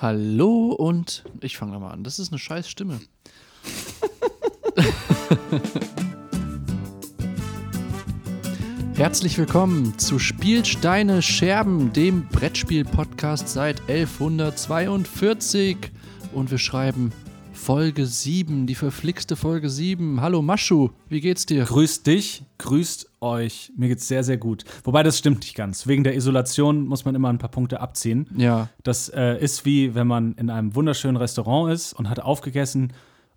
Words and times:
Hallo 0.00 0.68
und 0.68 1.24
ich 1.40 1.56
fange 1.56 1.72
da 1.72 1.80
mal 1.80 1.90
an. 1.90 2.04
Das 2.04 2.20
ist 2.20 2.30
eine 2.30 2.38
scheiß 2.38 2.68
Stimme. 2.68 3.00
Herzlich 8.94 9.36
willkommen 9.36 9.98
zu 9.98 10.20
Spielsteine 10.20 11.20
Scherben, 11.20 11.92
dem 11.92 12.28
Brettspiel-Podcast 12.28 13.48
seit 13.48 13.80
1142. 13.88 15.90
Und 16.32 16.52
wir 16.52 16.58
schreiben 16.58 17.12
Folge 17.58 18.06
7, 18.06 18.66
die 18.66 18.74
verflixte 18.76 19.34
Folge 19.36 19.68
7. 19.68 20.20
Hallo 20.20 20.40
Maschu, 20.42 20.90
wie 21.08 21.20
geht's 21.20 21.44
dir? 21.44 21.64
Grüßt 21.64 22.06
dich, 22.06 22.44
grüßt 22.58 23.10
euch. 23.20 23.72
Mir 23.76 23.88
geht's 23.88 24.06
sehr, 24.08 24.22
sehr 24.24 24.38
gut. 24.38 24.64
Wobei 24.84 25.02
das 25.02 25.18
stimmt 25.18 25.40
nicht 25.40 25.54
ganz. 25.56 25.86
Wegen 25.86 26.04
der 26.04 26.14
Isolation 26.14 26.86
muss 26.86 27.04
man 27.04 27.14
immer 27.16 27.28
ein 27.28 27.38
paar 27.38 27.50
Punkte 27.50 27.80
abziehen. 27.80 28.28
Ja. 28.36 28.68
Das 28.84 29.08
äh, 29.08 29.36
ist 29.42 29.64
wie, 29.64 29.94
wenn 29.94 30.06
man 30.06 30.34
in 30.34 30.50
einem 30.50 30.74
wunderschönen 30.76 31.16
Restaurant 31.16 31.72
ist 31.72 31.92
und 31.94 32.08
hat 32.08 32.20
aufgegessen 32.20 32.92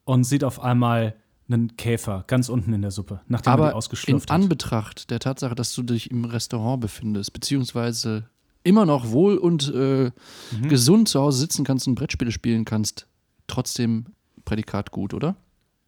und 0.05 0.23
sieht 0.23 0.43
auf 0.43 0.61
einmal 0.61 1.15
einen 1.49 1.75
Käfer 1.75 2.23
ganz 2.27 2.47
unten 2.47 2.71
in 2.73 2.81
der 2.83 2.91
Suppe, 2.91 3.21
nachdem 3.27 3.51
Aber 3.53 3.63
man 3.63 3.69
die 3.69 3.73
in 3.73 3.77
ausgeschlürft 3.77 4.29
hat. 4.29 4.35
Anbetracht 4.39 5.09
der 5.09 5.19
Tatsache, 5.19 5.55
dass 5.55 5.73
du 5.73 5.81
dich 5.83 6.09
im 6.11 6.23
Restaurant 6.25 6.79
befindest, 6.79 7.33
beziehungsweise 7.33 8.29
immer 8.63 8.85
noch 8.85 9.09
wohl 9.11 9.37
und 9.37 9.73
äh, 9.73 10.11
Mhm. 10.55 10.69
gesund 10.69 11.09
zu 11.09 11.19
Hause 11.19 11.39
sitzen 11.39 11.65
kannst 11.65 11.87
und 11.87 11.95
Brettspiele 11.95 12.31
spielen 12.31 12.63
kannst, 12.63 13.07
trotzdem 13.51 14.05
Prädikat 14.45 14.91
gut, 14.91 15.13
oder? 15.13 15.35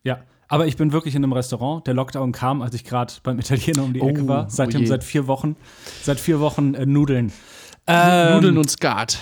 Ja. 0.03 0.19
Aber 0.49 0.67
ich 0.67 0.77
bin 0.77 0.91
wirklich 0.91 1.15
in 1.15 1.23
einem 1.23 1.33
Restaurant. 1.33 1.87
Der 1.87 1.93
Lockdown 1.95 2.31
kam, 2.31 2.61
als 2.61 2.75
ich 2.75 2.83
gerade 2.83 3.11
beim 3.23 3.39
Italiener 3.39 3.83
um 3.83 3.93
die 3.93 4.01
Oh, 4.01 4.09
Ecke 4.09 4.27
war. 4.27 4.43
oh 4.45 4.49
Seitdem 4.49 4.81
je. 4.81 4.87
seit 4.87 5.03
vier 5.03 5.25
Wochen. 5.27 5.55
Seit 6.03 6.19
vier 6.19 6.39
Wochen 6.39 6.75
äh, 6.75 6.85
Nudeln. 6.85 7.31
Ähm, 7.87 8.33
Nudeln 8.35 8.57
und 8.57 8.69
Skat. 8.69 9.17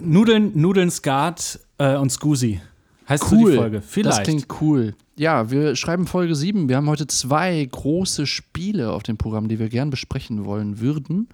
Nudeln, 0.00 0.50
Nudeln, 0.58 0.90
Skat 0.90 1.60
äh, 1.78 1.96
und 1.96 2.10
Scusi. 2.10 2.60
Heißt 3.08 3.24
so 3.28 3.36
Cool. 3.36 3.50
die 3.52 3.56
Folge. 3.58 3.82
Vielleicht. 3.82 4.18
Das 4.18 4.24
klingt 4.24 4.46
cool. 4.60 4.94
Ja, 5.16 5.50
wir 5.50 5.76
schreiben 5.76 6.06
Folge 6.06 6.34
7. 6.34 6.68
Wir 6.68 6.76
haben 6.76 6.88
heute 6.88 7.06
zwei 7.06 7.64
große 7.70 8.26
Spiele 8.26 8.90
auf 8.92 9.02
dem 9.02 9.18
Programm, 9.18 9.48
die 9.48 9.58
wir 9.58 9.68
gern 9.68 9.90
besprechen 9.90 10.44
wollen 10.44 10.80
würden. 10.80 11.28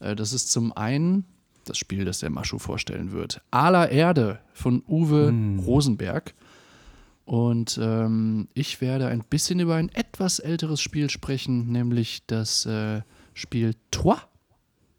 Äh, 0.00 0.14
Das 0.14 0.32
ist 0.32 0.52
zum 0.52 0.72
einen 0.72 1.24
das 1.64 1.78
Spiel, 1.78 2.04
das 2.04 2.20
der 2.20 2.30
Maschu 2.30 2.58
vorstellen 2.58 3.12
wird. 3.12 3.40
Aller 3.50 3.90
Erde 3.90 4.40
von 4.52 4.82
Uwe 4.88 5.28
Hm. 5.28 5.58
Rosenberg. 5.60 6.34
Und 7.24 7.78
ähm, 7.80 8.48
ich 8.52 8.80
werde 8.80 9.06
ein 9.06 9.22
bisschen 9.28 9.60
über 9.60 9.76
ein 9.76 9.88
etwas 9.90 10.38
älteres 10.38 10.80
Spiel 10.80 11.08
sprechen, 11.08 11.70
nämlich 11.70 12.26
das 12.26 12.66
äh, 12.66 13.02
Spiel 13.34 13.74
Troyes. 13.90 14.20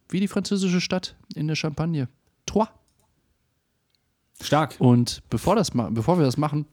Wie 0.10 0.20
die 0.20 0.28
französische 0.28 0.80
Stadt 0.80 1.16
in 1.36 1.48
der 1.48 1.56
Champagne. 1.56 2.08
Troyes. 2.46 2.70
Stark. 4.42 4.76
Und 4.80 5.22
bevor, 5.30 5.56
das, 5.56 5.72
bevor 5.72 6.18
wir 6.18 6.26
das 6.26 6.38
machen, 6.38 6.66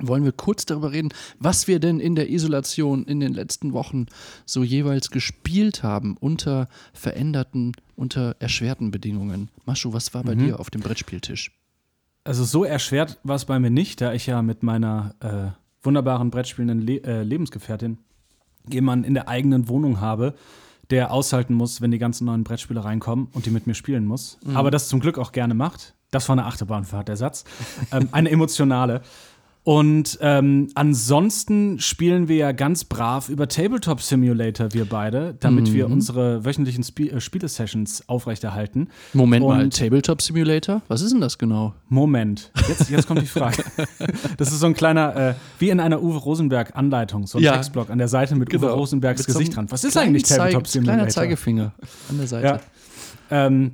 wollen 0.00 0.24
wir 0.24 0.32
kurz 0.32 0.66
darüber 0.66 0.92
reden, 0.92 1.10
was 1.38 1.66
wir 1.68 1.78
denn 1.80 2.00
in 2.00 2.14
der 2.14 2.30
Isolation 2.30 3.04
in 3.04 3.20
den 3.20 3.32
letzten 3.34 3.72
Wochen 3.72 4.06
so 4.46 4.62
jeweils 4.62 5.10
gespielt 5.10 5.82
haben 5.82 6.16
unter 6.18 6.68
veränderten, 6.92 7.72
unter 7.96 8.36
erschwerten 8.38 8.90
Bedingungen. 8.90 9.50
Maschu, 9.64 9.92
was 9.92 10.12
war 10.14 10.22
bei 10.24 10.34
Mhm. 10.34 10.38
dir 10.46 10.60
auf 10.60 10.70
dem 10.70 10.80
Brettspieltisch? 10.80 11.52
Also 12.24 12.44
so 12.44 12.64
erschwert 12.64 13.18
war 13.24 13.36
es 13.36 13.44
bei 13.46 13.58
mir 13.58 13.70
nicht, 13.70 14.00
da 14.00 14.12
ich 14.12 14.26
ja 14.26 14.42
mit 14.42 14.62
meiner 14.62 15.14
äh, 15.20 15.50
wunderbaren 15.82 16.30
Brettspielenden 16.30 16.86
Le 16.86 17.02
äh, 17.04 17.22
Lebensgefährtin 17.22 17.98
jemanden 18.70 19.04
in 19.04 19.14
der 19.14 19.28
eigenen 19.28 19.68
Wohnung 19.68 20.00
habe, 20.00 20.34
der 20.90 21.10
aushalten 21.10 21.54
muss, 21.54 21.80
wenn 21.80 21.90
die 21.90 21.98
ganzen 21.98 22.26
neuen 22.26 22.44
Brettspiele 22.44 22.84
reinkommen 22.84 23.28
und 23.32 23.46
die 23.46 23.50
mit 23.50 23.66
mir 23.66 23.74
spielen 23.74 24.04
muss. 24.06 24.38
Aber 24.54 24.70
das 24.70 24.88
zum 24.88 25.00
Glück 25.00 25.18
auch 25.18 25.32
gerne 25.32 25.54
macht. 25.54 25.94
Das 26.10 26.28
war 26.28 26.34
eine 26.34 26.46
Achterbahnfahrt, 26.46 27.08
der 27.08 27.16
Satz. 27.16 27.44
ähm, 27.92 28.08
eine 28.12 28.30
emotionale. 28.30 29.02
Und 29.68 30.18
ähm, 30.22 30.68
ansonsten 30.76 31.78
spielen 31.78 32.26
wir 32.26 32.36
ja 32.36 32.52
ganz 32.52 32.84
brav 32.84 33.28
über 33.28 33.48
Tabletop 33.48 34.00
Simulator, 34.00 34.72
wir 34.72 34.86
beide, 34.86 35.34
damit 35.40 35.74
wir 35.74 35.90
unsere 35.90 36.42
wöchentlichen 36.42 36.82
Spie 36.82 37.10
äh, 37.10 37.20
Spielesessions 37.20 38.08
aufrechterhalten. 38.08 38.88
Moment 39.12 39.44
mal, 39.44 39.64
Und- 39.64 39.76
Tabletop 39.76 40.22
Simulator? 40.22 40.80
Was 40.88 41.02
ist 41.02 41.12
denn 41.12 41.20
das 41.20 41.36
genau? 41.36 41.74
Moment, 41.90 42.50
jetzt, 42.66 42.88
jetzt 42.88 43.06
kommt 43.06 43.20
die 43.20 43.26
Frage. 43.26 43.62
Das 44.38 44.52
ist 44.52 44.60
so 44.60 44.66
ein 44.66 44.72
kleiner, 44.74 45.14
äh, 45.16 45.34
wie 45.58 45.68
in 45.68 45.80
einer 45.80 46.00
Uwe 46.02 46.16
Rosenberg-Anleitung, 46.16 47.26
so 47.26 47.36
ein 47.36 47.44
Ja. 47.44 47.52
Textblock 47.52 47.90
an 47.90 47.98
der 47.98 48.08
Seite 48.08 48.36
mit 48.36 48.54
Uwe 48.54 48.70
Rosenbergs 48.70 49.20
Mit 49.20 49.26
Gesicht 49.26 49.54
dran. 49.54 49.70
Was 49.70 49.84
ist 49.84 49.98
eigentlich 49.98 50.22
Tabletop 50.22 50.66
Simulator? 50.66 50.96
Kleiner 50.96 51.10
Zeigefinger 51.10 51.72
an 52.08 52.16
der 52.16 52.26
Seite. 52.26 52.46
Ja. 52.46 53.46
Ähm, 53.46 53.72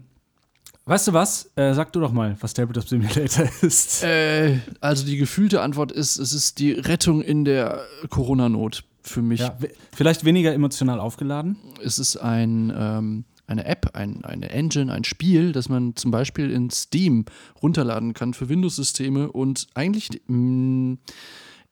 weißt 0.86 1.08
du 1.08 1.12
was? 1.12 1.50
Äh, 1.56 1.74
sag 1.74 1.92
du 1.92 2.00
doch 2.00 2.12
mal, 2.12 2.36
was 2.40 2.54
Tabletop 2.54 2.88
Simulator 2.88 3.48
ist. 3.62 4.02
Äh, 4.02 4.58
also 4.80 5.04
die 5.04 5.16
gefühlte 5.16 5.60
Antwort 5.60 5.92
ist, 5.92 6.18
es 6.18 6.32
ist 6.32 6.58
die 6.58 6.72
Rettung 6.72 7.22
in 7.22 7.44
der 7.44 7.82
Corona-Not 8.10 8.84
für 9.02 9.22
mich. 9.22 9.40
Ja, 9.40 9.56
vielleicht 9.94 10.24
weniger 10.24 10.52
emotional 10.52 11.00
aufgeladen. 11.00 11.56
Es 11.82 11.98
ist 11.98 12.16
ein, 12.16 12.72
ähm, 12.76 13.24
eine 13.46 13.66
App, 13.66 13.90
ein, 13.94 14.24
eine 14.24 14.50
Engine, 14.50 14.92
ein 14.92 15.04
Spiel, 15.04 15.52
das 15.52 15.68
man 15.68 15.94
zum 15.96 16.10
Beispiel 16.10 16.50
in 16.50 16.70
Steam 16.70 17.26
runterladen 17.62 18.14
kann 18.14 18.34
für 18.34 18.48
Windows-Systeme 18.48 19.30
und 19.30 19.66
eigentlich 19.74 20.22
mh, 20.26 20.96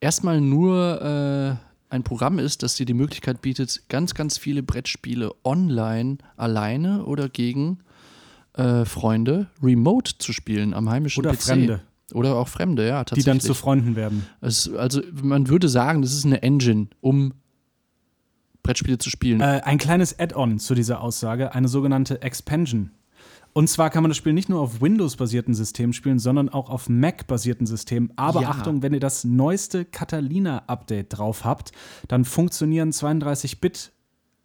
erstmal 0.01 0.41
nur 0.41 1.01
äh, 1.01 1.93
ein 1.93 2.03
Programm 2.05 2.39
ist, 2.39 2.63
das 2.63 2.75
dir 2.75 2.87
die 2.87 2.95
Möglichkeit 2.95 3.43
bietet, 3.43 3.83
ganz, 3.89 4.15
ganz 4.15 4.39
viele 4.39 4.63
Brettspiele 4.63 5.31
online, 5.45 6.19
alleine 6.37 7.05
oder 7.05 7.29
gegen 7.29 7.81
äh, 8.55 8.85
Freunde 8.85 9.47
remote 9.63 10.19
zu 10.19 10.33
spielen 10.33 10.75
am 10.75 10.91
heimischen 10.91 11.25
Oder 11.25 11.33
PC. 11.35 11.43
Fremde, 11.43 11.81
Oder 12.13 12.37
auch 12.37 12.49
Fremde, 12.49 12.87
ja, 12.87 13.01
die 13.01 13.11
tatsächlich. 13.11 13.25
dann 13.25 13.41
zu 13.41 13.55
Freunden 13.55 13.97
werden. 13.97 14.27
es, 14.41 14.71
also 14.73 15.01
man 15.23 15.49
würde 15.49 15.69
sagen, 15.69 16.03
das 16.03 16.13
ist 16.13 16.27
eine 16.27 16.43
Engine, 16.43 16.89
um 17.01 17.33
Brettspiele 18.63 18.99
zu 18.99 19.11
spielen. 19.11 19.41
Äh, 19.41 19.63
ein 19.65 19.79
kleines 19.79 20.19
Add-on 20.19 20.59
zu 20.59 20.75
dieser 20.75 21.01
Aussage, 21.01 21.55
eine 21.55 21.69
sogenannte 21.69 22.23
Expansion. 22.23 22.91
Und 23.55 23.69
zwar 23.69 23.91
kann 23.91 24.03
man 24.03 24.09
das 24.09 24.17
Spiel 24.17 24.33
nicht 24.33 24.49
nur 24.49 24.61
auf 24.61 24.81
Windows-basierten 24.81 25.53
Systemen 25.53 25.93
spielen, 25.93 26.19
sondern 26.19 26.49
auch 26.49 26.71
auf 26.71 26.89
Mac-basierten 26.89 27.67
Systemen. 27.67 28.11
Aber 28.17 28.43
Ja. 28.43 28.49
Achtung, 28.51 28.83
wenn 28.83 28.95
ihr 28.95 29.01
das 29.01 29.25
neueste 29.25 29.85
Catalina-Update 29.85 31.19
drauf 31.19 31.45
habt, 31.45 31.73
dann 32.09 32.25
funktionieren 32.25 32.93
32-Bit 32.93 33.93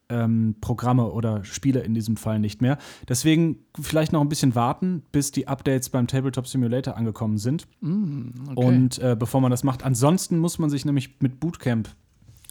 ähm, 0.10 0.56
Programme 0.62 1.12
oder 1.12 1.44
Spiele 1.44 1.82
in 1.82 1.94
diesem 1.94 2.18
Fall 2.18 2.40
nicht 2.40 2.62
mehr. 2.62 2.78
Deswegen 3.08 3.60
vielleicht 3.80 4.14
noch 4.14 4.22
ein 4.22 4.30
bisschen 4.30 4.56
warten, 4.56 5.04
bis 5.12 5.32
die 5.32 5.48
Updates 5.48 5.90
beim 5.90 6.08
Tabletop 6.08 6.48
Simulator 6.48 6.96
angekommen 6.96 7.38
sind. 7.38 7.68
Mm, 7.82 8.30
okay. 8.50 8.66
Und 8.66 9.00
äh, 9.00 9.16
bevor 9.18 9.42
man 9.42 9.52
das 9.52 9.64
macht. 9.64 9.84
Ansonsten 9.84 10.38
muss 10.40 10.60
man 10.60 10.70
sich 10.70 10.86
nämlich 10.86 11.20
mit 11.20 11.40
Bootcamp 11.40 11.90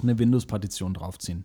eine 0.02 0.18
Windows-Partition 0.18 0.94
draufziehen. 0.94 1.44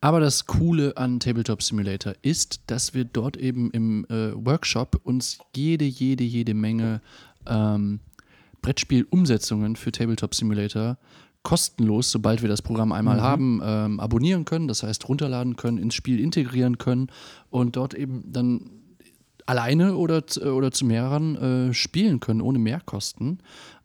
Aber 0.00 0.20
das 0.20 0.46
Coole 0.46 0.96
an 0.96 1.20
Tabletop 1.20 1.62
Simulator 1.62 2.14
ist, 2.22 2.62
dass 2.66 2.94
wir 2.94 3.04
dort 3.04 3.36
eben 3.36 3.70
im 3.70 4.04
äh, 4.06 4.32
Workshop 4.34 5.00
uns 5.04 5.38
jede, 5.54 5.84
jede, 5.84 6.24
jede 6.24 6.54
Menge 6.54 7.00
ähm, 7.46 8.00
Brettspielumsetzungen 8.60 9.76
für 9.76 9.92
Tabletop 9.92 10.34
Simulator 10.34 10.98
kostenlos, 11.42 12.10
sobald 12.10 12.42
wir 12.42 12.48
das 12.48 12.62
Programm 12.62 12.92
einmal 12.92 13.20
haben, 13.20 13.60
ähm, 13.64 14.00
abonnieren 14.00 14.44
können, 14.44 14.68
das 14.68 14.82
heißt 14.82 15.08
runterladen 15.08 15.56
können, 15.56 15.78
ins 15.78 15.94
Spiel 15.94 16.20
integrieren 16.20 16.78
können 16.78 17.08
und 17.50 17.76
dort 17.76 17.94
eben 17.94 18.24
dann 18.32 18.70
alleine 19.46 19.96
oder, 19.96 20.26
z- 20.26 20.44
oder 20.44 20.70
zu 20.70 20.84
mehreren 20.84 21.68
äh, 21.70 21.74
spielen 21.74 22.20
können, 22.20 22.40
ohne 22.40 22.58
Mehrkosten. 22.58 23.40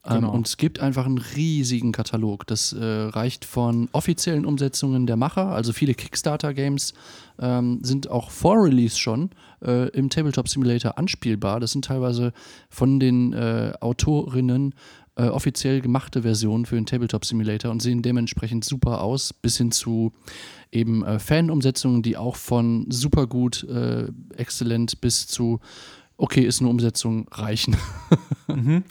Ähm, 0.06 0.16
Genau. 0.22 0.32
und 0.32 0.48
es 0.48 0.56
gibt 0.56 0.80
einfach 0.80 1.06
einen 1.06 1.18
riesigen 1.18 1.92
Katalog. 1.92 2.48
Das 2.48 2.72
äh, 2.72 2.82
reicht 2.86 3.44
von 3.44 3.90
offiziellen 3.92 4.46
Umsetzungen 4.46 5.06
der 5.06 5.18
Macher, 5.18 5.48
also 5.48 5.74
viele 5.74 5.96
Kickstarter-Games 5.96 6.94
ähm, 7.40 7.80
sind 7.82 8.10
auch 8.10 8.32
vor 8.32 8.64
Release 8.64 8.98
schon 8.98 9.32
äh, 9.62 9.90
im 9.90 10.10
Tabletop 10.10 10.48
Simulator 10.48 10.98
anspielbar. 10.98 11.60
Das 11.60 11.74
sind 11.74 11.84
teilweise 11.86 12.32
von 12.70 13.02
den 13.02 13.34
äh, 13.34 13.74
Autorinnen 13.82 14.76
äh, 15.18 15.28
offiziell 15.28 15.82
gemachte 15.82 16.22
Versionen 16.22 16.66
für 16.66 16.76
den 16.76 16.86
Tabletop 16.86 17.26
Simulator 17.26 17.72
und 17.72 17.82
sehen 17.82 18.02
dementsprechend 18.02 18.64
super 18.64 19.02
aus, 19.02 19.34
bis 19.34 19.58
hin 19.58 19.72
zu 19.72 20.14
eben 20.72 21.04
äh, 21.04 21.20
Fan-Umsetzungen, 21.20 22.04
die 22.04 22.18
auch 22.18 22.36
von 22.36 22.86
super 22.90 23.28
gut, 23.28 23.64
äh, 23.64 24.08
exzellent 24.36 25.02
bis 25.02 25.28
zu 25.28 25.60
okay, 26.18 26.42
ist 26.42 26.62
eine 26.62 26.70
Umsetzung 26.70 27.28
reichen. 27.32 27.76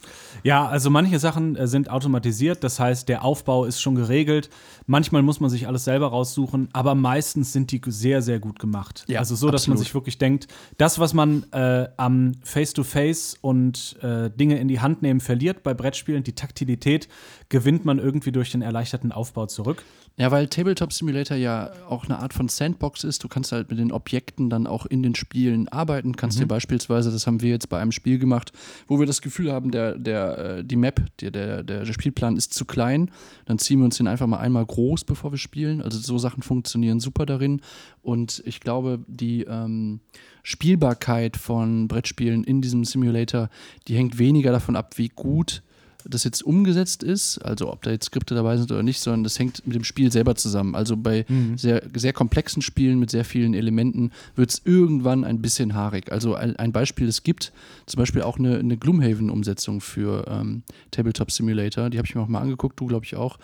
Ja, 0.42 0.68
also 0.68 0.90
manche 0.90 1.18
Sachen 1.18 1.56
äh, 1.56 1.66
sind 1.66 1.90
automatisiert, 1.90 2.62
das 2.62 2.78
heißt, 2.78 3.08
der 3.08 3.24
Aufbau 3.24 3.64
ist 3.64 3.80
schon 3.80 3.96
geregelt. 3.96 4.48
Manchmal 4.86 5.22
muss 5.22 5.40
man 5.40 5.48
sich 5.48 5.66
alles 5.68 5.84
selber 5.84 6.08
raussuchen, 6.08 6.68
aber 6.72 6.94
meistens 6.94 7.52
sind 7.52 7.70
die 7.70 7.80
sehr, 7.86 8.22
sehr 8.22 8.40
gut 8.40 8.58
gemacht. 8.58 9.04
Ja, 9.08 9.20
also 9.20 9.36
so, 9.36 9.50
dass 9.50 9.68
man 9.68 9.78
sich 9.78 9.94
wirklich 9.94 10.18
denkt, 10.18 10.48
das, 10.76 10.98
was 10.98 11.14
man 11.14 11.44
äh, 11.52 11.88
am 11.96 12.32
Face-to-Face 12.42 13.38
und 13.40 13.96
äh, 14.02 14.30
Dinge 14.30 14.58
in 14.58 14.68
die 14.68 14.80
Hand 14.80 15.02
nehmen 15.02 15.20
verliert 15.20 15.62
bei 15.62 15.74
Brettspielen, 15.74 16.24
die 16.24 16.34
Taktilität, 16.34 17.08
gewinnt 17.48 17.84
man 17.84 17.98
irgendwie 17.98 18.32
durch 18.32 18.50
den 18.50 18.62
erleichterten 18.62 19.12
Aufbau 19.12 19.46
zurück. 19.46 19.84
Ja, 20.18 20.30
weil 20.30 20.48
Tabletop 20.48 20.94
Simulator 20.94 21.36
ja 21.36 21.70
auch 21.88 22.06
eine 22.06 22.18
Art 22.18 22.32
von 22.32 22.48
Sandbox 22.48 23.04
ist. 23.04 23.22
Du 23.22 23.28
kannst 23.28 23.52
halt 23.52 23.68
mit 23.68 23.78
den 23.78 23.92
Objekten 23.92 24.48
dann 24.48 24.66
auch 24.66 24.86
in 24.86 25.02
den 25.02 25.14
Spielen 25.14 25.68
arbeiten. 25.68 26.16
Kannst 26.16 26.40
dir 26.40 26.46
beispielsweise, 26.46 27.12
das 27.12 27.26
haben 27.26 27.42
wir 27.42 27.50
jetzt 27.50 27.68
bei 27.68 27.78
einem 27.78 27.92
Spiel 27.92 28.18
gemacht, 28.18 28.52
wo 28.86 28.98
wir 28.98 29.06
das 29.06 29.20
Gefühl 29.20 29.36
Gefühl 29.36 29.52
haben, 29.52 29.70
der, 29.70 29.98
der, 29.98 30.38
äh, 30.38 30.64
die 30.64 30.76
Map, 30.76 31.02
der, 31.20 31.30
der, 31.30 31.62
der 31.62 31.84
Spielplan 31.84 32.36
ist 32.36 32.54
zu 32.54 32.64
klein, 32.64 33.10
dann 33.44 33.58
ziehen 33.58 33.80
wir 33.80 33.84
uns 33.84 33.98
den 33.98 34.08
einfach 34.08 34.26
mal 34.26 34.38
einmal 34.38 34.64
groß, 34.64 34.75
bevor 35.04 35.32
wir 35.32 35.38
spielen. 35.38 35.82
Also 35.82 35.98
so 35.98 36.18
Sachen 36.18 36.42
funktionieren 36.42 37.00
super 37.00 37.26
darin. 37.26 37.60
Und 38.02 38.42
ich 38.46 38.60
glaube, 38.60 39.00
die 39.06 39.42
ähm, 39.42 40.00
Spielbarkeit 40.42 41.36
von 41.36 41.88
Brettspielen 41.88 42.44
in 42.44 42.62
diesem 42.62 42.84
Simulator, 42.84 43.50
die 43.88 43.96
hängt 43.96 44.18
weniger 44.18 44.52
davon 44.52 44.76
ab, 44.76 44.98
wie 44.98 45.08
gut 45.08 45.62
das 46.08 46.24
jetzt 46.24 46.42
umgesetzt 46.42 47.02
ist, 47.02 47.38
also 47.38 47.72
ob 47.72 47.82
da 47.82 47.90
jetzt 47.90 48.06
Skripte 48.06 48.34
dabei 48.34 48.56
sind 48.56 48.70
oder 48.70 48.82
nicht, 48.82 49.00
sondern 49.00 49.24
das 49.24 49.38
hängt 49.38 49.66
mit 49.66 49.74
dem 49.74 49.84
Spiel 49.84 50.12
selber 50.12 50.34
zusammen. 50.34 50.74
Also 50.74 50.96
bei 50.96 51.24
mhm. 51.28 51.58
sehr, 51.58 51.82
sehr 51.94 52.12
komplexen 52.12 52.62
Spielen 52.62 52.98
mit 52.98 53.10
sehr 53.10 53.24
vielen 53.24 53.54
Elementen 53.54 54.12
wird 54.34 54.50
es 54.50 54.62
irgendwann 54.64 55.24
ein 55.24 55.42
bisschen 55.42 55.74
haarig. 55.74 56.12
Also 56.12 56.34
ein, 56.34 56.56
ein, 56.56 56.72
Beispiel, 56.72 57.08
es 57.08 57.22
gibt 57.22 57.52
zum 57.86 57.98
Beispiel 57.98 58.22
auch 58.22 58.38
eine, 58.38 58.58
eine 58.58 58.76
Gloomhaven-Umsetzung 58.76 59.80
für 59.80 60.26
ähm, 60.28 60.62
Tabletop 60.90 61.30
Simulator, 61.30 61.90
die 61.90 61.98
habe 61.98 62.06
ich 62.06 62.14
mir 62.14 62.22
auch 62.22 62.28
mal 62.28 62.40
angeguckt, 62.40 62.78
du 62.78 62.86
glaube 62.86 63.04
ich 63.04 63.16
auch. 63.16 63.38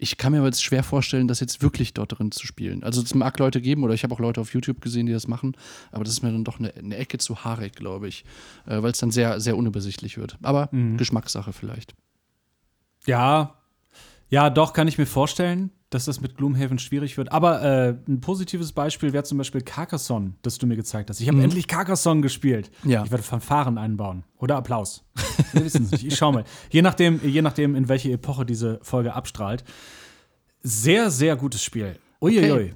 Ich 0.00 0.16
kann 0.16 0.30
mir 0.32 0.38
aber 0.38 0.46
jetzt 0.46 0.62
schwer 0.62 0.84
vorstellen, 0.84 1.26
das 1.26 1.40
jetzt 1.40 1.60
wirklich 1.60 1.92
dort 1.92 2.18
drin 2.18 2.30
zu 2.30 2.46
spielen. 2.46 2.84
Also 2.84 3.02
es 3.02 3.14
mag 3.14 3.36
Leute 3.38 3.60
geben 3.60 3.82
oder 3.82 3.94
ich 3.94 4.04
habe 4.04 4.14
auch 4.14 4.20
Leute 4.20 4.40
auf 4.40 4.54
YouTube 4.54 4.80
gesehen, 4.80 5.06
die 5.06 5.12
das 5.12 5.26
machen, 5.26 5.56
aber 5.90 6.04
das 6.04 6.12
ist 6.12 6.22
mir 6.22 6.30
dann 6.30 6.44
doch 6.44 6.60
eine, 6.60 6.72
eine 6.72 6.96
Ecke 6.96 7.18
zu 7.18 7.44
haarig, 7.44 7.74
glaube 7.74 8.06
ich, 8.06 8.24
äh, 8.66 8.80
weil 8.80 8.92
es 8.92 8.98
dann 8.98 9.10
sehr, 9.10 9.40
sehr 9.40 9.56
unübersichtlich 9.56 10.16
wird. 10.16 10.38
Aber 10.42 10.68
mhm. 10.70 10.96
Geschmackssache 10.96 11.52
vielleicht. 11.52 11.94
Ja, 13.06 13.57
ja, 14.30 14.50
doch, 14.50 14.72
kann 14.72 14.88
ich 14.88 14.98
mir 14.98 15.06
vorstellen, 15.06 15.70
dass 15.90 16.04
das 16.04 16.20
mit 16.20 16.36
Gloomhaven 16.36 16.78
schwierig 16.78 17.16
wird. 17.16 17.32
Aber 17.32 17.62
äh, 17.62 17.96
ein 18.06 18.20
positives 18.20 18.72
Beispiel 18.72 19.12
wäre 19.12 19.24
zum 19.24 19.38
Beispiel 19.38 19.62
Carcassonne, 19.62 20.34
das 20.42 20.58
du 20.58 20.66
mir 20.66 20.76
gezeigt 20.76 21.08
hast. 21.08 21.20
Ich 21.20 21.28
habe 21.28 21.38
mhm. 21.38 21.44
endlich 21.44 21.66
Carcassonne 21.66 22.20
gespielt. 22.20 22.70
Ja. 22.84 23.04
Ich 23.04 23.10
werde 23.10 23.24
Fanfaren 23.24 23.78
einbauen. 23.78 24.24
Oder 24.38 24.56
Applaus. 24.56 25.04
Wir 25.52 25.64
wissen 25.64 25.84
es 25.84 25.92
nicht. 25.92 26.04
Ich 26.04 26.16
schau 26.16 26.30
mal. 26.30 26.44
Je 26.70 26.82
nachdem, 26.82 27.20
je 27.24 27.40
nachdem, 27.40 27.74
in 27.74 27.88
welche 27.88 28.12
Epoche 28.12 28.44
diese 28.44 28.80
Folge 28.82 29.14
abstrahlt. 29.14 29.64
Sehr, 30.60 31.10
sehr 31.10 31.36
gutes 31.36 31.62
Spiel. 31.62 31.96
Uiuiui. 32.20 32.52
Okay. 32.52 32.74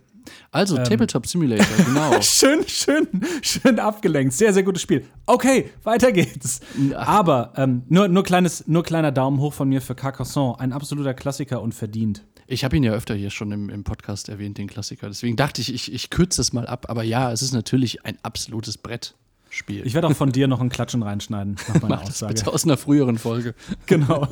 Also, 0.51 0.77
ähm. 0.77 0.85
Tabletop 0.85 1.27
Simulator, 1.27 1.85
genau. 1.85 2.13
schön, 2.21 2.67
schön, 2.67 3.07
schön 3.43 3.79
abgelenkt. 3.79 4.35
Sehr, 4.35 4.53
sehr 4.53 4.63
gutes 4.63 4.83
Spiel. 4.83 5.07
Okay, 5.27 5.71
weiter 5.83 6.13
geht's. 6.13 6.61
Aber 6.95 7.53
ähm, 7.57 7.83
nur, 7.89 8.09
nur, 8.09 8.23
kleines, 8.23 8.67
nur 8.67 8.83
kleiner 8.83 9.13
Daumen 9.13 9.41
hoch 9.41 9.53
von 9.53 9.69
mir 9.69 9.81
für 9.81 9.95
Carcassonne. 9.95 10.59
Ein 10.61 10.73
absoluter 10.73 11.15
Klassiker 11.15 11.63
und 11.63 11.75
verdient. 11.75 12.25
Ich 12.47 12.65
habe 12.65 12.77
ihn 12.77 12.83
ja 12.83 12.93
öfter 12.93 13.15
hier 13.15 13.31
schon 13.31 13.51
im, 13.53 13.71
im, 13.71 13.85
Podcast 13.85 14.29
erwähnt, 14.29 14.59
den 14.59 14.67
Klassiker. 14.67 15.09
Deswegen 15.09 15.37
dachte 15.37 15.61
ich, 15.61 15.73
ich, 15.73 15.93
ich 15.93 16.11
kürze 16.11 16.39
das 16.39 16.53
mal 16.53 16.67
ab. 16.67 16.87
Aber 16.89 17.03
ja, 17.03 17.33
es 17.33 17.41
ist 17.41 17.53
natürlich 17.53 18.05
ein 18.05 18.19
absolutes 18.23 18.79
Brett. 18.79 19.15
Spiel. 19.55 19.87
Ich 19.87 19.93
werde 19.93 20.07
auch 20.07 20.15
von 20.15 20.33
dir 20.33 20.49
noch 20.49 20.63
ein 20.63 20.71
Klatschen 20.71 21.03
reinschneiden, 21.03 21.57
nach 21.69 21.83
meiner 21.83 21.89
Mach 21.97 22.03
Aussage. 22.05 22.33
Das 22.33 22.43
bitte 22.43 22.55
aus 22.55 22.65
einer 22.65 22.79
früheren 22.79 23.19
Folge. 23.19 23.55
Genau. 23.87 24.27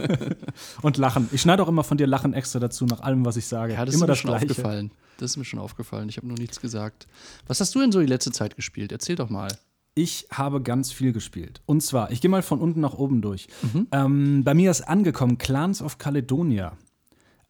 Und 0.81 0.97
Lachen. 0.97 1.29
Ich 1.33 1.43
schneide 1.43 1.63
auch 1.63 1.69
immer 1.69 1.85
von 1.85 1.99
dir 1.99 2.07
Lachen 2.07 2.33
extra 2.33 2.59
dazu, 2.59 2.87
nach 2.87 3.01
allem, 3.01 3.27
was 3.27 3.37
ich 3.37 3.47
sage. 3.47 3.75
Ja, 3.75 3.85
das 3.85 3.95
immer 3.95 3.97
ist 3.97 4.01
mir 4.01 4.07
das 4.07 4.19
schon 4.19 4.31
Gleiche. 4.31 4.47
aufgefallen. 4.47 4.93
Das 5.21 5.33
ist 5.33 5.37
mir 5.37 5.45
schon 5.45 5.59
aufgefallen. 5.59 6.09
Ich 6.09 6.17
habe 6.17 6.27
nur 6.27 6.39
nichts 6.39 6.61
gesagt. 6.61 7.07
Was 7.47 7.61
hast 7.61 7.75
du 7.75 7.81
denn 7.81 7.93
so 7.93 8.01
die 8.01 8.07
letzte 8.07 8.33
Zeit 8.33 8.57
gespielt? 8.57 8.93
Erzähl 8.93 9.17
doch 9.17 9.31
mal. 9.31 9.49
Ich 9.95 10.29
habe 10.33 10.63
ganz 10.63 10.93
viel 10.93 11.13
gespielt. 11.13 11.61
Und 11.67 11.83
zwar, 11.83 12.11
ich 12.11 12.21
gehe 12.21 12.31
mal 12.31 12.43
von 12.43 12.61
unten 12.61 12.81
nach 12.81 12.95
oben 12.95 13.23
durch. 13.23 13.49
Mhm. 13.63 13.87
Ähm, 13.93 14.45
bei 14.45 14.55
mir 14.55 14.71
ist 14.71 14.83
angekommen 14.83 15.37
Clans 15.37 15.83
of 15.83 15.99
Caledonia 15.99 16.77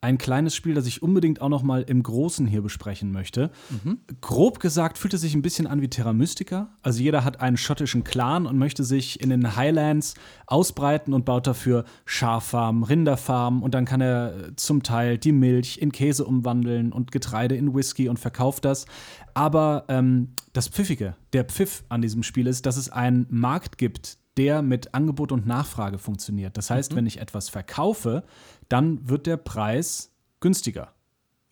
ein 0.03 0.17
kleines 0.17 0.55
Spiel, 0.55 0.75
das 0.75 0.87
ich 0.87 1.03
unbedingt 1.03 1.43
auch 1.43 1.51
noch 1.51 1.63
mal 1.63 1.83
im 1.83 2.03
Großen 2.03 2.47
hier 2.47 2.63
besprechen 2.63 3.13
möchte. 3.13 3.51
Mhm. 3.69 3.99
Grob 4.23 4.59
gesagt 4.59 4.97
fühlt 4.97 5.13
es 5.13 5.21
sich 5.21 5.35
ein 5.35 5.43
bisschen 5.43 5.67
an 5.67 5.83
wie 5.83 5.89
Terra 5.89 6.15
Mystica. 6.15 6.71
Also 6.81 7.03
jeder 7.03 7.23
hat 7.23 7.41
einen 7.41 7.59
schottischen 7.59 8.03
Clan 8.03 8.47
und 8.47 8.57
möchte 8.57 8.83
sich 8.83 9.21
in 9.21 9.29
den 9.29 9.57
Highlands 9.57 10.15
ausbreiten 10.47 11.13
und 11.13 11.27
baut 11.27 11.47
dafür 11.47 11.85
Schaffarmen, 12.07 12.83
Rinderfarmen 12.83 13.63
und 13.63 13.75
dann 13.75 13.85
kann 13.85 14.01
er 14.01 14.57
zum 14.57 14.83
Teil 14.83 15.19
die 15.19 15.33
Milch 15.33 15.79
in 15.79 15.93
Käse 15.93 16.25
umwandeln 16.25 16.93
und 16.93 17.13
Getreide 17.13 17.57
in 17.57 17.75
Whisky 17.75 18.09
und 18.09 18.19
verkauft 18.19 18.65
das. 18.65 18.87
Aber 19.35 19.85
ähm, 19.89 20.31
das 20.55 20.69
Pfiffige, 20.69 21.15
der 21.35 21.45
Pfiff 21.45 21.85
an 21.91 22.01
diesem 22.01 22.23
Spiel 22.23 22.47
ist, 22.47 22.65
dass 22.65 22.79
es 22.79 22.89
einen 22.89 23.27
Markt 23.29 23.77
gibt, 23.77 24.19
der 24.41 24.63
mit 24.63 24.95
Angebot 24.95 25.33
und 25.33 25.47
Nachfrage 25.47 25.99
funktioniert. 25.99 26.57
Das 26.57 26.71
heißt, 26.71 26.93
mhm. 26.93 26.97
wenn 26.97 27.07
ich 27.07 27.21
etwas 27.21 27.51
verkaufe, 27.51 28.25
dann 28.71 29.07
wird 29.07 29.27
der 29.27 29.37
Preis 29.37 30.15
günstiger. 30.41 30.95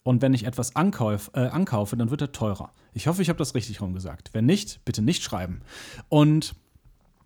Und 0.05 0.23
wenn 0.23 0.33
ich 0.33 0.45
etwas 0.47 0.75
ankauf, 0.75 1.31
äh, 1.35 1.41
ankaufe, 1.41 1.99
dann 1.99 2.11
wird 2.11 2.23
er 2.23 2.33
teurer. 2.33 2.73
Ich 2.95 3.07
hoffe, 3.07 3.21
ich 3.21 3.29
habe 3.29 3.39
das 3.39 3.55
richtig 3.55 3.83
rumgesagt. 3.83 4.31
Wenn 4.33 4.47
nicht, 4.47 4.83
bitte 4.87 5.03
nicht 5.03 5.23
schreiben. 5.23 5.61
Und 6.09 6.55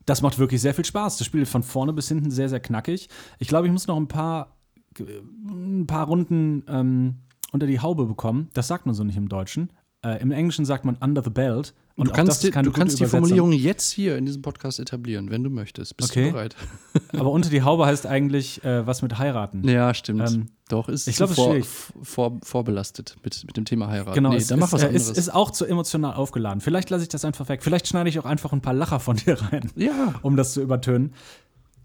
das 0.04 0.20
macht 0.20 0.40
wirklich 0.40 0.60
sehr 0.60 0.74
viel 0.74 0.84
Spaß. 0.84 1.16
Das 1.18 1.28
Spiel 1.28 1.42
ist 1.42 1.52
von 1.52 1.62
vorne 1.62 1.92
bis 1.92 2.08
hinten 2.08 2.32
sehr, 2.32 2.48
sehr 2.48 2.58
knackig. 2.58 3.08
Ich 3.38 3.46
glaube, 3.46 3.68
ich 3.68 3.72
muss 3.72 3.86
noch 3.86 3.96
ein 3.96 4.08
paar, 4.08 4.56
ein 4.98 5.86
paar 5.86 6.06
Runden 6.06 6.64
ähm, 6.66 7.18
unter 7.52 7.68
die 7.68 7.78
Haube 7.78 8.06
bekommen. 8.06 8.48
Das 8.52 8.66
sagt 8.66 8.84
man 8.84 8.96
so 8.96 9.04
nicht 9.04 9.16
im 9.16 9.28
Deutschen. 9.28 9.70
Äh, 10.04 10.20
Im 10.20 10.32
Englischen 10.32 10.64
sagt 10.64 10.84
man 10.84 10.96
under 10.96 11.22
the 11.22 11.30
belt. 11.30 11.74
Und 11.94 12.08
du 12.08 12.12
kannst, 12.12 12.42
die, 12.42 12.50
du 12.50 12.72
kannst 12.72 12.98
die 12.98 13.06
Formulierung 13.06 13.52
jetzt 13.52 13.92
hier 13.92 14.16
in 14.16 14.26
diesem 14.26 14.42
Podcast 14.42 14.80
etablieren, 14.80 15.30
wenn 15.30 15.44
du 15.44 15.50
möchtest. 15.50 15.96
Bist 15.96 16.10
okay. 16.10 16.26
du 16.26 16.32
bereit? 16.32 16.56
Aber 17.12 17.30
unter 17.30 17.50
die 17.50 17.62
Haube 17.62 17.86
heißt 17.86 18.06
eigentlich 18.06 18.64
äh, 18.64 18.84
was 18.84 19.02
mit 19.02 19.18
heiraten. 19.18 19.68
Ja, 19.68 19.94
stimmt. 19.94 20.28
Ähm, 20.28 20.46
Doch, 20.68 20.88
ist 20.88 21.06
ich 21.06 21.16
glaube, 21.16 21.34
vor, 21.34 21.54
vor, 22.02 22.40
vorbelastet 22.42 23.16
mit, 23.22 23.44
mit 23.46 23.56
dem 23.56 23.64
Thema 23.64 23.88
heiraten. 23.88 24.14
Genau, 24.14 24.30
nee, 24.30 24.38
es 24.38 24.48
dann 24.48 24.58
mach 24.58 24.68
ist, 24.68 24.72
was 24.72 24.84
anderes. 24.84 25.08
Ist, 25.10 25.18
ist 25.18 25.34
auch 25.34 25.52
zu 25.52 25.66
emotional 25.66 26.14
aufgeladen. 26.14 26.60
Vielleicht 26.60 26.90
lasse 26.90 27.04
ich 27.04 27.08
das 27.08 27.24
einfach 27.24 27.48
weg. 27.48 27.62
Vielleicht 27.62 27.86
schneide 27.86 28.08
ich 28.08 28.18
auch 28.18 28.24
einfach 28.24 28.52
ein 28.52 28.62
paar 28.62 28.74
Lacher 28.74 28.98
von 28.98 29.16
dir 29.26 29.40
rein. 29.40 29.70
Ja. 29.76 30.14
Um 30.22 30.36
das 30.36 30.54
zu 30.54 30.62
übertönen. 30.62 31.12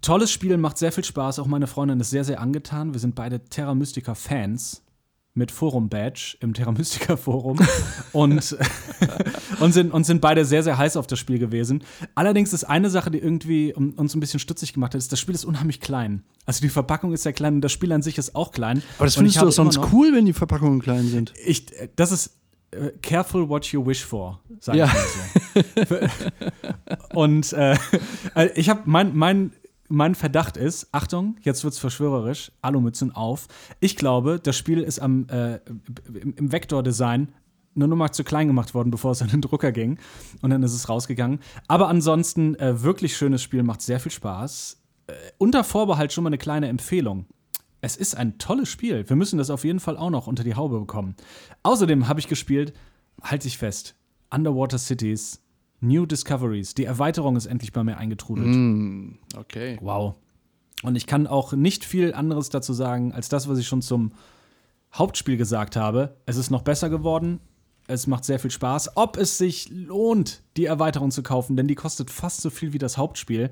Tolles 0.01 0.31
Spiel, 0.31 0.57
macht 0.57 0.79
sehr 0.79 0.91
viel 0.91 1.03
Spaß. 1.03 1.37
Auch 1.37 1.47
meine 1.47 1.67
Freundin 1.67 1.99
ist 1.99 2.09
sehr, 2.09 2.23
sehr 2.23 2.39
angetan. 2.39 2.93
Wir 2.93 2.99
sind 2.99 3.13
beide 3.13 3.41
Terra 3.41 3.75
Mystica 3.75 4.15
Fans 4.15 4.83
mit 5.37 5.51
Forum-Badge 5.51 6.37
im 6.41 6.53
Terra 6.53 6.71
Mystica 6.71 7.15
Forum 7.15 7.59
und, 8.11 8.57
und, 9.59 9.71
sind, 9.71 9.93
und 9.93 10.03
sind 10.03 10.19
beide 10.19 10.43
sehr, 10.43 10.63
sehr 10.63 10.77
heiß 10.77 10.97
auf 10.97 11.07
das 11.07 11.19
Spiel 11.19 11.39
gewesen. 11.39 11.83
Allerdings 12.15 12.53
ist 12.53 12.63
eine 12.63 12.89
Sache, 12.89 13.11
die 13.11 13.19
irgendwie 13.19 13.73
uns 13.73 14.15
ein 14.15 14.19
bisschen 14.19 14.39
stutzig 14.39 14.73
gemacht 14.73 14.93
hat, 14.93 14.99
ist, 14.99 15.11
das 15.11 15.19
Spiel 15.19 15.35
ist 15.35 15.45
unheimlich 15.45 15.79
klein. 15.79 16.23
Also 16.45 16.61
die 16.61 16.69
Verpackung 16.69 17.13
ist 17.13 17.23
sehr 17.23 17.33
klein 17.33 17.55
und 17.55 17.61
das 17.61 17.71
Spiel 17.71 17.91
an 17.91 18.01
sich 18.01 18.17
ist 18.17 18.35
auch 18.35 18.51
klein. 18.51 18.81
Aber 18.97 19.05
das 19.05 19.15
findest 19.15 19.37
du 19.37 19.45
doch 19.45 19.51
sonst 19.51 19.79
cool, 19.93 20.11
wenn 20.13 20.25
die 20.25 20.33
Verpackungen 20.33 20.81
klein 20.81 21.07
sind. 21.07 21.33
Ich, 21.45 21.67
das 21.95 22.11
ist 22.11 22.37
äh, 22.71 22.91
careful 23.01 23.47
what 23.47 23.65
you 23.67 23.85
wish 23.85 24.03
for, 24.03 24.41
sage 24.59 24.79
ja. 24.79 24.85
ich 24.87 24.93
mal 25.85 25.99
so. 25.99 26.07
und 27.19 27.53
äh, 27.53 27.77
äh 28.35 28.49
ich 28.55 28.69
habe 28.69 28.81
mein, 28.85 29.15
mein 29.15 29.53
mein 29.87 30.15
Verdacht 30.15 30.57
ist, 30.57 30.87
Achtung, 30.91 31.37
jetzt 31.41 31.63
wird's 31.63 31.79
verschwörerisch, 31.79 32.51
Alumützen 32.61 33.15
auf. 33.15 33.47
Ich 33.79 33.95
glaube, 33.95 34.39
das 34.41 34.55
Spiel 34.55 34.81
ist 34.81 34.99
am, 34.99 35.27
äh, 35.29 35.59
im 36.35 36.51
Vektordesign 36.51 37.29
nur 37.77 37.87
noch 37.87 37.95
mal 37.95 38.11
zu 38.11 38.23
klein 38.23 38.47
gemacht 38.47 38.73
worden, 38.73 38.91
bevor 38.91 39.11
es 39.11 39.21
an 39.21 39.29
den 39.29 39.41
Drucker 39.41 39.71
ging. 39.71 39.99
Und 40.41 40.49
dann 40.49 40.63
ist 40.63 40.73
es 40.73 40.89
rausgegangen. 40.89 41.39
Aber 41.67 41.87
ansonsten, 41.87 42.55
äh, 42.55 42.81
wirklich 42.81 43.15
schönes 43.15 43.41
Spiel, 43.43 43.63
macht 43.63 43.81
sehr 43.81 43.99
viel 43.99 44.11
Spaß. 44.11 44.81
Äh, 45.07 45.13
unter 45.37 45.63
Vorbehalt 45.63 46.11
schon 46.11 46.23
mal 46.23 46.29
eine 46.29 46.39
kleine 46.39 46.67
Empfehlung. 46.67 47.27
Es 47.79 47.95
ist 47.95 48.17
ein 48.17 48.39
tolles 48.39 48.69
Spiel. 48.69 49.07
Wir 49.07 49.15
müssen 49.15 49.37
das 49.37 49.51
auf 49.51 49.63
jeden 49.63 49.79
Fall 49.79 49.97
auch 49.97 50.09
noch 50.09 50.27
unter 50.27 50.43
die 50.43 50.55
Haube 50.55 50.79
bekommen. 50.79 51.15
Außerdem 51.63 52.07
habe 52.07 52.19
ich 52.19 52.27
gespielt, 52.27 52.73
halte 53.21 53.47
ich 53.47 53.57
fest, 53.57 53.95
Underwater 54.31 54.79
Cities 54.79 55.41
New 55.79 56.05
Discoveries. 56.05 56.73
Die 56.73 56.85
Erweiterung 56.85 57.35
ist 57.35 57.45
endlich 57.45 57.71
bei 57.71 57.83
mir 57.83 57.97
eingetrudelt. 57.97 58.47
Mm, 58.47 59.19
okay. 59.35 59.77
Wow. 59.81 60.15
Und 60.83 60.95
ich 60.95 61.07
kann 61.07 61.27
auch 61.27 61.53
nicht 61.53 61.85
viel 61.85 62.13
anderes 62.13 62.49
dazu 62.49 62.73
sagen, 62.73 63.11
als 63.11 63.29
das, 63.29 63.47
was 63.47 63.57
ich 63.57 63.67
schon 63.67 63.81
zum 63.81 64.11
Hauptspiel 64.93 65.37
gesagt 65.37 65.75
habe. 65.75 66.17
Es 66.25 66.37
ist 66.37 66.49
noch 66.49 66.61
besser 66.61 66.89
geworden. 66.89 67.39
Es 67.87 68.05
macht 68.05 68.25
sehr 68.25 68.39
viel 68.39 68.51
Spaß. 68.51 68.97
Ob 68.97 69.17
es 69.17 69.37
sich 69.37 69.69
lohnt, 69.69 70.43
die 70.57 70.65
Erweiterung 70.65 71.11
zu 71.11 71.23
kaufen, 71.23 71.55
denn 71.55 71.67
die 71.67 71.75
kostet 71.75 72.09
fast 72.09 72.41
so 72.41 72.49
viel 72.49 72.73
wie 72.73 72.79
das 72.79 72.97
Hauptspiel. 72.97 73.49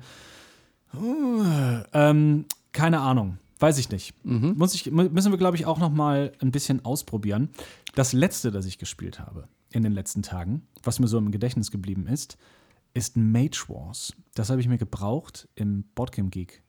Uh, 0.94 1.44
ähm, 1.92 2.44
keine 2.72 3.00
Ahnung. 3.00 3.38
Weiß 3.58 3.78
ich 3.78 3.90
nicht. 3.90 4.14
Mhm. 4.24 4.54
Muss 4.58 4.74
ich, 4.74 4.90
müssen 4.90 5.32
wir, 5.32 5.38
glaube 5.38 5.56
ich, 5.56 5.64
auch 5.64 5.78
noch 5.78 5.90
mal 5.90 6.32
ein 6.40 6.50
bisschen 6.50 6.84
ausprobieren. 6.84 7.48
Das 7.94 8.12
letzte, 8.12 8.50
das 8.50 8.66
ich 8.66 8.76
gespielt 8.76 9.18
habe, 9.18 9.48
in 9.76 9.82
den 9.82 9.92
letzten 9.92 10.22
Tagen, 10.22 10.66
was 10.82 10.98
mir 10.98 11.08
so 11.08 11.18
im 11.18 11.30
Gedächtnis 11.30 11.70
geblieben 11.70 12.06
ist, 12.06 12.36
ist 12.94 13.16
Mage 13.16 13.64
Wars. 13.68 14.14
Das 14.34 14.50
habe 14.50 14.60
ich 14.60 14.68
mir 14.68 14.78
gebraucht 14.78 15.48
im 15.54 15.84
Boardgame 15.94 16.30
Geek 16.30 16.62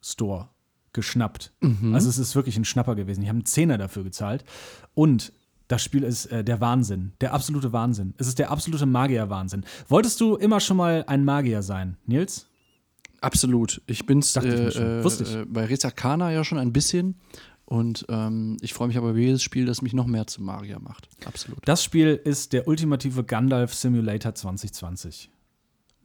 Store 0.00 0.48
geschnappt. 0.92 1.52
Mhm. 1.60 1.94
Also 1.94 2.08
es 2.08 2.18
ist 2.18 2.34
wirklich 2.34 2.56
ein 2.56 2.64
Schnapper 2.64 2.94
gewesen. 2.94 3.22
Ich 3.22 3.28
habe 3.28 3.36
einen 3.36 3.46
Zehner 3.46 3.78
dafür 3.78 4.04
gezahlt. 4.04 4.44
Und 4.94 5.32
das 5.68 5.82
Spiel 5.84 6.02
ist 6.02 6.26
äh, 6.26 6.42
der 6.42 6.60
Wahnsinn, 6.60 7.12
der 7.20 7.34
absolute 7.34 7.72
Wahnsinn. 7.72 8.14
Es 8.16 8.26
ist 8.26 8.38
der 8.38 8.50
absolute 8.50 8.86
Magier-Wahnsinn. 8.86 9.64
Wolltest 9.88 10.20
du 10.20 10.36
immer 10.36 10.60
schon 10.60 10.78
mal 10.78 11.04
ein 11.06 11.24
Magier 11.24 11.62
sein, 11.62 11.98
Nils? 12.06 12.46
Absolut. 13.20 13.82
Ich 13.86 14.06
bin's 14.06 14.34
äh, 14.36 14.48
äh, 14.48 15.00
äh, 15.00 15.44
bei 15.46 15.64
Resakana 15.66 16.32
ja 16.32 16.44
schon 16.44 16.58
ein 16.58 16.72
bisschen. 16.72 17.16
Und 17.70 18.06
ähm, 18.08 18.56
ich 18.62 18.72
freue 18.72 18.88
mich 18.88 18.96
aber 18.96 19.10
über 19.10 19.18
jedes 19.18 19.42
Spiel, 19.42 19.66
das 19.66 19.82
mich 19.82 19.92
noch 19.92 20.06
mehr 20.06 20.26
zum 20.26 20.46
Magier 20.46 20.78
macht. 20.80 21.06
Absolut. 21.26 21.58
Das 21.66 21.84
Spiel 21.84 22.18
ist 22.24 22.54
der 22.54 22.66
ultimative 22.66 23.24
Gandalf 23.24 23.74
Simulator 23.74 24.34
2020. 24.34 25.28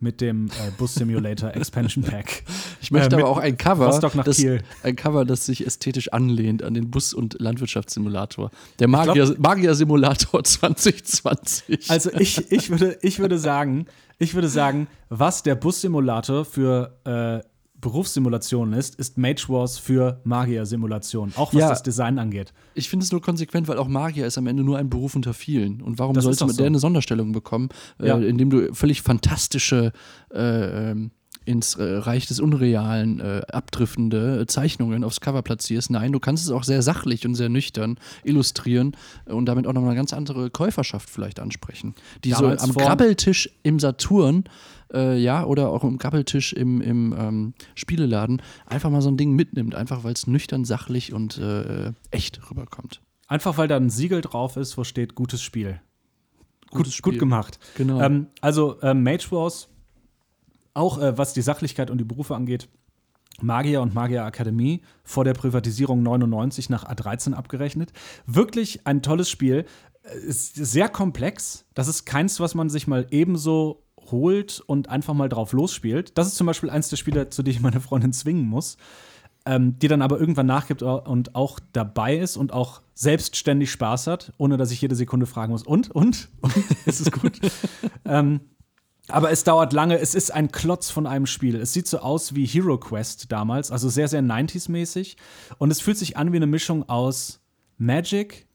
mit 0.02 0.20
dem 0.20 0.48
äh, 0.48 0.72
Bus 0.78 0.96
Simulator 0.96 1.52
Expansion 1.56 2.04
Pack. 2.04 2.44
Ich 2.82 2.92
möchte 2.92 3.16
Äh, 3.16 3.20
aber 3.22 3.30
auch 3.30 3.38
ein 3.38 3.58
Cover, 3.58 3.98
das, 4.26 4.36
Kiel. 4.36 4.62
ein 4.84 4.98
Cover, 4.98 5.24
das 5.24 5.46
sich 5.46 5.66
ästhetisch 5.66 6.12
anlehnt 6.12 6.64
an 6.64 6.74
den 6.74 6.92
Bus- 6.92 7.14
und 7.14 7.40
Landwirtschaftssimulator. 7.40 8.52
Der 8.80 8.90
Magier- 8.90 9.34
Magier-Simulator 9.40 10.44
2020. 10.44 11.90
Also 11.90 12.12
ich, 12.20 12.52
ich, 12.52 12.70
würde, 12.72 12.98
ich 13.02 13.20
würde 13.20 13.38
sagen, 13.40 13.86
ich 14.20 14.34
würde 14.34 14.50
sagen, 14.50 14.88
was 15.08 15.44
der 15.44 15.56
Bus-Simulator 15.56 16.44
für 16.44 16.98
äh, 17.06 17.48
Berufssimulationen 17.84 18.74
ist, 18.74 18.96
ist 18.96 19.18
Mage 19.18 19.46
Wars 19.50 19.78
für 19.78 20.20
Magier-Simulationen, 20.24 21.34
auch 21.38 21.54
was 21.54 21.60
Ja. 21.62 21.70
das 21.70 21.84
Design 21.84 22.18
angeht. 22.18 22.54
Ich 22.74 22.90
finde 22.90 23.04
es 23.04 23.12
nur 23.12 23.22
konsequent, 23.22 23.68
weil 23.68 23.78
auch 23.78 23.88
Magier 23.88 24.26
ist 24.26 24.38
am 24.38 24.48
Ende 24.48 24.64
nur 24.64 24.78
ein 24.78 24.90
Beruf 24.90 25.16
unter 25.16 25.34
vielen. 25.34 25.82
Und 25.82 26.00
warum 26.00 26.16
Das 26.16 26.24
sollte 26.24 26.40
doch 26.40 26.48
man 26.48 26.56
so. 26.56 26.58
der 26.62 26.68
eine 26.68 26.80
Sonderstellung 26.80 27.32
bekommen, 27.34 27.70
Ja. 28.02 28.18
äh, 28.18 28.26
indem 28.26 28.50
du 28.50 28.74
völlig 28.74 29.02
fantastische, 29.02 29.92
äh, 30.34 30.92
ähm, 30.92 31.12
ins 31.46 31.76
äh, 31.76 31.84
Reich 31.84 32.26
des 32.26 32.40
Unrealen 32.40 33.20
äh, 33.20 33.42
abdriftende 33.52 34.40
äh, 34.40 34.46
Zeichnungen 34.48 35.04
aufs 35.04 35.20
Cover 35.20 35.42
platzierst? 35.42 35.92
Nein, 35.92 36.14
du 36.14 36.20
kannst 36.22 36.46
es 36.46 36.52
auch 36.52 36.64
sehr 36.64 36.82
sachlich 36.82 37.26
und 37.26 37.36
sehr 37.36 37.50
nüchtern 37.50 37.98
illustrieren 38.24 38.96
äh, 39.26 39.34
und 39.34 39.46
damit 39.46 39.68
auch 39.68 39.74
nochmal 39.74 39.90
eine 39.90 39.98
ganz 39.98 40.14
andere 40.14 40.50
Käuferschaft 40.50 41.10
vielleicht 41.10 41.42
ansprechen. 41.42 41.96
Die 42.24 42.30
Damals 42.30 42.62
so 42.64 42.70
am 42.70 42.74
Grabbeltisch 42.76 43.50
im 43.64 43.78
Saturn 43.82 44.46
äh, 44.94 45.18
ja, 45.18 45.46
oder 45.46 45.70
auch 45.70 45.84
im 45.84 45.98
Grabbeltisch 45.98 46.54
im, 46.54 46.82
im 46.82 47.16
ähm, 47.18 47.54
Spieleladen 47.76 48.42
einfach 48.66 48.90
mal 48.90 49.02
so 49.02 49.10
ein 49.10 49.18
Ding 49.18 49.34
mitnimmt, 49.34 49.76
einfach 49.76 50.04
weil 50.04 50.14
es 50.14 50.28
nüchtern, 50.28 50.66
sachlich 50.66 51.14
und 51.14 51.38
äh, 51.38 51.92
echt 52.12 52.50
rüberkommt. 52.50 53.02
Einfach 53.28 53.58
weil 53.58 53.68
da 53.68 53.78
ein 53.78 53.90
Siegel 53.90 54.22
drauf 54.22 54.58
ist, 54.58 54.78
wo 54.78 54.84
steht 54.84 55.16
gutes 55.16 55.42
Spiel. 55.42 55.82
Gutes 56.70 56.86
gut, 56.86 56.94
Spiel. 56.94 57.12
gut 57.14 57.20
gemacht. 57.20 57.60
Genau. 57.76 58.02
Ähm, 58.02 58.28
also 58.42 58.82
ähm, 58.82 59.04
Mage 59.04 59.32
Wars, 59.32 59.70
auch 60.74 61.00
äh, 61.00 61.18
was 61.18 61.34
die 61.34 61.42
Sachlichkeit 61.42 61.90
und 61.90 61.98
die 62.00 62.04
Berufe 62.04 62.36
angeht, 62.36 62.68
Magier 63.42 63.82
und 63.82 63.94
Magier 63.94 64.26
Akademie 64.26 64.82
vor 65.04 65.24
der 65.24 65.34
Privatisierung 65.34 66.04
99 66.04 66.70
nach 66.70 66.86
A13 66.86 67.34
abgerechnet. 67.34 67.92
Wirklich 68.26 68.86
ein 68.86 69.02
tolles 69.02 69.30
Spiel. 69.30 69.66
Äh, 70.04 70.18
Ist 70.18 70.56
sehr 70.56 70.90
komplex. 70.90 71.66
Das 71.74 71.88
ist 71.88 72.06
keins, 72.06 72.40
was 72.40 72.56
man 72.56 72.70
sich 72.70 72.88
mal 72.88 73.08
ebenso 73.12 73.83
holt 74.12 74.62
und 74.66 74.90
einfach 74.90 75.14
mal 75.14 75.30
drauf 75.30 75.54
losspielt. 75.54 76.18
Das 76.18 76.28
ist 76.28 76.36
zum 76.36 76.48
Beispiel 76.48 76.70
eins 76.70 76.90
der 76.90 76.98
Spiele, 76.98 77.30
zu 77.30 77.44
denen 77.44 77.56
ich 77.56 77.62
meine 77.62 77.82
Freundin 77.82 78.14
zwingen 78.14 78.46
muss. 78.46 78.78
Ähm, 79.46 79.78
die 79.78 79.90
dann 79.90 80.02
aber 80.02 80.22
irgendwann 80.22 80.46
nachgibt 80.46 80.84
und 80.84 81.36
auch 81.36 81.60
dabei 81.74 82.16
ist 82.18 82.38
und 82.38 82.54
auch 82.54 82.82
selbstständig 82.94 83.72
Spaß 83.72 84.08
hat, 84.08 84.32
ohne 84.38 84.56
dass 84.56 84.72
ich 84.72 84.80
jede 84.80 84.96
Sekunde 84.96 85.26
fragen 85.26 85.52
muss, 85.52 85.64
und, 85.64 85.92
und, 85.92 86.30
und 86.40 86.56
ist 86.86 87.12
gut? 87.12 87.42
ähm, 88.06 88.40
aber 89.10 89.32
es 89.32 89.44
dauert 89.44 89.74
lange, 89.74 90.00
es 90.00 90.16
ist 90.16 90.32
ein 90.32 90.52
Klotz 90.52 90.90
von 90.90 91.08
einem 91.08 91.26
Spiel. 91.26 91.58
Es 91.58 91.74
sieht 91.74 91.88
so 91.88 92.00
aus 92.00 92.36
wie 92.36 92.46
Hero 92.46 92.78
Quest 92.78 93.32
damals, 93.32 93.70
also 93.70 93.90
sehr, 93.90 94.08
sehr 94.08 94.22
90s-mäßig. 94.22 95.18
Und 95.58 95.72
es 95.72 95.82
fühlt 95.82 95.98
sich 95.98 96.16
an 96.16 96.32
wie 96.32 96.38
eine 96.38 96.48
Mischung 96.48 96.88
aus 96.88 97.42
Magic 97.78 98.48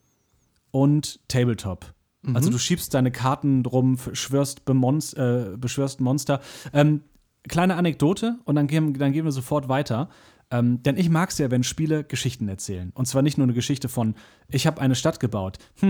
und 0.71 1.21
Tabletop. 1.29 1.93
Also 2.35 2.51
du 2.51 2.59
schiebst 2.59 2.95
deine 2.95 3.11
Karten 3.11 3.63
drum, 3.63 3.99
schwörst 4.13 4.65
Bemonst, 4.65 5.17
äh, 5.17 5.57
beschwörst 5.57 6.01
Monster. 6.01 6.41
Ähm, 6.73 7.03
kleine 7.49 7.77
Anekdote 7.77 8.39
und 8.45 8.57
dann 8.57 8.67
gehen, 8.67 8.95
dann 8.95 9.13
gehen 9.13 9.25
wir 9.25 9.33
sofort 9.33 9.69
weiter. 9.69 10.09
Ähm, 10.51 10.83
denn 10.83 10.97
ich 10.97 11.11
mag 11.11 11.29
es 11.31 11.39
ja, 11.39 11.51
wenn 11.51 11.63
Spiele 11.63 12.05
Geschichten 12.05 12.49
erzählen. 12.49 12.91
Und 12.95 13.07
zwar 13.07 13.21
nicht 13.23 13.37
nur 13.37 13.45
eine 13.45 13.53
Geschichte 13.53 13.89
von, 13.89 14.15
ich 14.49 14.67
habe 14.67 14.81
eine 14.81 14.95
Stadt 14.95 15.21
gebaut, 15.21 15.59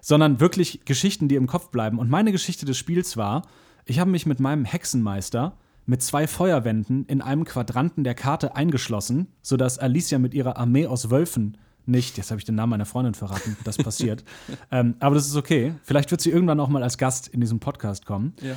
sondern 0.00 0.40
wirklich 0.40 0.84
Geschichten, 0.84 1.28
die 1.28 1.34
im 1.34 1.48
Kopf 1.48 1.70
bleiben. 1.70 1.98
Und 1.98 2.08
meine 2.08 2.30
Geschichte 2.30 2.66
des 2.66 2.78
Spiels 2.78 3.16
war, 3.16 3.42
ich 3.84 3.98
habe 3.98 4.10
mich 4.10 4.26
mit 4.26 4.38
meinem 4.38 4.64
Hexenmeister 4.64 5.56
mit 5.86 6.02
zwei 6.02 6.26
Feuerwänden 6.26 7.06
in 7.06 7.22
einem 7.22 7.44
Quadranten 7.44 8.04
der 8.04 8.14
Karte 8.14 8.54
eingeschlossen, 8.54 9.28
sodass 9.42 9.78
Alicia 9.78 10.18
mit 10.18 10.34
ihrer 10.34 10.58
Armee 10.58 10.86
aus 10.86 11.10
Wölfen 11.10 11.56
nicht, 11.88 12.16
jetzt 12.16 12.30
habe 12.30 12.38
ich 12.38 12.44
den 12.44 12.54
Namen 12.54 12.70
meiner 12.70 12.86
Freundin 12.86 13.14
verraten, 13.14 13.56
das 13.64 13.78
passiert. 13.78 14.24
ähm, 14.70 14.94
aber 15.00 15.14
das 15.14 15.26
ist 15.26 15.36
okay. 15.36 15.74
Vielleicht 15.82 16.10
wird 16.10 16.20
sie 16.20 16.30
irgendwann 16.30 16.60
auch 16.60 16.68
mal 16.68 16.82
als 16.82 16.98
Gast 16.98 17.28
in 17.28 17.40
diesem 17.40 17.60
Podcast 17.60 18.06
kommen. 18.06 18.34
ja. 18.42 18.54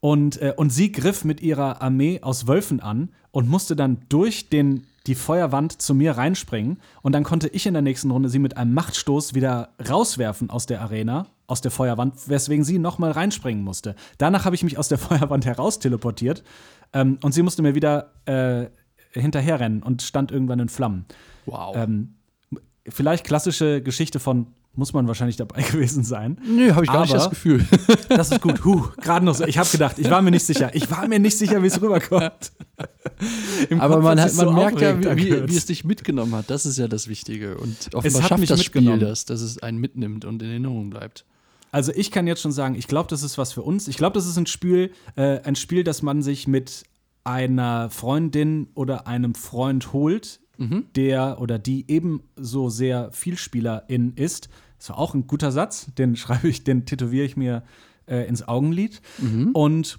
Und, 0.00 0.40
äh, 0.40 0.54
und 0.56 0.70
sie 0.70 0.92
griff 0.92 1.24
mit 1.24 1.42
ihrer 1.42 1.82
Armee 1.82 2.20
aus 2.22 2.46
Wölfen 2.46 2.80
an 2.80 3.10
und 3.32 3.48
musste 3.48 3.76
dann 3.76 3.98
durch 4.08 4.48
den, 4.48 4.86
die 5.06 5.14
Feuerwand 5.14 5.80
zu 5.80 5.94
mir 5.94 6.12
reinspringen. 6.12 6.78
Und 7.02 7.12
dann 7.12 7.22
konnte 7.22 7.48
ich 7.48 7.66
in 7.66 7.74
der 7.74 7.82
nächsten 7.82 8.10
Runde 8.10 8.30
sie 8.30 8.38
mit 8.38 8.56
einem 8.56 8.72
Machtstoß 8.72 9.34
wieder 9.34 9.74
rauswerfen 9.86 10.48
aus 10.48 10.64
der 10.64 10.80
Arena, 10.80 11.26
aus 11.46 11.60
der 11.60 11.70
Feuerwand, 11.70 12.28
weswegen 12.28 12.64
sie 12.64 12.78
nochmal 12.78 13.10
reinspringen 13.10 13.62
musste. 13.62 13.94
Danach 14.16 14.46
habe 14.46 14.56
ich 14.56 14.62
mich 14.62 14.78
aus 14.78 14.88
der 14.88 14.98
Feuerwand 14.98 15.44
heraus 15.44 15.78
teleportiert 15.78 16.42
ähm, 16.94 17.18
und 17.22 17.32
sie 17.32 17.42
musste 17.42 17.60
mir 17.60 17.74
wieder 17.74 18.12
äh, 18.24 18.66
hinterherrennen 19.12 19.82
und 19.82 20.02
stand 20.02 20.32
irgendwann 20.32 20.60
in 20.60 20.68
Flammen. 20.68 21.04
Wow. 21.46 21.76
Ähm, 21.76 22.14
vielleicht 22.90 23.24
klassische 23.24 23.82
Geschichte 23.82 24.20
von, 24.20 24.48
muss 24.74 24.92
man 24.92 25.06
wahrscheinlich 25.08 25.36
dabei 25.36 25.62
gewesen 25.70 26.04
sein. 26.04 26.38
Nö, 26.46 26.72
habe 26.72 26.84
ich 26.84 26.90
gar 26.90 27.02
nicht 27.02 27.10
aber- 27.10 27.18
das 27.20 27.30
Gefühl. 27.30 27.66
Das 28.08 28.30
ist 28.30 28.40
gut. 28.40 28.64
Huh, 28.64 28.88
gerade 29.00 29.24
noch 29.24 29.34
so. 29.34 29.44
Ich 29.44 29.56
habe 29.58 29.68
gedacht, 29.68 29.98
ich 29.98 30.10
war 30.10 30.20
mir 30.20 30.30
nicht 30.32 30.44
sicher. 30.44 30.70
Ich 30.74 30.90
war 30.90 31.06
mir 31.06 31.18
nicht 31.20 31.38
sicher, 31.38 31.62
wie 31.62 31.68
es 31.68 31.80
rüberkommt. 31.80 32.52
Im 33.70 33.80
Aber 33.80 33.94
Kopf 33.96 34.04
man, 34.04 34.20
hat 34.20 34.34
man 34.34 34.46
so 34.46 34.52
merkt 34.52 34.80
ja, 34.80 35.16
wie, 35.16 35.48
wie, 35.48 35.56
es 35.56 35.66
dich 35.66 35.84
mitgenommen 35.84 36.34
hat. 36.34 36.50
Das 36.50 36.66
ist 36.66 36.76
ja 36.76 36.88
das 36.88 37.06
Wichtige. 37.08 37.56
Und 37.56 37.94
offenbar 37.94 38.22
schafft 38.22 38.40
mich 38.40 38.48
das 38.48 38.64
Spiel 38.64 38.98
das, 38.98 39.24
dass 39.26 39.40
es 39.40 39.62
einen 39.62 39.78
mitnimmt 39.78 40.24
und 40.24 40.42
in 40.42 40.50
Erinnerung 40.50 40.90
bleibt. 40.90 41.24
Also 41.72 41.92
ich 41.94 42.10
kann 42.10 42.26
jetzt 42.26 42.42
schon 42.42 42.50
sagen, 42.52 42.74
ich 42.74 42.88
glaube, 42.88 43.08
das 43.08 43.22
ist 43.22 43.38
was 43.38 43.52
für 43.52 43.62
uns. 43.62 43.86
Ich 43.86 43.96
glaube, 43.96 44.14
das 44.14 44.26
ist 44.26 44.36
ein 44.36 44.46
Spiel, 44.46 44.92
äh, 45.14 45.40
ein 45.42 45.54
Spiel, 45.54 45.84
das 45.84 46.02
man 46.02 46.22
sich 46.22 46.48
mit 46.48 46.82
einer 47.22 47.90
Freundin 47.90 48.68
oder 48.74 49.06
einem 49.06 49.34
Freund 49.34 49.92
holt, 49.92 50.39
der 50.94 51.40
oder 51.40 51.58
die 51.58 51.84
ebenso 51.88 52.68
sehr 52.68 53.10
Vielspielerin 53.12 54.12
ist. 54.14 54.48
Das 54.78 54.90
war 54.90 54.98
auch 54.98 55.14
ein 55.14 55.26
guter 55.26 55.52
Satz, 55.52 55.86
den 55.98 56.16
schreibe 56.16 56.48
ich, 56.48 56.64
den 56.64 56.86
tätowiere 56.86 57.24
ich 57.24 57.36
mir 57.36 57.62
äh, 58.06 58.26
ins 58.28 58.46
Augenlid. 58.46 59.00
Und 59.52 59.98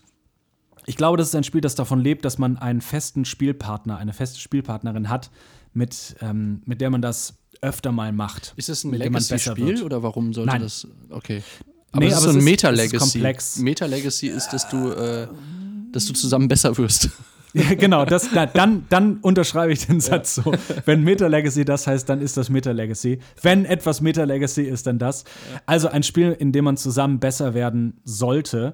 ich 0.85 0.97
glaube, 0.97 1.17
das 1.17 1.29
ist 1.29 1.35
ein 1.35 1.43
Spiel, 1.43 1.61
das 1.61 1.75
davon 1.75 1.99
lebt, 1.99 2.25
dass 2.25 2.37
man 2.37 2.57
einen 2.57 2.81
festen 2.81 3.25
Spielpartner, 3.25 3.97
eine 3.97 4.13
feste 4.13 4.39
Spielpartnerin 4.39 5.09
hat, 5.09 5.29
mit, 5.73 6.15
ähm, 6.21 6.61
mit 6.65 6.81
der 6.81 6.89
man 6.89 7.01
das 7.01 7.35
öfter 7.61 7.91
mal 7.91 8.11
macht. 8.11 8.53
Ist 8.55 8.69
das 8.69 8.83
ein 8.83 8.91
Legacy-Spiel 8.93 9.83
oder 9.83 10.03
warum 10.03 10.33
sollte 10.33 10.51
Nein. 10.51 10.61
das? 10.61 10.87
Okay. 11.09 11.43
Aber 11.91 11.99
Nee, 11.99 12.07
es 12.07 12.13
ist 12.13 12.23
aber 12.23 12.23
so 12.23 12.29
ein 12.29 12.37
es 12.37 12.43
es 12.43 12.45
Meta-Legacy. 12.45 13.61
Meta-Legacy 13.63 14.27
ist, 14.27 14.49
dass 14.49 14.69
du, 14.69 14.91
äh, 14.91 15.27
dass 15.91 16.05
du 16.05 16.13
zusammen 16.13 16.47
besser 16.47 16.77
wirst. 16.77 17.09
Ja, 17.53 17.73
genau, 17.77 18.05
das, 18.05 18.29
dann, 18.53 18.85
dann 18.89 19.17
unterschreibe 19.17 19.73
ich 19.73 19.85
den 19.85 19.99
Satz 19.99 20.35
so. 20.35 20.53
Wenn 20.85 21.03
Meta 21.03 21.27
Legacy 21.27 21.65
das 21.65 21.87
heißt, 21.87 22.07
dann 22.07 22.21
ist 22.21 22.37
das 22.37 22.49
Meta 22.49 22.71
Legacy. 22.71 23.19
Wenn 23.41 23.65
etwas 23.65 24.01
Meta 24.01 24.23
Legacy 24.23 24.63
ist, 24.63 24.87
dann 24.87 24.99
das. 24.99 25.25
Also 25.65 25.89
ein 25.89 26.03
Spiel, 26.03 26.31
in 26.31 26.51
dem 26.51 26.65
man 26.65 26.77
zusammen 26.77 27.19
besser 27.19 27.53
werden 27.53 27.99
sollte 28.03 28.73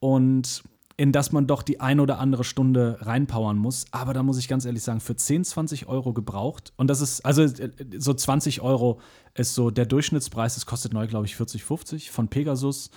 und 0.00 0.62
in 0.98 1.12
das 1.12 1.30
man 1.30 1.46
doch 1.46 1.62
die 1.62 1.80
ein 1.80 2.00
oder 2.00 2.18
andere 2.18 2.42
Stunde 2.42 2.98
reinpowern 3.00 3.58
muss. 3.58 3.84
Aber 3.90 4.14
da 4.14 4.22
muss 4.22 4.38
ich 4.38 4.48
ganz 4.48 4.64
ehrlich 4.64 4.82
sagen, 4.82 5.00
für 5.00 5.14
10, 5.14 5.44
20 5.44 5.88
Euro 5.88 6.14
gebraucht. 6.14 6.72
Und 6.76 6.88
das 6.88 7.02
ist, 7.02 7.20
also 7.24 7.42
äh, 7.42 7.70
so 7.98 8.14
20 8.14 8.62
Euro 8.62 9.00
ist 9.34 9.54
so 9.54 9.70
der 9.70 9.84
Durchschnittspreis. 9.84 10.56
Es 10.56 10.64
kostet 10.64 10.94
neu, 10.94 11.06
glaube 11.06 11.26
ich, 11.26 11.36
40, 11.36 11.64
50 11.64 12.10
von 12.10 12.28
Pegasus. 12.28 12.90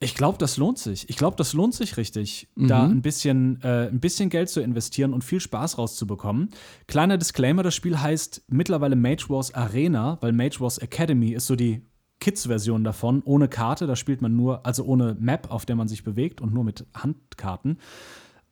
Ich 0.00 0.14
glaube, 0.14 0.38
das 0.38 0.56
lohnt 0.56 0.78
sich. 0.78 1.08
Ich 1.10 1.16
glaube, 1.16 1.36
das 1.36 1.54
lohnt 1.54 1.74
sich 1.74 1.96
richtig, 1.96 2.46
da 2.54 2.84
ein 2.84 3.02
bisschen, 3.02 3.60
äh, 3.62 3.88
ein 3.88 3.98
bisschen 3.98 4.30
Geld 4.30 4.48
zu 4.48 4.60
investieren 4.60 5.12
und 5.12 5.24
viel 5.24 5.40
Spaß 5.40 5.76
rauszubekommen. 5.76 6.50
Kleiner 6.86 7.18
Disclaimer: 7.18 7.64
Das 7.64 7.74
Spiel 7.74 8.00
heißt 8.00 8.44
mittlerweile 8.46 8.94
Mage 8.94 9.28
Wars 9.28 9.52
Arena, 9.54 10.18
weil 10.20 10.32
Mage 10.32 10.60
Wars 10.60 10.78
Academy 10.78 11.32
ist 11.32 11.48
so 11.48 11.56
die 11.56 11.82
Kids-Version 12.20 12.84
davon, 12.84 13.22
ohne 13.24 13.48
Karte. 13.48 13.88
Da 13.88 13.96
spielt 13.96 14.22
man 14.22 14.36
nur, 14.36 14.64
also 14.64 14.84
ohne 14.84 15.16
Map, 15.18 15.50
auf 15.50 15.66
der 15.66 15.74
man 15.74 15.88
sich 15.88 16.04
bewegt 16.04 16.40
und 16.40 16.54
nur 16.54 16.62
mit 16.62 16.86
Handkarten. 16.94 17.78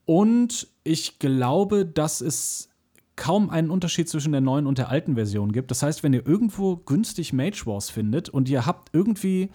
Und 0.03 0.67
ich 0.83 1.19
glaube, 1.19 1.85
dass 1.85 2.19
es 2.19 2.69
kaum 3.15 3.49
einen 3.49 3.69
Unterschied 3.69 4.09
zwischen 4.09 4.31
der 4.31 4.41
neuen 4.41 4.67
und 4.67 4.77
der 4.77 4.89
alten 4.89 5.15
Version 5.15 5.51
gibt. 5.51 5.71
Das 5.71 5.81
heißt, 5.81 6.03
wenn 6.03 6.13
ihr 6.13 6.25
irgendwo 6.25 6.77
günstig 6.77 7.33
Mage 7.33 7.63
Wars 7.65 7.89
findet 7.89 8.29
und 8.29 8.47
ihr 8.49 8.65
habt 8.65 8.89
irgendwie 8.93 9.49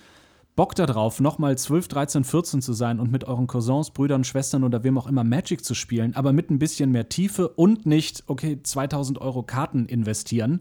Bock 0.54 0.74
darauf, 0.74 1.18
nochmal 1.20 1.56
12, 1.56 1.88
13, 1.88 2.24
14 2.24 2.62
zu 2.62 2.74
sein 2.74 3.00
und 3.00 3.10
mit 3.10 3.24
euren 3.24 3.46
Cousins, 3.46 3.90
Brüdern, 3.90 4.22
Schwestern 4.22 4.64
oder 4.64 4.84
wem 4.84 4.98
auch 4.98 5.06
immer 5.06 5.24
Magic 5.24 5.64
zu 5.64 5.74
spielen, 5.74 6.14
aber 6.14 6.34
mit 6.34 6.50
ein 6.50 6.58
bisschen 6.58 6.92
mehr 6.92 7.08
Tiefe 7.08 7.48
und 7.48 7.86
nicht, 7.86 8.24
okay, 8.26 8.58
2000 8.62 9.18
Euro 9.20 9.42
Karten 9.42 9.86
investieren. 9.86 10.60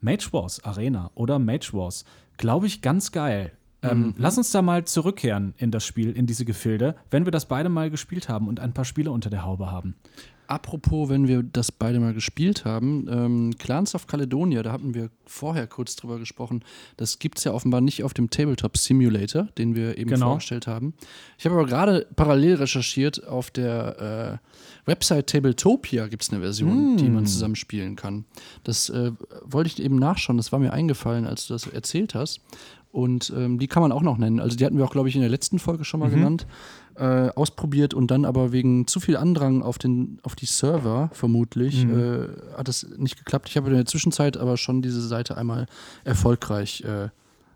Mage 0.00 0.28
Wars 0.32 0.64
Arena 0.64 1.10
oder 1.14 1.38
Mage 1.38 1.70
Wars, 1.72 2.04
glaube 2.36 2.66
ich, 2.66 2.82
ganz 2.82 3.12
geil. 3.12 3.52
Ähm, 3.82 4.00
Mhm. 4.00 4.14
Lass 4.16 4.38
uns 4.38 4.50
da 4.50 4.60
mal 4.60 4.84
zurückkehren 4.84 5.54
in 5.56 5.70
das 5.70 5.84
Spiel, 5.84 6.10
in 6.12 6.26
diese 6.26 6.44
Gefilde, 6.44 6.96
wenn 7.10 7.24
wir 7.24 7.30
das 7.30 7.46
beide 7.46 7.68
mal 7.68 7.90
gespielt 7.90 8.28
haben 8.28 8.48
und 8.48 8.58
ein 8.58 8.74
paar 8.74 8.84
Spiele 8.84 9.12
unter 9.12 9.30
der 9.30 9.44
Haube 9.44 9.70
haben. 9.70 9.94
Apropos, 10.48 11.10
wenn 11.10 11.28
wir 11.28 11.42
das 11.42 11.70
beide 11.70 12.00
mal 12.00 12.14
gespielt 12.14 12.64
haben, 12.64 13.06
ähm, 13.10 13.50
Clans 13.58 13.94
of 13.94 14.06
Caledonia, 14.06 14.62
da 14.62 14.72
hatten 14.72 14.94
wir 14.94 15.10
vorher 15.26 15.66
kurz 15.66 15.94
drüber 15.94 16.18
gesprochen. 16.18 16.64
Das 16.96 17.18
gibt 17.18 17.36
es 17.36 17.44
ja 17.44 17.52
offenbar 17.52 17.82
nicht 17.82 18.02
auf 18.02 18.14
dem 18.14 18.30
Tabletop 18.30 18.78
Simulator, 18.78 19.44
den 19.58 19.76
wir 19.76 19.98
eben 19.98 20.08
Genau. 20.08 20.28
vorgestellt 20.28 20.66
haben. 20.66 20.94
Ich 21.38 21.44
habe 21.44 21.54
aber 21.54 21.66
gerade 21.66 22.06
parallel 22.16 22.54
recherchiert, 22.56 23.26
auf 23.26 23.50
der 23.50 24.40
äh, 24.86 24.88
Website 24.88 25.26
Tabletopia 25.26 26.06
gibt 26.08 26.22
es 26.22 26.30
eine 26.30 26.40
Version, 26.40 26.96
die 26.96 27.10
man 27.10 27.26
zusammen 27.26 27.54
spielen 27.54 27.94
kann. 27.94 28.24
Das 28.64 28.88
äh, 28.88 29.12
wollte 29.44 29.68
ich 29.68 29.82
eben 29.84 29.96
nachschauen, 29.96 30.38
das 30.38 30.50
war 30.50 30.58
mir 30.58 30.72
eingefallen, 30.72 31.26
als 31.26 31.46
du 31.46 31.52
das 31.52 31.66
erzählt 31.66 32.14
hast. 32.14 32.40
Und 32.90 33.30
ähm, 33.36 33.58
die 33.58 33.66
kann 33.66 33.82
man 33.82 33.92
auch 33.92 34.00
noch 34.00 34.16
nennen. 34.16 34.40
Also 34.40 34.56
die 34.56 34.64
hatten 34.64 34.78
wir 34.78 34.84
auch, 34.86 34.90
glaube 34.92 35.10
ich, 35.10 35.14
in 35.14 35.20
der 35.20 35.28
letzten 35.28 35.58
Folge 35.58 35.84
schon 35.84 36.00
mal 36.00 36.08
genannt. 36.08 36.46
Äh, 36.98 37.30
ausprobiert 37.36 37.94
und 37.94 38.10
dann 38.10 38.24
aber 38.24 38.50
wegen 38.50 38.88
zu 38.88 38.98
viel 38.98 39.16
Andrang 39.16 39.62
auf, 39.62 39.78
den, 39.78 40.18
auf 40.24 40.34
die 40.34 40.46
Server, 40.46 41.10
vermutlich, 41.12 41.84
äh, 41.84 42.26
hat 42.56 42.68
es 42.68 42.88
nicht 42.96 43.16
geklappt. 43.16 43.48
Ich 43.48 43.56
habe 43.56 43.68
in 43.68 43.76
der 43.76 43.86
Zwischenzeit 43.86 44.36
aber 44.36 44.56
schon 44.56 44.82
diese 44.82 45.00
Seite 45.00 45.36
einmal 45.36 45.66
erfolgreich 46.02 46.82
äh, 46.82 47.10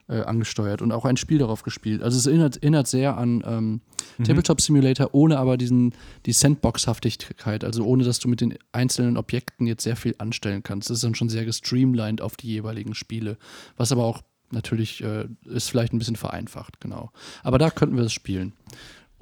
äh, 0.08 0.22
angesteuert 0.22 0.80
und 0.80 0.92
auch 0.92 1.04
ein 1.04 1.16
Spiel 1.16 1.38
darauf 1.38 1.64
gespielt. 1.64 2.04
Also 2.04 2.18
es 2.18 2.26
erinnert, 2.26 2.58
erinnert 2.58 2.86
sehr 2.86 3.18
an 3.18 3.42
ähm, 3.44 3.80
Tabletop 4.22 4.60
Simulator, 4.60 5.08
ohne 5.12 5.38
aber 5.38 5.56
diesen, 5.56 5.92
die 6.24 6.32
Sandbox-Haftigkeit, 6.32 7.64
also 7.64 7.84
ohne 7.84 8.04
dass 8.04 8.20
du 8.20 8.28
mit 8.28 8.40
den 8.40 8.54
einzelnen 8.70 9.16
Objekten 9.16 9.66
jetzt 9.66 9.82
sehr 9.82 9.96
viel 9.96 10.14
anstellen 10.18 10.62
kannst. 10.62 10.88
Das 10.88 10.98
ist 10.98 11.04
dann 11.04 11.16
schon 11.16 11.30
sehr 11.30 11.44
gestreamlined 11.44 12.20
auf 12.20 12.36
die 12.36 12.46
jeweiligen 12.46 12.94
Spiele, 12.94 13.38
was 13.76 13.90
aber 13.90 14.04
auch 14.04 14.22
natürlich 14.52 15.02
äh, 15.02 15.26
ist 15.46 15.70
vielleicht 15.70 15.92
ein 15.92 15.98
bisschen 15.98 16.16
vereinfacht, 16.16 16.80
genau. 16.80 17.10
Aber 17.42 17.58
da 17.58 17.70
könnten 17.70 17.96
wir 17.96 18.04
es 18.04 18.12
spielen. 18.12 18.52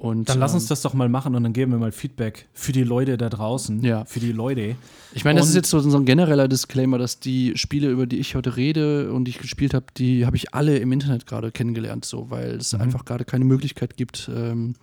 Und, 0.01 0.29
Dann 0.29 0.39
lass 0.39 0.53
ähm, 0.53 0.55
uns 0.55 0.65
das 0.65 0.81
doch 0.81 0.95
mal 0.95 1.09
machen 1.09 1.35
und 1.35 1.43
dann 1.43 1.53
geben 1.53 1.73
wir 1.73 1.77
mal 1.77 1.91
Feedback 1.91 2.47
für 2.53 2.71
die 2.71 2.81
Leute 2.83 3.19
da 3.19 3.29
draußen. 3.29 3.83
Ja. 3.83 4.03
Für 4.05 4.19
die 4.19 4.31
Leute. 4.31 4.75
Ich 5.13 5.23
meine, 5.25 5.37
das 5.39 5.49
ist 5.49 5.53
Und- 5.53 5.57
jetzt 5.57 5.69
so, 5.69 5.79
so 5.79 5.95
ein 5.95 6.05
genereller 6.05 6.47
Disclaimer, 6.47 6.97
dass 6.97 7.19
die 7.19 7.53
Spiele, 7.55 7.87
über 7.91 8.07
die 8.07 8.17
ich 8.17 8.33
heute 8.33 8.57
rede 8.57 9.13
und 9.13 9.25
die 9.25 9.29
ich 9.29 9.37
gespielt 9.37 9.75
habe, 9.75 9.85
die 9.97 10.25
habe 10.25 10.35
ich 10.37 10.55
alle 10.55 10.79
im 10.79 10.91
Internet 10.91 11.27
gerade 11.27 11.51
kennengelernt, 11.51 12.03
so, 12.05 12.31
weil 12.31 12.55
es 12.55 12.73
Mhm. 12.73 12.81
einfach 12.81 13.05
gerade 13.05 13.25
keine 13.25 13.45
Möglichkeit 13.45 13.95
gibt, 13.95 14.27
ähm, 14.35 14.73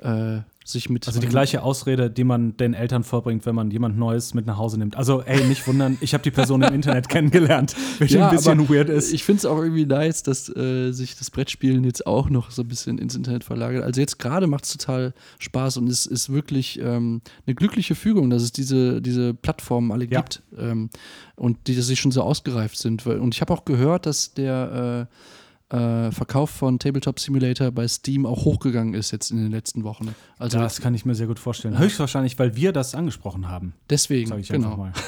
äh, 0.00 0.38
sich 0.64 0.90
mit. 0.90 1.06
Also 1.06 1.20
die 1.20 1.26
gleiche 1.28 1.62
Ausrede, 1.62 2.10
die 2.10 2.24
man 2.24 2.56
den 2.56 2.74
Eltern 2.74 3.04
vorbringt, 3.04 3.46
wenn 3.46 3.54
man 3.54 3.70
jemand 3.70 3.98
Neues 3.98 4.34
mit 4.34 4.46
nach 4.46 4.56
Hause 4.58 4.78
nimmt. 4.78 4.96
Also, 4.96 5.22
ey, 5.22 5.44
nicht 5.44 5.66
wundern, 5.66 5.98
ich 6.00 6.14
habe 6.14 6.22
die 6.22 6.30
Person 6.30 6.62
im 6.62 6.72
Internet 6.74 7.08
kennengelernt, 7.10 7.74
welche 7.98 8.18
Ja, 8.18 8.28
ein 8.28 8.36
bisschen 8.36 8.68
weird 8.68 8.88
ist. 8.88 9.12
Ich 9.12 9.24
finde 9.24 9.38
es 9.38 9.44
auch 9.46 9.58
irgendwie 9.58 9.86
nice, 9.86 10.22
dass 10.22 10.48
äh, 10.54 10.92
sich 10.92 11.16
das 11.16 11.30
Brettspielen 11.30 11.84
jetzt 11.84 12.06
auch 12.06 12.30
noch 12.30 12.50
so 12.50 12.62
ein 12.62 12.68
bisschen 12.68 12.98
ins 12.98 13.14
Internet 13.14 13.44
verlagert. 13.44 13.82
Also 13.84 14.00
jetzt 14.00 14.18
gerade 14.18 14.46
macht 14.46 14.64
es 14.64 14.72
total 14.76 15.14
Spaß 15.38 15.78
und 15.78 15.88
es 15.88 16.06
ist 16.06 16.32
wirklich 16.32 16.78
ähm, 16.80 17.22
eine 17.46 17.54
glückliche 17.54 17.94
Fügung, 17.94 18.30
dass 18.30 18.42
es 18.42 18.52
diese, 18.52 19.02
diese 19.02 19.34
Plattformen 19.34 19.90
alle 19.92 20.04
Ja. 20.06 20.20
gibt 20.20 20.42
ähm, 20.58 20.90
und 21.36 21.66
die 21.66 21.74
dass 21.76 21.86
sie 21.86 21.96
schon 21.96 22.12
so 22.12 22.22
ausgereift 22.22 22.78
sind. 22.78 23.06
Und 23.06 23.34
ich 23.34 23.40
habe 23.40 23.52
auch 23.52 23.64
gehört, 23.64 24.06
dass 24.06 24.34
der 24.34 25.08
äh, 25.10 25.14
äh, 25.72 26.12
Verkauf 26.12 26.50
von 26.50 26.78
Tabletop 26.78 27.18
Simulator 27.18 27.70
bei 27.70 27.88
Steam 27.88 28.26
auch 28.26 28.44
hochgegangen 28.44 28.94
ist 28.94 29.10
jetzt 29.10 29.30
in 29.30 29.38
den 29.38 29.50
letzten 29.50 29.84
Wochen. 29.84 30.14
Also 30.38 30.58
das 30.58 30.80
kann 30.80 30.94
ich 30.94 31.06
mir 31.06 31.14
sehr 31.14 31.26
gut 31.26 31.38
vorstellen. 31.38 31.78
Höchstwahrscheinlich, 31.78 32.38
weil 32.38 32.56
wir 32.56 32.72
das 32.72 32.94
angesprochen 32.94 33.48
haben, 33.48 33.74
deswegen, 33.88 34.28
sage 34.28 34.42
ich 34.42 34.52
einfach 34.52 34.72
genau. 34.72 34.82
mal. 34.82 34.92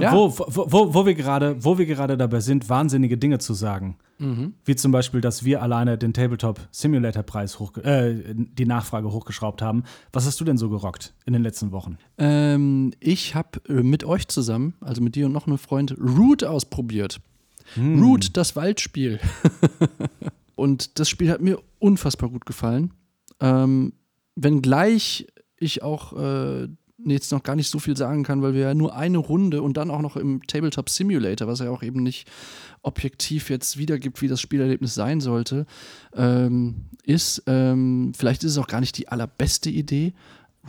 Ja. 0.00 0.12
wo, 0.12 0.36
wo, 0.36 0.66
wo, 0.72 0.94
wo 0.94 1.06
wir 1.06 1.14
gerade, 1.14 1.62
wo 1.64 1.78
wir 1.78 1.86
gerade 1.86 2.16
dabei 2.16 2.40
sind, 2.40 2.68
wahnsinnige 2.68 3.16
Dinge 3.16 3.38
zu 3.38 3.54
sagen. 3.54 3.96
Mhm. 4.18 4.54
Wie 4.64 4.74
zum 4.74 4.90
Beispiel, 4.90 5.20
dass 5.20 5.44
wir 5.44 5.62
alleine 5.62 5.96
den 5.98 6.12
Tabletop 6.12 6.60
Simulator 6.72 7.22
Preis 7.22 7.60
hoch, 7.60 7.76
äh, 7.78 8.34
die 8.34 8.66
Nachfrage 8.66 9.12
hochgeschraubt 9.12 9.62
haben. 9.62 9.84
Was 10.12 10.26
hast 10.26 10.40
du 10.40 10.44
denn 10.44 10.58
so 10.58 10.68
gerockt 10.68 11.14
in 11.26 11.32
den 11.32 11.42
letzten 11.42 11.70
Wochen? 11.70 11.96
Ähm, 12.18 12.92
ich 12.98 13.36
habe 13.36 13.60
äh, 13.68 13.84
mit 13.84 14.02
euch 14.02 14.26
zusammen, 14.26 14.74
also 14.80 15.00
mit 15.00 15.14
dir 15.14 15.26
und 15.26 15.32
noch 15.32 15.46
einem 15.46 15.58
Freund, 15.58 15.94
Root 15.98 16.42
ausprobiert. 16.42 17.20
Root, 17.76 18.36
das 18.36 18.56
Waldspiel. 18.56 19.20
und 20.54 20.98
das 20.98 21.08
Spiel 21.08 21.30
hat 21.30 21.40
mir 21.40 21.58
unfassbar 21.78 22.30
gut 22.30 22.46
gefallen. 22.46 22.92
Ähm, 23.40 23.92
wenngleich 24.36 25.26
ich 25.58 25.82
auch 25.82 26.12
äh, 26.12 26.68
jetzt 27.04 27.32
noch 27.32 27.42
gar 27.42 27.56
nicht 27.56 27.70
so 27.70 27.78
viel 27.78 27.96
sagen 27.96 28.22
kann, 28.22 28.42
weil 28.42 28.54
wir 28.54 28.60
ja 28.60 28.74
nur 28.74 28.94
eine 28.94 29.18
Runde 29.18 29.62
und 29.62 29.76
dann 29.76 29.90
auch 29.90 30.00
noch 30.00 30.16
im 30.16 30.46
Tabletop 30.46 30.88
Simulator, 30.88 31.48
was 31.48 31.60
ja 31.60 31.70
auch 31.70 31.82
eben 31.82 32.02
nicht 32.02 32.30
objektiv 32.82 33.50
jetzt 33.50 33.78
wiedergibt, 33.78 34.22
wie 34.22 34.28
das 34.28 34.40
Spielerlebnis 34.40 34.94
sein 34.94 35.20
sollte, 35.20 35.66
ähm, 36.14 36.86
ist, 37.04 37.42
ähm, 37.46 38.12
vielleicht 38.16 38.44
ist 38.44 38.52
es 38.52 38.58
auch 38.58 38.66
gar 38.66 38.80
nicht 38.80 38.96
die 38.98 39.08
allerbeste 39.08 39.70
Idee, 39.70 40.14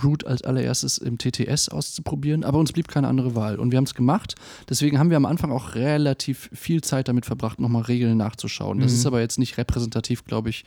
Root 0.04 0.26
als 0.26 0.44
allererstes 0.44 0.98
im 0.98 1.18
TTS 1.18 1.70
auszuprobieren, 1.70 2.44
aber 2.44 2.60
uns 2.60 2.72
blieb 2.72 2.88
keine 2.88 3.08
andere 3.08 3.36
Wahl. 3.36 3.60
Und 3.60 3.72
wir 3.72 3.78
haben 3.78 3.86
es 3.86 3.94
gemacht. 3.94 4.36
Deswegen 4.70 5.00
haben 5.00 5.10
wir 5.10 5.18
am 5.18 5.26
Anfang 5.26 5.52
auch 5.52 5.76
relativ 5.76 6.50
viel 6.54 6.82
Zeit 6.82 7.08
damit 7.08 7.26
verbracht, 7.26 7.60
nochmal 7.60 7.84
Regeln 7.84 8.18
nachzuschauen. 8.18 8.80
Das 8.80 8.94
ist 8.94 9.06
aber 9.06 9.22
jetzt 9.22 9.40
nicht 9.40 9.58
repräsentativ, 9.58 10.26
glaube 10.26 10.50
ich, 10.50 10.66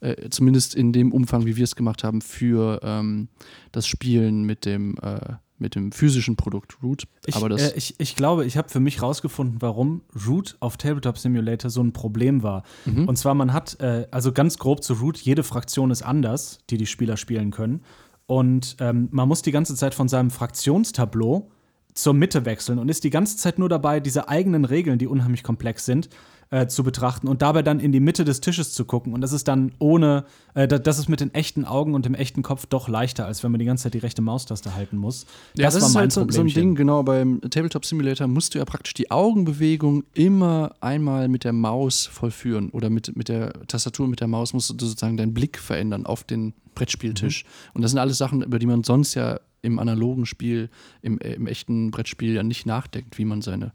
äh, 0.00 0.28
zumindest 0.30 0.74
in 0.74 0.92
dem 0.92 1.12
Umfang, 1.12 1.46
wie 1.46 1.56
wir 1.56 1.64
es 1.64 1.76
gemacht 1.76 2.04
haben, 2.04 2.20
für 2.20 2.80
ähm, 2.82 3.28
das 3.72 3.86
Spielen 3.86 4.44
mit 4.44 4.64
dem, 4.64 4.96
äh, 5.02 5.34
mit 5.58 5.74
dem 5.74 5.92
physischen 5.92 6.36
Produkt 6.36 6.82
Root. 6.82 7.04
Ich, 7.24 7.34
aber 7.34 7.48
das, 7.48 7.72
äh, 7.72 7.76
ich, 7.76 7.94
ich 7.98 8.16
glaube, 8.16 8.44
ich 8.44 8.56
habe 8.56 8.68
für 8.68 8.80
mich 8.80 9.00
rausgefunden, 9.00 9.62
warum 9.62 10.02
Root 10.26 10.56
auf 10.60 10.76
Tabletop 10.76 11.18
Simulator 11.18 11.70
so 11.70 11.82
ein 11.82 11.92
Problem 11.92 12.42
war. 12.42 12.62
Mhm. 12.84 13.08
Und 13.08 13.16
zwar, 13.16 13.34
man 13.34 13.52
hat, 13.52 13.80
äh, 13.80 14.06
also 14.10 14.32
ganz 14.32 14.58
grob 14.58 14.82
zu 14.82 14.94
Root, 14.94 15.18
jede 15.18 15.42
Fraktion 15.42 15.90
ist 15.90 16.02
anders, 16.02 16.58
die 16.70 16.76
die 16.76 16.86
Spieler 16.86 17.16
spielen 17.16 17.50
können. 17.50 17.82
Und 18.26 18.76
ähm, 18.80 19.08
man 19.12 19.28
muss 19.28 19.42
die 19.42 19.52
ganze 19.52 19.74
Zeit 19.74 19.94
von 19.94 20.08
seinem 20.08 20.30
Fraktionstableau 20.30 21.50
zur 21.94 22.12
Mitte 22.12 22.44
wechseln 22.44 22.78
und 22.78 22.88
ist 22.90 23.04
die 23.04 23.10
ganze 23.10 23.36
Zeit 23.36 23.58
nur 23.58 23.68
dabei, 23.68 24.00
diese 24.00 24.28
eigenen 24.28 24.64
Regeln, 24.64 24.98
die 24.98 25.06
unheimlich 25.06 25.42
komplex 25.42 25.86
sind, 25.86 26.08
äh, 26.50 26.66
zu 26.68 26.84
betrachten 26.84 27.26
und 27.28 27.42
dabei 27.42 27.62
dann 27.62 27.80
in 27.80 27.90
die 27.92 27.98
Mitte 28.00 28.24
des 28.24 28.40
Tisches 28.40 28.72
zu 28.72 28.84
gucken. 28.84 29.12
Und 29.12 29.20
das 29.20 29.32
ist 29.32 29.48
dann 29.48 29.72
ohne, 29.80 30.24
äh, 30.54 30.68
da- 30.68 30.78
das 30.78 30.98
ist 30.98 31.08
mit 31.08 31.20
den 31.20 31.34
echten 31.34 31.64
Augen 31.64 31.94
und 31.94 32.04
dem 32.06 32.14
echten 32.14 32.42
Kopf 32.42 32.66
doch 32.66 32.88
leichter, 32.88 33.26
als 33.26 33.42
wenn 33.42 33.50
man 33.50 33.58
die 33.58 33.64
ganze 33.66 33.84
Zeit 33.84 33.94
die 33.94 33.98
rechte 33.98 34.22
Maustaste 34.22 34.74
halten 34.76 34.96
muss. 34.96 35.26
Ja, 35.56 35.64
das, 35.66 35.80
war 35.80 35.88
ist 35.88 35.94
mein 35.94 36.00
halt 36.02 36.12
so, 36.12 36.26
so 36.30 36.40
ein. 36.42 36.46
Ding, 36.46 36.74
genau, 36.76 37.02
beim 37.02 37.40
Tabletop 37.50 37.84
Simulator 37.84 38.26
musst 38.28 38.54
du 38.54 38.58
ja 38.58 38.64
praktisch 38.64 38.94
die 38.94 39.10
Augenbewegung 39.10 40.04
immer 40.14 40.74
einmal 40.80 41.28
mit 41.28 41.42
der 41.44 41.52
Maus 41.52 42.06
vollführen 42.06 42.70
oder 42.70 42.90
mit, 42.90 43.16
mit 43.16 43.28
der 43.28 43.52
Tastatur 43.66 44.06
mit 44.06 44.20
der 44.20 44.28
Maus 44.28 44.52
musst 44.52 44.70
du 44.70 44.74
sozusagen 44.86 45.16
deinen 45.16 45.34
Blick 45.34 45.58
verändern 45.58 46.06
auf 46.06 46.22
den 46.24 46.54
Brettspieltisch. 46.76 47.44
Und 47.74 47.82
das 47.82 47.90
sind 47.90 47.98
alles 47.98 48.18
Sachen, 48.18 48.42
über 48.42 48.58
die 48.58 48.66
man 48.66 48.84
sonst 48.84 49.14
ja 49.14 49.40
im 49.62 49.78
analogen 49.80 50.26
Spiel, 50.26 50.68
im, 51.02 51.18
äh, 51.18 51.32
im 51.34 51.46
echten 51.48 51.90
Brettspiel 51.90 52.34
ja 52.34 52.42
nicht 52.44 52.66
nachdenkt, 52.66 53.18
wie 53.18 53.24
man 53.24 53.42
seine, 53.42 53.72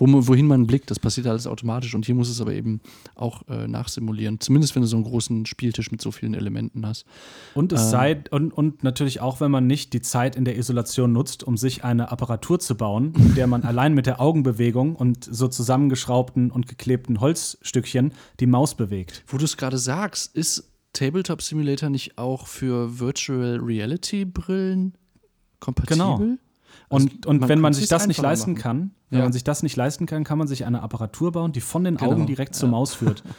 wo, 0.00 0.28
wohin 0.28 0.46
man 0.46 0.66
blickt, 0.66 0.90
das 0.90 0.98
passiert 0.98 1.26
alles 1.26 1.46
automatisch 1.46 1.94
und 1.94 2.06
hier 2.06 2.14
muss 2.14 2.28
es 2.28 2.40
aber 2.40 2.52
eben 2.52 2.80
auch 3.14 3.46
äh, 3.48 3.68
nachsimulieren, 3.68 4.40
zumindest 4.40 4.74
wenn 4.74 4.82
du 4.82 4.88
so 4.88 4.96
einen 4.96 5.04
großen 5.04 5.46
Spieltisch 5.46 5.92
mit 5.92 6.00
so 6.00 6.10
vielen 6.10 6.34
Elementen 6.34 6.86
hast. 6.86 7.04
Und 7.54 7.72
es 7.72 7.82
Ähm. 7.82 7.88
sei, 7.90 8.24
und, 8.30 8.52
und 8.52 8.82
natürlich 8.82 9.20
auch, 9.20 9.40
wenn 9.40 9.50
man 9.50 9.66
nicht 9.66 9.92
die 9.92 10.00
Zeit 10.00 10.36
in 10.36 10.44
der 10.44 10.56
Isolation 10.56 11.12
nutzt, 11.12 11.44
um 11.44 11.56
sich 11.56 11.84
eine 11.84 12.10
Apparatur 12.10 12.58
zu 12.58 12.74
bauen, 12.76 13.12
in 13.14 13.34
der 13.34 13.46
man 13.46 13.62
allein 13.70 13.94
mit 13.94 14.06
der 14.06 14.20
Augenbewegung 14.20 14.96
und 14.96 15.24
so 15.24 15.48
zusammengeschraubten 15.48 16.50
und 16.50 16.66
geklebten 16.66 17.20
Holzstückchen 17.20 18.12
die 18.40 18.46
Maus 18.46 18.74
bewegt. 18.74 19.22
Wo 19.26 19.36
du 19.36 19.44
es 19.44 19.56
gerade 19.56 19.78
sagst, 19.78 20.34
ist 20.34 20.70
Tabletop 20.92 21.42
Simulator 21.42 21.90
nicht 21.90 22.18
auch 22.18 22.46
für 22.46 22.98
Virtual 22.98 23.58
Reality 23.62 24.24
Brillen 24.24 24.94
kompatibel? 25.60 25.96
Genau. 25.96 26.38
Und, 26.90 27.02
Also, 27.24 27.30
und 27.30 27.40
man 27.40 27.48
wenn 27.48 27.60
man 27.60 27.72
sich 27.72 27.88
das 27.88 28.06
nicht 28.08 28.20
leisten 28.20 28.52
machen. 28.52 28.62
kann, 28.62 28.90
wenn 29.10 29.20
Ja. 29.20 29.24
man 29.24 29.32
sich 29.32 29.44
das 29.44 29.62
nicht 29.62 29.76
leisten 29.76 30.06
kann, 30.06 30.24
kann 30.24 30.36
man 30.38 30.48
sich 30.48 30.66
eine 30.66 30.82
Apparatur 30.82 31.32
bauen, 31.32 31.52
die 31.52 31.60
von 31.60 31.84
den 31.84 31.96
Genau, 31.96 32.10
Augen 32.12 32.26
direkt 32.26 32.54
zur. 32.54 32.68
Maus 32.68 32.92
führt. 32.94 33.22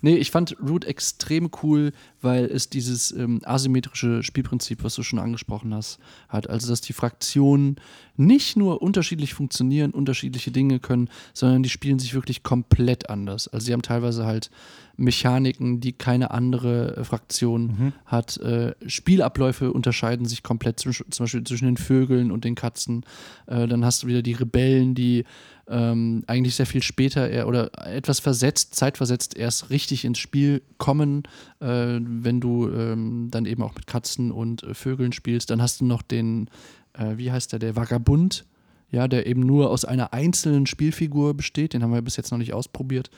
Nee, 0.00 0.16
ich 0.16 0.30
fand 0.30 0.56
Root 0.60 0.84
extrem 0.84 1.50
cool, 1.62 1.92
weil 2.20 2.44
es 2.44 2.68
dieses 2.68 3.12
ähm, 3.12 3.40
asymmetrische 3.44 4.22
Spielprinzip, 4.22 4.84
was 4.84 4.94
du 4.94 5.02
schon 5.02 5.18
angesprochen 5.18 5.74
hast, 5.74 5.98
hat. 6.28 6.48
Also, 6.48 6.68
dass 6.68 6.80
die 6.80 6.92
Fraktionen 6.92 7.76
nicht 8.16 8.56
nur 8.56 8.82
unterschiedlich 8.82 9.34
funktionieren, 9.34 9.92
unterschiedliche 9.92 10.50
Dinge 10.50 10.78
können, 10.78 11.08
sondern 11.32 11.62
die 11.62 11.70
spielen 11.70 11.98
sich 11.98 12.14
wirklich 12.14 12.42
komplett 12.42 13.10
anders. 13.10 13.48
Also, 13.48 13.66
sie 13.66 13.72
haben 13.72 13.82
teilweise 13.82 14.26
halt 14.26 14.50
Mechaniken, 14.96 15.80
die 15.80 15.92
keine 15.92 16.30
andere 16.30 16.96
äh, 16.96 17.04
Fraktion 17.04 17.92
hat. 18.06 18.36
Äh, 18.38 18.74
Spielabläufe 18.86 19.72
unterscheiden 19.72 20.26
sich 20.26 20.42
komplett, 20.42 20.80
zwischen, 20.80 21.10
zum 21.10 21.24
Beispiel 21.24 21.44
zwischen 21.44 21.66
den 21.66 21.76
Vögeln 21.76 22.30
und 22.30 22.44
den 22.44 22.54
Katzen. 22.54 23.04
Äh, 23.46 23.66
dann 23.66 23.84
hast 23.84 24.02
du 24.02 24.06
wieder 24.06 24.22
die 24.22 24.32
Rebellen, 24.32 24.94
die 24.94 25.24
ähm, 25.68 26.24
eigentlich 26.26 26.56
sehr 26.56 26.66
viel 26.66 26.82
später 26.82 27.28
eher 27.28 27.46
oder 27.46 27.70
etwas 27.86 28.20
versetzt, 28.20 28.74
zeitversetzt 28.74 29.36
erst 29.36 29.70
richtig 29.70 30.04
ins 30.04 30.18
Spiel 30.18 30.62
kommen, 30.78 31.22
äh, 31.60 31.66
wenn 31.66 32.40
du 32.40 32.68
ähm, 32.68 33.28
dann 33.30 33.46
eben 33.46 33.62
auch 33.62 33.74
mit 33.74 33.86
Katzen 33.86 34.32
und 34.32 34.62
äh, 34.62 34.74
Vögeln 34.74 35.12
spielst. 35.12 35.50
Dann 35.50 35.62
hast 35.62 35.80
du 35.80 35.84
noch 35.84 36.02
den, 36.02 36.48
äh, 36.94 37.16
wie 37.16 37.30
heißt 37.30 37.52
der, 37.52 37.58
der 37.58 37.76
Vagabund, 37.76 38.44
ja, 38.90 39.08
der 39.08 39.26
eben 39.26 39.40
nur 39.40 39.70
aus 39.70 39.84
einer 39.84 40.12
einzelnen 40.12 40.66
Spielfigur 40.66 41.34
besteht. 41.34 41.72
Den 41.72 41.82
haben 41.82 41.94
wir 41.94 42.02
bis 42.02 42.16
jetzt 42.16 42.30
noch 42.30 42.38
nicht 42.38 42.52
ausprobiert. 42.52 43.10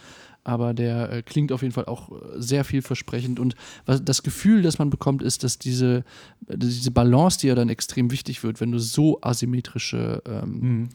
aber 0.44 0.74
der 0.74 1.10
äh, 1.10 1.22
klingt 1.22 1.50
auf 1.52 1.62
jeden 1.62 1.72
Fall 1.72 1.86
auch 1.86 2.12
äh, 2.12 2.14
sehr 2.36 2.64
vielversprechend. 2.64 3.40
Und 3.40 3.54
was, 3.86 4.04
das 4.04 4.22
Gefühl, 4.22 4.62
das 4.62 4.78
man 4.78 4.90
bekommt, 4.90 5.22
ist, 5.22 5.42
dass 5.42 5.58
diese, 5.58 6.04
diese 6.42 6.90
Balance, 6.90 7.38
die 7.40 7.46
ja 7.48 7.54
dann 7.54 7.70
extrem 7.70 8.10
wichtig 8.10 8.44
wird, 8.44 8.60
wenn 8.60 8.70
du 8.70 8.78
so 8.78 9.20
asymmetrische 9.22 10.22
ähm, 10.26 10.60
mhm. 10.60 10.88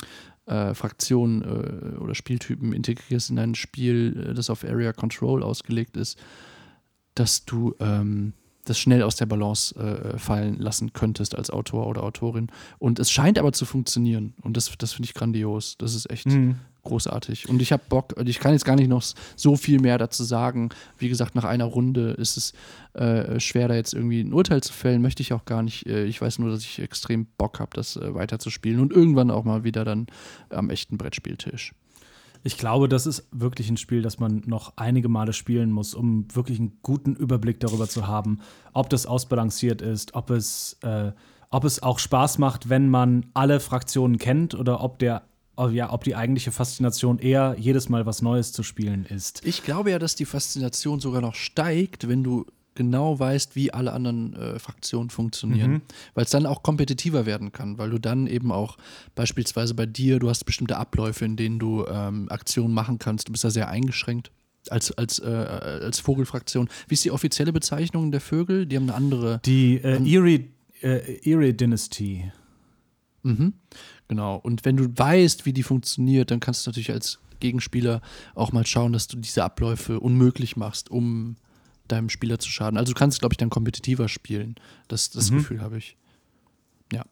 Äh, 0.49 0.73
Fraktionen 0.73 1.41
äh, 1.43 1.97
oder 1.97 2.15
Spieltypen 2.15 2.73
integrierst 2.73 3.29
in 3.29 3.39
ein 3.39 3.55
Spiel, 3.55 4.29
äh, 4.29 4.33
das 4.33 4.49
auf 4.49 4.63
Area 4.63 4.93
Control 4.93 5.43
ausgelegt 5.43 5.97
ist, 5.97 6.17
dass 7.15 7.45
du 7.45 7.75
ähm, 7.79 8.33
das 8.65 8.77
schnell 8.79 9.03
aus 9.03 9.15
der 9.15 9.25
Balance 9.25 9.75
äh, 9.75 10.17
fallen 10.17 10.59
lassen 10.59 10.93
könntest 10.93 11.35
als 11.35 11.49
Autor 11.49 11.87
oder 11.87 12.03
Autorin. 12.03 12.47
Und 12.77 12.99
es 12.99 13.11
scheint 13.11 13.39
aber 13.39 13.51
zu 13.51 13.65
funktionieren. 13.65 14.33
Und 14.41 14.57
das, 14.57 14.71
das 14.77 14.93
finde 14.93 15.07
ich 15.07 15.13
grandios. 15.13 15.77
Das 15.77 15.95
ist 15.95 16.09
echt 16.09 16.27
mhm 16.27 16.57
großartig. 16.89 17.47
Und 17.47 17.61
ich 17.61 17.71
habe 17.71 17.83
Bock, 17.87 18.15
ich 18.25 18.39
kann 18.39 18.51
jetzt 18.51 18.65
gar 18.65 18.75
nicht 18.75 18.89
noch 18.89 19.03
so 19.35 19.55
viel 19.55 19.79
mehr 19.79 19.97
dazu 19.97 20.23
sagen. 20.23 20.69
Wie 20.97 21.09
gesagt, 21.09 21.35
nach 21.35 21.45
einer 21.45 21.65
Runde 21.65 22.11
ist 22.11 22.37
es 22.37 22.53
äh, 22.93 23.39
schwer, 23.39 23.67
da 23.67 23.75
jetzt 23.75 23.93
irgendwie 23.93 24.21
ein 24.21 24.33
Urteil 24.33 24.61
zu 24.61 24.73
fällen. 24.73 25.01
Möchte 25.01 25.21
ich 25.21 25.33
auch 25.33 25.45
gar 25.45 25.63
nicht. 25.63 25.85
Äh, 25.87 26.05
ich 26.05 26.21
weiß 26.21 26.39
nur, 26.39 26.51
dass 26.51 26.61
ich 26.61 26.79
extrem 26.79 27.27
Bock 27.37 27.59
habe, 27.59 27.71
das 27.73 27.95
äh, 27.95 28.13
weiterzuspielen 28.13 28.79
und 28.79 28.91
irgendwann 28.91 29.31
auch 29.31 29.45
mal 29.45 29.63
wieder 29.63 29.85
dann 29.85 30.07
am 30.49 30.69
echten 30.69 30.97
Brettspieltisch. 30.97 31.73
Ich 32.43 32.57
glaube, 32.57 32.87
das 32.87 33.05
ist 33.05 33.27
wirklich 33.31 33.69
ein 33.69 33.77
Spiel, 33.77 34.01
das 34.01 34.19
man 34.19 34.43
noch 34.45 34.73
einige 34.77 35.09
Male 35.09 35.33
spielen 35.33 35.71
muss, 35.71 35.93
um 35.93 36.25
wirklich 36.33 36.59
einen 36.59 36.79
guten 36.83 37.15
Überblick 37.15 37.59
darüber 37.59 37.87
zu 37.87 38.07
haben, 38.07 38.39
ob 38.73 38.89
das 38.89 39.05
ausbalanciert 39.05 39.81
ist, 39.81 40.15
ob 40.15 40.29
es, 40.29 40.77
äh, 40.81 41.11
ob 41.49 41.65
es 41.65 41.83
auch 41.83 41.99
Spaß 41.99 42.37
macht, 42.37 42.69
wenn 42.69 42.89
man 42.89 43.25
alle 43.33 43.59
Fraktionen 43.59 44.17
kennt 44.17 44.55
oder 44.55 44.81
ob 44.81 44.99
der 44.99 45.23
ja, 45.67 45.91
ob 45.91 46.03
die 46.03 46.15
eigentliche 46.15 46.51
Faszination 46.51 47.19
eher 47.19 47.55
jedes 47.59 47.89
Mal 47.89 48.05
was 48.05 48.21
Neues 48.21 48.53
zu 48.53 48.63
spielen 48.63 49.05
ist. 49.05 49.45
Ich 49.45 49.63
glaube 49.63 49.91
ja, 49.91 49.99
dass 49.99 50.15
die 50.15 50.25
Faszination 50.25 50.99
sogar 50.99 51.21
noch 51.21 51.35
steigt, 51.35 52.07
wenn 52.07 52.23
du 52.23 52.45
genau 52.75 53.19
weißt, 53.19 53.57
wie 53.57 53.73
alle 53.73 53.91
anderen 53.91 54.33
äh, 54.35 54.57
Fraktionen 54.57 55.09
funktionieren. 55.09 55.71
Mhm. 55.71 55.81
Weil 56.13 56.23
es 56.23 56.31
dann 56.31 56.45
auch 56.45 56.63
kompetitiver 56.63 57.25
werden 57.25 57.51
kann, 57.51 57.77
weil 57.77 57.89
du 57.89 57.99
dann 57.99 58.25
eben 58.25 58.53
auch 58.53 58.77
beispielsweise 59.15 59.73
bei 59.73 59.85
dir, 59.85 60.19
du 60.19 60.29
hast 60.29 60.45
bestimmte 60.45 60.77
Abläufe, 60.77 61.25
in 61.25 61.35
denen 61.35 61.59
du 61.59 61.85
ähm, 61.87 62.29
Aktionen 62.29 62.73
machen 62.73 62.97
kannst. 62.97 63.27
Du 63.27 63.33
bist 63.33 63.43
da 63.43 63.49
sehr 63.49 63.67
eingeschränkt 63.67 64.31
als, 64.69 64.93
als, 64.93 65.19
äh, 65.19 65.25
als 65.27 65.99
Vogelfraktion. 65.99 66.69
Wie 66.87 66.93
ist 66.93 67.03
die 67.03 67.11
offizielle 67.11 67.51
Bezeichnung 67.51 68.11
der 68.11 68.21
Vögel? 68.21 68.65
Die 68.65 68.77
haben 68.77 68.83
eine 68.83 68.95
andere. 68.95 69.41
Die 69.43 69.75
äh, 69.75 69.97
Erie, 70.09 70.49
äh, 70.81 71.29
Erie 71.29 71.53
Dynasty. 71.53 72.31
Mhm. 73.23 73.53
Genau. 74.09 74.37
Und 74.37 74.65
wenn 74.65 74.75
du 74.75 74.85
weißt, 74.85 75.45
wie 75.45 75.53
die 75.53 75.63
funktioniert, 75.63 76.31
dann 76.31 76.41
kannst 76.41 76.65
du 76.65 76.71
natürlich 76.71 76.91
als 76.91 77.19
Gegenspieler 77.39 78.01
auch 78.35 78.51
mal 78.51 78.65
schauen, 78.65 78.91
dass 78.91 79.07
du 79.07 79.17
diese 79.17 79.43
Abläufe 79.43 79.99
unmöglich 79.99 80.57
machst, 80.57 80.91
um 80.91 81.37
deinem 81.87 82.09
Spieler 82.09 82.39
zu 82.39 82.49
schaden. 82.49 82.77
Also 82.77 82.93
du 82.93 82.99
kannst, 82.99 83.19
glaube 83.19 83.33
ich, 83.33 83.37
dann 83.37 83.49
kompetitiver 83.51 84.09
spielen. 84.09 84.55
Das, 84.87 85.11
das 85.11 85.31
mhm. 85.31 85.37
Gefühl 85.37 85.61
habe 85.61 85.77
ich. 85.77 85.95
Ja. 86.91 87.05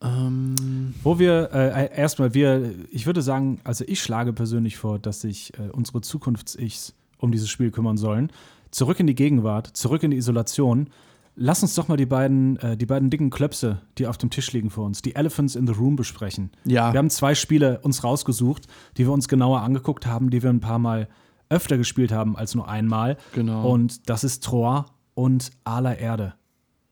Ähm. 0.00 0.94
Wo 1.02 1.18
wir 1.18 1.50
äh, 1.52 1.86
äh, 1.86 1.96
erstmal, 1.96 2.32
wir, 2.32 2.74
ich 2.90 3.06
würde 3.06 3.20
sagen, 3.20 3.60
also 3.64 3.84
ich 3.86 4.00
schlage 4.00 4.32
persönlich 4.32 4.76
vor, 4.76 5.00
dass 5.00 5.20
sich 5.20 5.52
äh, 5.58 5.70
unsere 5.70 6.02
Zukunfts-Ichs 6.02 6.94
um 7.18 7.32
dieses 7.32 7.50
Spiel 7.50 7.72
kümmern 7.72 7.96
sollen. 7.96 8.30
Zurück 8.70 9.00
in 9.00 9.08
die 9.08 9.14
Gegenwart, 9.14 9.76
zurück 9.76 10.04
in 10.04 10.12
die 10.12 10.16
Isolation 10.16 10.88
Lass 11.36 11.62
uns 11.62 11.74
doch 11.74 11.88
mal 11.88 11.96
die 11.96 12.06
beiden, 12.06 12.56
äh, 12.58 12.76
die 12.76 12.86
beiden 12.86 13.10
dicken 13.10 13.30
Klöpse, 13.30 13.80
die 13.98 14.06
auf 14.06 14.18
dem 14.18 14.30
Tisch 14.30 14.52
liegen 14.52 14.70
vor 14.70 14.84
uns, 14.84 15.02
die 15.02 15.16
Elephants 15.16 15.56
in 15.56 15.66
the 15.66 15.72
Room 15.72 15.96
besprechen. 15.96 16.50
Ja. 16.64 16.92
Wir 16.92 16.98
haben 16.98 17.10
zwei 17.10 17.34
Spiele 17.34 17.80
uns 17.80 18.04
rausgesucht, 18.04 18.66
die 18.96 19.04
wir 19.04 19.12
uns 19.12 19.26
genauer 19.26 19.62
angeguckt 19.62 20.06
haben, 20.06 20.30
die 20.30 20.42
wir 20.42 20.50
ein 20.50 20.60
paar 20.60 20.78
Mal 20.78 21.08
öfter 21.48 21.76
gespielt 21.76 22.12
haben 22.12 22.36
als 22.36 22.54
nur 22.54 22.68
einmal. 22.68 23.16
Genau. 23.32 23.68
Und 23.68 24.08
das 24.08 24.22
ist 24.22 24.44
Troyes 24.44 24.84
und 25.14 25.50
Aller 25.64 25.98
Erde. 25.98 26.34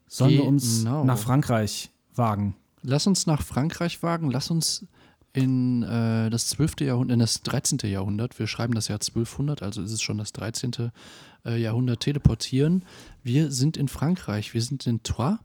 Sollen 0.09 0.33
genau. 0.33 0.43
wir 0.43 0.49
uns 0.49 0.85
nach 0.85 1.19
Frankreich 1.19 1.91
wagen? 2.15 2.57
Lass 2.83 3.07
uns 3.07 3.27
nach 3.27 3.43
Frankreich 3.43 4.03
wagen. 4.03 4.31
Lass 4.31 4.51
uns 4.51 4.87
in 5.33 5.83
äh, 5.83 6.31
das 6.31 6.49
12. 6.49 6.81
Jahrhundert, 6.81 7.15
in 7.15 7.21
das 7.21 7.43
13. 7.43 7.79
Jahrhundert, 7.85 8.39
wir 8.39 8.47
schreiben 8.47 8.75
das 8.75 8.89
Jahr 8.89 8.97
1200, 8.97 9.63
also 9.63 9.83
ist 9.83 9.93
es 9.93 10.03
schon 10.03 10.19
das 10.19 10.33
13. 10.33 10.91
Äh, 11.45 11.61
Jahrhundert 11.61 12.01
teleportieren. 12.01 12.85
Wir 13.25 13.51
sind 13.51 13.77
in 13.77 13.89
Frankreich, 13.89 14.55
wir 14.55 14.63
sind 14.63 14.87
in 14.87 15.03
Troyes 15.03 15.39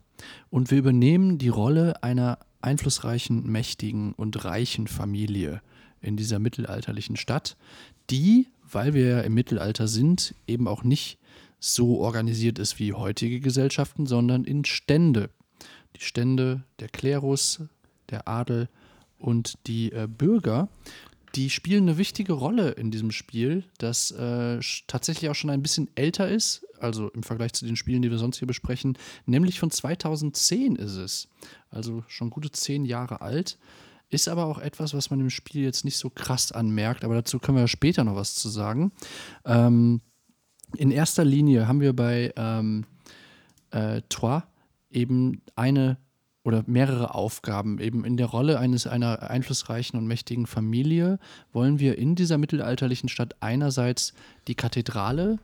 und 0.49 0.69
wir 0.69 0.77
übernehmen 0.77 1.39
die 1.39 1.49
Rolle 1.49 2.03
einer 2.03 2.39
einflussreichen, 2.61 3.49
mächtigen 3.49 4.13
und 4.13 4.45
reichen 4.45 4.87
Familie 4.87 5.61
in 6.01 6.15
dieser 6.15 6.37
mittelalterlichen 6.37 7.15
Stadt, 7.15 7.57
die, 8.11 8.47
weil 8.69 8.93
wir 8.93 9.23
im 9.23 9.33
Mittelalter 9.33 9.87
sind, 9.87 10.35
eben 10.45 10.67
auch 10.67 10.83
nicht 10.83 11.17
so 11.59 11.99
organisiert 11.99 12.59
ist 12.59 12.77
wie 12.77 12.93
heutige 12.93 13.39
Gesellschaften, 13.39 14.05
sondern 14.05 14.43
in 14.43 14.65
Stände. 14.65 15.31
Die 15.95 16.01
Stände, 16.03 16.63
der 16.79 16.89
Klerus, 16.89 17.61
der 18.11 18.27
Adel 18.27 18.69
und 19.17 19.57
die 19.65 19.91
äh, 19.91 20.07
Bürger, 20.07 20.69
die 21.37 21.51
spielen 21.51 21.83
eine 21.83 21.99
wichtige 21.99 22.33
Rolle 22.33 22.71
in 22.71 22.89
diesem 22.89 23.11
Spiel, 23.11 23.63
das 23.77 24.09
äh, 24.09 24.59
tatsächlich 24.87 25.29
auch 25.29 25.35
schon 25.35 25.51
ein 25.51 25.61
bisschen 25.61 25.87
älter 25.93 26.27
ist, 26.27 26.65
also 26.79 27.09
im 27.09 27.21
Vergleich 27.21 27.53
zu 27.53 27.63
den 27.63 27.75
Spielen, 27.75 28.01
die 28.01 28.09
wir 28.09 28.17
sonst 28.17 28.39
hier 28.39 28.47
besprechen, 28.47 28.97
nämlich 29.27 29.59
von 29.59 29.69
2010 29.69 30.75
ist 30.75 30.95
es. 30.95 31.27
Also 31.69 32.03
schon 32.07 32.31
gute 32.31 32.51
zehn 32.51 32.85
Jahre 32.85 33.21
alt. 33.21 33.59
Ist 34.09 34.27
aber 34.27 34.45
auch 34.45 34.57
etwas, 34.57 34.95
was 34.95 35.11
man 35.11 35.19
im 35.19 35.29
Spiel 35.29 35.61
jetzt 35.61 35.85
nicht 35.85 35.97
so 35.97 36.09
krass 36.09 36.51
anmerkt, 36.51 37.03
aber 37.03 37.13
dazu 37.13 37.37
können 37.37 37.59
wir 37.59 37.67
später 37.67 38.03
noch 38.03 38.15
was 38.15 38.33
zu 38.33 38.49
sagen. 38.49 38.91
Ähm, 39.45 40.01
in 40.75 40.89
erster 40.89 41.23
Linie 41.23 41.67
haben 41.67 41.81
wir 41.81 41.95
bei 41.95 42.33
ähm, 42.35 42.85
äh, 43.69 44.01
Trois 44.09 44.41
eben 44.89 45.43
eine 45.55 45.97
oder 46.47 46.63
mehrere 46.65 47.13
Aufgaben. 47.13 47.77
Eben 47.79 48.05
in 48.05 48.15
der 48.15 48.27
Rolle 48.27 48.57
eines 48.57 48.87
einer 48.87 49.29
einflussreichen 49.29 49.99
und 49.99 50.07
mächtigen 50.07 50.47
Familie 50.47 51.19
wollen 51.51 51.77
wir 51.77 51.97
in 51.97 52.15
dieser 52.15 52.37
mittelalterlichen 52.37 53.09
Stadt 53.09 53.35
einerseits 53.41 54.13
die 54.47 54.55
Kathedrale 54.55 55.39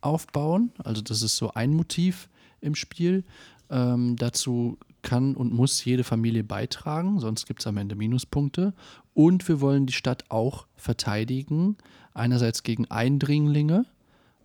aufbauen, 0.00 0.70
also 0.78 1.02
das 1.02 1.22
ist 1.22 1.36
so 1.36 1.54
ein 1.54 1.74
Motiv 1.74 2.28
im 2.60 2.76
Spiel. 2.76 3.24
Ähm, 3.68 4.14
dazu 4.14 4.78
kann 5.02 5.34
und 5.34 5.52
muss 5.52 5.84
jede 5.84 6.04
Familie 6.04 6.44
beitragen, 6.44 7.18
sonst 7.18 7.46
gibt 7.46 7.58
es 7.58 7.66
am 7.66 7.76
Ende 7.76 7.96
Minuspunkte. 7.96 8.74
Und 9.14 9.48
wir 9.48 9.60
wollen 9.60 9.86
die 9.86 9.92
Stadt 9.92 10.24
auch 10.28 10.68
verteidigen, 10.76 11.76
einerseits 12.14 12.62
gegen 12.62 12.88
Eindringlinge 12.88 13.86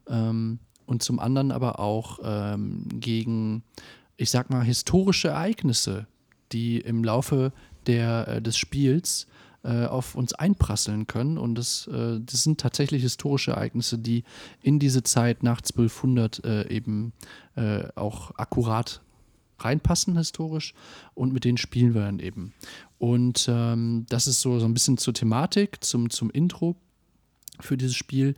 ähm, 0.08 0.58
und 0.88 1.04
zum 1.04 1.20
anderen 1.20 1.52
aber 1.52 1.80
auch 1.80 2.18
ähm, 2.24 2.88
gegen 3.00 3.62
ich 4.18 4.30
sag 4.30 4.50
mal, 4.50 4.64
historische 4.64 5.30
Ereignisse, 5.30 6.08
die 6.52 6.80
im 6.80 7.04
Laufe 7.04 7.52
der, 7.88 8.28
äh, 8.28 8.42
des 8.42 8.58
Spiels 8.58 9.28
äh, 9.64 9.86
auf 9.86 10.16
uns 10.16 10.34
einprasseln 10.34 11.08
können. 11.08 11.38
Und 11.38 11.56
das, 11.56 11.88
äh, 11.88 12.20
das 12.20 12.44
sind 12.44 12.60
tatsächlich 12.60 13.02
historische 13.02 13.52
Ereignisse, 13.52 13.98
die 13.98 14.24
in 14.62 14.80
diese 14.80 15.04
Zeit 15.04 15.44
nach 15.44 15.62
1200 15.62 16.44
äh, 16.44 16.68
eben 16.70 17.14
äh, 17.56 17.86
auch 17.96 18.32
akkurat 18.36 19.02
reinpassen 19.60 20.18
historisch 20.18 20.74
und 21.14 21.32
mit 21.32 21.46
denen 21.46 21.58
spielen 21.58 21.94
wir 21.94 22.02
dann 22.02 22.20
eben. 22.20 22.54
Und 22.98 23.48
ähm, 23.50 24.06
das 24.10 24.28
ist 24.28 24.42
so, 24.42 24.60
so 24.60 24.66
ein 24.66 24.74
bisschen 24.74 24.98
zur 24.98 25.14
Thematik, 25.14 25.84
zum, 25.84 26.10
zum 26.10 26.30
Intro 26.30 26.76
für 27.60 27.78
dieses 27.78 27.96
Spiel. 27.96 28.36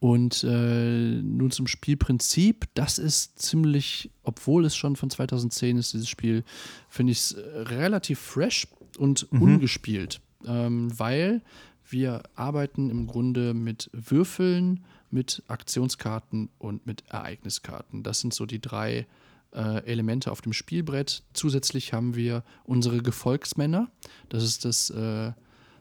Und 0.00 0.44
äh, 0.44 1.20
nun 1.22 1.50
zum 1.50 1.66
Spielprinzip. 1.66 2.66
Das 2.74 2.98
ist 2.98 3.40
ziemlich, 3.40 4.10
obwohl 4.22 4.64
es 4.64 4.76
schon 4.76 4.94
von 4.94 5.10
2010 5.10 5.76
ist, 5.76 5.92
dieses 5.92 6.08
Spiel, 6.08 6.44
finde 6.88 7.12
ich 7.12 7.18
es 7.18 7.36
relativ 7.36 8.20
fresh 8.20 8.68
und 8.96 9.30
mhm. 9.32 9.42
ungespielt. 9.42 10.20
Ähm, 10.46 10.96
weil 10.96 11.42
wir 11.88 12.22
arbeiten 12.34 12.90
im 12.90 13.06
Grunde 13.06 13.54
mit 13.54 13.90
Würfeln, 13.92 14.84
mit 15.10 15.42
Aktionskarten 15.48 16.50
und 16.58 16.86
mit 16.86 17.04
Ereigniskarten. 17.08 18.02
Das 18.02 18.20
sind 18.20 18.34
so 18.34 18.46
die 18.46 18.60
drei 18.60 19.06
äh, 19.52 19.84
Elemente 19.84 20.30
auf 20.30 20.42
dem 20.42 20.52
Spielbrett. 20.52 21.22
Zusätzlich 21.32 21.92
haben 21.92 22.14
wir 22.14 22.44
unsere 22.64 23.02
Gefolgsmänner. 23.02 23.90
Das 24.28 24.44
ist 24.44 24.64
das 24.64 24.90
äh, 24.90 25.32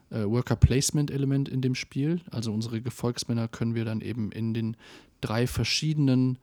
äh, 0.09 0.23
Worker 0.23 0.55
Placement 0.55 1.11
Element 1.11 1.49
in 1.49 1.61
dem 1.61 1.75
Spiel. 1.75 2.21
Also 2.31 2.53
unsere 2.53 2.81
Gefolgsmänner 2.81 3.47
können 3.47 3.75
wir 3.75 3.85
dann 3.85 4.01
eben 4.01 4.31
in 4.31 4.53
den 4.53 4.77
drei 5.21 5.47
verschiedenen, 5.47 6.37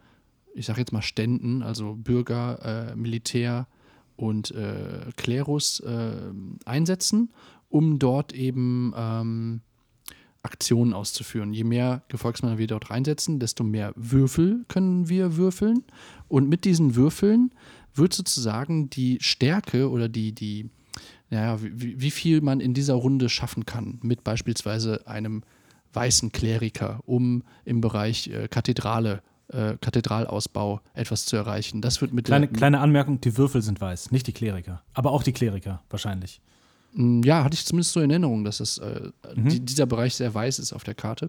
ich 0.54 0.66
sage 0.66 0.80
jetzt 0.80 0.92
mal 0.92 1.02
Ständen, 1.02 1.62
also 1.62 1.94
Bürger, 1.94 2.90
äh, 2.92 2.96
Militär 2.96 3.66
und 4.16 4.50
äh, 4.52 5.10
Klerus 5.16 5.80
äh, 5.80 6.32
einsetzen, 6.64 7.32
um 7.68 7.98
dort 7.98 8.32
eben 8.32 8.92
ähm, 8.96 9.60
Aktionen 10.42 10.92
auszuführen. 10.92 11.52
Je 11.54 11.64
mehr 11.64 12.02
Gefolgsmänner 12.08 12.58
wir 12.58 12.66
dort 12.66 12.90
reinsetzen, 12.90 13.40
desto 13.40 13.64
mehr 13.64 13.92
Würfel 13.96 14.64
können 14.68 15.08
wir 15.08 15.36
würfeln. 15.36 15.84
Und 16.28 16.48
mit 16.48 16.64
diesen 16.64 16.96
Würfeln 16.96 17.52
wird 17.94 18.12
sozusagen 18.12 18.90
die 18.90 19.18
Stärke 19.20 19.90
oder 19.90 20.08
die, 20.08 20.32
die, 20.32 20.70
naja, 21.30 21.58
wie, 21.60 22.00
wie 22.00 22.10
viel 22.10 22.40
man 22.40 22.60
in 22.60 22.74
dieser 22.74 22.94
Runde 22.94 23.28
schaffen 23.28 23.66
kann, 23.66 23.98
mit 24.02 24.24
beispielsweise 24.24 25.06
einem 25.06 25.42
weißen 25.92 26.32
Kleriker, 26.32 27.00
um 27.06 27.42
im 27.64 27.80
Bereich 27.80 28.28
äh, 28.28 28.48
Kathedrale 28.48 29.22
äh, 29.48 29.76
Kathedralausbau 29.80 30.80
etwas 30.94 31.26
zu 31.26 31.36
erreichen. 31.36 31.80
Das 31.82 32.00
wird 32.00 32.12
mit 32.12 32.24
kleine, 32.24 32.48
der, 32.48 32.56
kleine 32.56 32.80
Anmerkung: 32.80 33.20
Die 33.20 33.36
Würfel 33.36 33.62
sind 33.62 33.80
weiß, 33.80 34.10
nicht 34.10 34.26
die 34.26 34.32
Kleriker. 34.32 34.82
Aber 34.94 35.12
auch 35.12 35.22
die 35.22 35.32
Kleriker 35.32 35.82
wahrscheinlich. 35.90 36.40
Ja, 36.96 37.42
hatte 37.44 37.54
ich 37.54 37.64
zumindest 37.66 37.92
so 37.92 38.00
in 38.00 38.10
Erinnerung, 38.10 38.44
dass 38.44 38.60
es, 38.60 38.78
äh, 38.78 39.10
Mhm. 39.34 39.48
die, 39.48 39.60
dieser 39.60 39.86
Bereich 39.86 40.14
sehr 40.14 40.32
weiß 40.32 40.60
ist 40.60 40.72
auf 40.72 40.84
der 40.84 40.94
Karte. 40.94 41.28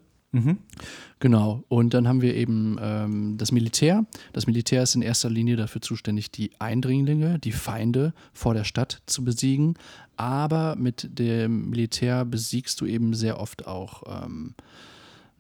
Genau. 1.19 1.63
Und 1.67 1.93
dann 1.93 2.07
haben 2.07 2.21
wir 2.21 2.35
eben 2.35 2.77
ähm, 2.81 3.37
das 3.37 3.51
Militär. 3.51 4.05
Das 4.33 4.47
Militär 4.47 4.83
ist 4.83 4.95
in 4.95 5.01
erster 5.01 5.29
Linie 5.29 5.55
dafür 5.55 5.81
zuständig, 5.81 6.31
die 6.31 6.51
Eindringlinge, 6.59 7.39
die 7.39 7.51
Feinde 7.51 8.13
vor 8.33 8.53
der 8.53 8.63
Stadt 8.63 9.01
zu 9.05 9.23
besiegen. 9.23 9.75
Aber 10.17 10.75
mit 10.75 11.07
dem 11.17 11.69
Militär 11.69 12.25
besiegst 12.25 12.81
du 12.81 12.85
eben 12.85 13.13
sehr 13.13 13.39
oft 13.39 13.67
auch, 13.67 14.03
ähm, 14.23 14.55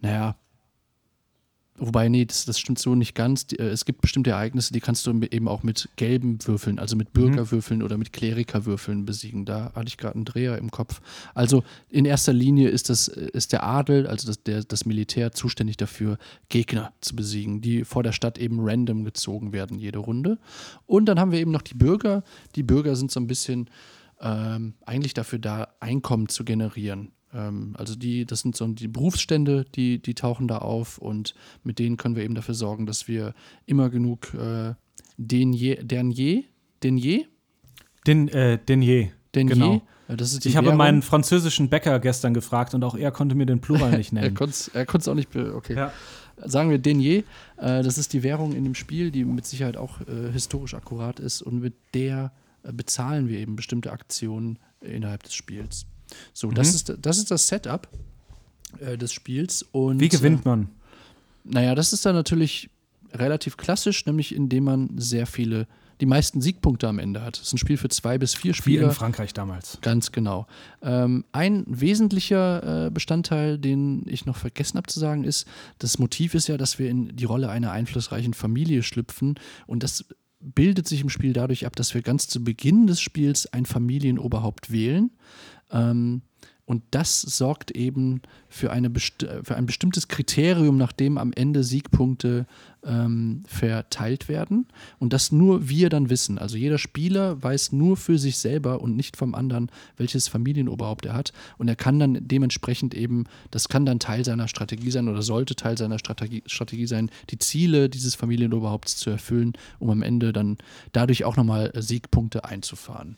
naja, 0.01 0.35
Wobei, 1.77 2.07
nee, 2.07 2.23
das, 2.23 2.45
das 2.45 2.57
stimmt 2.57 2.79
so 2.79 2.95
nicht 2.95 3.15
ganz. 3.15 3.47
Die, 3.47 3.59
äh, 3.59 3.67
Es 3.67 3.83
gibt 3.83 3.99
bestimmte 3.99 4.29
Ereignisse, 4.29 4.71
die 4.71 4.79
kannst 4.79 5.05
du 5.05 5.11
eben 5.29 5.47
auch 5.49 5.61
mit 5.61 5.89
gelben 5.97 6.39
Würfeln, 6.45 6.79
also 6.79 6.95
mit 6.95 7.11
Bürgerwürfeln 7.11 7.83
oder 7.83 7.97
mit 7.97 8.13
Klerikerwürfeln 8.13 9.05
besiegen. 9.05 9.43
Da 9.43 9.73
hatte 9.75 9.87
ich 9.89 9.97
gerade 9.97 10.15
einen 10.15 10.25
Dreher 10.25 10.57
im 10.57 10.71
Kopf. 10.71 11.01
Also 11.33 11.63
in 11.89 12.05
erster 12.05 12.31
Linie 12.31 12.69
ist, 12.69 12.89
das, 12.89 13.09
ist 13.09 13.51
der 13.51 13.63
Adel, 13.63 14.07
also 14.07 14.25
das, 14.27 14.41
der, 14.43 14.63
das 14.63 14.85
Militär, 14.85 15.33
zuständig 15.33 15.75
dafür, 15.75 16.17
Gegner 16.47 16.93
zu 17.01 17.15
besiegen, 17.15 17.59
die 17.59 17.83
vor 17.83 18.03
der 18.03 18.13
Stadt 18.13 18.37
eben 18.37 18.59
random 18.61 19.03
gezogen 19.03 19.51
werden, 19.51 19.77
jede 19.77 19.99
Runde. 19.99 20.39
Und 20.85 21.07
dann 21.07 21.19
haben 21.19 21.33
wir 21.33 21.39
eben 21.39 21.51
noch 21.51 21.61
die 21.61 21.75
Bürger. 21.75 22.23
Die 22.55 22.63
Bürger 22.63 22.95
sind 22.95 23.11
so 23.11 23.19
ein 23.19 23.27
bisschen 23.27 23.69
ähm, 24.21 24.75
eigentlich 24.85 25.13
dafür 25.13 25.39
da, 25.39 25.67
Einkommen 25.81 26.29
zu 26.29 26.45
generieren. 26.45 27.11
Ähm, 27.35 27.75
also 27.77 27.95
die, 27.95 28.25
das 28.25 28.39
sind 28.39 28.55
so 28.55 28.65
die 28.67 28.87
Berufsstände, 28.87 29.65
die, 29.75 30.01
die 30.01 30.13
tauchen 30.15 30.47
da 30.47 30.59
auf 30.59 30.97
und 30.97 31.35
mit 31.63 31.77
denen 31.79 31.97
können 31.97 32.15
wir 32.15 32.23
eben 32.23 32.35
dafür 32.35 32.55
sorgen, 32.55 32.85
dass 32.85 33.07
wir 33.07 33.33
immer 33.65 33.89
genug 33.89 34.33
äh, 34.33 34.73
Denier, 35.17 35.83
Dernier, 35.83 36.43
Denier, 36.83 37.25
Den, 38.07 38.27
äh, 38.29 38.57
Denier. 38.67 39.09
Denier, 39.33 39.53
Genau. 39.55 39.81
äh, 40.07 40.15
das 40.15 40.31
ist 40.33 40.45
die 40.45 40.49
Ich 40.49 40.55
habe 40.57 40.67
Währung. 40.67 40.77
meinen 40.77 41.01
französischen 41.01 41.69
Bäcker 41.69 41.99
gestern 41.99 42.33
gefragt 42.33 42.73
und 42.73 42.83
auch 42.83 42.95
er 42.95 43.11
konnte 43.11 43.35
mir 43.35 43.45
den 43.45 43.59
Plural 43.59 43.97
nicht 43.97 44.13
Er 44.13 44.21
nennen. 44.21 44.35
konnte 44.35 44.51
es 44.53 45.07
auch 45.07 45.15
nicht, 45.15 45.35
okay. 45.35 45.75
Ja. 45.75 45.91
Sagen 46.37 46.69
wir 46.69 46.79
Denier, 46.79 47.19
äh, 47.57 47.81
das 47.83 47.97
ist 47.97 48.11
die 48.13 48.23
Währung 48.23 48.53
in 48.53 48.63
dem 48.65 48.75
Spiel, 48.75 49.09
die 49.11 49.23
mit 49.25 49.45
Sicherheit 49.45 49.77
auch 49.77 50.01
äh, 50.01 50.31
historisch 50.31 50.73
akkurat 50.73 51.19
ist 51.19 51.41
und 51.41 51.59
mit 51.61 51.73
der 51.93 52.31
äh, 52.63 52.71
bezahlen 52.73 53.29
wir 53.29 53.39
eben 53.39 53.55
bestimmte 53.55 53.91
Aktionen 53.91 54.59
innerhalb 54.81 55.23
des 55.23 55.33
Spiels. 55.33 55.85
So, 56.33 56.51
das, 56.51 56.69
Mhm. 56.69 56.75
ist, 56.75 56.93
das 57.01 57.17
ist 57.17 57.31
das 57.31 57.47
Setup 57.47 57.87
äh, 58.79 58.97
des 58.97 59.13
Spiels. 59.13 59.63
Und, 59.71 59.99
Wie 59.99 60.09
gewinnt 60.09 60.45
man? 60.45 60.63
Äh, 60.63 60.67
naja, 61.45 61.75
das 61.75 61.93
ist 61.93 62.05
dann 62.05 62.15
natürlich 62.15 62.69
relativ 63.13 63.55
klassisch, 63.57 64.05
nämlich 64.05 64.35
indem 64.35 64.65
man 64.65 64.89
sehr 64.97 65.25
viele, 65.27 65.67
die 66.01 66.05
meisten 66.05 66.41
Siegpunkte 66.41 66.87
am 66.89 66.99
Ende 66.99 67.21
hat. 67.21 67.37
Das 67.37 67.47
ist 67.47 67.53
ein 67.53 67.57
Spiel 67.57 67.77
für 67.77 67.87
zwei 67.87 68.17
bis 68.17 68.33
vier 68.35 68.51
Wie 68.51 68.57
Spieler. 68.57 68.83
in 68.87 68.91
Frankreich 68.91 69.33
damals. 69.33 69.77
Ganz 69.81 70.11
genau. 70.11 70.47
Ähm, 70.81 71.23
ein 71.31 71.63
wesentlicher 71.67 72.87
äh, 72.87 72.89
Bestandteil, 72.91 73.57
den 73.57 74.03
ich 74.07 74.25
noch 74.25 74.35
vergessen 74.35 74.75
habe 74.77 74.87
zu 74.87 74.99
sagen, 74.99 75.23
ist, 75.23 75.47
das 75.79 75.97
Motiv 75.99 76.33
ist 76.33 76.47
ja, 76.47 76.57
dass 76.57 76.79
wir 76.79 76.89
in 76.89 77.15
die 77.15 77.23
Rolle 77.25 77.49
einer 77.49 77.71
einflussreichen 77.71 78.33
Familie 78.33 78.83
schlüpfen 78.83 79.35
und 79.67 79.83
das 79.83 80.03
bildet 80.41 80.87
sich 80.87 81.01
im 81.01 81.09
Spiel 81.09 81.31
dadurch 81.33 81.65
ab, 81.65 81.75
dass 81.77 81.93
wir 81.93 82.01
ganz 82.01 82.27
zu 82.27 82.43
Beginn 82.43 82.85
des 82.87 82.99
Spiels 82.99 83.51
ein 83.53 83.65
Familienoberhaupt 83.65 84.71
wählen. 84.71 85.11
Ähm, 85.71 86.21
und 86.65 86.81
das 86.91 87.21
sorgt 87.21 87.69
eben 87.71 88.21
für, 88.49 88.71
eine 88.71 88.91
für 88.91 89.55
ein 89.55 89.67
bestimmtes 89.67 90.07
Kriterium, 90.07 90.77
nach 90.77 90.93
dem 90.93 91.19
am 91.19 91.31
Ende 91.31 91.63
Siegpunkte 91.63 92.47
ähm, 92.83 93.43
verteilt 93.45 94.27
werden. 94.27 94.67
Und 94.97 95.13
das 95.13 95.31
nur 95.31 95.69
wir 95.69 95.89
dann 95.89 96.09
wissen. 96.09 96.39
Also 96.39 96.57
jeder 96.57 96.79
Spieler 96.79 97.41
weiß 97.41 97.71
nur 97.71 97.97
für 97.97 98.17
sich 98.17 98.39
selber 98.39 98.81
und 98.81 98.95
nicht 98.95 99.15
vom 99.15 99.35
anderen, 99.35 99.69
welches 99.97 100.27
Familienoberhaupt 100.27 101.05
er 101.05 101.13
hat. 101.13 101.33
Und 101.59 101.67
er 101.67 101.75
kann 101.75 101.99
dann 101.99 102.17
dementsprechend 102.21 102.95
eben, 102.95 103.25
das 103.51 103.69
kann 103.69 103.85
dann 103.85 103.99
Teil 103.99 104.25
seiner 104.25 104.47
Strategie 104.47 104.89
sein 104.89 105.07
oder 105.07 105.21
sollte 105.21 105.55
Teil 105.55 105.77
seiner 105.77 105.99
Strategie, 105.99 106.41
Strategie 106.47 106.87
sein, 106.87 107.11
die 107.29 107.37
Ziele 107.37 107.89
dieses 107.89 108.15
Familienoberhaupts 108.15 108.97
zu 108.97 109.11
erfüllen, 109.11 109.53
um 109.77 109.91
am 109.91 110.01
Ende 110.01 110.33
dann 110.33 110.57
dadurch 110.93 111.25
auch 111.25 111.37
nochmal 111.37 111.71
äh, 111.75 111.81
Siegpunkte 111.83 112.43
einzufahren. 112.43 113.17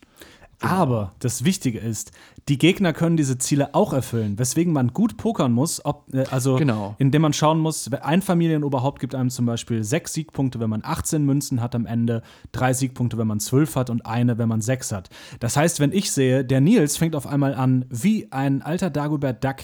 Aber 0.59 1.13
das 1.19 1.43
Wichtige 1.43 1.79
ist, 1.79 2.11
die 2.49 2.57
Gegner 2.57 2.93
können 2.93 3.15
diese 3.17 3.37
Ziele 3.37 3.75
auch 3.75 3.93
erfüllen, 3.93 4.39
weswegen 4.39 4.73
man 4.73 4.93
gut 4.93 5.17
pokern 5.17 5.51
muss, 5.51 5.83
ob, 5.85 6.11
äh, 6.13 6.23
also 6.31 6.55
Genau. 6.55 6.95
indem 6.97 7.21
man 7.21 7.33
schauen 7.33 7.59
muss, 7.59 7.91
ein 7.93 8.21
Familienoberhaupt 8.21 8.99
gibt 8.99 9.13
einem 9.13 9.29
zum 9.29 9.45
Beispiel 9.45 9.83
sechs 9.83 10.13
Siegpunkte, 10.13 10.59
wenn 10.59 10.69
man 10.69 10.81
18 10.83 11.23
Münzen 11.25 11.61
hat 11.61 11.75
am 11.75 11.85
Ende, 11.85 12.23
drei 12.53 12.73
Siegpunkte, 12.73 13.17
wenn 13.17 13.27
man 13.27 13.39
12 13.39 13.75
hat 13.75 13.89
und 13.89 14.05
eine, 14.05 14.37
wenn 14.37 14.49
man 14.49 14.61
sechs 14.61 14.91
hat. 14.91 15.09
Das 15.39 15.57
heißt, 15.57 15.79
wenn 15.79 15.91
ich 15.91 16.11
sehe, 16.11 16.43
der 16.43 16.61
Nils 16.61 16.97
fängt 16.97 17.15
auf 17.15 17.27
einmal 17.27 17.53
an, 17.53 17.85
wie 17.89 18.31
ein 18.31 18.61
alter 18.63 18.89
Dagobert 18.89 19.43
Duck 19.43 19.57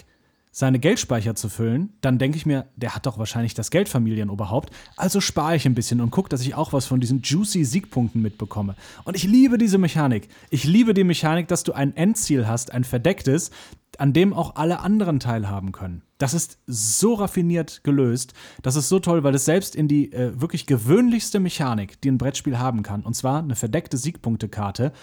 seine 0.56 0.78
Geldspeicher 0.78 1.34
zu 1.34 1.50
füllen, 1.50 1.94
dann 2.02 2.20
denke 2.20 2.38
ich 2.38 2.46
mir, 2.46 2.68
der 2.76 2.94
hat 2.94 3.08
doch 3.08 3.18
wahrscheinlich 3.18 3.56
das 3.56 3.72
Geldfamilienoberhaupt. 3.72 4.72
Also 4.96 5.20
spare 5.20 5.56
ich 5.56 5.66
ein 5.66 5.74
bisschen 5.74 6.00
und 6.00 6.12
gucke, 6.12 6.30
dass 6.30 6.42
ich 6.42 6.54
auch 6.54 6.74
was 6.74 6.86
von 6.86 7.00
diesen 7.00 7.24
juicy 7.24 7.66
Siegpunkten 7.66 8.22
mitbekomme. 8.22 8.76
Und 9.04 9.16
ich 9.16 9.24
liebe 9.24 9.58
diese 9.58 9.80
Mechanik. 9.80 10.28
Ich 10.52 10.64
liebe 10.64 10.94
die 10.94 11.04
Mechanik, 11.04 11.48
dass 11.48 11.64
du 11.64 11.74
ein 11.74 11.96
Endziel 11.96 12.48
hast, 12.48 12.72
ein 12.72 12.84
verdecktes, 12.84 13.50
an 13.98 14.14
dem 14.14 14.32
auch 14.32 14.56
alle 14.56 14.80
anderen 14.82 15.20
teilhaben 15.20 15.72
können. 15.72 16.04
Das 16.20 16.36
ist 16.36 16.60
so 16.68 17.16
raffiniert 17.16 17.84
gelöst. 17.84 18.34
Das 18.62 18.76
ist 18.76 18.90
so 18.90 19.00
toll, 19.00 19.24
weil 19.24 19.34
es 19.34 19.46
selbst 19.46 19.76
in 19.76 19.88
die 19.88 20.14
äh, 20.14 20.40
wirklich 20.40 20.68
gewöhnlichste 20.68 21.40
Mechanik, 21.40 22.00
die 22.02 22.12
ein 22.12 22.20
Brettspiel 22.20 22.60
haben 22.60 22.84
kann, 22.84 23.02
und 23.02 23.16
zwar 23.16 23.40
eine 23.40 23.56
verdeckte 23.56 23.98
Siegpunktekarte, 23.98 24.94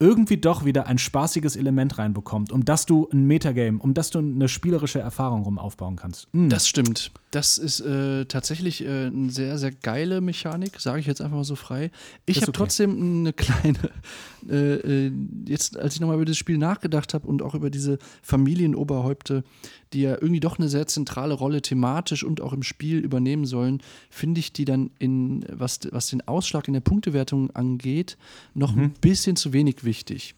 irgendwie 0.00 0.38
doch 0.38 0.64
wieder 0.64 0.86
ein 0.86 0.96
spaßiges 0.96 1.56
Element 1.56 1.98
reinbekommt, 1.98 2.52
um 2.52 2.64
das 2.64 2.86
du 2.86 3.08
ein 3.12 3.26
Metagame, 3.26 3.78
um 3.78 3.92
das 3.92 4.08
du 4.08 4.18
eine 4.18 4.48
spielerische 4.48 4.98
Erfahrung 4.98 5.42
rum 5.42 5.58
aufbauen 5.58 5.96
kannst. 5.96 6.26
Mm. 6.32 6.48
Das 6.48 6.66
stimmt. 6.66 7.12
Das 7.30 7.58
ist 7.58 7.80
äh, 7.80 8.24
tatsächlich 8.24 8.82
äh, 8.82 9.06
eine 9.06 9.30
sehr, 9.30 9.58
sehr 9.58 9.70
geile 9.70 10.22
Mechanik, 10.22 10.80
sage 10.80 11.00
ich 11.00 11.06
jetzt 11.06 11.20
einfach 11.20 11.36
mal 11.36 11.44
so 11.44 11.54
frei. 11.54 11.90
Ich 12.24 12.38
habe 12.38 12.48
okay. 12.48 12.56
trotzdem 12.56 13.20
eine 13.20 13.34
kleine, 13.34 13.78
äh, 14.48 15.06
äh, 15.06 15.12
jetzt 15.46 15.76
als 15.78 15.94
ich 15.94 16.00
nochmal 16.00 16.16
über 16.16 16.24
das 16.24 16.38
Spiel 16.38 16.56
nachgedacht 16.56 17.12
habe 17.12 17.28
und 17.28 17.42
auch 17.42 17.54
über 17.54 17.68
diese 17.68 17.98
Familienoberhäupte, 18.22 19.44
die 19.92 20.02
ja 20.02 20.12
irgendwie 20.12 20.40
doch 20.40 20.58
eine 20.58 20.68
sehr 20.68 20.86
zentrale 20.86 21.34
Rolle 21.34 21.62
thematisch 21.62 22.22
und 22.24 22.40
auch 22.40 22.52
im 22.52 22.62
Spiel 22.62 22.98
übernehmen 22.98 23.44
sollen, 23.44 23.82
finde 24.08 24.38
ich 24.40 24.52
die 24.52 24.64
dann 24.64 24.90
in, 24.98 25.44
was, 25.50 25.80
was 25.90 26.08
den 26.08 26.26
Ausschlag 26.28 26.68
in 26.68 26.74
der 26.74 26.80
Punktewertung 26.80 27.50
angeht, 27.56 28.16
noch 28.54 28.74
Mhm. 28.74 28.82
ein 28.82 28.92
bisschen 29.00 29.36
zu 29.36 29.52
wenig 29.52 29.84
wichtig. 29.84 30.34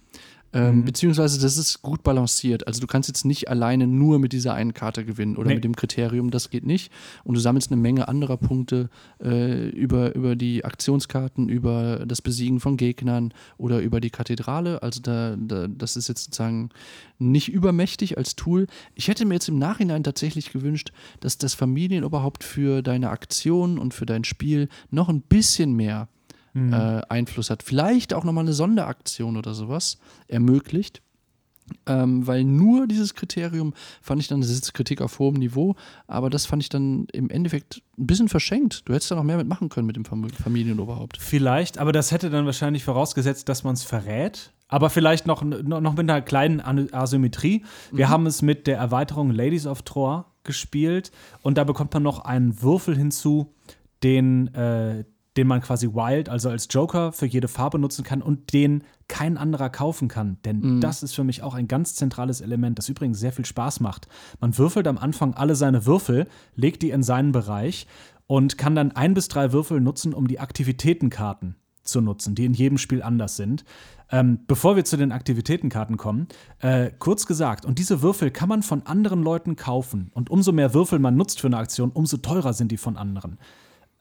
Ähm, 0.55 0.85
Beziehungsweise 0.85 1.41
das 1.41 1.57
ist 1.57 1.83
gut 1.83 2.03
balanciert. 2.03 2.67
Also 2.67 2.81
du 2.81 2.87
kannst 2.87 3.09
jetzt 3.09 3.25
nicht 3.25 3.49
alleine 3.49 3.87
nur 3.87 4.19
mit 4.19 4.33
dieser 4.33 4.55
einen 4.55 4.75
Karte 4.75 5.05
gewinnen 5.05 5.37
oder 5.37 5.49
Nee. 5.49 5.55
mit 5.57 5.65
dem 5.65 5.75
Kriterium, 5.77 6.31
das 6.31 6.51
geht 6.51 6.67
nicht. 6.67 6.93
Und 7.25 7.35
du 7.35 7.41
sammelst 7.41 7.73
eine 7.73 7.81
Menge 7.81 8.09
anderer 8.09 8.37
Punkte 8.37 8.91
äh, 9.23 9.69
über, 9.71 10.15
über 10.15 10.37
die 10.37 10.65
Aktionskarten, 10.65 11.49
über 11.49 12.05
das 12.07 12.21
Besiegen 12.21 12.61
von 12.61 12.77
Gegnern 12.77 13.33
oder 13.57 13.81
über 13.81 14.01
die 14.01 14.11
Kathedrale. 14.11 14.83
Also 14.83 15.01
da, 15.01 15.37
da, 15.39 15.69
das 15.69 15.97
ist 15.97 16.09
jetzt 16.09 16.25
sozusagen 16.25 16.69
nicht 17.19 17.49
übermächtig 17.51 18.19
als 18.19 18.37
Tool. 18.37 18.67
Ich 18.95 19.09
hätte 19.09 19.25
mir 19.25 19.35
jetzt 19.35 19.49
im 19.49 19.59
Nachhinein 19.59 20.03
tatsächlich 20.05 20.53
gewünscht, 20.53 20.93
dass 21.21 21.39
das 21.39 21.55
Familienoberhaupt 21.55 22.45
für 22.45 22.83
deine 22.83 23.11
Aktion 23.11 23.79
und 23.79 23.95
für 23.95 24.07
dein 24.07 24.25
Spiel 24.25 24.69
noch 24.91 25.09
ein 25.09 25.23
bisschen 25.23 25.73
mehr 25.75 26.09
Mhm. 26.53 26.73
äh, 26.73 27.03
Einfluss 27.09 27.51
hat. 27.51 27.63
Vielleicht 27.63 28.15
auch 28.15 28.25
nochmal 28.25 28.45
eine 28.45 28.53
Sonderaktion 28.53 29.37
oder 29.37 29.55
sowas 29.55 29.99
ermöglicht. 30.29 31.03
Ähm, 31.87 32.27
weil 32.27 32.45
nur 32.45 32.87
dieses 32.87 33.15
Kriterium 33.15 33.73
fand 34.03 34.21
ich 34.21 34.29
dann, 34.29 34.41
das 34.41 34.51
ist 34.51 34.75
Kritik 34.75 35.01
auf 35.01 35.19
hohem 35.19 35.35
Niveau, 35.35 35.77
aber 36.07 36.29
das 36.29 36.45
fand 36.45 36.63
ich 36.63 36.69
dann 36.69 37.07
im 37.13 37.31
Endeffekt 37.31 37.83
ein 37.99 38.07
bisschen 38.07 38.29
verschenkt. 38.29 38.87
Du 38.87 38.93
hättest 38.93 39.11
da 39.11 39.15
noch 39.15 39.23
mehr 39.23 39.37
mitmachen 39.37 39.69
können 39.69 39.87
mit 39.87 39.97
dem 39.97 40.05
Fam 40.05 40.29
Familienoberhaupt. 40.29 41.19
Vielleicht, 41.19 41.79
aber 41.79 41.93
das 41.93 42.11
hätte 42.11 42.31
dann 42.31 42.47
wahrscheinlich 42.47 42.85
vorausgesetzt, 42.85 43.49
dass 43.49 43.65
man 43.65 43.75
es 43.75 43.85
verrät. 43.85 44.53
Aber 44.69 44.91
vielleicht 44.91 45.27
noch, 45.27 45.43
noch 45.43 45.81
noch 45.81 45.93
mit 45.95 46.11
einer 46.11 46.23
kleinen 46.23 46.61
Asymmetrie. 46.61 47.65
Wir 47.93 48.09
haben 48.09 48.27
es 48.27 48.43
mit 48.43 48.67
der 48.67 48.79
Erweiterung 48.79 49.31
Ladies 49.31 49.67
of 49.67 49.83
Troy 49.83 50.23
gespielt 50.45 51.13
und 51.43 51.59
da 51.59 51.65
bekommt 51.65 51.95
man 51.95 52.03
noch 52.03 52.25
einen 52.25 52.61
Würfel 52.63 52.97
hinzu, 52.97 53.55
den, 54.03 54.53
äh, 54.55 55.05
den 55.37 55.47
man 55.47 55.61
quasi 55.61 55.89
wild, 55.89 56.29
also 56.29 56.51
als 56.51 56.69
Joker 56.71 57.13
für 57.13 57.27
jede 57.27 57.49
Farbe 57.49 57.79
nutzen 57.79 58.05
kann 58.05 58.23
und 58.23 58.53
den 58.53 58.85
kein 59.09 59.39
anderer 59.39 59.71
kaufen 59.71 60.09
kann. 60.09 60.39
Denn 60.45 60.81
das 60.81 61.03
ist 61.03 61.15
für 61.15 61.25
mich 61.25 61.43
auch 61.43 61.55
ein 61.55 61.69
ganz 61.69 61.95
zentrales 61.95 62.41
Element, 62.41 62.79
das 62.79 62.89
übrigens 62.89 63.19
sehr 63.19 63.33
viel 63.33 63.47
Spaß 63.47 63.81
macht. 63.81 64.09
Man 64.41 64.57
würfelt 64.59 64.87
am 64.87 64.99
Anfang 64.99 65.35
alle 65.35 65.55
seine 65.55 65.87
Würfel, 65.87 66.27
legt 66.55 66.83
die 66.83 66.91
in 66.91 67.03
seinen 67.03 67.33
Bereich 67.33 67.87
und 68.27 68.59
kann 68.59 68.75
dann 68.75 68.93
ein 68.93 69.15
bis 69.15 69.29
drei 69.29 69.53
Würfel 69.53 69.81
nutzen, 69.81 70.15
um 70.15 70.29
die 70.29 70.41
Aktivitätenkarten 70.41 71.57
zu 71.83 72.01
nutzen, 72.01 72.35
die 72.35 72.45
in 72.45 72.55
jedem 72.55 72.79
Spiel 72.79 73.03
anders 73.03 73.37
sind. 73.37 73.65
Ähm, 74.11 74.41
bevor 74.47 74.77
wir 74.77 74.85
zu 74.85 74.97
den 74.97 75.11
Aktivitätenkarten 75.11 75.97
kommen, 75.97 76.29
äh, 76.61 76.91
kurz 76.99 77.27
gesagt, 77.27 77.65
und 77.65 77.79
diese 77.79 78.03
Würfel 78.03 78.31
kann 78.31 78.49
man 78.49 78.63
von 78.63 78.87
anderen 78.87 79.23
Leuten 79.23 79.57
kaufen. 79.57 80.11
Und 80.13 80.31
umso 80.31 80.53
mehr 80.53 80.75
Würfel 80.75 80.99
man 80.99 81.17
nutzt 81.17 81.41
für 81.41 81.47
eine 81.47 81.57
Aktion, 81.57 81.91
umso 81.91 82.19
teurer 82.19 82.53
sind 82.53 82.73
die 82.73 82.77
von 82.77 82.97
anderen. 82.97 83.39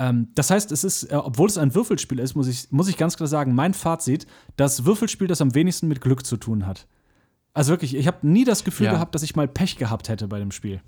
Ähm, 0.01 0.29
das 0.35 0.49
heißt, 0.49 0.71
es 0.71 0.83
ist, 0.83 1.03
äh, 1.11 1.15
obwohl 1.15 1.47
es 1.47 1.57
ein 1.57 1.75
Würfelspiel 1.75 2.19
ist, 2.19 2.35
muss 2.35 2.47
ich, 2.47 2.71
muss 2.71 2.87
ich 2.87 2.97
ganz 2.97 3.17
klar 3.17 3.27
sagen, 3.27 3.53
mein 3.53 3.73
Fazit, 3.73 4.25
das 4.55 4.85
Würfelspiel, 4.85 5.27
das 5.27 5.41
am 5.41 5.53
wenigsten 5.53 5.87
mit 5.87 6.01
Glück 6.01 6.25
zu 6.25 6.37
tun 6.37 6.65
hat. 6.65 6.87
Also 7.53 7.71
wirklich, 7.71 7.95
ich 7.95 8.07
habe 8.07 8.25
nie 8.27 8.45
das 8.45 8.63
Gefühl 8.63 8.87
Ja. 8.87 8.93
gehabt, 8.93 9.13
dass 9.13 9.23
ich 9.23 9.35
mal 9.35 9.47
Pech 9.47 9.77
gehabt 9.77 10.09
hätte 10.09 10.27
bei 10.27 10.39
dem 10.39 10.51
Spiel. 10.51 10.81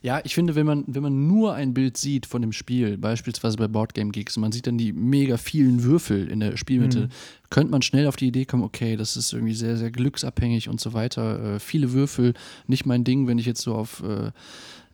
Ja, 0.00 0.20
ich 0.22 0.34
finde, 0.34 0.54
wenn 0.54 0.66
man, 0.66 0.84
wenn 0.86 1.02
man 1.02 1.26
nur 1.26 1.54
ein 1.54 1.74
Bild 1.74 1.96
sieht 1.96 2.26
von 2.26 2.40
dem 2.40 2.52
Spiel, 2.52 2.96
beispielsweise 2.98 3.56
bei 3.56 3.66
Boardgame 3.66 4.10
Geeks, 4.12 4.36
und 4.36 4.42
man 4.42 4.52
sieht 4.52 4.66
dann 4.68 4.78
die 4.78 4.92
mega 4.92 5.36
vielen 5.38 5.82
Würfel 5.82 6.28
in 6.30 6.38
der 6.38 6.56
Spielmitte, 6.56 7.00
Mhm. 7.06 7.08
könnte 7.50 7.70
man 7.72 7.82
schnell 7.82 8.06
auf 8.06 8.14
die 8.16 8.28
Idee 8.28 8.44
kommen, 8.44 8.62
okay, 8.62 8.96
das 8.96 9.16
ist 9.16 9.32
irgendwie 9.32 9.54
sehr, 9.54 9.76
sehr 9.76 9.90
glücksabhängig 9.90 10.68
und 10.68 10.80
so 10.80 10.92
weiter. 10.92 11.54
Äh, 11.56 11.58
viele 11.60 11.92
Würfel, 11.92 12.34
nicht 12.68 12.86
mein 12.86 13.02
Ding, 13.02 13.26
wenn 13.26 13.38
ich 13.38 13.46
jetzt 13.46 13.62
so 13.62 13.74
auf 13.74 14.02
äh, 14.04 14.30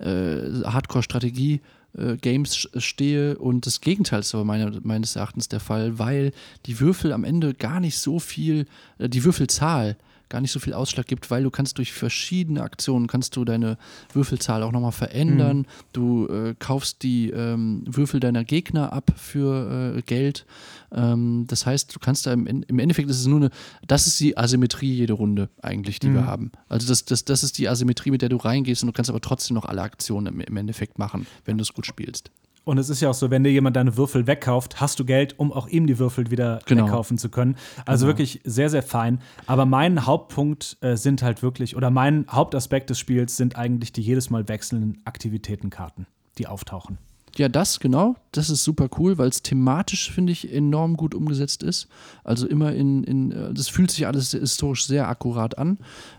äh, 0.02 0.64
Hardcore-Strategie 0.64 1.60
äh, 1.96 2.16
Games 2.16 2.57
sch- 2.57 2.80
stehe 2.80 3.38
und 3.38 3.66
das 3.66 3.80
Gegenteil 3.80 4.20
ist 4.20 4.35
aber 4.35 4.44
meiner, 4.44 4.72
meines 4.83 5.16
Erachtens 5.16 5.48
der 5.48 5.61
Fall, 5.61 5.98
weil 5.98 6.33
die 6.66 6.80
Würfel 6.80 7.12
am 7.12 7.24
Ende 7.24 7.54
gar 7.54 7.80
nicht 7.80 7.98
so 7.98 8.18
viel, 8.18 8.66
äh, 8.98 9.09
die 9.09 9.24
Würfelzahl 9.24 9.96
gar 10.28 10.40
nicht 10.40 10.52
so 10.52 10.60
viel 10.60 10.74
Ausschlag 10.74 11.06
gibt, 11.06 11.30
weil 11.30 11.42
du 11.42 11.50
kannst 11.50 11.78
durch 11.78 11.92
verschiedene 11.92 12.62
Aktionen 12.62 13.06
kannst 13.06 13.37
du 13.37 13.44
deine 13.44 13.78
Würfelzahl 14.12 14.62
auch 14.62 14.72
nochmal 14.72 14.92
verändern. 14.92 15.66
Du 15.92 16.26
äh, 16.26 16.54
kaufst 16.58 17.02
die 17.02 17.30
ähm, 17.30 17.84
Würfel 17.87 18.20
deiner 18.20 18.44
Gegner 18.44 18.92
ab 18.92 19.12
für 19.16 19.96
äh, 19.96 20.02
Geld. 20.02 20.46
Ähm, 20.92 21.44
das 21.46 21.66
heißt, 21.66 21.94
du 21.94 21.98
kannst 21.98 22.26
da 22.26 22.32
im, 22.32 22.46
im 22.46 22.78
Endeffekt 22.78 23.10
ist 23.10 23.20
es 23.20 23.26
nur 23.26 23.40
eine, 23.40 23.50
das 23.87 24.06
ist 24.06 24.20
die 24.20 24.37
Asymmetrie 24.37 24.92
jede 24.92 25.12
Runde 25.12 25.48
eigentlich, 25.62 25.98
die 25.98 26.12
wir 26.12 26.26
haben. 26.26 26.52
Also 26.68 26.88
das, 26.88 27.04
das, 27.04 27.24
das 27.24 27.42
ist 27.42 27.58
die 27.58 27.68
Asymmetrie, 27.68 28.10
mit 28.10 28.22
der 28.22 28.28
du 28.28 28.37
reingehst 28.37 28.82
und 28.82 28.88
du 28.88 28.92
kannst 28.92 29.10
aber 29.10 29.20
trotzdem 29.20 29.54
noch 29.54 29.64
alle 29.64 29.82
Aktionen 29.82 30.26
im, 30.26 30.40
im 30.40 30.56
Endeffekt 30.56 30.98
machen, 30.98 31.26
wenn 31.44 31.58
du 31.58 31.62
es 31.62 31.72
gut 31.72 31.87
spielst. 31.87 32.30
Und 32.64 32.79
es 32.79 32.88
ist 32.88 33.00
ja 33.03 33.11
auch 33.11 33.14
so, 33.14 33.31
wenn 33.31 33.44
dir 33.44 33.53
jemand 33.53 33.77
deine 33.77 33.96
Würfel 33.96 34.27
wegkauft, 34.27 34.81
hast 34.81 34.98
du 34.98 35.05
Geld, 35.05 35.38
um 35.38 35.53
auch 35.53 35.68
ihm 35.68 35.87
die 35.87 35.98
Würfel 35.98 36.31
wieder 36.31 36.61
Genau. 36.64 36.85
wegkaufen 36.87 37.18
zu 37.18 37.29
können. 37.29 37.57
Also 37.85 38.07
wirklich 38.07 38.40
sehr, 38.44 38.70
sehr 38.70 38.83
fein. 38.83 39.20
Aber 39.46 39.66
mein 39.66 40.07
Hauptpunkt 40.07 40.79
äh, 40.81 40.96
sind 40.96 41.22
halt 41.22 41.42
wirklich, 41.42 41.77
oder 41.77 41.90
mein 41.90 42.24
Hauptaspekt 42.31 42.88
des 42.90 42.98
Spiels 42.98 43.37
sind 43.37 43.57
eigentlich 43.57 43.92
die 43.92 44.00
jedes 44.00 44.31
Mal 44.31 44.48
wechselnden 44.48 45.03
Aktivitätenkarten, 45.05 46.07
die 46.38 46.46
auftauchen. 46.46 46.98
Ja, 47.37 47.48
das 47.48 47.81
genau. 47.81 48.14
Das 48.33 48.48
ist 48.48 48.62
super 48.62 48.88
cool, 48.98 49.18
weil 49.18 49.29
es 49.29 49.42
thematisch, 49.42 50.11
finde 50.12 50.33
ich, 50.33 50.53
enorm 50.53 50.96
gut 50.96 51.14
umgesetzt 51.16 51.62
ist. 51.64 51.88
Also 52.22 52.46
immer 52.46 52.72
in, 52.72 53.03
in, 53.05 53.33
äh, 53.33 53.53
das 53.53 53.68
fühlt 53.68 53.90
sich 53.90 54.07
alles 54.07 54.31
historisch 54.31 54.87
sehr 54.87 55.09
akkurat 55.09 55.59
an. 55.59 55.79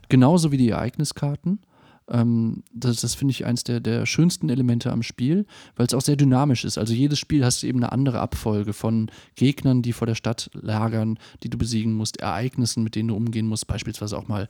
Genauso 0.10 0.52
wie 0.52 0.58
die 0.58 0.70
Ereigniskarten. 0.70 1.60
Ähm, 2.08 2.64
das 2.72 3.02
das 3.02 3.16
finde 3.16 3.32
ich 3.32 3.46
eins 3.46 3.64
der, 3.64 3.80
der 3.80 4.06
schönsten 4.06 4.50
Elemente 4.50 4.92
am 4.92 5.02
Spiel, 5.02 5.46
weil 5.76 5.88
es 5.88 5.94
auch 5.94 6.02
sehr 6.02 6.16
dynamisch 6.16 6.64
ist. 6.64 6.78
Also 6.78 6.94
jedes 6.94 7.18
Spiel 7.18 7.44
hast 7.44 7.64
du 7.64 7.68
eben 7.68 7.80
eine 7.80 7.92
andere 7.92 8.20
Abfolge 8.20 8.74
von 8.74 9.10
Gegnern, 9.36 9.82
die 9.82 9.94
vor 9.94 10.06
der 10.06 10.16
Stadt 10.16 10.50
lagern, 10.54 11.18
die 11.44 11.50
du 11.50 11.58
besiegen 11.58 11.94
musst, 11.94 12.18
Ereignissen, 12.18 12.84
mit 12.84 12.96
denen 12.96 13.10
du 13.10 13.16
umgehen 13.16 13.48
musst. 13.48 13.66
Beispielsweise 13.68 14.18
auch 14.18 14.28
mal, 14.28 14.48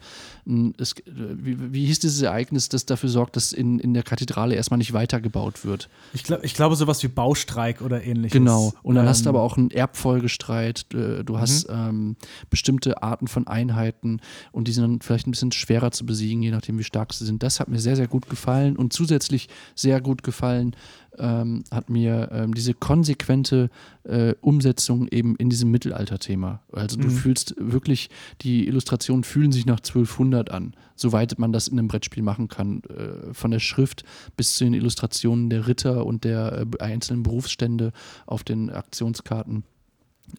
es, 0.78 0.94
äh, 0.94 1.04
wie, 1.08 1.74
wie 1.74 1.86
hieß 1.86 2.00
dieses 2.00 2.22
Ereignis, 2.22 2.68
das 2.70 2.86
dafür 2.86 3.10
sorgt, 3.10 3.36
dass 3.36 3.54
in, 3.54 3.80
in 3.80 3.94
der 3.94 4.04
Kathedrale 4.04 4.56
erstmal 4.56 4.78
nicht 4.78 4.94
weitergebaut 4.94 5.64
wird? 5.64 5.90
Ich, 6.14 6.24
glaub, 6.24 6.44
ich 6.44 6.54
glaube, 6.56 6.76
sowas 6.76 7.02
wie 7.04 7.08
Baustreik 7.08 7.82
oder 7.82 8.04
ähnliches. 8.04 8.34
Genau. 8.34 8.74
Und 8.84 8.96
dann 8.96 9.08
hast 9.08 9.26
du 9.26 9.30
Ähm, 9.30 9.36
aber 9.36 9.44
auch 9.44 9.58
einen 9.58 9.72
Erbfolgestreit. 9.72 10.88
äh, 10.94 11.24
Du 11.24 11.40
hast 11.40 11.68
ähm, 11.70 12.18
bestimmte 12.50 13.02
Arten 13.02 13.28
von 13.28 13.48
Einheiten 13.48 14.20
und 14.52 14.68
die 14.68 14.72
sind 14.74 14.84
dann 14.84 15.02
vielleicht 15.02 15.28
ein 15.28 15.32
bisschen 15.32 15.52
schwerer 15.52 15.92
zu 15.92 16.06
besiegen, 16.06 16.42
je 16.44 16.52
nachdem, 16.52 16.78
wie 16.78 16.84
stark 16.84 17.14
sie 17.14 17.26
sind. 17.26 17.42
Das 17.46 17.60
hat 17.60 17.68
mir 17.68 17.78
sehr, 17.78 17.96
sehr 17.96 18.08
gut 18.08 18.28
gefallen. 18.28 18.76
Und 18.76 18.92
zusätzlich 18.92 19.50
sehr 19.76 20.02
gut 20.02 20.24
gefallen 20.24 20.76
ähm, 21.20 21.64
hat 21.70 21.92
mir 21.92 22.30
ähm, 22.32 22.56
diese 22.56 22.74
konsequente 22.74 23.70
äh, 24.04 24.34
Umsetzung 24.42 25.08
eben 25.10 25.36
in 25.36 25.52
diesem 25.52 25.70
Mittelalter-Thema. 25.70 26.64
Also 26.72 26.98
du 26.98 27.08
fühlst 27.10 27.54
wirklich, 27.60 28.10
die 28.42 28.68
Illustrationen 28.68 29.24
fühlen 29.24 29.52
sich 29.52 29.68
nach 29.68 29.78
1200 29.78 30.50
an, 30.50 30.74
soweit 30.96 31.38
man 31.38 31.54
das 31.54 31.68
in 31.68 31.78
einem 31.78 31.88
Brettspiel 31.88 32.24
machen 32.24 32.48
kann. 32.48 32.82
Äh, 32.84 33.32
von 33.32 33.52
der 33.52 33.60
Schrift 33.60 34.04
bis 34.36 34.56
zu 34.56 34.64
den 34.64 34.74
Illustrationen 34.74 35.52
der 35.52 35.68
Ritter 35.68 36.04
und 36.04 36.24
der 36.24 36.66
äh, 36.80 36.84
einzelnen 36.84 37.22
Berufsstände 37.22 37.92
auf 38.26 38.44
den 38.44 38.72
Aktionskarten. 38.72 39.66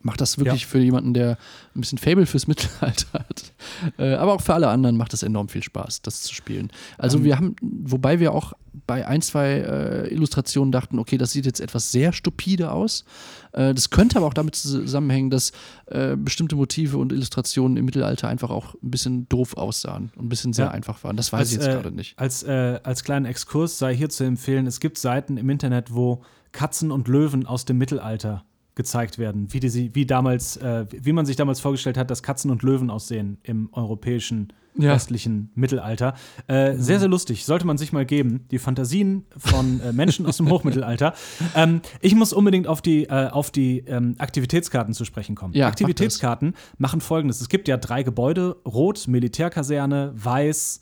Macht 0.03 0.21
das 0.21 0.39
wirklich 0.39 0.63
Ja. 0.63 0.69
für 0.69 0.79
jemanden, 0.79 1.15
der 1.15 1.39
ein 1.75 1.81
bisschen 1.81 1.99
Fable 1.99 2.27
fürs 2.27 2.47
Mittelalter 2.49 3.13
hat. 3.21 3.53
Äh, 3.99 4.15
aber 4.15 4.35
auch 4.35 4.41
für 4.41 4.55
alle 4.55 4.69
anderen 4.69 4.97
macht 4.97 5.15
es 5.15 5.23
enorm 5.23 5.49
viel 5.49 5.63
Spaß, 5.63 6.03
das 6.03 6.23
zu 6.23 6.35
spielen. 6.35 6.71
Also 6.99 7.19
Ähm. 7.19 7.25
wir 7.25 7.37
haben, 7.37 7.57
wobei 7.63 8.21
wir 8.21 8.33
auch 8.33 8.53
bei 8.87 9.07
ein, 9.07 9.23
zwei 9.23 9.53
äh, 9.61 10.13
Illustrationen 10.13 10.71
dachten, 10.71 10.99
okay, 10.99 11.17
das 11.19 11.33
sieht 11.33 11.47
jetzt 11.47 11.61
etwas 11.61 11.91
sehr 11.93 12.13
stupide 12.13 12.71
aus. 12.73 13.05
Äh, 13.53 13.73
das 13.75 13.91
könnte 13.91 14.19
aber 14.19 14.27
auch 14.27 14.35
damit 14.35 14.55
zusammenhängen, 14.55 15.31
dass 15.31 15.53
äh, 15.87 16.15
bestimmte 16.17 16.57
Motive 16.57 16.99
und 16.99 17.11
Illustrationen 17.13 17.77
im 17.79 17.85
Mittelalter 17.87 18.29
einfach 18.29 18.51
auch 18.51 18.75
ein 18.75 18.91
bisschen 18.91 19.29
doof 19.29 19.57
aussahen 19.57 20.13
und 20.17 20.27
ein 20.27 20.29
bisschen 20.29 20.53
sehr 20.53 20.67
Ja. 20.67 20.71
einfach 20.73 21.03
waren. 21.05 21.17
Das 21.17 21.33
weiß 21.33 21.41
als, 21.41 21.51
ich 21.53 21.57
jetzt 21.59 21.69
äh, 21.69 21.73
gerade 21.73 21.91
nicht. 21.93 22.19
Als, 22.19 22.43
äh, 22.43 22.81
als 22.83 23.03
kleinen 23.03 23.25
Exkurs 23.27 23.79
sei 23.79 23.97
hier 23.97 24.11
zu 24.11 24.25
empfehlen, 24.25 24.67
es 24.67 24.79
gibt 24.79 24.99
Seiten 24.99 25.37
im 25.39 25.49
Internet, 25.49 25.95
wo 25.95 26.23
Katzen 26.53 26.91
und 26.91 27.09
Löwen 27.09 27.47
aus 27.47 27.65
dem 27.65 27.79
Mittelalter 27.79 28.45
gezeigt 28.77 29.19
werden, 29.19 29.53
wie, 29.53 29.59
die, 29.59 29.95
wie 29.95 30.07
damals, 30.07 30.57
äh, 30.59 30.87
wie 30.91 31.13
man 31.13 31.27
sich 31.27 31.35
damals 31.35 31.59
vorgestellt 31.59 31.97
hat, 31.97 32.11
dass 32.11 32.23
Katzen 32.23 32.51
und 32.53 32.63
Löwen 32.63 32.91
aussehen 32.91 33.39
im 33.43 33.69
europäischen 33.73 34.53
Ja. 34.79 34.93
westlichen 34.93 35.51
Mittelalter. 35.55 36.13
Äh, 36.47 36.75
sehr, 36.77 37.01
sehr 37.01 37.09
lustig, 37.09 37.47
sollte 37.47 37.67
man 37.67 37.79
sich 37.79 37.95
mal 37.95 38.05
geben. 38.05 38.45
Die 38.51 38.59
Fantasien 38.59 39.25
von 39.35 39.81
äh, 39.81 39.93
Menschen 39.95 40.27
aus 40.27 40.37
dem 40.37 40.51
Hochmittelalter. 40.51 41.15
Ähm, 41.55 41.81
ich 42.03 42.15
muss 42.15 42.35
unbedingt 42.35 42.67
auf 42.67 42.83
die, 42.83 43.05
äh, 43.05 43.29
auf 43.31 43.51
die 43.51 43.79
ähm, 43.87 44.15
Aktivitätskarten 44.19 44.93
zu 44.93 45.07
sprechen 45.07 45.35
kommen. 45.35 45.55
Ja, 45.55 45.69
Aktivitätskarten 45.69 46.55
machen 46.77 47.01
folgendes: 47.01 47.41
Es 47.41 47.49
gibt 47.49 47.69
ja 47.69 47.79
drei 47.79 48.03
Gebäude: 48.03 48.57
Rot, 48.67 49.09
Militärkaserne, 49.09 50.13
Weiß. 50.15 50.81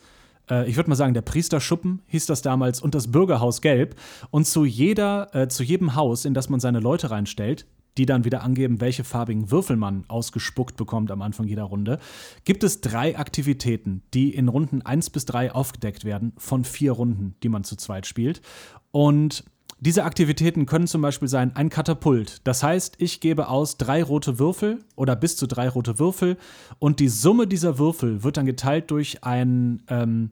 äh, 0.50 0.68
Ich 0.68 0.74
würde 0.76 0.90
mal 0.90 0.96
sagen, 0.96 1.14
der 1.14 1.22
Priesterschuppen 1.22 2.02
hieß 2.08 2.26
das 2.26 2.42
damals 2.42 2.80
und 2.82 2.96
das 2.96 3.12
Bürgerhaus 3.12 3.60
Gelb. 3.60 3.94
Und 4.32 4.46
zu 4.48 4.64
jeder, 4.64 5.32
äh, 5.34 5.46
zu 5.48 5.62
jedem 5.62 5.94
Haus, 5.94 6.24
in 6.24 6.34
das 6.34 6.48
man 6.48 6.58
seine 6.58 6.80
Leute 6.80 7.10
reinstellt, 7.12 7.66
die 7.98 8.06
dann 8.06 8.24
wieder 8.24 8.42
angeben, 8.42 8.80
welche 8.80 9.04
farbigen 9.04 9.50
Würfel 9.50 9.76
man 9.76 10.04
ausgespuckt 10.08 10.76
bekommt 10.76 11.10
am 11.10 11.22
Anfang 11.22 11.46
jeder 11.46 11.64
Runde, 11.64 11.98
gibt 12.44 12.64
es 12.64 12.80
drei 12.80 13.18
Aktivitäten, 13.18 14.02
die 14.12 14.34
in 14.34 14.48
Runden 14.48 14.82
1 14.82 15.10
bis 15.10 15.26
3 15.26 15.52
aufgedeckt 15.52 16.04
werden 16.04 16.32
von 16.36 16.64
vier 16.64 16.92
Runden, 16.92 17.36
die 17.42 17.48
man 17.48 17.64
zu 17.64 17.76
zweit 17.76 18.06
spielt. 18.06 18.42
Und 18.90 19.44
diese 19.80 20.04
Aktivitäten 20.04 20.66
können 20.66 20.86
zum 20.86 21.02
Beispiel 21.02 21.28
sein 21.28 21.54
ein 21.56 21.68
Katapult. 21.68 22.40
Das 22.44 22.62
heißt, 22.62 22.96
ich 22.98 23.20
gebe 23.20 23.48
aus 23.48 23.76
drei 23.76 24.02
rote 24.02 24.38
Würfel 24.38 24.78
oder 24.96 25.14
bis 25.14 25.36
zu 25.36 25.46
drei 25.46 25.68
rote 25.68 25.98
Würfel 25.98 26.38
und 26.78 27.00
die 27.00 27.08
Summe 27.08 27.46
dieser 27.46 27.78
Würfel 27.78 28.22
wird 28.22 28.36
dann 28.36 28.46
geteilt 28.46 28.90
durch 28.90 29.24
ein 29.24 29.82
ähm, 29.88 30.30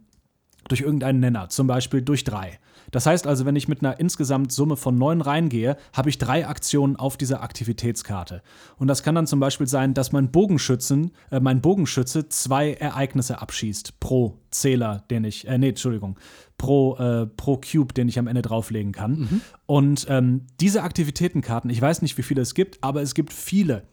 durch 0.69 0.81
irgendeinen 0.81 1.21
Nenner, 1.21 1.49
zum 1.49 1.67
Beispiel 1.67 2.03
durch 2.03 2.25
drei. 2.25 2.61
Das 2.93 3.07
heißt 3.07 3.27
also, 3.27 3.45
wenn 3.45 3.57
ich 3.57 3.67
mit 3.67 3.81
einer 3.83 3.99
insgesamt 3.99 4.53
Summe 4.53 4.77
von 4.77 4.97
neun 4.97 5.21
reingehe, 5.21 5.77
habe 5.93 6.11
ich 6.11 6.19
drei 6.19 6.47
Aktionen 6.47 6.95
auf 6.95 7.17
dieser 7.17 7.43
Aktivitätskarte. 7.43 8.43
Und 8.77 8.87
das 8.87 9.03
kann 9.03 9.17
dann 9.17 9.27
zum 9.27 9.41
Beispiel 9.41 9.67
sein, 9.67 9.95
dass 9.95 10.13
mein 10.13 10.31
Bogenschützen, 10.31 11.11
äh, 11.31 11.41
mein 11.41 11.61
Bogenschütze 11.61 12.29
zwei 12.29 12.75
Ereignisse 12.75 13.43
abschießt 13.43 13.99
pro 13.99 14.39
Zähler, 14.51 15.05
den 15.11 15.25
ich, 15.25 15.49
äh, 15.49 15.59
nee, 15.59 15.71
Entschuldigung, 15.71 16.19
pro, 16.59 16.97
äh, 16.97 17.27
pro 17.27 17.57
Cube, 17.57 17.95
den 17.95 18.09
ich 18.09 18.19
am 18.19 18.29
Ende 18.29 18.43
drauflegen 18.43 18.93
kann. 18.93 19.43
Und 19.67 20.07
ähm, 20.09 20.47
diese 20.61 20.83
Aktivitätenkarten, 20.83 21.71
ich 21.71 21.81
weiß 21.81 22.03
nicht, 22.03 22.19
wie 22.19 22.23
viele 22.23 22.43
es 22.43 22.55
gibt, 22.55 22.79
aber 22.85 23.03
es 23.03 23.15
gibt 23.15 23.33
viele. 23.33 23.85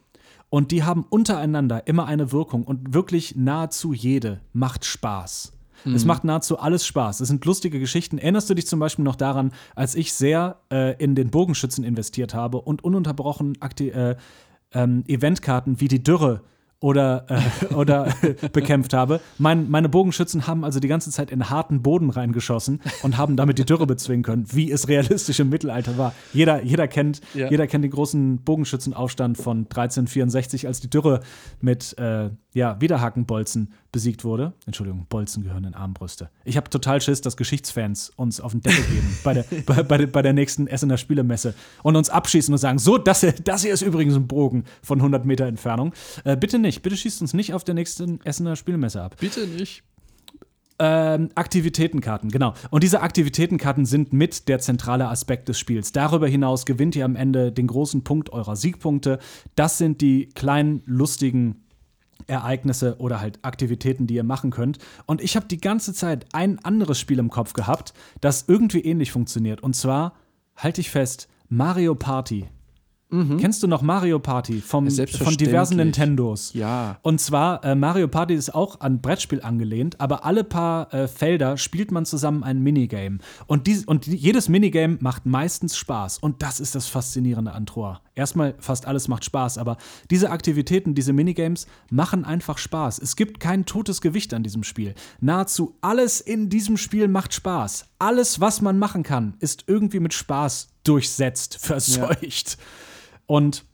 Und 0.50 0.72
die 0.72 0.82
haben 0.82 1.06
untereinander 1.08 1.86
immer 1.86 2.06
eine 2.06 2.32
Wirkung 2.32 2.64
und 2.64 2.92
wirklich 2.92 3.34
nahezu 3.36 3.92
jede 3.92 4.40
macht 4.52 4.84
Spaß. 4.84 5.52
Es 5.84 6.04
macht 6.04 6.24
nahezu 6.24 6.58
alles 6.58 6.86
Spaß. 6.86 7.20
Es 7.20 7.28
sind 7.28 7.44
lustige 7.44 7.78
Geschichten. 7.78 8.18
Erinnerst 8.18 8.50
du 8.50 8.54
dich 8.54 8.66
zum 8.66 8.80
Beispiel 8.80 9.04
noch 9.04 9.16
daran, 9.16 9.52
als 9.74 9.94
ich 9.94 10.12
sehr 10.12 10.56
äh, 10.70 10.94
in 11.02 11.14
den 11.14 11.30
Bogenschützen 11.30 11.84
investiert 11.84 12.34
habe 12.34 12.58
und 12.60 12.84
ununterbrochen 12.84 13.60
Akti 13.60 13.88
äh, 13.90 14.16
ähm, 14.72 15.04
Eventkarten 15.08 15.80
wie 15.80 15.88
die 15.88 16.02
Dürre 16.02 16.42
oder, 16.80 17.26
äh, 17.28 17.74
oder 17.74 18.12
bekämpft 18.52 18.94
habe. 18.94 19.20
Mein, 19.38 19.70
meine 19.70 19.88
Bogenschützen 19.88 20.46
haben 20.46 20.64
also 20.64 20.80
die 20.80 20.88
ganze 20.88 21.10
Zeit 21.10 21.30
in 21.30 21.50
harten 21.50 21.82
Boden 21.82 22.10
reingeschossen 22.10 22.80
und 23.02 23.18
haben 23.18 23.36
damit 23.36 23.58
die 23.58 23.64
Dürre 23.66 23.86
bezwingen 23.86 24.22
können, 24.22 24.46
wie 24.50 24.70
es 24.70 24.88
realistisch 24.88 25.40
im 25.40 25.50
Mittelalter 25.50 25.98
war. 25.98 26.14
Jeder, 26.32 26.62
jeder, 26.62 26.88
kennt, 26.88 27.20
Ja. 27.34 27.50
jeder 27.50 27.66
kennt 27.66 27.84
den 27.84 27.90
großen 27.90 28.38
Bogenschützenaufstand 28.38 29.36
von 29.36 29.58
1364, 29.68 30.66
als 30.66 30.80
die 30.80 30.88
Dürre 30.88 31.20
mit, 31.60 31.96
äh, 31.98 32.30
ja, 32.54 32.80
Widerhakenbolzen 32.80 33.72
besiegt 33.92 34.24
wurde. 34.24 34.52
Entschuldigung, 34.66 35.06
Bolzen 35.08 35.42
gehören 35.42 35.64
in 35.64 35.74
Armbrüste. 35.74 36.30
Ich 36.44 36.56
habe 36.56 36.70
total 36.70 37.00
Schiss, 37.00 37.20
dass 37.20 37.36
Geschichtsfans 37.36 38.10
uns 38.16 38.40
auf 38.40 38.52
den 38.52 38.60
Deckel 38.60 38.84
geben 38.84 39.18
bei, 39.24 39.34
der, 39.34 39.44
bei, 39.66 39.82
bei, 39.82 40.06
bei, 40.06 40.22
der 40.22 40.32
nächsten 40.32 40.66
Essener 40.66 40.96
Spielemesse 40.96 41.54
und 41.82 41.96
uns 41.96 42.10
abschießen 42.10 42.52
und 42.52 42.58
sagen, 42.58 42.78
so, 42.78 42.98
das, 42.98 43.26
das 43.44 43.62
hier 43.62 43.72
ist 43.72 43.82
übrigens 43.82 44.14
ein 44.14 44.26
Bogen 44.26 44.64
von 44.82 44.98
100 44.98 45.24
Meter 45.24 45.46
Entfernung. 45.46 45.92
Äh, 46.24 46.36
bitte 46.36 46.58
nicht, 46.58 46.82
bitte 46.82 46.96
schießt 46.96 47.20
uns 47.20 47.34
nicht 47.34 47.54
auf 47.54 47.64
der 47.64 47.74
nächsten 47.74 48.20
Essener 48.24 48.56
Spielemesse 48.56 49.02
ab. 49.02 49.16
Bitte 49.18 49.46
nicht. 49.46 49.82
Ähm, 50.82 51.28
Aktivitätenkarten, 51.34 52.30
genau. 52.30 52.54
Und 52.70 52.82
diese 52.82 53.02
Aktivitätenkarten 53.02 53.84
sind 53.84 54.14
mit 54.14 54.48
der 54.48 54.60
zentrale 54.60 55.08
Aspekt 55.08 55.50
des 55.50 55.58
Spiels. 55.58 55.92
Darüber 55.92 56.26
hinaus 56.26 56.64
gewinnt 56.64 56.96
ihr 56.96 57.04
am 57.04 57.16
Ende 57.16 57.52
den 57.52 57.66
großen 57.66 58.02
Punkt 58.02 58.32
eurer 58.32 58.56
Siegpunkte. 58.56 59.18
Das 59.56 59.76
sind 59.76 60.00
die 60.00 60.30
kleinen, 60.30 60.82
lustigen 60.86 61.64
Ereignisse 62.30 62.96
oder 62.98 63.20
halt 63.20 63.38
Aktivitäten, 63.42 64.06
die 64.06 64.14
ihr 64.14 64.24
machen 64.24 64.50
könnt. 64.50 64.78
Und 65.06 65.20
ich 65.20 65.36
habe 65.36 65.46
die 65.46 65.60
ganze 65.60 65.92
Zeit 65.92 66.26
ein 66.32 66.58
anderes 66.64 66.98
Spiel 66.98 67.18
im 67.18 67.30
Kopf 67.30 67.52
gehabt, 67.52 67.92
das 68.20 68.44
irgendwie 68.46 68.80
ähnlich 68.80 69.12
funktioniert. 69.12 69.62
Und 69.62 69.74
zwar, 69.74 70.14
halte 70.56 70.80
ich 70.80 70.90
fest, 70.90 71.28
Mario 71.48 71.94
Party. 71.94 72.48
Mhm. 73.10 73.38
Kennst 73.38 73.62
du 73.62 73.66
noch 73.66 73.82
Mario 73.82 74.18
Party 74.18 74.60
vom, 74.60 74.88
von 74.90 75.36
diversen 75.36 75.76
Nintendos? 75.76 76.52
Ja. 76.54 76.98
Und 77.02 77.20
zwar, 77.20 77.64
äh, 77.64 77.74
Mario 77.74 78.08
Party 78.08 78.34
ist 78.34 78.54
auch 78.54 78.80
an 78.80 79.00
Brettspiel 79.00 79.42
angelehnt, 79.42 80.00
aber 80.00 80.24
alle 80.24 80.44
paar 80.44 80.92
äh, 80.94 81.08
Felder 81.08 81.56
spielt 81.56 81.90
man 81.90 82.06
zusammen 82.06 82.44
ein 82.44 82.62
Minigame. 82.62 83.18
Und, 83.46 83.66
dies, 83.66 83.84
und 83.84 84.06
jedes 84.06 84.48
Minigame 84.48 84.98
macht 85.00 85.26
meistens 85.26 85.76
Spaß. 85.76 86.18
Und 86.18 86.42
das 86.42 86.60
ist 86.60 86.74
das 86.74 86.86
Faszinierende 86.86 87.52
an 87.52 87.66
Troa. 87.66 88.00
Erstmal, 88.14 88.54
fast 88.58 88.86
alles 88.86 89.08
macht 89.08 89.24
Spaß, 89.24 89.58
aber 89.58 89.76
diese 90.10 90.30
Aktivitäten, 90.30 90.94
diese 90.94 91.12
Minigames 91.12 91.66
machen 91.90 92.24
einfach 92.24 92.58
Spaß. 92.58 92.98
Es 92.98 93.16
gibt 93.16 93.40
kein 93.40 93.64
totes 93.64 94.00
Gewicht 94.00 94.34
an 94.34 94.42
diesem 94.42 94.62
Spiel. 94.62 94.94
Nahezu 95.20 95.76
alles 95.80 96.20
in 96.20 96.48
diesem 96.48 96.76
Spiel 96.76 97.08
macht 97.08 97.34
Spaß. 97.34 97.86
Alles, 97.98 98.40
was 98.40 98.60
man 98.60 98.78
machen 98.78 99.02
kann, 99.02 99.34
ist 99.40 99.64
irgendwie 99.66 100.00
mit 100.00 100.12
Spaß 100.12 100.68
durchsetzt, 100.84 101.56
verseucht. 101.60 102.58
Ja. 102.58 102.64
Und 103.30 103.64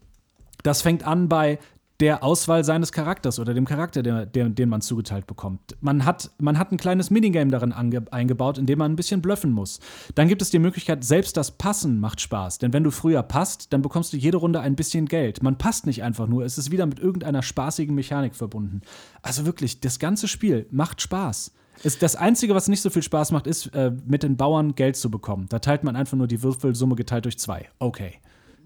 das 0.65 0.83
fängt 0.83 1.07
an 1.07 1.31
bei 1.31 1.59
der 2.01 2.23
Auswahl 2.23 2.63
seines 2.63 2.93
Charakters 2.93 3.39
oder 3.39 3.55
dem 3.55 3.65
Charakter, 3.65 4.03
der, 4.03 4.27
der, 4.27 4.51
den 4.51 4.69
man 4.69 4.83
zugeteilt 4.83 5.27
bekommt. 5.27 5.79
Man 5.81 6.05
hat, 6.05 6.31
man 6.39 6.59
hat 6.59 6.73
ein 6.73 6.77
kleines 6.77 7.09
Minigame 7.09 7.51
darin 7.51 7.73
eingebaut, 7.73 8.59
in 8.59 8.67
dem 8.67 8.79
man 8.79 8.93
ein 8.93 8.97
bisschen 8.97 9.23
blöffen 9.23 9.53
muss. 9.53 9.81
Dann 10.15 10.29
gibt 10.29 10.43
es 10.43 10.51
die 10.51 10.59
Möglichkeit, 10.59 11.05
selbst 11.05 11.39
das 11.39 11.53
Passen 11.53 12.01
macht 12.01 12.21
Spaß. 12.21 12.59
Denn 12.59 12.75
wenn 12.75 12.85
du 12.85 12.91
früher 12.91 13.23
passt, 13.23 13.73
dann 13.73 13.81
bekommst 13.81 14.13
du 14.13 14.19
jede 14.19 14.37
Runde 14.37 14.61
ein 14.61 14.77
bisschen 14.77 15.07
Geld. 15.07 15.43
Man 15.43 15.57
passt 15.57 15.87
nicht 15.87 16.03
einfach 16.03 16.27
nur, 16.27 16.45
es 16.45 16.59
ist 16.59 16.71
wieder 16.71 16.85
mit 16.85 16.99
irgendeiner 16.99 17.43
spaßigen 17.43 17.95
Mechanik 17.95 18.37
verbunden. 18.37 18.83
Also 19.23 19.47
wirklich, 19.47 19.81
das 19.81 19.99
ganze 19.99 20.29
Spiel 20.29 20.67
macht 20.71 21.01
Spaß. 21.01 21.51
Ist 21.83 22.03
das 22.03 22.15
Einzige, 22.15 22.55
was 22.55 22.69
nicht 22.69 22.83
so 22.83 22.91
viel 22.91 23.03
Spaß 23.03 23.33
macht, 23.33 23.47
ist, 23.47 23.69
äh, 23.69 23.91
mit 24.07 24.23
den 24.23 24.37
Bauern 24.37 24.75
Geld 24.75 24.97
zu 24.97 25.11
bekommen. 25.11 25.47
Da 25.49 25.61
teilt 25.61 25.83
man 25.83 25.97
einfach 25.97 26.19
nur 26.19 26.27
die 26.27 26.43
Würfelsumme 26.43 26.95
geteilt 26.95 27.25
durch 27.25 27.39
zwei. 27.39 27.71
Okay. 27.79 28.19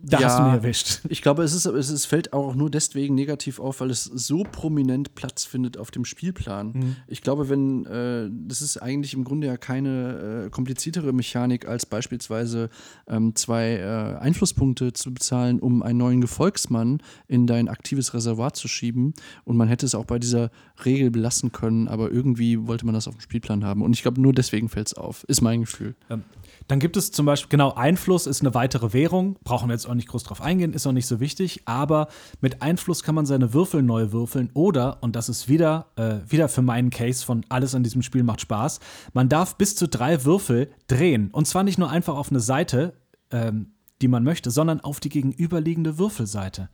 Da 0.02 0.18
ja, 0.18 0.28
hast 0.28 0.38
du 0.38 0.42
mich 0.44 0.52
erwischt. 0.54 1.00
Ich 1.10 1.22
glaube, 1.22 1.42
es, 1.42 1.52
ist, 1.52 1.66
es, 1.66 2.06
fällt 2.06 2.32
auch 2.32 2.54
nur 2.54 2.70
deswegen 2.70 3.14
negativ 3.14 3.58
auf, 3.60 3.80
weil 3.80 3.90
es 3.90 4.04
so 4.04 4.44
prominent 4.44 5.14
Platz 5.14 5.44
findet 5.44 5.76
auf 5.76 5.90
dem 5.90 6.04
Spielplan. 6.04 6.72
Mhm. 6.72 6.96
Ich 7.06 7.20
glaube, 7.20 7.48
wenn, 7.48 7.84
äh, 7.86 8.30
das 8.30 8.62
ist 8.62 8.78
eigentlich 8.78 9.14
im 9.14 9.24
Grunde 9.24 9.48
ja 9.48 9.56
keine 9.56 10.46
äh, 10.46 10.50
kompliziertere 10.50 11.12
Mechanik, 11.12 11.66
als 11.66 11.84
beispielsweise 11.84 12.70
ähm, 13.08 13.34
zwei 13.34 13.76
äh, 13.76 14.18
Einflusspunkte 14.18 14.92
zu 14.92 15.12
bezahlen, 15.12 15.60
um 15.60 15.82
einen 15.82 15.98
neuen 15.98 16.20
Gefolgsmann 16.20 17.02
in 17.28 17.46
dein 17.46 17.68
aktives 17.68 18.14
Reservoir 18.14 18.54
zu 18.54 18.68
schieben. 18.68 19.12
Und 19.44 19.56
man 19.56 19.68
hätte 19.68 19.84
es 19.84 19.94
auch 19.94 20.06
bei 20.06 20.18
dieser 20.18 20.50
Regel 20.84 21.10
belassen 21.10 21.52
können, 21.52 21.88
aber 21.88 22.10
irgendwie 22.10 22.66
wollte 22.66 22.86
man 22.86 22.94
das 22.94 23.08
auf 23.08 23.16
dem 23.16 23.20
Spielplan 23.20 23.64
haben. 23.64 23.82
Und 23.82 23.94
ich 23.94 24.02
glaube, 24.02 24.20
nur 24.20 24.32
deswegen 24.32 24.68
fällt 24.68 24.88
es 24.88 24.94
auf, 24.94 25.24
ist 25.24 25.42
mein 25.42 25.60
Gefühl. 25.60 25.94
Ähm, 26.08 26.24
dann 26.70 26.78
gibt 26.78 26.96
es 26.96 27.10
zum 27.10 27.26
Beispiel, 27.26 27.48
genau, 27.48 27.74
Einfluss 27.74 28.28
ist 28.28 28.42
eine 28.42 28.54
weitere 28.54 28.92
Währung. 28.92 29.36
Brauchen 29.42 29.68
wir 29.68 29.74
jetzt 29.74 29.88
auch 29.88 29.94
nicht 29.94 30.08
groß 30.08 30.22
drauf 30.22 30.40
eingehen, 30.40 30.72
ist 30.72 30.86
auch 30.86 30.92
nicht 30.92 31.06
so 31.06 31.18
wichtig. 31.18 31.62
Aber 31.64 32.06
mit 32.40 32.62
Einfluss 32.62 33.02
kann 33.02 33.16
man 33.16 33.26
seine 33.26 33.52
Würfel 33.52 33.82
neu 33.82 34.12
würfeln. 34.12 34.50
Oder, 34.54 35.02
und 35.02 35.16
das 35.16 35.28
ist 35.28 35.48
wieder, 35.48 35.86
äh, 35.96 36.18
wieder 36.28 36.48
für 36.48 36.62
meinen 36.62 36.90
Case 36.90 37.24
von 37.24 37.44
alles 37.48 37.74
an 37.74 37.82
diesem 37.82 38.02
Spiel 38.02 38.22
macht 38.22 38.40
Spaß, 38.40 38.78
man 39.12 39.28
darf 39.28 39.56
bis 39.56 39.74
zu 39.74 39.88
drei 39.88 40.24
Würfel 40.24 40.70
drehen. 40.86 41.30
Und 41.32 41.48
zwar 41.48 41.64
nicht 41.64 41.78
nur 41.78 41.90
einfach 41.90 42.14
auf 42.14 42.30
eine 42.30 42.40
Seite, 42.40 42.94
ähm, 43.32 43.72
die 44.00 44.08
man 44.08 44.22
möchte, 44.22 44.52
sondern 44.52 44.80
auf 44.80 45.00
die 45.00 45.08
gegenüberliegende 45.08 45.98
Würfelseite. 45.98 46.68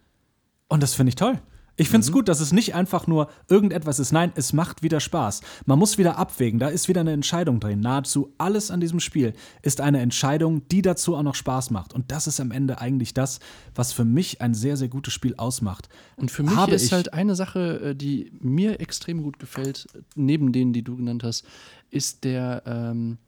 Und 0.69 0.83
das 0.83 0.93
finde 0.93 1.09
ich 1.09 1.17
toll. 1.17 1.41
Ich 1.77 1.89
finde 1.89 2.05
es 2.05 2.11
mhm. 2.11 2.15
gut, 2.15 2.29
dass 2.29 2.41
es 2.41 2.53
nicht 2.53 2.75
einfach 2.75 3.07
nur 3.07 3.29
irgendetwas 3.49 3.99
ist. 3.99 4.13
Nein, 4.13 4.33
es 4.35 4.53
macht 4.53 4.83
wieder 4.83 5.01
Spaß. 5.01 5.43
Man 5.67 5.79
muss 5.79 5.99
wieder 5.99 6.17
abwägen. 6.17 6.59
Da 6.59 6.69
ist 6.69 6.89
wieder 6.89 7.03
eine 7.03 7.13
Entscheidung 7.13 7.61
drin. 7.61 7.81
Nahezu 7.81 8.33
alles 8.39 8.71
an 8.71 8.81
diesem 8.81 9.01
Spiel 9.01 9.35
ist 9.63 9.81
eine 9.81 10.01
Entscheidung, 10.01 10.67
die 10.69 10.81
dazu 10.81 11.17
auch 11.17 11.23
noch 11.23 11.35
Spaß 11.35 11.71
macht. 11.71 11.93
Und 11.93 12.11
das 12.11 12.27
ist 12.27 12.41
am 12.41 12.51
Ende 12.51 12.81
eigentlich 12.81 13.13
das, 13.13 13.41
was 13.75 13.93
für 13.93 14.05
mich 14.05 14.41
ein 14.41 14.55
sehr, 14.55 14.77
sehr 14.77 14.89
gutes 14.89 15.13
Spiel 15.13 15.35
ausmacht. 15.37 15.89
Und 16.17 16.31
für 16.31 16.43
mich 16.43 16.57
Habe 16.57 16.75
ist 16.75 16.93
halt 16.93 17.13
eine 17.13 17.35
Sache, 17.35 17.91
äh, 17.91 17.95
die 17.95 18.33
mir 18.41 18.81
extrem 18.81 19.23
gut 19.23 19.39
gefällt, 19.39 19.87
neben 20.15 20.53
denen, 20.53 20.73
die 20.73 20.83
du 20.83 20.97
genannt 20.97 21.25
hast, 21.25 21.45
ist 21.91 22.25
der, 22.25 22.63
ähm, 22.67 23.19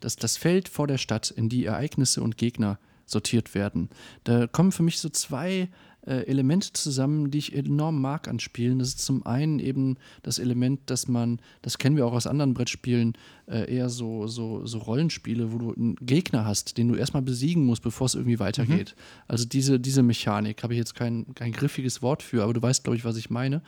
das, 0.00 0.16
das 0.16 0.36
Feld 0.36 0.68
vor 0.68 0.88
der 0.88 0.98
Stadt, 0.98 1.30
in 1.30 1.48
die 1.48 1.64
Ereignisse 1.66 2.22
und 2.22 2.36
Gegner 2.36 2.78
sortiert 3.06 3.54
werden. 3.54 3.90
Da 4.24 4.46
kommen 4.46 4.72
für 4.72 4.82
mich 4.82 4.98
so 4.98 5.08
zwei 5.08 5.68
äh, 6.06 6.26
Elemente 6.26 6.72
zusammen, 6.72 7.30
die 7.30 7.38
ich 7.38 7.54
enorm 7.54 8.00
mag 8.00 8.28
an 8.28 8.40
Spielen. 8.40 8.78
Das 8.78 8.88
ist 8.88 9.00
zum 9.00 9.24
einen 9.24 9.58
eben 9.58 9.96
das 10.22 10.38
Element, 10.38 10.80
dass 10.86 11.08
man, 11.08 11.40
das 11.62 11.78
kennen 11.78 11.96
wir 11.96 12.06
auch 12.06 12.12
aus 12.12 12.26
anderen 12.26 12.54
Brettspielen, 12.54 13.16
äh, 13.46 13.72
eher 13.72 13.88
so, 13.88 14.26
so, 14.26 14.66
so 14.66 14.78
Rollenspiele, 14.78 15.52
wo 15.52 15.58
du 15.58 15.74
einen 15.74 15.96
Gegner 15.96 16.44
hast, 16.44 16.76
den 16.78 16.88
du 16.88 16.96
erstmal 16.96 17.22
besiegen 17.22 17.64
musst, 17.64 17.82
bevor 17.82 18.06
es 18.06 18.14
irgendwie 18.14 18.38
weitergeht. 18.38 18.94
Mhm. 18.96 19.22
Also 19.28 19.44
diese, 19.44 19.78
diese 19.78 20.02
Mechanik 20.02 20.62
habe 20.62 20.74
ich 20.74 20.78
jetzt 20.78 20.94
kein, 20.94 21.34
kein 21.34 21.52
griffiges 21.52 22.02
Wort 22.02 22.22
für, 22.22 22.42
aber 22.42 22.52
du 22.52 22.62
weißt, 22.62 22.84
glaube 22.84 22.96
ich, 22.96 23.04
was 23.04 23.16
ich 23.16 23.30
meine. 23.30 23.62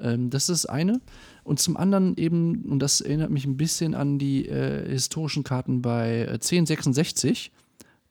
Ähm, 0.00 0.30
das 0.30 0.48
ist 0.48 0.64
das 0.64 0.66
eine. 0.66 1.00
Und 1.44 1.60
zum 1.60 1.76
anderen 1.76 2.16
eben, 2.16 2.64
und 2.64 2.80
das 2.80 3.00
erinnert 3.00 3.30
mich 3.30 3.46
ein 3.46 3.56
bisschen 3.56 3.94
an 3.94 4.18
die 4.18 4.46
äh, 4.46 4.88
historischen 4.88 5.44
Karten 5.44 5.80
bei 5.80 6.28
1066 6.28 7.46
äh, 7.46 7.67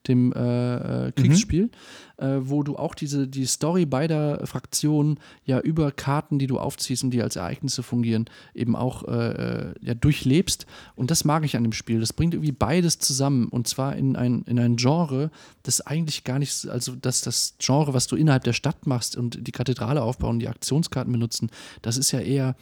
dem 0.08 0.34
äh, 0.34 1.08
äh, 1.08 1.12
Kriegsspiel, 1.12 1.70
mhm. 2.20 2.26
äh, 2.26 2.50
wo 2.50 2.64
du 2.64 2.76
auch 2.76 2.96
diese 2.96 3.28
die 3.28 3.46
Story 3.46 3.86
beider 3.86 4.46
Fraktionen 4.46 5.20
ja 5.46 5.60
über 5.60 5.92
Karten, 5.92 6.40
die 6.40 6.48
du 6.48 6.60
aufziehst 6.60 7.04
und 7.04 7.12
die 7.12 7.22
als 7.22 7.36
Ereignisse 7.36 7.84
fungieren, 7.84 8.26
eben 8.54 8.76
auch 8.76 9.04
äh, 9.08 9.70
äh, 9.70 9.74
ja, 9.82 9.94
durchlebst. 9.94 10.66
Und 10.96 11.12
das 11.12 11.26
mag 11.26 11.44
ich 11.46 11.56
an 11.56 11.64
dem 11.64 11.74
Spiel. 11.74 12.00
Das 12.00 12.14
bringt 12.14 12.34
irgendwie 12.34 12.52
beides 12.52 13.00
zusammen 13.00 13.48
und 13.50 13.68
zwar 13.68 13.96
in 13.96 14.16
ein, 14.16 14.44
in 14.44 14.60
ein 14.60 14.76
Genre, 14.78 15.32
das 15.64 15.82
eigentlich 15.82 16.24
gar 16.24 16.40
nicht, 16.40 16.68
also 16.68 16.96
dass 16.96 17.22
das 17.22 17.56
Genre, 17.60 17.94
was 17.94 18.08
du 18.08 18.16
innerhalb 18.16 18.44
der 18.44 18.54
Stadt 18.54 18.88
machst 18.88 19.16
und 19.16 19.46
die 19.48 19.52
Kathedrale 19.52 20.02
aufbauen, 20.02 20.40
die 20.40 20.48
Aktionskarten 20.48 21.12
benutzen, 21.12 21.50
das 21.82 21.98
ist 21.98 22.12
ja 22.12 22.20
eher 22.20 22.56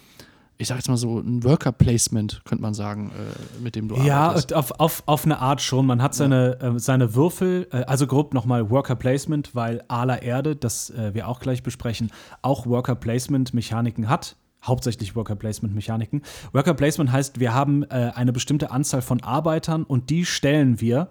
ich 0.57 0.67
sag 0.67 0.77
jetzt 0.77 0.87
mal 0.87 0.97
so, 0.97 1.19
ein 1.19 1.43
Worker-Placement, 1.43 2.41
könnte 2.45 2.61
man 2.61 2.73
sagen, 2.73 3.11
äh, 3.11 3.61
mit 3.61 3.75
dem 3.75 3.87
du 3.87 3.95
ja, 3.95 4.27
arbeitest. 4.27 4.51
Ja, 4.51 4.57
auf, 4.57 4.71
auf, 4.79 5.03
auf 5.05 5.25
eine 5.25 5.39
Art 5.39 5.61
schon. 5.61 5.85
Man 5.85 6.01
hat 6.01 6.15
seine, 6.15 6.57
ja. 6.61 6.75
äh, 6.75 6.79
seine 6.79 7.15
Würfel, 7.15 7.67
äh, 7.71 7.83
also 7.83 8.07
grob 8.07 8.33
nochmal 8.33 8.69
Worker-Placement, 8.69 9.53
weil 9.55 9.83
Ala 9.87 10.21
Erde, 10.21 10.55
das 10.55 10.89
äh, 10.91 11.13
wir 11.13 11.27
auch 11.27 11.39
gleich 11.39 11.63
besprechen, 11.63 12.11
auch 12.41 12.65
Worker-Placement-Mechaniken 12.65 14.07
hat. 14.07 14.37
Hauptsächlich 14.63 15.15
Worker-Placement-Mechaniken. 15.15 16.21
Worker-Placement 16.53 17.11
heißt, 17.11 17.39
wir 17.39 17.53
haben 17.53 17.83
äh, 17.83 18.11
eine 18.15 18.31
bestimmte 18.31 18.71
Anzahl 18.71 19.01
von 19.01 19.21
Arbeitern 19.21 19.83
und 19.83 20.09
die 20.09 20.25
stellen 20.25 20.79
wir 20.79 21.09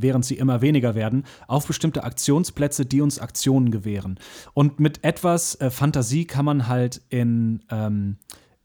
während 0.00 0.24
sie 0.24 0.36
immer 0.36 0.62
weniger 0.62 0.94
werden, 0.94 1.24
auf 1.48 1.66
bestimmte 1.66 2.04
Aktionsplätze, 2.04 2.86
die 2.86 3.00
uns 3.00 3.18
Aktionen 3.18 3.70
gewähren. 3.70 4.18
Und 4.54 4.80
mit 4.80 5.04
etwas 5.04 5.56
äh, 5.56 5.70
Fantasie 5.70 6.24
kann 6.24 6.44
man 6.44 6.68
halt 6.68 7.02
in 7.08 7.64
ähm, 7.68 8.16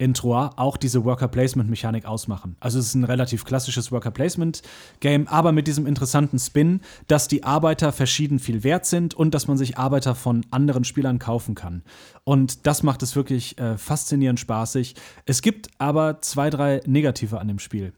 in 0.03 0.13
Troyes 0.13 0.51
auch 0.57 0.75
diese 0.75 1.05
Worker-Placement-Mechanik 1.05 2.05
ausmachen. 2.05 2.57
Also 2.59 2.77
es 2.77 2.87
ist 2.87 2.95
ein 2.95 3.05
relativ 3.05 3.45
klassisches 3.45 3.89
Worker-Placement-Game, 3.89 5.29
aber 5.29 5.53
mit 5.53 5.65
diesem 5.65 5.87
interessanten 5.87 6.39
Spin, 6.39 6.81
dass 7.07 7.29
die 7.29 7.45
Arbeiter 7.45 7.93
verschieden 7.93 8.39
viel 8.39 8.65
wert 8.65 8.85
sind 8.85 9.13
und 9.13 9.33
dass 9.33 9.47
man 9.47 9.57
sich 9.57 9.77
Arbeiter 9.77 10.13
von 10.13 10.45
anderen 10.51 10.83
Spielern 10.83 11.19
kaufen 11.19 11.55
kann. 11.55 11.83
Und 12.25 12.67
das 12.67 12.83
macht 12.83 13.01
es 13.01 13.15
wirklich 13.15 13.57
äh, 13.59 13.77
faszinierend 13.77 14.41
spaßig. 14.41 14.95
Es 15.25 15.41
gibt 15.41 15.69
aber 15.77 16.19
zwei, 16.19 16.49
drei 16.49 16.81
Negative 16.85 17.39
an 17.39 17.47
dem 17.47 17.59
Spiel. 17.59 17.93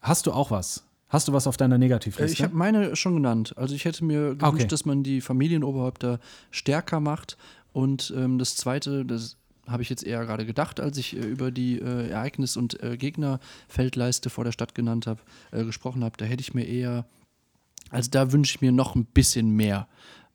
Hast 0.00 0.26
du 0.26 0.32
auch 0.32 0.50
was? 0.50 0.84
Hast 1.08 1.28
du 1.28 1.34
was 1.34 1.46
auf 1.46 1.58
deiner 1.58 1.76
Negativliste? 1.76 2.32
Ich 2.32 2.42
habe 2.42 2.56
meine 2.56 2.96
schon 2.96 3.14
genannt. 3.14 3.52
Also 3.58 3.74
ich 3.74 3.84
hätte 3.84 4.06
mir 4.06 4.36
gewünscht, 4.36 4.44
okay. 4.44 4.66
dass 4.66 4.86
man 4.86 5.02
die 5.02 5.20
Familienoberhäupter 5.20 6.18
stärker 6.50 7.00
macht. 7.00 7.36
Und 7.74 8.12
ähm, 8.16 8.38
das 8.38 8.56
Zweite, 8.56 9.04
das 9.04 9.36
habe 9.66 9.82
ich 9.82 9.90
jetzt 9.90 10.04
eher 10.04 10.24
gerade 10.24 10.46
gedacht, 10.46 10.80
als 10.80 10.98
ich 10.98 11.16
äh, 11.16 11.20
über 11.20 11.50
die 11.50 11.78
äh, 11.78 12.08
Ereignis- 12.08 12.56
und 12.56 12.82
äh, 12.82 12.96
Gegnerfeldleiste 12.96 14.30
vor 14.30 14.44
der 14.44 14.52
Stadt 14.52 14.74
genannt 14.74 15.06
habe, 15.06 15.20
äh, 15.50 15.64
gesprochen 15.64 16.04
habe. 16.04 16.16
Da 16.16 16.24
hätte 16.24 16.40
ich 16.40 16.54
mir 16.54 16.64
eher, 16.64 17.06
also 17.90 18.10
da 18.10 18.32
wünsche 18.32 18.54
ich 18.56 18.60
mir 18.60 18.72
noch 18.72 18.94
ein 18.94 19.04
bisschen 19.04 19.50
mehr. 19.50 19.88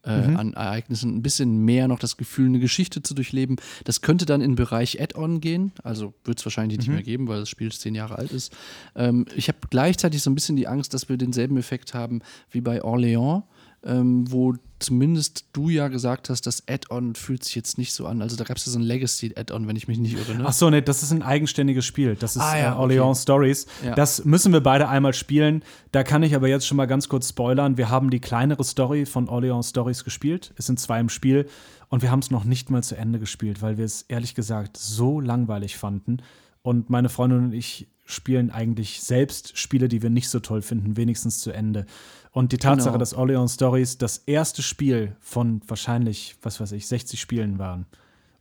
äh, 0.03 0.27
mhm. 0.27 0.37
an 0.37 0.53
Ereignissen, 0.53 1.15
ein 1.15 1.21
bisschen 1.21 1.63
mehr 1.63 1.87
noch 1.87 1.99
das 1.99 2.17
Gefühl, 2.17 2.47
eine 2.47 2.59
Geschichte 2.59 3.03
zu 3.03 3.13
durchleben. 3.13 3.57
Das 3.83 4.01
könnte 4.01 4.25
dann 4.25 4.41
in 4.41 4.51
den 4.51 4.55
Bereich 4.55 4.99
Add-on 4.99 5.41
gehen, 5.41 5.71
also 5.83 6.13
wird 6.23 6.39
es 6.39 6.45
wahrscheinlich 6.45 6.79
nicht 6.79 6.87
mhm. 6.87 6.95
mehr 6.95 7.03
geben, 7.03 7.27
weil 7.27 7.39
das 7.39 7.49
Spiel 7.49 7.71
zehn 7.71 7.95
Jahre 7.95 8.17
alt 8.17 8.31
ist. 8.31 8.51
Ähm, 8.95 9.25
ich 9.35 9.47
habe 9.47 9.59
gleichzeitig 9.69 10.23
so 10.23 10.31
ein 10.31 10.35
bisschen 10.35 10.55
die 10.55 10.67
Angst, 10.67 10.93
dass 10.93 11.09
wir 11.09 11.17
denselben 11.17 11.57
Effekt 11.57 11.93
haben 11.93 12.21
wie 12.49 12.61
bei 12.61 12.83
Orléans 12.83 13.43
ähm, 13.83 14.31
wo 14.31 14.53
zumindest 14.79 15.45
du 15.53 15.69
ja 15.69 15.87
gesagt 15.87 16.29
hast, 16.29 16.45
das 16.47 16.67
Add-on 16.67 17.15
fühlt 17.15 17.43
sich 17.43 17.55
jetzt 17.55 17.77
nicht 17.77 17.93
so 17.93 18.05
an. 18.07 18.21
Also 18.21 18.35
da 18.35 18.43
gab 18.43 18.57
es 18.57 18.65
ja 18.65 18.71
so 18.71 18.79
ein 18.79 18.83
Legacy-Add-on, 18.83 19.67
wenn 19.67 19.75
ich 19.75 19.87
mich 19.87 19.97
nicht 19.97 20.13
irre. 20.13 20.35
Ne? 20.37 20.43
Ach 20.45 20.53
so, 20.53 20.69
nee, 20.69 20.81
das 20.81 21.03
ist 21.03 21.11
ein 21.11 21.21
eigenständiges 21.21 21.85
Spiel. 21.85 22.15
Das 22.15 22.35
ist 22.35 22.41
ah, 22.41 22.57
ja, 22.57 22.73
äh, 22.73 22.77
Orleans 22.77 23.19
okay. 23.19 23.21
Stories. 23.21 23.67
Ja. 23.83 23.95
Das 23.95 24.25
müssen 24.25 24.53
wir 24.53 24.61
beide 24.61 24.87
einmal 24.87 25.13
spielen. 25.13 25.63
Da 25.91 26.03
kann 26.03 26.23
ich 26.23 26.35
aber 26.35 26.47
jetzt 26.47 26.65
schon 26.67 26.77
mal 26.77 26.87
ganz 26.87 27.09
kurz 27.09 27.29
spoilern. 27.29 27.77
Wir 27.77 27.89
haben 27.89 28.09
die 28.09 28.19
kleinere 28.19 28.63
Story 28.63 29.05
von 29.05 29.29
Orleans 29.29 29.69
Stories 29.69 30.03
gespielt. 30.03 30.53
Es 30.57 30.65
sind 30.65 30.79
zwei 30.79 30.99
im 30.99 31.09
Spiel. 31.09 31.47
Und 31.89 32.01
wir 32.01 32.11
haben 32.11 32.19
es 32.19 32.31
noch 32.31 32.43
nicht 32.43 32.69
mal 32.69 32.83
zu 32.83 32.95
Ende 32.95 33.19
gespielt, 33.19 33.61
weil 33.61 33.77
wir 33.77 33.85
es 33.85 34.03
ehrlich 34.03 34.33
gesagt 34.35 34.77
so 34.77 35.19
langweilig 35.19 35.77
fanden. 35.77 36.17
Und 36.63 36.89
meine 36.89 37.09
Freundin 37.09 37.45
und 37.45 37.53
ich 37.53 37.87
spielen 38.11 38.51
eigentlich 38.51 39.01
selbst 39.01 39.57
Spiele, 39.57 39.87
die 39.87 40.01
wir 40.01 40.09
nicht 40.09 40.29
so 40.29 40.39
toll 40.39 40.61
finden, 40.61 40.97
wenigstens 40.97 41.39
zu 41.39 41.51
Ende. 41.51 41.85
Und 42.31 42.51
die 42.51 42.57
Tatsache, 42.57 42.91
genau. 42.91 42.99
dass 42.99 43.13
Orleans 43.13 43.55
Stories 43.55 43.97
das 43.97 44.19
erste 44.25 44.61
Spiel 44.61 45.15
von 45.19 45.61
wahrscheinlich, 45.67 46.35
was 46.41 46.59
weiß 46.59 46.71
ich, 46.73 46.87
60 46.87 47.19
Spielen 47.19 47.59
waren 47.59 47.85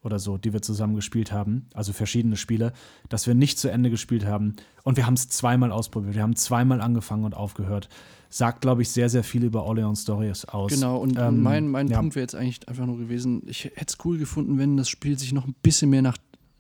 oder 0.03 0.19
so, 0.19 0.39
die 0.39 0.53
wir 0.53 0.63
zusammen 0.63 0.95
gespielt 0.95 1.33
haben, 1.33 1.67
also 1.75 1.93
verschiedene 1.93 2.37
Spiele, 2.37 2.73
dass 3.09 3.27
wir 3.27 3.35
nicht 3.35 3.59
zu 3.59 3.71
Ende 3.71 3.91
gespielt 3.91 4.25
haben. 4.25 4.57
Und 4.83 4.97
wir 4.97 5.07
haben 5.07 5.15
es 5.15 5.29
zweimal 5.29 5.73
ausprobiert. 5.73 6.15
Wir 6.15 6.23
haben 6.23 6.37
zweimal 6.37 6.81
angefangen 6.81 7.25
und 7.25 7.35
aufgehört. 7.35 7.89
Sagt, 8.31 8.61
glaube 8.61 8.83
ich, 8.83 8.91
sehr, 8.91 9.09
sehr 9.09 9.25
viel 9.25 9.43
über 9.43 9.65
Orleans 9.65 10.03
Stories 10.03 10.45
aus. 10.45 10.73
Genau, 10.73 10.99
und 10.99 11.19
ähm, 11.19 11.43
mein, 11.43 11.69
mein 11.69 11.89
ja. 11.89 11.99
Punkt 11.99 12.15
wäre 12.15 12.23
jetzt 12.23 12.37
eigentlich 12.37 12.67
einfach 12.69 12.87
nur 12.87 12.97
gewesen, 12.97 13.43
ich 13.47 13.65
hätte 13.65 13.87
es 13.89 13.99
cool 14.05 14.19
gefunden, 14.19 14.57
wenn 14.57 14.77
das 14.77 14.89
Spiel 14.89 15.19
sich 15.19 15.33
noch 15.33 15.47
ein 15.47 15.55
bisschen 15.63 15.91
mehr 15.91 16.03
nach 16.03 16.17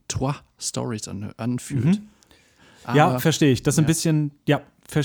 Trois 0.09 0.35
Stories 0.59 1.07
an, 1.07 1.33
anfühlt. 1.37 1.85
Mhm. 1.85 2.09
Ja, 2.95 3.19
verstehe 3.19 3.53
ich. 3.53 3.63
Das 3.63 3.75
ist 3.75 3.79
ja. 3.79 3.85
ein 3.85 3.87
bisschen, 3.87 4.31
ja, 4.47 4.63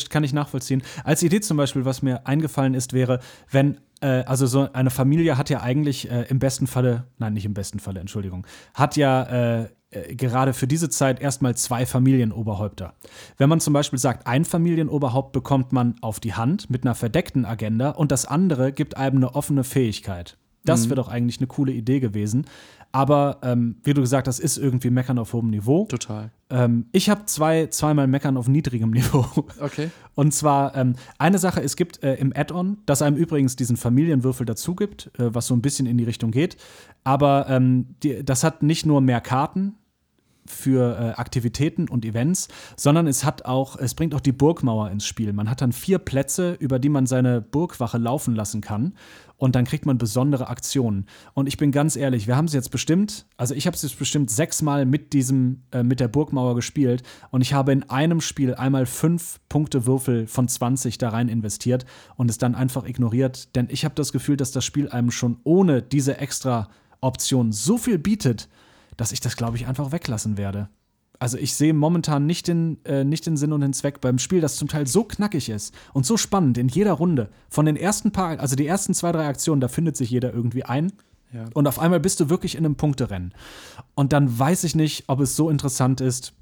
kann 0.09 0.23
ich 0.23 0.33
nachvollziehen. 0.33 0.81
Als 1.03 1.21
Idee 1.23 1.41
zum 1.41 1.57
Beispiel, 1.57 1.85
was 1.85 2.01
mir 2.01 2.25
eingefallen 2.25 2.73
ist, 2.73 2.93
wäre, 2.93 3.19
wenn 3.51 3.77
äh, 4.01 4.23
also 4.25 4.47
so 4.47 4.67
eine 4.73 4.89
Familie 4.89 5.37
hat 5.37 5.49
ja 5.49 5.61
eigentlich 5.61 6.09
äh, 6.09 6.23
im 6.29 6.39
besten 6.39 6.67
Falle, 6.67 7.05
nein, 7.17 7.33
nicht 7.33 7.45
im 7.45 7.53
besten 7.53 7.79
Falle, 7.79 7.99
Entschuldigung, 7.99 8.45
hat 8.73 8.97
ja 8.97 9.23
äh, 9.23 9.69
äh, 9.95 10.15
gerade 10.15 10.53
für 10.53 10.67
diese 10.67 10.89
Zeit 10.89 11.19
erstmal 11.21 11.55
zwei 11.55 11.85
Familienoberhäupter. 11.85 12.93
Wenn 13.37 13.49
man 13.49 13.59
zum 13.59 13.73
Beispiel 13.73 13.99
sagt, 13.99 14.27
ein 14.27 14.45
Familienoberhaupt 14.45 15.31
bekommt 15.31 15.71
man 15.71 15.95
auf 16.01 16.19
die 16.19 16.33
Hand 16.33 16.69
mit 16.69 16.83
einer 16.83 16.95
verdeckten 16.95 17.45
Agenda 17.45 17.91
und 17.91 18.11
das 18.11 18.25
andere 18.25 18.71
gibt 18.71 18.97
einem 18.97 19.17
eine 19.17 19.35
offene 19.35 19.63
Fähigkeit. 19.63 20.37
Das 20.63 20.85
mhm. 20.85 20.89
wäre 20.89 20.95
doch 20.95 21.07
eigentlich 21.07 21.37
eine 21.39 21.47
coole 21.47 21.71
Idee 21.71 21.99
gewesen. 21.99 22.45
Aber 22.95 23.39
ähm, 23.43 23.75
wie 23.83 23.93
du 23.93 23.99
gesagt 23.99 24.25
hast, 24.25 24.39
ist 24.39 24.57
irgendwie 24.57 24.89
Meckern 24.89 25.19
auf 25.19 25.33
hohem 25.33 25.49
Niveau. 25.49 25.83
Total. 25.83 26.31
Ähm, 26.49 26.85
ich 26.93 27.09
habe 27.09 27.25
zwei, 27.25 27.67
zweimal 27.67 28.07
Meckern 28.07 28.37
auf 28.37 28.47
niedrigem 28.47 28.89
Niveau. 28.91 29.25
Okay. 29.59 29.89
Und 30.13 30.33
zwar 30.33 30.73
ähm, 30.77 30.95
eine 31.17 31.37
Sache, 31.37 31.61
es 31.61 31.75
gibt 31.75 32.01
äh, 32.03 32.15
im 32.15 32.31
Add-on, 32.33 32.77
dass 32.85 33.01
einem 33.01 33.17
übrigens 33.17 33.57
diesen 33.57 33.75
Familienwürfel 33.75 34.45
dazu 34.45 34.75
gibt, 34.75 35.11
äh, 35.19 35.35
was 35.35 35.47
so 35.47 35.53
ein 35.53 35.61
bisschen 35.61 35.87
in 35.87 35.97
die 35.97 36.05
Richtung 36.05 36.31
geht. 36.31 36.55
Aber 37.03 37.47
ähm, 37.49 37.97
die, 38.01 38.23
das 38.23 38.45
hat 38.45 38.63
nicht 38.63 38.85
nur 38.85 39.01
mehr 39.01 39.19
Karten, 39.19 39.73
für 40.47 40.97
äh, 40.97 41.19
Aktivitäten 41.19 41.87
und 41.89 42.05
Events, 42.05 42.47
sondern 42.75 43.07
es 43.07 43.23
hat 43.23 43.45
auch, 43.45 43.77
es 43.77 43.95
bringt 43.95 44.13
auch 44.13 44.19
die 44.19 44.31
Burgmauer 44.31 44.91
ins 44.91 45.05
Spiel. 45.05 45.33
Man 45.33 45.49
hat 45.49 45.61
dann 45.61 45.71
vier 45.71 45.97
Plätze, 45.99 46.53
über 46.53 46.79
die 46.79 46.89
man 46.89 47.05
seine 47.05 47.41
Burgwache 47.41 47.97
laufen 47.97 48.35
lassen 48.35 48.61
kann 48.61 48.93
und 49.37 49.55
dann 49.55 49.65
kriegt 49.65 49.85
man 49.85 49.97
besondere 49.97 50.47
Aktionen. 50.47 51.05
Und 51.33 51.47
ich 51.47 51.57
bin 51.57 51.71
ganz 51.71 51.95
ehrlich, 51.95 52.27
wir 52.27 52.35
haben 52.35 52.45
es 52.45 52.53
jetzt 52.53 52.71
bestimmt, 52.71 53.25
also 53.37 53.53
ich 53.53 53.67
habe 53.67 53.75
es 53.75 53.81
jetzt 53.81 53.99
bestimmt 53.99 54.29
sechsmal 54.29 54.85
mit 54.85 55.13
diesem, 55.13 55.63
äh, 55.71 55.83
mit 55.83 55.99
der 55.99 56.07
Burgmauer 56.07 56.55
gespielt 56.55 57.03
und 57.31 57.41
ich 57.41 57.53
habe 57.53 57.71
in 57.71 57.83
einem 57.89 58.21
Spiel 58.21 58.55
einmal 58.55 58.85
fünf 58.85 59.39
Punkte 59.49 59.85
Würfel 59.85 60.27
von 60.27 60.47
20 60.47 60.97
da 60.97 61.09
rein 61.09 61.27
investiert 61.27 61.85
und 62.15 62.29
es 62.29 62.37
dann 62.37 62.55
einfach 62.55 62.85
ignoriert, 62.85 63.55
denn 63.55 63.67
ich 63.69 63.83
habe 63.83 63.95
das 63.95 64.11
Gefühl, 64.11 64.37
dass 64.37 64.51
das 64.51 64.63
Spiel 64.65 64.89
einem 64.89 65.11
schon 65.11 65.37
ohne 65.43 65.81
diese 65.81 66.17
extra 66.17 66.69
Option 67.01 67.51
so 67.51 67.77
viel 67.77 67.99
bietet, 67.99 68.47
dass 68.97 69.11
ich 69.11 69.19
das, 69.19 69.35
glaube 69.35 69.57
ich, 69.57 69.67
einfach 69.67 69.91
weglassen 69.91 70.37
werde. 70.37 70.69
Also 71.19 71.37
ich 71.37 71.53
sehe 71.53 71.73
momentan 71.73 72.25
nicht 72.25 72.47
den, 72.47 72.83
äh, 72.85 73.03
nicht 73.03 73.25
den 73.25 73.37
Sinn 73.37 73.53
und 73.53 73.61
den 73.61 73.73
Zweck 73.73 74.01
beim 74.01 74.19
Spiel, 74.19 74.41
das 74.41 74.57
zum 74.57 74.67
Teil 74.67 74.85
so 74.85 75.03
knackig 75.03 75.49
ist 75.49 75.73
und 75.93 76.05
so 76.05 76.17
spannend 76.17 76.57
in 76.57 76.67
jeder 76.67 76.93
Runde. 76.93 77.29
Von 77.49 77.65
den 77.65 77.77
ersten 77.77 78.11
paar, 78.11 78.39
also 78.39 78.55
die 78.55 78.67
ersten 78.67 78.93
zwei, 78.93 79.11
drei 79.11 79.27
Aktionen, 79.27 79.61
da 79.61 79.67
findet 79.67 79.95
sich 79.95 80.09
jeder 80.09 80.33
irgendwie 80.33 80.65
ein. 80.65 80.91
Ja. 81.31 81.45
Und 81.53 81.67
auf 81.67 81.79
einmal 81.79 81.99
bist 81.99 82.19
du 82.19 82.29
wirklich 82.29 82.55
in 82.55 82.65
einem 82.65 82.75
Punkterennen. 82.75 83.33
Und 83.93 84.13
dann 84.13 84.37
weiß 84.37 84.63
ich 84.65 84.75
nicht, 84.75 85.05
ob 85.07 85.19
es 85.19 85.35
so 85.35 85.49
interessant 85.49 86.01
ist, 86.01 86.33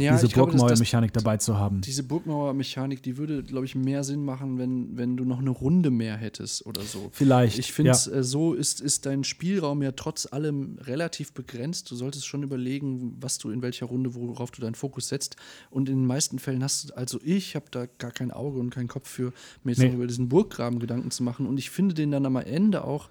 ja, 0.00 0.12
diese 0.16 0.28
Burgmauer-Mechanik 0.28 1.12
dabei 1.12 1.36
zu 1.36 1.58
haben. 1.58 1.80
Diese 1.82 2.02
Burgmauer-Mechanik, 2.02 3.02
die 3.02 3.16
würde, 3.16 3.42
glaube 3.42 3.66
ich, 3.66 3.74
mehr 3.74 4.04
Sinn 4.04 4.24
machen, 4.24 4.58
wenn, 4.58 4.96
wenn 4.96 5.16
du 5.16 5.24
noch 5.24 5.40
eine 5.40 5.50
Runde 5.50 5.90
mehr 5.90 6.16
hättest 6.16 6.66
oder 6.66 6.82
so. 6.82 7.10
Vielleicht. 7.12 7.58
Ich 7.58 7.72
finde, 7.72 7.92
ja. 7.92 8.12
äh, 8.12 8.22
so 8.22 8.54
ist, 8.54 8.80
ist 8.80 9.06
dein 9.06 9.24
Spielraum 9.24 9.82
ja 9.82 9.92
trotz 9.92 10.26
allem 10.30 10.78
relativ 10.80 11.32
begrenzt. 11.32 11.90
Du 11.90 11.96
solltest 11.96 12.26
schon 12.26 12.42
überlegen, 12.42 13.16
was 13.20 13.38
du 13.38 13.50
in 13.50 13.62
welcher 13.62 13.86
Runde, 13.86 14.14
worauf 14.14 14.50
du 14.50 14.60
deinen 14.60 14.74
Fokus 14.74 15.08
setzt. 15.08 15.36
Und 15.70 15.88
in 15.88 15.96
den 15.96 16.06
meisten 16.06 16.38
Fällen 16.38 16.62
hast 16.62 16.90
du, 16.90 16.94
also 16.94 17.18
ich 17.22 17.54
habe 17.54 17.66
da 17.70 17.86
gar 17.98 18.10
kein 18.10 18.30
Auge 18.30 18.58
und 18.58 18.70
keinen 18.70 18.88
Kopf 18.88 19.08
für, 19.08 19.32
mir 19.62 19.72
jetzt 19.72 19.78
nee. 19.78 19.88
noch 19.88 19.94
über 19.94 20.06
diesen 20.06 20.28
Burggraben 20.28 20.78
Gedanken 20.78 21.10
zu 21.10 21.22
machen. 21.22 21.46
Und 21.46 21.58
ich 21.58 21.70
finde 21.70 21.94
den 21.94 22.10
dann 22.10 22.26
am 22.26 22.36
Ende 22.36 22.84
auch 22.84 23.08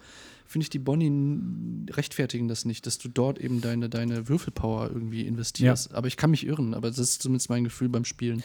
finde 0.52 0.64
ich, 0.64 0.70
die 0.70 0.80
Bonnie 0.80 1.10
rechtfertigen 1.91 2.47
das 2.47 2.66
nicht, 2.66 2.86
dass 2.86 2.97
du 2.97 3.08
dort 3.08 3.39
eben 3.39 3.62
deine, 3.62 3.89
deine 3.89 4.28
Würfelpower 4.28 4.89
irgendwie 4.91 5.26
investierst. 5.26 5.91
Ja. 5.91 5.97
Aber 5.97 6.08
ich 6.08 6.18
kann 6.18 6.32
mich 6.32 6.45
irren, 6.45 6.74
aber 6.74 6.89
das 6.89 6.99
ist 6.99 7.22
zumindest 7.22 7.49
mein 7.49 7.64
Gefühl 7.64 7.88
beim 7.88 8.04
Spielen. 8.04 8.43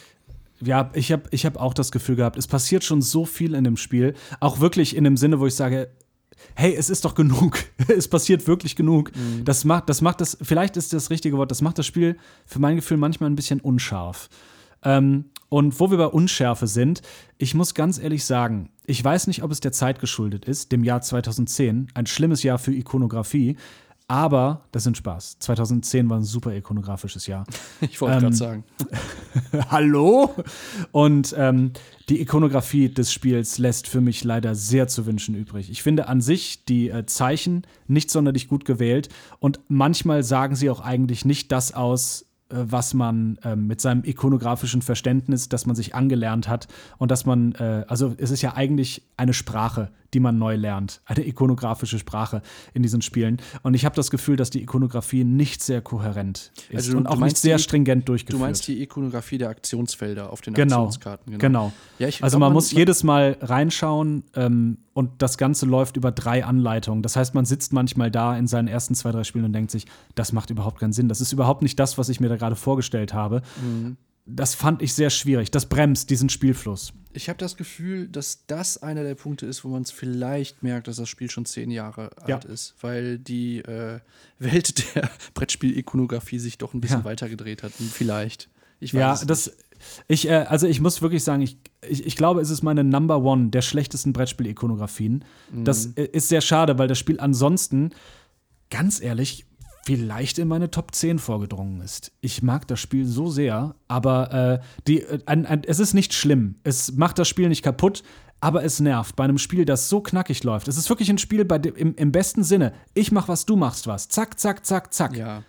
Ja, 0.61 0.91
ich 0.95 1.13
habe 1.13 1.25
ich 1.33 1.45
hab 1.45 1.57
auch 1.59 1.75
das 1.75 1.91
Gefühl 1.91 2.17
gehabt, 2.17 2.37
es 2.37 2.47
passiert 2.47 2.85
schon 2.85 3.03
so 3.03 3.25
viel 3.25 3.55
in 3.55 3.65
dem 3.65 3.77
Spiel. 3.77 4.15
Auch 4.41 4.61
wirklich 4.61 4.97
in 4.97 5.05
dem 5.05 5.17
Sinne, 5.17 5.41
wo 5.41 5.47
ich 5.47 5.55
sage, 5.55 5.91
hey, 6.55 6.75
es 6.75 6.89
ist 6.91 7.05
doch 7.05 7.15
genug. 7.15 7.59
es 7.89 8.09
passiert 8.09 8.47
wirklich 8.47 8.77
genug. 8.77 9.11
Mhm. 9.15 9.45
Das 9.45 9.65
macht, 9.65 9.89
das 9.89 10.01
macht 10.01 10.21
das, 10.21 10.39
vielleicht 10.41 10.77
ist 10.77 10.93
das 10.93 11.11
richtige 11.11 11.37
Wort, 11.37 11.51
das 11.51 11.61
macht 11.61 11.79
das 11.79 11.87
Spiel 11.87 12.17
für 12.47 12.61
mein 12.61 12.77
Gefühl 12.77 12.97
manchmal 12.97 13.31
ein 13.31 13.37
bisschen 13.37 13.61
unscharf. 13.61 14.29
Ähm, 14.87 15.27
und 15.49 15.79
wo 15.79 15.91
wir 15.91 15.99
bei 15.99 16.07
Unschärfe 16.07 16.67
sind, 16.67 17.03
ich 17.39 17.55
muss 17.55 17.75
ganz 17.75 17.99
ehrlich 17.99 18.25
sagen, 18.25 18.71
ich 18.85 19.03
weiß 19.03 19.27
nicht, 19.27 19.43
ob 19.43 19.51
es 19.51 19.61
der 19.61 19.73
Zeit 19.73 20.01
geschuldet 20.01 20.45
ist, 20.45 20.73
dem 20.73 20.85
Jahr 20.85 21.03
2010, 21.03 21.89
ein 21.95 22.07
schlimmes 22.07 22.43
Jahr 22.43 22.59
für 22.59 22.73
Ikonografie, 22.73 23.57
aber 24.09 24.63
das 24.71 24.85
sind 24.85 24.97
Spaß. 24.97 25.41
2010 25.41 26.09
war 26.09 26.19
ein 26.19 26.23
super 26.23 26.55
ikonografisches 26.55 27.27
Jahr. 27.27 27.45
Ich 27.81 28.01
wollte 28.01 28.15
ähm, 28.15 28.21
gerade 28.23 28.37
sagen. 28.37 28.65
Hallo? 29.71 30.35
Und 30.93 31.35
ähm, 31.37 31.73
die 32.09 32.21
Ikonografie 32.21 32.89
des 32.89 33.13
Spiels 33.13 33.59
lässt 33.59 33.89
für 33.89 34.01
mich 34.01 34.23
leider 34.23 34.55
sehr 34.55 34.87
zu 34.89 35.07
wünschen 35.07 35.35
übrig. 35.35 35.71
Ich 35.71 35.83
finde 35.83 36.07
an 36.07 36.21
sich 36.21 36.65
die 36.65 36.89
äh, 36.89 37.05
Zeichen 37.07 37.67
nicht 37.89 38.11
sonderlich 38.11 38.49
gut 38.49 38.65
gewählt 38.65 39.09
und 39.41 39.61
manchmal 39.69 40.23
sagen 40.23 40.55
sie 40.55 40.71
auch 40.71 40.81
eigentlich 40.81 41.25
nicht 41.25 41.51
das 41.51 41.75
aus, 41.75 42.26
was 42.49 42.95
man 42.95 43.39
äh, 43.43 43.57
mit 43.57 43.81
seinem 43.81 44.05
ikonografischen 44.05 44.83
Verständnis, 44.83 45.49
das 45.49 45.67
man 45.67 45.75
sich 45.75 45.95
angelernt 45.95 46.49
hat 46.49 46.69
und 46.99 47.11
dass 47.11 47.27
man, 47.27 47.53
äh, 47.53 47.85
also 47.89 48.15
es 48.19 48.31
ist 48.31 48.43
ja 48.43 48.55
eigentlich 48.55 49.03
eine 49.17 49.33
Sprache, 49.33 49.91
die 50.17 50.21
man 50.21 50.39
neu 50.39 50.57
lernt, 50.57 51.03
eine 51.05 51.27
ikonografische 51.27 51.99
Sprache 51.99 52.41
in 52.73 52.83
diesen 52.83 53.03
Spielen. 53.03 53.37
Und 53.63 53.75
ich 53.75 53.85
habe 53.85 53.95
das 53.95 54.11
Gefühl, 54.11 54.37
dass 54.37 54.49
die 54.49 54.63
Ikonografie 54.63 55.25
nicht 55.25 55.63
sehr 55.63 55.83
kohärent 55.83 56.53
ist 56.71 56.77
also 56.77 56.93
du, 56.93 56.97
und 56.97 57.07
auch 57.07 57.19
nicht 57.19 57.37
sehr 57.37 57.59
die, 57.59 57.63
stringent 57.63 58.09
durchgeführt. 58.09 58.41
Du 58.41 58.43
meinst 58.43 58.67
die 58.67 58.81
Ikonografie 58.81 59.37
der 59.37 59.51
Aktionsfelder 59.51 60.33
auf 60.33 60.41
den 60.41 60.55
genau, 60.55 60.85
Aktionskarten. 60.85 61.39
Genau. 61.39 61.41
genau. 61.69 61.73
Ja, 61.99 62.09
also 62.23 62.39
man, 62.39 62.47
man, 62.47 62.55
muss 62.55 62.73
jedes 62.73 63.05
Mal 63.05 63.37
reinschauen 63.43 64.25
ähm, 64.35 64.79
und 64.95 65.11
das 65.21 65.37
Ganze 65.37 65.67
läuft 65.67 65.99
über 65.99 66.13
drei 66.13 66.47
Anleitungen. 66.47 67.03
Das 67.03 67.15
heißt, 67.15 67.35
man 67.35 67.45
sitzt 67.45 67.75
manchmal 67.75 68.11
da 68.11 68.39
in 68.39 68.47
seinen 68.47 68.69
ersten 68.69 68.95
zwei, 68.95 69.13
drei 69.13 69.25
Spielen 69.25 69.45
und 69.45 69.53
denkt 69.53 69.71
sich, 69.71 69.85
das 70.15 70.33
macht 70.33 70.49
überhaupt 70.49 70.81
keinen 70.81 70.95
Sinn. 70.95 71.11
Das 71.11 71.21
ist 71.21 71.35
überhaupt 71.35 71.61
nicht 71.61 71.79
das, 71.79 71.99
was 71.99 72.09
ich 72.09 72.21
mir 72.21 72.31
da 72.31 72.37
gerade 72.37 72.57
vorgestellt 72.57 73.13
habe. 73.13 73.43
Mhm 73.61 73.99
das 74.27 74.55
fand 74.55 74.83
ich 74.83 74.93
sehr 74.93 75.11
schwierig. 75.11 75.51
Das 75.51 75.67
bremst 75.67 76.11
diesen 76.11 76.29
Spielfluss. 76.29 76.93
Ich 77.13 77.29
habe 77.29 77.39
das 77.39 77.57
Gefühl, 77.57 78.09
dass 78.09 78.45
das 78.47 78.83
einer 78.83 79.03
der 79.05 79.15
Punkte 79.15 79.47
ist, 79.47 79.65
wo 79.65 79.69
man 79.69 79.83
es 79.83 79.91
vielleicht 79.91 80.63
merkt, 80.63 80.89
dass 80.89 80.97
das 80.97 81.09
Spiel 81.09 81.31
schon 81.31 81.47
zehn 81.47 81.71
Jahre 81.71 82.11
ja. 82.27 82.35
alt 82.35 82.45
ist, 82.45 82.75
weil 82.83 83.19
die 83.19 83.59
äh, 83.61 84.01
Welt 84.39 84.85
der 84.95 85.09
Brettspiel-Ikonografie 85.35 86.39
sich 86.39 86.59
doch 86.59 86.75
ein 86.75 86.81
bisschen 86.81 87.01
ja. 87.01 87.05
weitergedreht 87.05 87.63
hat. 87.63 87.73
Vielleicht. 87.73 88.51
Ich 88.81 88.93
weiß 88.93 89.21
ja, 89.21 89.27
das. 89.27 89.57
Ich, 90.09 90.29
äh, 90.29 90.33
also 90.49 90.67
ich 90.67 90.81
muss 90.81 91.01
wirklich 91.01 91.23
sagen, 91.23 91.43
ich, 91.43 91.59
ich, 91.89 92.05
ich, 92.05 92.17
glaube, 92.17 92.41
es 92.41 92.51
ist 92.51 92.63
meine 92.63 92.83
Number 92.83 93.23
One 93.23 93.51
der 93.51 93.63
schlechtesten 93.63 94.13
Brettspiel-Ikonografien. 94.13 95.25
Mhm. 95.53 95.65
Das 95.65 95.87
äh, 95.95 96.05
ist 96.05 96.29
sehr 96.29 96.41
schade, 96.41 96.79
weil 96.79 96.89
das 96.89 96.99
Spiel 96.99 97.21
ansonsten, 97.21 97.91
ganz 98.71 99.01
ehrlich, 99.01 99.47
vielleicht 99.87 100.39
in 100.41 100.49
meine 100.49 100.69
Top 100.69 100.93
10 100.97 101.21
vorgedrungen 101.21 101.81
ist. 101.81 102.11
Ich 102.21 102.43
mag 102.43 102.67
das 102.67 102.81
Spiel 102.81 103.07
so 103.07 103.31
sehr, 103.31 103.77
aber 103.87 104.33
äh, 104.33 104.59
die, 104.89 105.03
äh, 105.03 105.21
ein, 105.27 105.47
ein, 105.47 105.63
es 105.65 105.79
ist 105.79 105.95
nicht 105.95 106.13
schlimm. 106.13 106.57
Es 106.65 106.97
macht 106.97 107.21
das 107.21 107.29
Spiel 107.29 107.49
nicht 107.49 107.63
kaputt. 107.63 108.03
aber 108.41 108.65
es 108.65 108.81
nervt 108.81 109.15
bei 109.17 109.25
einem 109.25 109.39
Spiel, 109.39 109.65
das 109.65 109.89
so 109.89 110.01
knackig 110.01 110.43
läuft. 110.45 110.67
Es 110.69 110.77
ist 110.77 110.89
wirklich 110.91 111.09
ein 111.09 111.19
Spiel 111.19 111.45
bei 111.45 111.59
dem, 111.59 111.75
im, 111.77 111.95
im 111.95 112.13
besten 112.13 112.43
Sinne. 112.43 112.73
Ich 112.95 113.13
mach 113.13 113.29
was, 113.29 113.47
du 113.47 113.57
machst 113.57 113.87
was. 113.87 114.09
Zack, 114.09 114.39
zack, 114.41 114.67
zack, 114.67 114.93
zack. 114.93 115.17
Ja. 115.17 115.43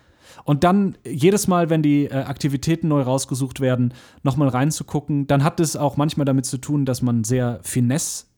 Und 0.45 0.63
dann 0.63 0.97
jedes 1.03 1.47
Mal, 1.47 1.71
wenn 1.71 1.81
die 1.81 2.05
äh, 2.05 2.13
Aktivitäten 2.13 2.87
neu 2.87 3.01
rausgesucht 3.01 3.59
werden, 3.59 3.93
nochmal 4.21 4.49
reinzugucken, 4.49 5.25
dann 5.25 5.43
hat 5.43 5.59
es 5.59 5.75
auch 5.75 5.97
manchmal 5.97 6.25
damit 6.25 6.45
zu 6.45 6.59
tun, 6.59 6.85
dass 6.85 7.01
man 7.01 7.23
sehr 7.23 7.59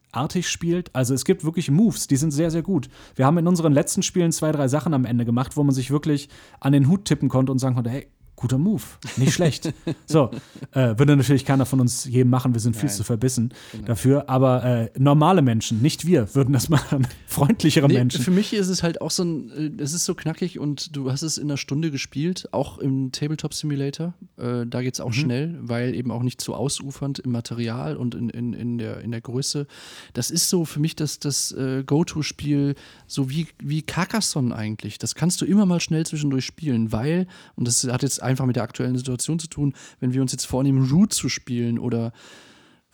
finesse-artig 0.09 0.49
spielt. 0.49 0.95
Also 0.95 1.13
es 1.13 1.25
gibt 1.25 1.43
wirklich 1.43 1.71
Moves, 1.71 2.07
die 2.07 2.17
sind 2.17 2.31
sehr, 2.31 2.51
sehr 2.51 2.61
gut. 2.61 2.89
Wir 3.15 3.25
haben 3.25 3.37
in 3.37 3.47
unseren 3.47 3.73
letzten 3.73 4.03
Spielen 4.03 4.31
zwei, 4.31 4.51
drei 4.51 4.67
Sachen 4.67 4.93
am 4.93 5.05
Ende 5.05 5.25
gemacht, 5.25 5.57
wo 5.57 5.63
man 5.63 5.73
sich 5.73 5.91
wirklich 5.91 6.29
an 6.59 6.73
den 6.73 6.87
Hut 6.87 7.05
tippen 7.05 7.29
konnte 7.29 7.51
und 7.51 7.59
sagen 7.59 7.75
konnte, 7.75 7.89
hey, 7.89 8.07
guter 8.39 8.57
Move, 8.57 8.81
nicht 9.17 9.33
schlecht. 9.33 9.73
so, 10.05 10.31
äh, 10.71 10.97
würde 10.97 11.15
natürlich 11.17 11.43
keiner 11.45 11.65
von 11.65 11.79
uns 11.81 12.05
jedem 12.05 12.29
machen, 12.29 12.53
wir 12.53 12.61
sind 12.61 12.75
viel 12.75 12.87
Nein. 12.87 12.95
zu 12.97 13.03
verbissen 13.03 13.53
Genau. 13.73 13.85
dafür, 13.85 14.29
aber 14.29 14.63
äh, 14.63 14.89
normale 14.97 15.41
Menschen, 15.41 15.81
nicht 15.81 16.05
wir, 16.07 16.33
würden 16.35 16.53
das 16.53 16.69
machen. 16.69 17.05
Freundlichere 17.27 17.87
Nee, 17.87 17.95
Menschen. 17.95 18.23
Für 18.23 18.31
mich 18.31 18.53
ist 18.53 18.69
es 18.69 18.81
halt 18.81 19.01
auch 19.01 19.11
so 19.11 19.23
ein, 19.23 19.77
äh, 19.77 19.83
es 19.83 19.93
ist 19.93 20.05
so 20.05 20.15
knackig 20.15 20.57
und 20.57 20.95
du 20.95 21.11
hast 21.11 21.21
es 21.21 21.37
in 21.37 21.45
einer 21.49 21.57
Stunde 21.57 21.91
gespielt, 21.91 22.47
auch 22.53 22.77
im 22.77 23.11
Tabletop 23.11 23.53
Simulator. 23.53 24.13
Äh, 24.37 24.65
da 24.65 24.81
geht 24.81 24.93
es 24.93 24.99
Mhm. 24.99 25.05
auch 25.05 25.13
schnell, 25.13 25.55
weil 25.61 25.93
eben 25.93 26.09
auch 26.11 26.23
nicht 26.23 26.39
zu 26.39 26.53
ausufernd 26.55 27.19
im 27.19 27.31
Material 27.31 27.97
und 27.97 28.15
in, 28.15 28.29
in, 28.29 28.53
in, 28.53 28.77
der, 28.77 29.01
in 29.01 29.11
der 29.11 29.21
Größe. 29.21 29.67
Das 30.13 30.31
ist 30.31 30.49
so 30.49 30.63
für 30.65 30.79
mich 30.79 30.95
das, 30.95 31.19
das 31.19 31.51
äh, 31.51 31.83
Go-To-Spiel, 31.85 32.75
so 33.05 33.29
wie, 33.29 33.47
wie 33.61 33.81
Carcassonne 33.81 34.55
eigentlich. 34.55 34.97
Das 34.97 35.13
kannst 35.15 35.41
du 35.41 35.45
immer 35.45 35.65
mal 35.65 35.79
schnell 35.81 36.05
zwischendurch 36.05 36.45
spielen, 36.45 36.91
weil, 36.93 37.27
und 37.55 37.67
das 37.67 37.83
hat 37.85 38.01
jetzt 38.03 38.23
einfach 38.29 38.45
mit 38.45 38.55
der 38.55 38.63
aktuellen 38.63 38.97
Situation 38.97 39.39
zu 39.39 39.47
tun, 39.47 39.73
wenn 39.99 40.13
wir 40.13 40.21
uns 40.21 40.31
jetzt 40.31 40.45
vornehmen, 40.45 40.89
Root 40.91 41.13
zu 41.13 41.27
spielen 41.29 41.79
oder 41.79 42.11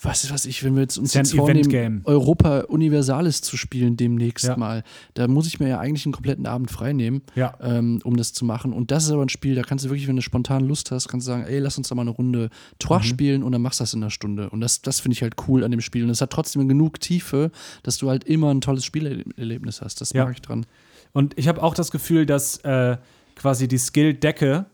was 0.01 0.29
weiß 0.29 0.45
ich, 0.47 0.61
wenn 0.65 0.75
wir 0.75 0.81
jetzt 0.81 0.97
uns 0.97 1.13
jetzt 1.13 1.33
vornehmen. 1.33 2.01
Europa 2.03 2.59
Universalis 2.67 3.41
zu 3.41 3.55
spielen 3.55 3.95
demnächst 3.95 4.43
Ja. 4.45 4.57
mal, 4.57 4.83
da 5.13 5.25
muss 5.29 5.47
ich 5.47 5.61
mir 5.61 5.69
ja 5.69 5.79
eigentlich 5.79 6.05
einen 6.05 6.11
kompletten 6.11 6.45
Abend 6.47 6.69
frei 6.69 6.91
nehmen, 6.91 7.21
Ja. 7.33 7.53
ähm, 7.61 8.01
um 8.03 8.17
das 8.17 8.33
zu 8.33 8.43
machen. 8.43 8.73
Und 8.73 8.91
das 8.91 9.05
ist 9.05 9.11
aber 9.11 9.23
ein 9.23 9.29
Spiel, 9.29 9.55
da 9.55 9.61
kannst 9.61 9.85
du 9.85 9.89
wirklich, 9.89 10.09
wenn 10.09 10.17
du 10.17 10.21
spontan 10.21 10.65
Lust 10.67 10.91
hast, 10.91 11.07
kannst 11.07 11.25
du 11.27 11.31
sagen, 11.31 11.43
ey, 11.45 11.59
lass 11.59 11.77
uns 11.77 11.87
da 11.87 11.95
mal 11.95 12.01
eine 12.01 12.11
Runde 12.11 12.49
Trois 12.77 12.99
Mhm. 12.99 13.03
spielen 13.03 13.43
und 13.43 13.53
dann 13.53 13.61
machst 13.61 13.79
du 13.79 13.83
das 13.83 13.93
in 13.93 14.03
einer 14.03 14.09
Stunde. 14.11 14.49
Und 14.49 14.59
das, 14.59 14.81
das 14.81 14.99
finde 14.99 15.13
ich 15.13 15.21
halt 15.21 15.35
cool 15.47 15.63
an 15.63 15.71
dem 15.71 15.81
Spiel. 15.81 16.03
Und 16.03 16.09
es 16.09 16.19
hat 16.19 16.29
trotzdem 16.29 16.67
genug 16.67 16.99
Tiefe, 16.99 17.49
dass 17.83 17.97
du 17.97 18.09
halt 18.09 18.25
immer 18.25 18.53
ein 18.53 18.59
tolles 18.59 18.83
Spielerlebnis 18.83 19.81
hast. 19.81 20.01
Das 20.01 20.11
Ja. 20.11 20.25
mag 20.25 20.33
ich 20.33 20.41
dran. 20.41 20.65
Und 21.13 21.37
ich 21.37 21.47
habe 21.47 21.63
auch 21.63 21.73
das 21.73 21.89
Gefühl, 21.89 22.25
dass 22.25 22.57
äh, 22.65 22.97
quasi 23.35 23.69
die 23.69 23.77
Skill-Decke 23.77 24.65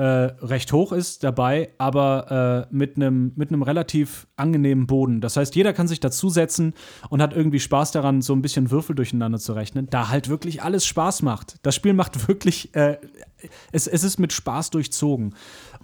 äh, 0.00 0.32
recht 0.40 0.72
hoch 0.72 0.92
ist 0.92 1.24
dabei, 1.24 1.74
aber 1.76 2.66
äh, 2.70 2.74
mit 2.74 2.96
einem 2.96 3.32
mit 3.36 3.50
einem 3.50 3.62
relativ 3.62 4.26
angenehmen 4.34 4.86
Boden. 4.86 5.20
Das 5.20 5.36
heißt, 5.36 5.54
jeder 5.54 5.74
kann 5.74 5.88
sich 5.88 6.00
dazusetzen 6.00 6.72
und 7.10 7.20
hat 7.20 7.34
irgendwie 7.34 7.60
Spaß 7.60 7.92
daran, 7.92 8.22
so 8.22 8.32
ein 8.32 8.40
bisschen 8.40 8.70
Würfel 8.70 8.96
durcheinander 8.96 9.38
zu 9.38 9.52
rechnen, 9.52 9.88
da 9.90 10.08
halt 10.08 10.30
wirklich 10.30 10.62
alles 10.62 10.86
Spaß 10.86 11.20
macht. 11.20 11.56
Das 11.60 11.74
Spiel 11.74 11.92
macht 11.92 12.28
wirklich, 12.28 12.74
äh, 12.74 12.96
es, 13.72 13.86
es 13.86 14.02
ist 14.02 14.18
mit 14.18 14.32
Spaß 14.32 14.70
durchzogen. 14.70 15.34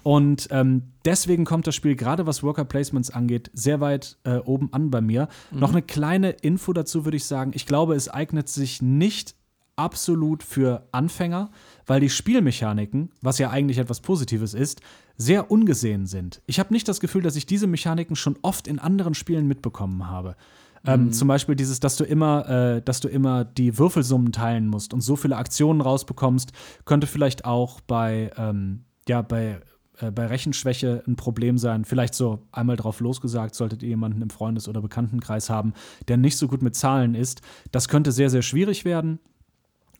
Und 0.02 0.48
ähm, 0.50 0.92
deswegen 1.04 1.44
kommt 1.44 1.66
das 1.66 1.74
Spiel, 1.74 1.94
gerade 1.94 2.26
was 2.26 2.42
Worker 2.42 2.64
Placements 2.64 3.10
angeht, 3.10 3.50
sehr 3.52 3.82
weit 3.82 4.16
äh, 4.24 4.36
oben 4.38 4.72
an 4.72 4.90
bei 4.90 5.02
mir. 5.02 5.28
Noch 5.50 5.72
eine 5.72 5.82
kleine 5.82 6.30
Info 6.30 6.72
dazu 6.72 7.04
würde 7.04 7.18
ich 7.18 7.26
sagen. 7.26 7.50
Ich 7.54 7.66
glaube, 7.66 7.94
es 7.94 8.08
eignet 8.08 8.48
sich 8.48 8.80
nicht 8.80 9.34
absolut 9.76 10.42
für 10.42 10.88
Anfänger, 10.90 11.50
weil 11.86 12.00
die 12.00 12.10
Spielmechaniken, 12.10 13.10
was 13.22 13.38
ja 13.38 13.50
eigentlich 13.50 13.78
etwas 13.78 14.00
Positives 14.00 14.54
ist, 14.54 14.80
sehr 15.16 15.50
ungesehen 15.50 16.06
sind. 16.06 16.42
Ich 16.46 16.58
habe 16.58 16.72
nicht 16.72 16.88
das 16.88 17.00
Gefühl, 17.00 17.22
dass 17.22 17.36
ich 17.36 17.46
diese 17.46 17.66
Mechaniken 17.66 18.16
schon 18.16 18.36
oft 18.42 18.68
in 18.68 18.78
anderen 18.78 19.14
Spielen 19.14 19.46
mitbekommen 19.46 20.08
habe. 20.08 20.36
Ähm, 20.84 21.12
zum 21.12 21.26
Beispiel 21.26 21.56
dieses, 21.56 21.80
dass 21.80 21.96
du 21.96 22.04
immer, 22.04 22.48
äh, 22.48 22.82
dass 22.82 23.00
du 23.00 23.08
immer 23.08 23.44
die 23.44 23.76
Würfelsummen 23.76 24.30
teilen 24.30 24.68
musst 24.68 24.94
und 24.94 25.00
so 25.00 25.16
viele 25.16 25.36
Aktionen 25.36 25.80
rausbekommst, 25.80 26.52
könnte 26.84 27.08
vielleicht 27.08 27.44
auch 27.44 27.80
bei, 27.80 28.30
ähm, 28.36 28.84
ja, 29.08 29.22
bei 29.22 29.60
äh, 30.00 30.10
bei 30.10 30.26
Rechenschwäche 30.26 31.02
ein 31.06 31.16
Problem 31.16 31.58
sein. 31.58 31.84
Vielleicht 31.84 32.14
so 32.14 32.46
einmal 32.52 32.76
drauf 32.76 33.00
losgesagt, 33.00 33.54
solltet 33.54 33.82
ihr 33.82 33.90
jemanden 33.90 34.22
im 34.22 34.30
Freundes- 34.30 34.68
oder 34.68 34.80
Bekanntenkreis 34.80 35.50
haben, 35.50 35.72
der 36.08 36.16
nicht 36.16 36.36
so 36.36 36.48
gut 36.48 36.62
mit 36.62 36.74
Zahlen 36.74 37.14
ist. 37.14 37.40
Das 37.72 37.88
könnte 37.88 38.12
sehr, 38.12 38.30
sehr 38.30 38.42
schwierig 38.42 38.84
werden. 38.84 39.18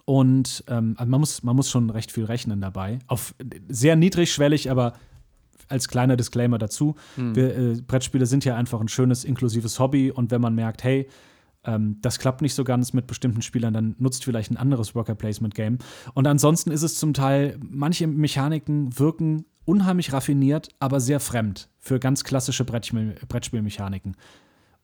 Und 0.07 0.65
ähm, 0.69 0.95
also 0.97 1.11
man, 1.11 1.21
muss, 1.21 1.43
man 1.43 1.57
muss 1.57 1.69
schon 1.69 1.91
recht 1.91 2.11
viel 2.13 2.25
rechnen 2.25 2.61
dabei. 2.61 3.01
Auf 3.09 3.35
sehr 3.69 3.97
niedrigschwellig, 3.97 4.71
aber 4.71 4.95
als 5.69 5.89
kleiner 5.89 6.17
Disclaimer 6.17 6.59
dazu. 6.59 6.95
Wir, 7.35 7.57
äh, 7.57 7.81
Brettspiele 7.83 8.25
sind 8.25 8.45
ja 8.45 8.57
einfach 8.57 8.81
ein 8.81 8.89
schönes, 8.89 9.25
inklusives 9.25 9.79
Hobby. 9.81 10.13
Und 10.13 10.31
wenn 10.31 10.41
man 10.41 10.55
merkt, 10.55 10.85
hey, 10.85 11.09
ähm, 11.65 11.97
das 12.01 12.19
klappt 12.19 12.41
nicht 12.41 12.55
so 12.55 12.65
ganz 12.65 12.93
mit 12.93 13.07
bestimmten 13.07 13.43
Spielern, 13.43 13.75
dann 13.75 13.97
nutzt 13.99 14.25
vielleicht 14.25 14.51
ein 14.51 14.57
anderes 14.57 14.95
Worker 14.95 15.17
Placement 15.17 15.55
Game. 15.55 15.79
Und 16.15 16.27
ansonsten 16.27 16.71
ist 16.71 16.83
es 16.83 16.99
zum 16.99 17.13
Teil, 17.13 17.59
manche 17.61 18.07
Mechaniken 18.07 18.97
wirken 18.99 19.45
unheimlich 19.65 20.13
raffiniert, 20.13 20.69
aber 20.79 21.01
sehr 21.01 21.19
fremd 21.19 21.69
für 21.81 21.99
ganz 21.99 22.23
klassische 22.23 22.65
Brettspiel 22.65 23.17
Brettspielmechaniken. 23.29 24.17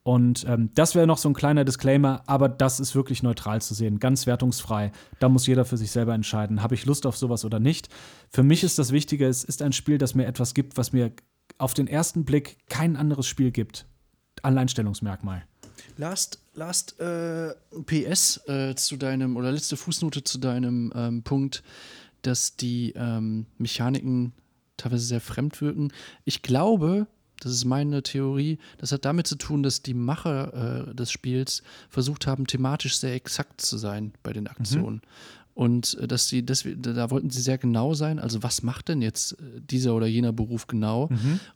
Und 0.05 0.45
ähm, 0.49 0.71
das 0.75 0.95
wäre 0.95 1.07
noch 1.07 1.19
so 1.19 1.29
ein 1.29 1.35
kleiner 1.35 1.65
Disclaimer, 1.65 2.23
aber 2.27 2.49
das 2.49 2.81
ist 2.81 2.97
wirklich 2.97 3.23
neutral 3.23 3.63
zu 3.63 3.73
sehen, 3.73 4.01
ganz 4.01 4.27
wertungsfrei. 4.27 4.91
Da 5.21 5.29
muss 5.29 5.47
jeder 5.47 5.65
für 5.65 5.77
sich 5.77 5.93
selber 5.93 6.13
entscheiden, 6.13 6.63
habe 6.63 6.75
ich 6.75 6.87
Lust 6.87 7.07
auf 7.07 7.17
sowas 7.17 7.45
oder 7.45 7.61
nicht. 7.61 7.89
Für 8.31 8.43
mich 8.43 8.65
ist 8.65 8.79
das 8.79 8.91
Wichtige, 8.91 9.29
es 9.29 9.45
ist 9.45 9.63
ein 9.63 9.73
Spiel, 9.73 9.99
das 9.99 10.15
mir 10.15 10.27
etwas 10.27 10.55
gibt, 10.55 10.77
was 10.77 10.93
mir 10.93 11.13
auf 11.59 11.75
den 11.75 11.87
ersten 11.87 12.25
Blick 12.25 12.57
kein 12.69 12.97
anderes 12.97 13.27
Spiel 13.27 13.53
gibt. 13.53 13.87
Alleinstellungsmerkmal. 14.43 15.45
Last, 15.97 16.41
last 16.55 16.99
äh, 16.99 17.55
PS 17.87 18.41
äh, 18.49 18.75
zu 18.75 18.97
deinem, 18.97 19.37
oder 19.37 19.53
letzte 19.53 19.77
Fußnote 19.77 20.25
zu 20.25 20.39
deinem 20.39 20.93
ähm, 20.97 21.23
Punkt, 21.23 21.63
dass 22.23 22.57
die 22.57 22.93
ähm, 22.97 23.47
Mechaniken 23.59 24.33
teilweise 24.77 25.05
sehr 25.05 25.21
fremd 25.21 25.61
wirken. 25.61 25.93
Ich 26.25 26.43
glaube, 26.43 27.07
das 27.43 27.53
ist 27.53 27.65
meine 27.65 28.03
Theorie, 28.03 28.59
das 28.79 28.93
hat 28.93 29.05
damit 29.05 29.27
zu 29.27 29.37
tun, 29.37 29.63
dass 29.63 29.83
die 29.83 29.95
Macher 29.95 30.89
äh, 30.91 30.95
des 30.95 31.11
Spiels 31.11 31.63
versucht 31.89 32.27
haben, 32.27 32.47
thematisch 32.47 32.97
sehr 32.97 33.15
exakt 33.15 33.61
zu 33.61 33.77
sein 33.79 34.13
bei 34.23 34.33
den 34.33 34.47
Aktionen. 34.47 35.03
Und 35.55 35.99
äh, 35.99 36.09
dass 36.09 36.29
sie, 36.29 36.45
dass 36.45 36.65
wir, 36.65 36.77
da 36.77 37.11
wollten 37.11 37.31
sie 37.31 37.43
sehr 37.43 37.59
genau 37.59 37.95
sein. 37.95 38.19
Also, 38.19 38.43
was 38.43 38.63
macht 38.63 38.89
denn 38.89 39.03
jetzt 39.03 39.33
äh, 39.33 39.61
dieser 39.61 39.95
oder 39.95 40.07
jener 40.07 40.33
Beruf 40.33 40.67
genau? 40.67 41.09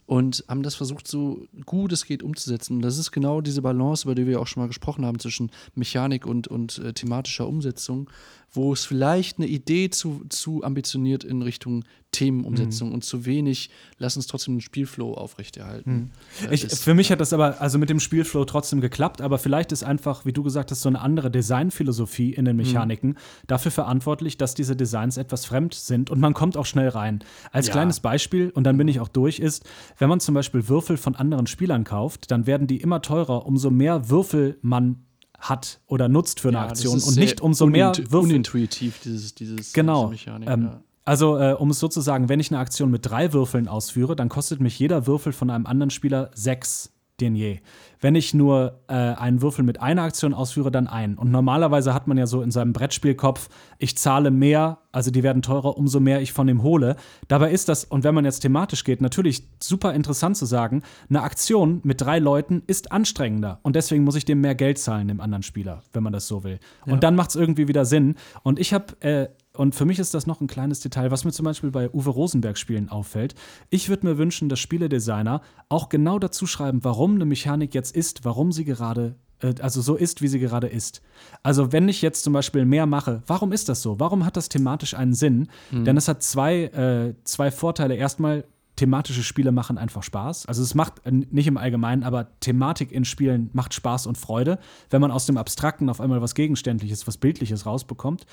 Und 0.05 0.45
haben 0.49 0.63
das 0.63 0.75
versucht, 0.75 1.09
so 1.09 1.47
gut 1.65 1.93
es 1.93 2.05
geht 2.05 2.23
umzusetzen. 2.23 2.77
Und 2.77 2.83
das 2.83 2.99
ist 2.99 3.11
genau 3.11 3.41
diese 3.41 3.63
Balance, 3.63 4.05
über 4.07 4.15
die 4.15 4.27
wir 4.27 4.41
auch 4.41 4.47
schon 4.47 4.63
mal 4.63 4.67
gesprochen 4.67 5.07
haben, 5.07 5.19
zwischen 5.19 5.51
Mechanik 5.75 6.27
und, 6.27 6.47
und 6.49 6.79
äh, 6.79 6.93
thematischer 6.93 7.47
Umsetzung, 7.49 8.11
wo 8.57 8.73
es 8.73 8.85
vielleicht 8.85 9.39
eine 9.39 9.47
Idee 9.47 9.91
zu, 9.91 10.23
zu 10.29 10.65
ambitioniert 10.65 11.23
in 11.25 11.43
Richtung 11.43 11.85
Themenumsetzung 12.13 12.93
und 12.93 13.05
zu 13.05 13.27
wenig, 13.27 13.69
lass 13.99 14.17
uns 14.17 14.27
trotzdem 14.27 14.55
den 14.55 14.61
Spielflow 14.63 15.13
aufrechterhalten. 15.15 16.13
Äh, 16.49 16.55
Ich, 16.55 16.65
ist- 16.65 16.83
für 16.83 16.95
mich 16.95 17.11
hat 17.13 17.21
das 17.21 17.33
aber 17.35 17.61
also 17.61 17.79
mit 17.79 17.91
dem 17.91 18.01
Spielflow 18.01 18.45
trotzdem 18.47 18.81
geklappt, 18.81 19.21
aber 19.21 19.39
vielleicht 19.39 19.71
ist 19.73 19.83
einfach, 19.85 20.25
wie 20.25 20.33
du 20.33 20.43
gesagt 20.43 20.71
hast, 20.71 20.81
so 20.81 20.89
eine 20.89 21.01
andere 21.01 21.31
Designphilosophie 21.31 22.33
in 22.33 22.45
den 22.47 22.57
Mechaniken 22.57 23.17
dafür 23.47 23.71
verantwortlich, 23.71 24.39
dass 24.39 24.55
diese 24.55 24.77
Designs 24.77 25.17
etwas 25.19 25.45
fremd 25.45 25.75
sind 25.75 26.09
und 26.11 26.21
man 26.21 26.33
kommt 26.33 26.57
auch 26.57 26.67
schnell 26.67 26.89
rein. 26.89 27.23
Als 27.53 27.67
Ja. 27.67 27.73
kleines 27.75 28.01
Beispiel, 28.01 28.51
und 28.51 28.65
dann 28.65 28.79
bin 28.79 28.89
ich 28.89 29.01
auch 29.01 29.09
durch, 29.09 29.39
ist, 29.39 29.65
wenn 29.99 30.09
man 30.09 30.21
zum 30.21 30.35
Beispiel 30.35 30.69
Würfel 30.69 30.97
von 30.97 31.17
anderen 31.17 31.47
Spielern 31.47 31.85
kauft, 31.85 32.31
dann 32.31 32.47
werden 32.47 32.67
die 32.67 32.79
immer 32.81 33.03
teurer, 33.03 33.45
umso 33.47 33.71
mehr 33.71 34.09
Würfel 34.09 34.59
man 34.63 35.03
hat 35.39 35.81
oder 35.87 36.09
nutzt 36.09 36.41
für 36.41 36.49
eine 36.49 36.59
Ja, 36.59 36.67
Aktion 36.67 37.01
und 37.01 37.17
nicht 37.17 37.41
umso 37.41 37.67
mehr 37.67 37.93
Würfel. 37.97 38.17
Unintuitiv, 38.31 39.01
dieses, 39.01 39.35
dieses 39.35 39.73
Genau. 39.73 40.09
diese 40.09 40.31
Mechanik. 40.31 40.49
ähm, 40.51 40.63
ja. 40.65 40.81
Also, 41.05 41.39
äh, 41.39 41.53
um 41.53 41.71
es 41.71 41.79
so 41.79 41.87
zu 41.87 42.01
sagen, 42.01 42.29
wenn 42.29 42.41
ich 42.41 42.51
eine 42.51 42.59
Aktion 42.59 42.91
mit 42.91 43.07
drei 43.09 43.33
Würfeln 43.33 43.69
ausführe, 43.69 44.17
dann 44.17 44.29
kostet 44.29 44.61
mich 44.61 44.77
jeder 44.79 45.07
Würfel 45.07 45.33
von 45.33 45.51
einem 45.51 45.67
anderen 45.67 45.91
Spieler 45.91 46.31
sechs 46.35 46.91
Denier. 47.21 47.59
Wenn 48.01 48.15
ich 48.15 48.35
nur 48.35 48.81
äh, 48.89 48.95
einen 48.95 49.41
Würfel 49.41 49.65
mit 49.65 49.81
einer 49.81 50.03
Aktion 50.03 50.35
ausführe, 50.35 50.71
dann 50.71 50.87
einen. 50.87 51.17
Und 51.17 51.31
normalerweise 51.31 51.95
hat 51.95 52.07
man 52.07 52.19
ja 52.19 52.27
so 52.27 52.43
in 52.43 52.51
seinem 52.51 52.73
Brettspielkopf, 52.73 53.49
ich 53.79 53.97
zahle 53.97 54.31
mehr, 54.31 54.79
also 54.93 55.11
die 55.11 55.23
werden 55.23 55.43
teurer, 55.43 55.77
umso 55.77 55.99
mehr 55.99 56.21
ich 56.21 56.33
von 56.33 56.47
dem 56.47 56.63
hole. 56.63 56.97
Dabei 57.29 57.53
ist 57.53 57.69
das, 57.69 57.85
und 57.85 58.05
wenn 58.05 58.15
man 58.15 58.25
jetzt 58.25 58.41
thematisch 58.41 58.85
geht, 58.85 59.01
natürlich 59.01 59.49
super 59.63 59.95
interessant 59.95 60.37
zu 60.37 60.45
sagen, 60.45 60.83
eine 61.09 61.23
Aktion 61.23 61.81
mit 61.85 62.01
drei 62.01 62.19
Leuten 62.19 62.63
ist 62.67 62.93
anstrengender. 62.93 63.61
Und 63.63 63.77
deswegen 63.77 64.05
muss 64.05 64.17
ich 64.17 64.25
dem 64.25 64.43
mehr 64.43 64.55
Geld 64.55 64.79
zahlen, 64.79 65.09
dem 65.09 65.21
anderen 65.21 65.43
Spieler, 65.43 65.83
wenn 65.93 66.03
man 66.03 66.13
das 66.13 66.29
so 66.29 66.45
will. 66.45 66.61
Und 66.85 67.03
dann 67.03 67.15
macht 67.15 67.31
es 67.31 67.37
irgendwie 67.37 67.67
wieder 67.69 67.87
Sinn. 67.87 68.17
Und 68.43 68.59
ich 68.59 68.75
habe 68.75 69.01
äh, 69.01 69.29
und 69.57 69.75
für 69.75 69.85
mich 69.85 69.99
ist 69.99 70.15
das 70.15 70.27
noch 70.27 70.41
ein 70.41 70.47
kleines 70.47 70.81
Detail, 70.81 71.11
was 71.11 71.25
mir 71.25 71.33
zum 71.33 71.45
Beispiel 71.45 71.71
bei 71.71 71.91
Uwe 71.91 72.11
Rosenberg-Spielen 72.11 72.89
auffällt. 72.89 73.35
Ich 73.71 73.89
würde 73.89 74.07
mir 74.07 74.19
wünschen, 74.19 74.49
dass 74.49 74.61
Spieledesigner 74.61 75.41
auch 75.69 75.89
genau 75.89 76.19
dazu 76.19 76.47
schreiben, 76.47 76.85
warum 76.85 77.15
eine 77.15 77.25
Mechanik 77.25 77.75
jetzt 77.75 77.95
ist, 77.95 78.25
warum 78.25 78.53
sie 78.53 78.65
gerade, 78.65 79.17
äh, 79.41 79.55
also 79.61 79.81
so 79.81 79.97
ist, 79.97 80.23
wie 80.23 80.29
sie 80.29 80.39
gerade 80.39 80.67
ist. 80.67 81.03
Also, 81.43 81.73
wenn 81.73 81.89
ich 81.89 82.03
jetzt 82.03 82.23
zum 82.23 82.33
Beispiel 82.33 82.65
mehr 82.65 82.87
mache, 82.87 83.23
warum 83.27 83.53
ist 83.53 83.69
das 83.69 83.83
so? 83.83 83.99
Warum 83.99 84.25
hat 84.25 84.37
das 84.37 84.49
thematisch 84.49 84.95
einen 84.95 85.15
Sinn? 85.15 85.49
Denn 85.85 85.97
es 85.97 86.09
hat 86.09 86.23
zwei, 86.23 86.65
äh, 86.65 87.15
zwei 87.25 87.51
Vorteile. 87.51 87.95
Erstmal 87.95 88.45
thematische 88.77 89.23
Spiele 89.23 89.53
machen 89.53 89.79
einfach 89.79 90.03
Spaß. 90.03 90.47
Also 90.47 90.63
es 90.63 90.75
macht 90.75 91.05
äh, 91.05 91.11
nicht 91.11 91.47
im 91.47 91.57
Allgemeinen, 91.57 92.05
aber 92.05 92.29
Thematik 92.41 92.93
in 92.93 93.05
Spielen 93.05 93.51
macht 93.53 93.75
Spaß 93.75 94.07
und 94.07 94.17
Freude, 94.19 94.59
wenn 94.91 95.01
man 95.01 95.11
aus 95.11 95.27
dem 95.27 95.39
Abstrakten 95.39 95.89
auf 95.89 96.01
einmal 96.01 96.23
was 96.23 96.35
Gegenständliches, 96.35 97.07
was 97.07 97.17
Bildliches 97.17 97.67
rausbekommt. 97.67 98.27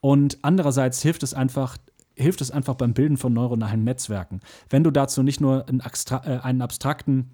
Und 0.00 0.38
andererseits 0.42 1.02
hilft 1.02 1.22
es 1.22 1.34
einfach, 1.34 1.76
hilft 2.16 2.40
es 2.40 2.50
einfach 2.50 2.74
beim 2.74 2.94
Bilden 2.94 3.16
von 3.16 3.32
neuronalen 3.32 3.84
Netzwerken. 3.84 4.40
Wenn 4.70 4.84
du 4.84 4.90
dazu 4.90 5.22
nicht 5.22 5.40
nur 5.40 5.68
einen, 5.68 5.80
äh, 5.80 6.38
einen 6.42 6.62
abstrakten 6.62 7.30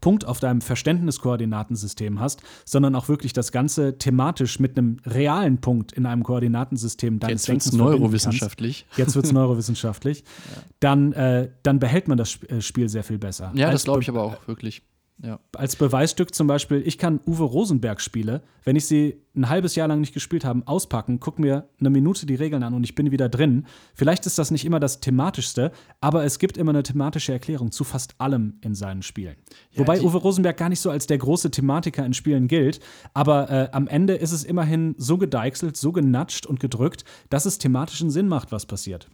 Punkt 0.00 0.24
auf 0.26 0.40
deinem 0.40 0.60
Verständniskoordinatensystem 0.60 2.20
hast, 2.20 2.42
sondern 2.64 2.94
auch 2.94 3.08
wirklich 3.08 3.32
das 3.32 3.52
Ganze 3.52 3.98
thematisch 3.98 4.58
mit 4.58 4.76
einem 4.76 4.98
realen 5.06 5.60
Punkt 5.60 5.92
in 5.92 6.06
einem 6.06 6.22
Koordinatensystem 6.22 7.18
deines 7.18 7.46
Jetzt 7.46 7.48
wird 7.48 7.66
es 7.66 7.72
neurowissenschaftlich. 7.72 8.86
Jetzt 8.96 9.14
wird 9.14 9.26
es 9.26 9.32
neurowissenschaftlich. 9.32 10.20
ja. 10.20 10.62
dann, 10.80 11.12
äh, 11.12 11.50
dann 11.62 11.78
behält 11.78 12.08
man 12.08 12.18
das 12.18 12.42
äh, 12.44 12.60
Spiel 12.60 12.88
sehr 12.88 13.04
viel 13.04 13.18
besser. 13.18 13.52
Ja, 13.54 13.70
das 13.70 13.84
glaube 13.84 14.02
ich 14.02 14.08
aber 14.08 14.22
auch 14.22 14.48
wirklich. 14.48 14.82
Ja. 15.22 15.38
Als 15.54 15.76
Beweisstück 15.76 16.34
zum 16.34 16.46
Beispiel, 16.46 16.82
ich 16.84 16.96
kann 16.96 17.20
Uwe 17.26 17.44
Rosenberg 17.44 18.00
Spiele, 18.00 18.42
wenn 18.64 18.76
ich 18.76 18.86
sie 18.86 19.20
ein 19.36 19.50
halbes 19.50 19.74
Jahr 19.74 19.86
lang 19.86 20.00
nicht 20.00 20.14
gespielt 20.14 20.44
habe, 20.46 20.62
auspacken, 20.66 21.20
guck 21.20 21.38
mir 21.38 21.68
eine 21.78 21.90
Minute 21.90 22.24
die 22.24 22.36
Regeln 22.36 22.62
an 22.62 22.72
und 22.72 22.84
ich 22.84 22.94
bin 22.94 23.10
wieder 23.10 23.28
drin. 23.28 23.66
Vielleicht 23.94 24.24
ist 24.24 24.38
das 24.38 24.50
nicht 24.50 24.64
immer 24.64 24.80
das 24.80 25.00
thematischste, 25.00 25.72
aber 26.00 26.24
es 26.24 26.38
gibt 26.38 26.56
immer 26.56 26.70
eine 26.70 26.82
thematische 26.82 27.32
Erklärung 27.32 27.70
zu 27.70 27.84
fast 27.84 28.18
allem 28.18 28.54
in 28.62 28.74
seinen 28.74 29.02
Spielen. 29.02 29.36
Ja, 29.72 29.80
Wobei 29.80 30.00
Uwe 30.00 30.16
Rosenberg 30.16 30.56
gar 30.56 30.70
nicht 30.70 30.80
so 30.80 30.90
als 30.90 31.06
der 31.06 31.18
große 31.18 31.50
Thematiker 31.50 32.04
in 32.04 32.14
Spielen 32.14 32.48
gilt, 32.48 32.80
aber 33.12 33.50
äh, 33.50 33.68
am 33.72 33.88
Ende 33.88 34.14
ist 34.14 34.32
es 34.32 34.44
immerhin 34.44 34.94
so 34.96 35.18
gedeichselt, 35.18 35.76
so 35.76 35.92
genatscht 35.92 36.46
und 36.46 36.60
gedrückt, 36.60 37.04
dass 37.28 37.44
es 37.44 37.58
thematischen 37.58 38.10
Sinn 38.10 38.26
macht, 38.26 38.52
was 38.52 38.64
passiert. 38.64 39.08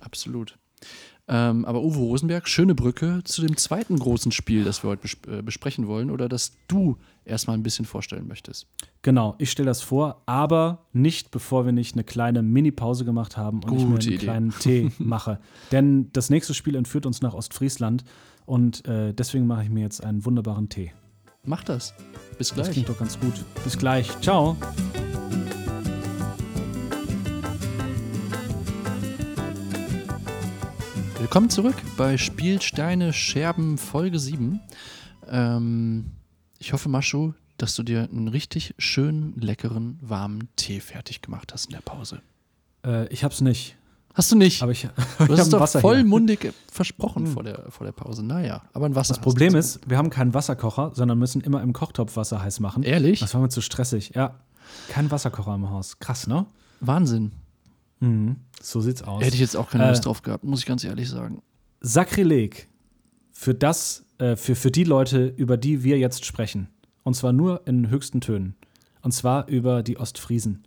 Absolut. 0.00 0.58
Ähm, 1.28 1.64
aber 1.64 1.82
Uwe 1.82 1.98
Rosenberg, 1.98 2.48
schöne 2.48 2.74
Brücke 2.76 3.20
zu 3.24 3.42
dem 3.42 3.56
zweiten 3.56 3.98
großen 3.98 4.30
Spiel, 4.30 4.62
das 4.62 4.84
wir 4.84 4.90
heute 4.90 5.02
bes 5.02 5.16
äh, 5.28 5.42
besprechen 5.42 5.88
wollen 5.88 6.10
oder 6.10 6.28
das 6.28 6.52
du 6.68 6.98
erstmal 7.24 7.56
ein 7.56 7.64
bisschen 7.64 7.84
vorstellen 7.84 8.28
möchtest. 8.28 8.68
Genau, 9.02 9.34
ich 9.38 9.50
stelle 9.50 9.66
das 9.66 9.82
vor, 9.82 10.22
aber 10.26 10.86
nicht, 10.92 11.32
bevor 11.32 11.64
wir 11.64 11.72
nicht 11.72 11.94
eine 11.94 12.04
kleine 12.04 12.42
Mini-Pause 12.42 13.04
gemacht 13.04 13.36
haben 13.36 13.56
und 13.64 13.70
Gute 13.70 13.82
ich 13.82 13.86
mir 13.88 13.94
einen 13.94 14.00
Idee. 14.02 14.16
kleinen 14.18 14.50
Tee 14.50 14.92
mache. 14.98 15.40
Denn 15.72 16.10
das 16.12 16.30
nächste 16.30 16.54
Spiel 16.54 16.76
entführt 16.76 17.06
uns 17.06 17.22
nach 17.22 17.34
Ostfriesland 17.34 18.04
und 18.44 18.86
äh, 18.86 19.12
deswegen 19.12 19.48
mache 19.48 19.64
ich 19.64 19.70
mir 19.70 19.80
jetzt 19.80 20.04
einen 20.04 20.24
wunderbaren 20.24 20.68
Tee. 20.68 20.92
Mach 21.44 21.64
das. 21.64 21.94
Bis 22.38 22.54
gleich. 22.54 22.66
Das 22.66 22.72
klingt 22.74 22.88
doch 22.88 22.98
ganz 22.98 23.18
gut. 23.18 23.34
Bis 23.64 23.76
gleich. 23.78 24.08
Ciao. 24.20 24.56
Willkommen 31.26 31.50
zurück 31.50 31.74
bei 31.96 32.18
Spielsteine 32.18 33.12
Scherben 33.12 33.78
Folge 33.78 34.20
7. 34.20 34.60
Ähm, 35.28 36.12
ich 36.60 36.72
hoffe, 36.72 36.88
Maschu, 36.88 37.32
dass 37.56 37.74
du 37.74 37.82
dir 37.82 38.08
einen 38.08 38.28
richtig 38.28 38.76
schönen, 38.78 39.34
leckeren, 39.34 39.98
warmen 40.00 40.48
Tee 40.54 40.78
fertig 40.78 41.22
gemacht 41.22 41.52
hast 41.52 41.64
in 41.64 41.72
der 41.72 41.80
Pause. 41.80 42.22
Äh, 42.84 43.08
ich 43.08 43.24
hab's 43.24 43.40
nicht. 43.40 43.76
Hast 44.14 44.30
du 44.30 44.36
nicht? 44.36 44.62
Aber 44.62 44.70
ich, 44.70 44.82
du 45.18 45.36
hast 45.36 45.40
es 45.40 45.48
doch 45.48 45.66
vollmundig 45.80 46.42
hier. 46.42 46.54
versprochen 46.70 47.26
hm. 47.26 47.32
vor, 47.32 47.42
der, 47.42 47.64
vor 47.70 47.84
der 47.84 47.92
Pause. 47.92 48.24
Naja, 48.24 48.62
aber 48.72 48.86
ein 48.86 48.94
Wasser. 48.94 49.14
Das 49.14 49.20
Problem 49.20 49.56
ist, 49.56 49.80
wir 49.84 49.98
haben 49.98 50.10
keinen 50.10 50.32
Wasserkocher, 50.32 50.92
sondern 50.94 51.18
müssen 51.18 51.40
immer 51.40 51.60
im 51.60 51.72
Kochtopf 51.72 52.14
Wasser 52.14 52.40
heiß 52.40 52.60
machen. 52.60 52.84
Ehrlich? 52.84 53.18
Das 53.18 53.34
war 53.34 53.40
mir 53.40 53.48
zu 53.48 53.62
stressig. 53.62 54.12
Ja. 54.14 54.36
Kein 54.90 55.10
Wasserkocher 55.10 55.56
im 55.56 55.68
Haus. 55.70 55.98
Krass, 55.98 56.28
ne? 56.28 56.46
Wahnsinn. 56.78 57.32
Mhm. 58.00 58.36
So 58.60 58.80
sieht's 58.80 59.02
aus. 59.02 59.22
Hätte 59.22 59.34
ich 59.34 59.40
jetzt 59.40 59.56
auch 59.56 59.70
keine 59.70 59.88
Lust 59.88 60.02
äh, 60.02 60.04
drauf 60.04 60.22
gehabt, 60.22 60.44
muss 60.44 60.60
ich 60.60 60.66
ganz 60.66 60.84
ehrlich 60.84 61.08
sagen. 61.08 61.42
Sakrileg 61.80 62.68
für 63.32 63.54
das, 63.54 64.04
äh, 64.18 64.36
für, 64.36 64.54
für 64.54 64.70
die 64.70 64.84
Leute, 64.84 65.26
über 65.26 65.56
die 65.56 65.82
wir 65.82 65.98
jetzt 65.98 66.24
sprechen. 66.24 66.68
Und 67.02 67.14
zwar 67.14 67.32
nur 67.32 67.66
in 67.66 67.90
höchsten 67.90 68.20
Tönen. 68.20 68.56
Und 69.02 69.12
zwar 69.12 69.46
über 69.48 69.82
die 69.82 69.98
Ostfriesen. 69.98 70.66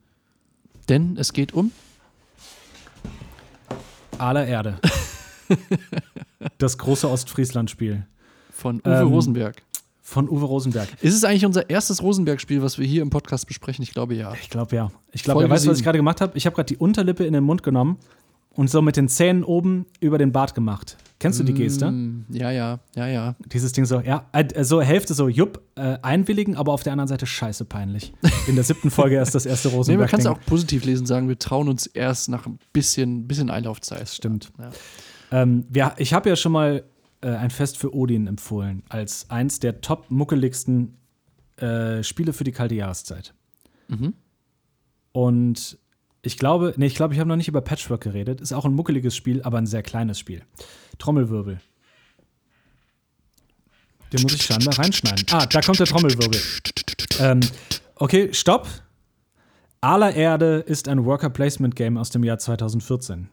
Denn 0.87 1.17
es 1.17 1.33
geht 1.33 1.53
um 1.53 1.71
aller 4.17 4.45
Erde. 4.45 4.79
das 6.57 6.77
große 6.77 7.09
Ostfriesland-Spiel. 7.09 8.05
Von 8.51 8.79
Uwe 8.81 9.01
ähm, 9.01 9.07
Rosenberg. 9.07 9.61
Von 10.09 10.27
Uwe 10.27 10.45
Rosenberg. 10.45 10.89
Ist 11.03 11.13
es 11.13 11.23
eigentlich 11.23 11.45
unser 11.45 11.69
erstes 11.69 12.01
Rosenberg-Spiel, 12.01 12.63
was 12.63 12.79
wir 12.79 12.87
hier 12.87 13.03
im 13.03 13.11
Podcast 13.11 13.45
besprechen? 13.45 13.83
Ich 13.83 13.93
glaube 13.93 14.15
ja. 14.15 14.33
Ich 14.41 14.49
glaube 14.49 14.75
ja. 14.75 14.91
Ich 15.11 15.21
glaube, 15.21 15.43
ja. 15.43 15.49
weißt 15.51 15.67
du, 15.67 15.69
was 15.69 15.77
ich 15.77 15.83
gerade 15.83 15.99
gemacht 15.99 16.19
habe? 16.19 16.35
Ich 16.35 16.47
habe 16.47 16.55
gerade 16.55 16.65
die 16.65 16.77
Unterlippe 16.77 17.25
in 17.25 17.33
den 17.33 17.43
Mund 17.43 17.61
genommen 17.61 17.97
und 18.55 18.71
so 18.71 18.81
mit 18.81 18.97
den 18.97 19.07
Zähnen 19.07 19.43
oben 19.43 19.85
über 19.99 20.17
den 20.17 20.31
Bart 20.31 20.55
gemacht. 20.55 20.97
Kennst 21.19 21.39
du 21.39 21.43
die 21.43 21.53
Geste? 21.53 21.91
Mm, 21.91 22.25
ja, 22.31 22.49
ja, 22.49 22.79
ja, 22.95 23.07
ja. 23.07 23.35
Dieses 23.53 23.71
Ding 23.71 23.85
so, 23.85 23.99
ja, 23.99 24.25
äh, 24.31 24.63
so 24.63 24.81
Hälfte 24.81 25.13
so, 25.13 25.27
jupp, 25.27 25.61
äh, 25.75 25.99
einwilligen, 26.01 26.55
aber 26.55 26.73
auf 26.73 26.81
der 26.81 26.93
anderen 26.93 27.07
Seite 27.07 27.27
scheiße 27.27 27.65
peinlich. 27.65 28.11
In 28.47 28.55
der 28.55 28.63
siebten 28.63 28.89
Folge 28.89 29.13
erst 29.13 29.35
das 29.35 29.45
erste 29.45 29.69
Rosenberg. 29.69 29.87
nee, 29.99 30.01
man 30.01 30.09
kann 30.09 30.19
es 30.21 30.25
auch 30.25 30.43
positiv 30.43 30.85
lesen, 30.85 31.05
sagen, 31.05 31.27
wir 31.27 31.37
trauen 31.37 31.69
uns 31.69 31.85
erst 31.85 32.29
nach 32.29 32.47
ein 32.47 32.57
bisschen, 32.73 33.27
bisschen 33.27 33.51
Einlaufzeit. 33.51 34.01
Das 34.01 34.15
stimmt. 34.15 34.51
Ja. 34.57 34.71
Ähm, 35.31 35.65
ja, 35.71 35.93
ich 35.97 36.13
habe 36.13 36.29
ja 36.29 36.35
schon 36.35 36.51
mal 36.51 36.83
äh, 37.21 37.29
ein 37.29 37.49
Fest 37.49 37.77
für 37.77 37.93
Odin 37.93 38.27
empfohlen, 38.27 38.83
als 38.89 39.29
eins 39.29 39.59
der 39.59 39.81
top 39.81 40.09
muckeligsten 40.09 40.97
äh, 41.57 42.03
Spiele 42.03 42.33
für 42.33 42.43
die 42.43 42.51
kalte 42.51 42.75
Jahreszeit. 42.75 43.33
Mhm. 43.87 44.13
Und 45.11 45.77
ich 46.21 46.37
glaube, 46.37 46.73
nee, 46.77 46.85
ich 46.85 46.95
glaube, 46.95 47.13
ich 47.13 47.19
habe 47.19 47.27
noch 47.27 47.35
nicht 47.35 47.47
über 47.47 47.61
Patchwork 47.61 48.01
geredet. 48.01 48.41
Ist 48.41 48.53
auch 48.53 48.65
ein 48.65 48.73
muckeliges 48.73 49.15
Spiel, 49.15 49.41
aber 49.43 49.57
ein 49.57 49.65
sehr 49.65 49.83
kleines 49.83 50.19
Spiel. 50.19 50.43
Trommelwirbel. 50.97 51.59
Den 54.11 54.21
muss 54.23 54.33
ich 54.33 54.43
scheinbar 54.43 54.77
reinschneiden. 54.77 55.25
Ah, 55.31 55.45
da 55.45 55.61
kommt 55.61 55.79
der 55.79 55.85
Trommelwirbel. 55.85 56.41
Ähm, 57.19 57.39
okay, 57.95 58.33
stopp. 58.33 58.67
Aller 59.81 60.13
Erde 60.13 60.63
ist 60.65 60.87
ein 60.87 61.05
Worker 61.05 61.29
Placement 61.29 61.75
Game 61.75 61.97
aus 61.97 62.09
dem 62.09 62.23
Jahr 62.23 62.37
2014 62.37 63.29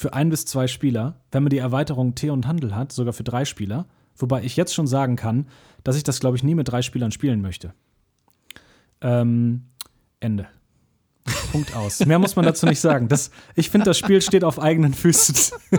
für 0.00 0.14
ein 0.14 0.30
bis 0.30 0.46
zwei 0.46 0.66
Spieler, 0.66 1.20
wenn 1.30 1.42
man 1.42 1.50
die 1.50 1.58
Erweiterung 1.58 2.14
Tee 2.14 2.30
und 2.30 2.46
Handel 2.46 2.74
hat, 2.74 2.90
sogar 2.90 3.12
für 3.12 3.22
drei 3.22 3.44
Spieler. 3.44 3.84
Wobei 4.16 4.42
ich 4.42 4.56
jetzt 4.56 4.72
schon 4.72 4.86
sagen 4.86 5.16
kann, 5.16 5.46
dass 5.84 5.94
ich 5.94 6.04
das, 6.04 6.20
glaube 6.20 6.38
ich, 6.38 6.42
nie 6.42 6.54
mit 6.54 6.68
drei 6.68 6.80
Spielern 6.80 7.12
spielen 7.12 7.42
möchte. 7.42 7.74
Ähm, 9.02 9.66
Ende. 10.18 10.48
Punkt 11.50 11.74
aus. 11.74 12.04
Mehr 12.04 12.18
muss 12.18 12.36
man 12.36 12.44
dazu 12.44 12.66
nicht 12.66 12.80
sagen. 12.80 13.08
Das, 13.08 13.30
ich 13.54 13.70
finde, 13.70 13.86
das 13.86 13.98
Spiel 13.98 14.20
steht 14.22 14.44
auf 14.44 14.60
eigenen 14.60 14.94
Füßen. 14.94 15.58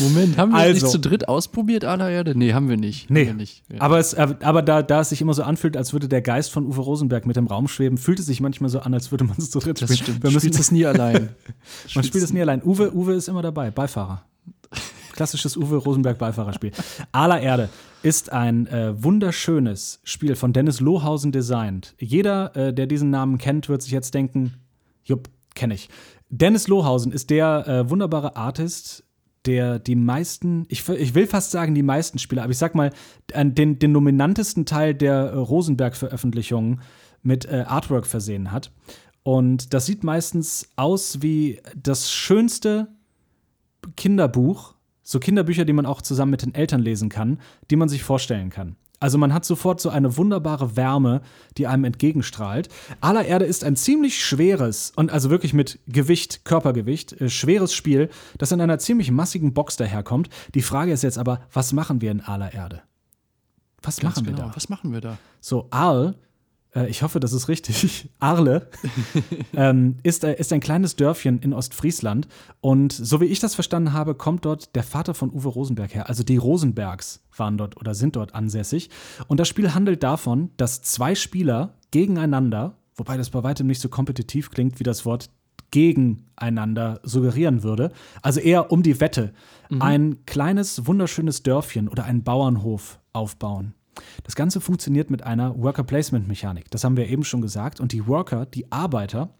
Moment, 0.00 0.36
haben 0.36 0.52
wir 0.52 0.58
also, 0.58 0.72
nicht 0.72 0.92
zu 0.92 0.98
dritt 0.98 1.28
ausprobiert, 1.28 1.84
aller 1.84 2.10
Erde? 2.10 2.36
Nee, 2.36 2.52
haben 2.52 2.68
wir 2.68 2.76
nicht. 2.76 3.10
Nee, 3.10 3.26
wir 3.26 3.34
nicht. 3.34 3.62
Ja. 3.72 3.80
aber, 3.80 3.98
es, 3.98 4.14
aber 4.14 4.62
da, 4.62 4.82
da 4.82 5.00
es 5.00 5.10
sich 5.10 5.20
immer 5.20 5.34
so 5.34 5.42
anfühlt, 5.42 5.76
als 5.76 5.92
würde 5.92 6.08
der 6.08 6.22
Geist 6.22 6.50
von 6.50 6.66
Uwe 6.66 6.80
Rosenberg 6.80 7.26
mit 7.26 7.36
dem 7.36 7.46
Raum 7.46 7.68
schweben, 7.68 7.98
fühlt 7.98 8.18
es 8.18 8.26
sich 8.26 8.40
manchmal 8.40 8.70
so 8.70 8.80
an, 8.80 8.94
als 8.94 9.10
würde 9.10 9.24
man 9.24 9.36
es 9.38 9.50
zu 9.50 9.58
dritt 9.58 9.78
spielen. 9.78 9.88
Das 9.88 9.98
stimmt. 9.98 10.22
Wir 10.22 10.30
müssen 10.30 10.50
es 10.50 10.70
nie 10.70 10.86
allein. 10.86 11.30
man 11.94 12.04
spielt 12.04 12.24
es 12.24 12.32
nie 12.32 12.40
allein. 12.40 12.62
Uwe, 12.62 12.94
Uwe 12.94 13.14
ist 13.14 13.28
immer 13.28 13.42
dabei, 13.42 13.70
Beifahrer. 13.70 14.22
Klassisches 15.14 15.56
Uwe 15.56 15.76
Rosenberg 15.76 16.18
Beifahrerspiel. 16.18 16.72
Aller 17.12 17.40
Erde 17.40 17.68
ist 18.02 18.32
ein 18.32 18.66
äh, 18.66 19.02
wunderschönes 19.02 20.00
Spiel 20.04 20.34
von 20.34 20.52
Dennis 20.52 20.80
Lohausen 20.80 21.32
designt. 21.32 21.94
Jeder, 21.98 22.54
äh, 22.56 22.74
der 22.74 22.86
diesen 22.86 23.10
Namen 23.10 23.38
kennt, 23.38 23.68
wird 23.68 23.82
sich 23.82 23.92
jetzt 23.92 24.14
denken, 24.14 24.54
jupp, 25.04 25.28
kenne 25.54 25.74
ich. 25.74 25.88
Dennis 26.28 26.68
Lohausen 26.68 27.12
ist 27.12 27.30
der 27.30 27.66
äh, 27.68 27.90
wunderbare 27.90 28.36
Artist, 28.36 29.04
der 29.46 29.78
die 29.78 29.96
meisten, 29.96 30.66
ich, 30.68 30.88
ich, 30.88 31.14
will 31.14 31.26
fast 31.26 31.50
sagen 31.50 31.74
die 31.74 31.82
meisten 31.82 32.18
Spiele, 32.18 32.42
aber 32.42 32.52
ich 32.52 32.58
sag 32.58 32.74
mal, 32.74 32.90
den, 33.34 33.78
den 33.78 33.92
dominantesten 33.92 34.66
Teil 34.66 34.94
der 34.94 35.14
äh, 35.14 35.36
Rosenberg-Veröffentlichungen 35.36 36.80
mit 37.22 37.44
äh, 37.46 37.64
Artwork 37.66 38.06
versehen 38.06 38.52
hat. 38.52 38.70
Und 39.24 39.74
das 39.74 39.86
sieht 39.86 40.04
meistens 40.04 40.68
aus 40.76 41.22
wie 41.22 41.60
das 41.76 42.10
schönste 42.10 42.88
Kinderbuch, 43.96 44.71
so 45.02 45.18
Kinderbücher, 45.18 45.64
die 45.64 45.72
man 45.72 45.86
auch 45.86 46.02
zusammen 46.02 46.30
mit 46.30 46.42
den 46.42 46.54
Eltern 46.54 46.80
lesen 46.80 47.08
kann, 47.08 47.38
die 47.70 47.76
man 47.76 47.88
sich 47.88 48.02
vorstellen 48.02 48.50
kann. 48.50 48.76
Also 49.02 49.18
man 49.18 49.34
hat 49.34 49.44
sofort 49.44 49.80
so 49.80 49.90
eine 49.90 50.16
wunderbare 50.16 50.76
Wärme, 50.76 51.22
die 51.58 51.66
einem 51.66 51.82
entgegenstrahlt. 51.82 52.68
Aller 53.00 53.24
Erde 53.24 53.46
ist 53.46 53.64
ein 53.64 53.74
ziemlich 53.74 54.24
schweres 54.24 54.92
und 54.94 55.10
also 55.10 55.28
wirklich 55.28 55.52
mit 55.52 55.80
Gewicht, 55.88 56.44
Körpergewicht, 56.44 57.20
äh, 57.20 57.28
schweres 57.28 57.74
Spiel, 57.74 58.10
das 58.38 58.52
in 58.52 58.60
einer 58.60 58.78
ziemlich 58.78 59.10
massigen 59.10 59.54
Box 59.54 59.76
daherkommt. 59.76 60.28
Die 60.54 60.62
Frage 60.62 60.92
ist 60.92 61.02
jetzt 61.02 61.18
aber, 61.18 61.40
was 61.52 61.72
machen 61.72 62.00
wir 62.00 62.12
in 62.12 62.20
Aller 62.20 62.54
Erde? 62.54 62.82
Was 63.82 63.98
Ganz 63.98 64.16
machen 64.16 64.26
wir 64.26 64.34
genau. 64.34 64.48
da? 64.50 64.56
Was 64.56 64.68
machen 64.68 64.92
wir 64.92 65.00
da? 65.00 65.18
So, 65.40 65.66
Aal 65.70 66.14
äh, 66.74 66.88
ich 66.88 67.02
hoffe, 67.02 67.20
das 67.20 67.32
ist 67.32 67.48
richtig, 67.48 68.10
Arle, 68.18 68.68
ähm, 69.54 69.96
ist, 70.02 70.24
äh, 70.24 70.34
ist 70.34 70.52
ein 70.52 70.60
kleines 70.60 70.96
Dörfchen 70.96 71.38
in 71.40 71.52
Ostfriesland. 71.52 72.28
Und 72.60 72.92
so 72.92 73.20
wie 73.20 73.26
ich 73.26 73.40
das 73.40 73.54
verstanden 73.54 73.92
habe, 73.92 74.14
kommt 74.14 74.44
dort 74.44 74.74
der 74.74 74.82
Vater 74.82 75.14
von 75.14 75.30
Uwe 75.30 75.48
Rosenberg 75.48 75.94
her. 75.94 76.08
Also 76.08 76.22
die 76.22 76.36
Rosenbergs 76.36 77.24
waren 77.36 77.58
dort 77.58 77.76
oder 77.76 77.94
sind 77.94 78.16
dort 78.16 78.34
ansässig. 78.34 78.90
Und 79.28 79.40
das 79.40 79.48
Spiel 79.48 79.74
handelt 79.74 80.02
davon, 80.02 80.50
dass 80.56 80.82
zwei 80.82 81.14
Spieler 81.14 81.74
gegeneinander, 81.90 82.76
wobei 82.96 83.16
das 83.16 83.30
bei 83.30 83.42
weitem 83.42 83.66
nicht 83.66 83.80
so 83.80 83.88
kompetitiv 83.88 84.50
klingt 84.50 84.78
wie 84.80 84.84
das 84.84 85.04
Wort 85.04 85.30
gegeneinander 85.70 87.00
suggerieren 87.02 87.62
würde. 87.62 87.92
Also 88.20 88.40
eher 88.40 88.70
um 88.70 88.82
die 88.82 89.00
Wette. 89.00 89.32
Ein 89.80 90.26
kleines, 90.26 90.86
wunderschönes 90.86 91.42
Dörfchen 91.42 91.88
oder 91.88 92.04
einen 92.04 92.22
Bauernhof 92.22 93.00
aufbauen. 93.14 93.74
Das 94.24 94.34
Ganze 94.34 94.60
funktioniert 94.60 95.10
mit 95.10 95.22
einer 95.22 95.56
Worker-Placement-Mechanik. 95.58 96.70
Das 96.70 96.84
haben 96.84 96.96
wir 96.96 97.08
eben 97.08 97.24
schon 97.24 97.42
gesagt. 97.42 97.80
Und 97.80 97.92
die 97.92 98.06
Worker, 98.06 98.46
die 98.46 98.70
Arbeiter, 98.70 99.30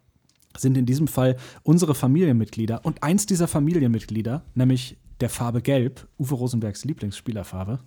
sind 0.57 0.77
in 0.77 0.87
diesem 0.87 1.09
Fall 1.09 1.37
unsere 1.63 1.95
Familienmitglieder. 1.95 2.85
Und 2.85 3.03
eins 3.03 3.27
dieser 3.27 3.49
Familienmitglieder, 3.49 4.45
nämlich 4.55 4.99
der 5.21 5.31
Farbe 5.31 5.63
Gelb, 5.63 6.07
Uwe 6.19 6.35
Rosenbergs 6.35 6.85
Lieblingsspielerfarbe, 6.85 7.79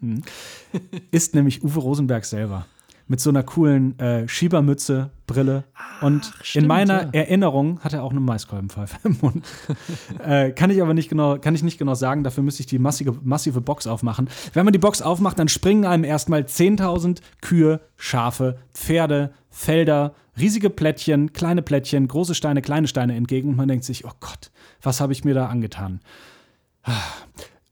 ist 1.10 1.34
nämlich 1.34 1.62
Uwe 1.62 1.80
Rosenberg 1.80 2.24
selber. 2.24 2.66
Mit 3.10 3.20
so 3.20 3.30
einer 3.30 3.42
coolen 3.42 3.98
äh, 3.98 4.28
Schiebermütze, 4.28 5.10
Brille. 5.26 5.64
Und 6.02 6.30
stimmt, 6.42 6.64
in 6.64 6.68
meiner 6.68 7.04
ja. 7.04 7.10
Erinnerung 7.12 7.80
hat 7.80 7.94
er 7.94 8.02
auch 8.02 8.10
eine 8.10 8.20
Maiskolbenpfeife 8.20 8.98
im 9.04 9.16
Mund. 9.22 9.46
äh, 10.24 10.52
kann 10.52 10.70
ich 10.70 10.82
aber 10.82 10.92
nicht 10.92 11.08
genau, 11.08 11.38
kann 11.38 11.54
ich 11.54 11.62
nicht 11.62 11.78
genau 11.78 11.94
sagen. 11.94 12.22
Dafür 12.22 12.42
müsste 12.42 12.60
ich 12.60 12.66
die 12.66 12.78
massive, 12.78 13.16
massive 13.22 13.60
Box 13.62 13.86
aufmachen. 13.86 14.28
Wenn 14.52 14.64
man 14.64 14.72
die 14.72 14.78
Box 14.78 15.00
aufmacht, 15.00 15.38
dann 15.38 15.48
springen 15.48 15.86
einem 15.86 16.04
erstmal 16.04 16.42
10.000 16.42 17.20
Kühe, 17.40 17.80
Schafe, 17.96 18.58
Pferde, 18.74 19.32
Felder, 19.48 20.14
riesige 20.38 20.70
Plättchen, 20.70 21.32
kleine 21.32 21.62
Plättchen, 21.62 22.08
große 22.08 22.34
Steine, 22.34 22.62
kleine 22.62 22.88
Steine 22.88 23.16
entgegen. 23.16 23.50
Und 23.50 23.56
man 23.56 23.68
denkt 23.68 23.84
sich, 23.84 24.04
oh 24.04 24.12
Gott, 24.20 24.50
was 24.82 25.00
habe 25.00 25.12
ich 25.12 25.24
mir 25.24 25.34
da 25.34 25.46
angetan? 25.46 26.00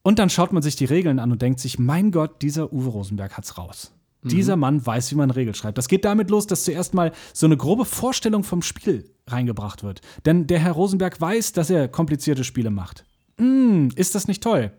Und 0.02 0.18
dann 0.18 0.30
schaut 0.30 0.52
man 0.52 0.62
sich 0.62 0.76
die 0.76 0.84
Regeln 0.84 1.18
an 1.18 1.32
und 1.32 1.42
denkt 1.42 1.60
sich, 1.60 1.78
mein 1.78 2.10
Gott, 2.10 2.42
dieser 2.42 2.72
Uwe 2.72 2.90
Rosenberg 2.90 3.36
hat's 3.36 3.58
raus. 3.58 3.92
Dieser 4.22 4.56
Mann 4.56 4.84
weiß, 4.84 5.12
wie 5.12 5.14
man 5.14 5.30
Regeln 5.30 5.54
schreibt. 5.54 5.78
Das 5.78 5.86
geht 5.88 6.04
damit 6.04 6.30
los, 6.30 6.46
dass 6.48 6.64
zuerst 6.64 6.94
mal 6.94 7.12
so 7.32 7.46
eine 7.46 7.56
grobe 7.56 7.84
Vorstellung 7.84 8.42
vom 8.42 8.60
Spiel 8.62 9.08
reingebracht 9.28 9.82
wird. 9.84 10.00
Denn 10.24 10.46
der 10.48 10.58
Herr 10.58 10.72
Rosenberg 10.72 11.20
weiß, 11.20 11.52
dass 11.52 11.70
er 11.70 11.86
komplizierte 11.88 12.42
Spiele 12.42 12.70
macht. 12.70 13.04
Mm, 13.38 13.88
ist 13.94 14.14
das 14.14 14.26
nicht 14.28 14.42
toll? 14.42 14.72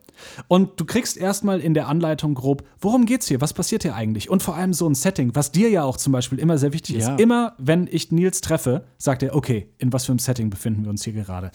Und 0.48 0.80
du 0.80 0.86
kriegst 0.86 1.16
erstmal 1.16 1.60
in 1.60 1.74
der 1.76 1.88
Anleitung 1.88 2.34
grob, 2.34 2.64
worum 2.80 3.06
geht's 3.06 3.28
hier? 3.28 3.40
Was 3.40 3.54
passiert 3.54 3.84
hier 3.84 3.96
eigentlich? 3.96 4.30
Und 4.30 4.42
vor 4.42 4.56
allem 4.56 4.74
so 4.74 4.90
ein 4.90 4.96
Setting, 4.96 5.36
was 5.36 5.52
dir 5.52 5.70
ja 5.70 5.84
auch 5.84 5.98
zum 5.98 6.12
Beispiel 6.12 6.40
immer 6.40 6.58
sehr 6.58 6.74
wichtig 6.74 6.98
Ja. 6.98 7.14
ist. 7.14 7.22
Immer, 7.22 7.54
wenn 7.60 7.88
ich 7.90 8.12
Nils 8.12 8.42
treffe, 8.42 8.86
sagt 8.98 9.22
er, 9.24 9.36
okay, 9.36 9.70
in 9.78 9.94
was 9.94 10.06
für 10.06 10.12
einem 10.12 10.20
Setting 10.20 10.50
befinden 10.50 10.84
wir 10.84 10.90
uns 10.90 11.04
hier 11.04 11.14
gerade? 11.14 11.52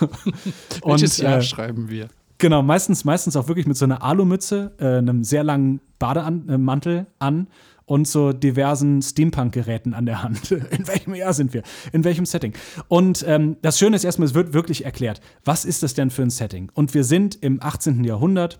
Welches 0.84 1.18
Und, 1.18 1.24
Jahr 1.24 1.38
äh, 1.38 1.42
schreiben 1.42 1.88
wir? 1.88 2.08
Genau, 2.40 2.62
meistens, 2.62 3.04
meistens 3.04 3.36
auch 3.36 3.48
wirklich 3.48 3.66
mit 3.66 3.76
so 3.76 3.84
einer 3.84 4.02
Alumütze, 4.02 4.72
äh, 4.78 4.96
einem 4.96 5.24
sehr 5.24 5.44
langen 5.44 5.82
Bademantel 5.98 7.06
an 7.18 7.48
und 7.84 8.08
so 8.08 8.32
diversen 8.32 9.02
Steampunk-Geräten 9.02 9.92
an 9.92 10.06
der 10.06 10.22
Hand. 10.22 10.50
In 10.70 10.88
welchem 10.88 11.14
Jahr 11.14 11.34
sind 11.34 11.52
wir? 11.52 11.62
In 11.92 12.02
welchem 12.02 12.24
Setting? 12.24 12.54
Und 12.88 13.22
ähm, 13.28 13.58
das 13.60 13.78
Schöne 13.78 13.94
ist 13.94 14.04
erstmal, 14.04 14.26
es 14.26 14.32
wird 14.32 14.54
wirklich 14.54 14.86
erklärt, 14.86 15.20
was 15.44 15.66
ist 15.66 15.82
das 15.82 15.92
denn 15.92 16.08
für 16.08 16.22
ein 16.22 16.30
Setting? 16.30 16.72
Und 16.72 16.94
wir 16.94 17.04
sind 17.04 17.36
im 17.42 17.62
18. 17.62 18.04
Jahrhundert 18.04 18.58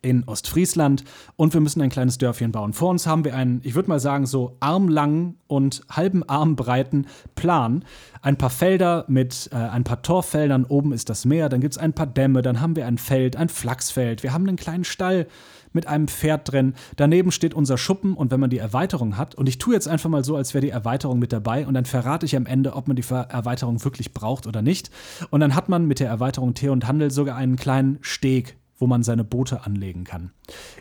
in 0.00 0.24
Ostfriesland 0.24 1.04
und 1.36 1.54
wir 1.54 1.60
müssen 1.60 1.82
ein 1.82 1.90
kleines 1.90 2.18
Dörfchen 2.18 2.52
bauen. 2.52 2.72
Vor 2.72 2.90
uns 2.90 3.06
haben 3.06 3.24
wir 3.24 3.34
einen, 3.34 3.60
ich 3.64 3.74
würde 3.74 3.88
mal 3.88 3.98
sagen, 3.98 4.26
so 4.26 4.56
armlangen 4.60 5.38
und 5.46 5.82
halben 5.90 6.22
armbreiten 6.28 7.06
Plan. 7.34 7.84
Ein 8.22 8.36
paar 8.36 8.50
Felder 8.50 9.04
mit 9.08 9.50
äh, 9.52 9.56
ein 9.56 9.84
paar 9.84 10.02
Torfeldern, 10.02 10.64
oben 10.64 10.92
ist 10.92 11.08
das 11.08 11.24
Meer, 11.24 11.48
dann 11.48 11.60
gibt 11.60 11.74
es 11.74 11.78
ein 11.78 11.92
paar 11.92 12.06
Dämme, 12.06 12.42
dann 12.42 12.60
haben 12.60 12.76
wir 12.76 12.86
ein 12.86 12.98
Feld, 12.98 13.36
ein 13.36 13.48
Flachsfeld, 13.48 14.22
wir 14.22 14.32
haben 14.32 14.46
einen 14.46 14.56
kleinen 14.56 14.84
Stall 14.84 15.26
mit 15.72 15.86
einem 15.86 16.08
Pferd 16.08 16.50
drin. 16.50 16.74
Daneben 16.96 17.32
steht 17.32 17.54
unser 17.54 17.78
Schuppen 17.78 18.14
und 18.14 18.30
wenn 18.30 18.40
man 18.40 18.50
die 18.50 18.58
Erweiterung 18.58 19.16
hat, 19.16 19.34
und 19.34 19.48
ich 19.48 19.58
tue 19.58 19.74
jetzt 19.74 19.88
einfach 19.88 20.08
mal 20.08 20.24
so, 20.24 20.36
als 20.36 20.54
wäre 20.54 20.64
die 20.64 20.70
Erweiterung 20.70 21.18
mit 21.18 21.32
dabei 21.32 21.66
und 21.66 21.74
dann 21.74 21.84
verrate 21.84 22.26
ich 22.26 22.36
am 22.36 22.46
Ende, 22.46 22.74
ob 22.74 22.88
man 22.88 22.96
die 22.96 23.04
Erweiterung 23.08 23.84
wirklich 23.84 24.12
braucht 24.12 24.46
oder 24.46 24.62
nicht. 24.62 24.90
Und 25.30 25.40
dann 25.40 25.54
hat 25.54 25.68
man 25.68 25.86
mit 25.86 26.00
der 26.00 26.08
Erweiterung 26.08 26.54
Tee 26.54 26.68
und 26.68 26.86
Handel 26.86 27.10
sogar 27.10 27.36
einen 27.36 27.56
kleinen 27.56 27.98
Steg, 28.00 28.56
wo 28.78 28.86
man 28.86 29.02
seine 29.02 29.24
Boote 29.24 29.64
anlegen 29.64 30.04
kann. 30.04 30.32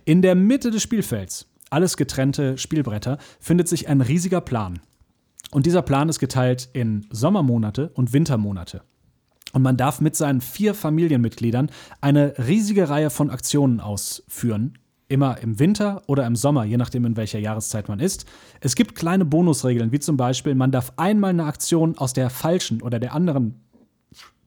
In 0.05 0.21
der 0.21 0.35
Mitte 0.35 0.71
des 0.71 0.83
Spielfelds, 0.83 1.47
alles 1.69 1.97
getrennte 1.97 2.57
Spielbretter, 2.57 3.17
findet 3.39 3.67
sich 3.67 3.89
ein 3.89 4.01
riesiger 4.01 4.41
Plan. 4.41 4.79
Und 5.51 5.65
dieser 5.65 5.81
Plan 5.81 6.09
ist 6.09 6.19
geteilt 6.19 6.69
in 6.73 7.05
Sommermonate 7.09 7.89
und 7.89 8.13
Wintermonate. 8.13 8.81
Und 9.53 9.61
man 9.61 9.77
darf 9.77 10.01
mit 10.01 10.15
seinen 10.15 10.41
vier 10.41 10.73
Familienmitgliedern 10.73 11.71
eine 12.01 12.33
riesige 12.37 12.89
Reihe 12.89 13.09
von 13.09 13.29
Aktionen 13.29 13.79
ausführen. 13.79 14.77
Immer 15.09 15.37
im 15.37 15.57
Winter 15.57 16.03
oder 16.07 16.27
im 16.27 16.35
Sommer, 16.35 16.65
je 16.65 16.75
nachdem, 16.75 17.05
in 17.05 17.15
welcher 17.15 17.39
Jahreszeit 17.39 17.87
man 17.87 18.01
ist. 18.01 18.25
Es 18.59 18.75
gibt 18.75 18.93
kleine 18.93 19.23
Bonusregeln, 19.23 19.93
wie 19.93 19.99
zum 19.99 20.17
Beispiel, 20.17 20.53
man 20.53 20.71
darf 20.71 20.91
einmal 20.97 21.29
eine 21.29 21.45
Aktion 21.45 21.97
aus 21.97 22.11
der 22.11 22.29
falschen 22.29 22.81
oder 22.81 22.99
der 22.99 23.13
anderen 23.15 23.61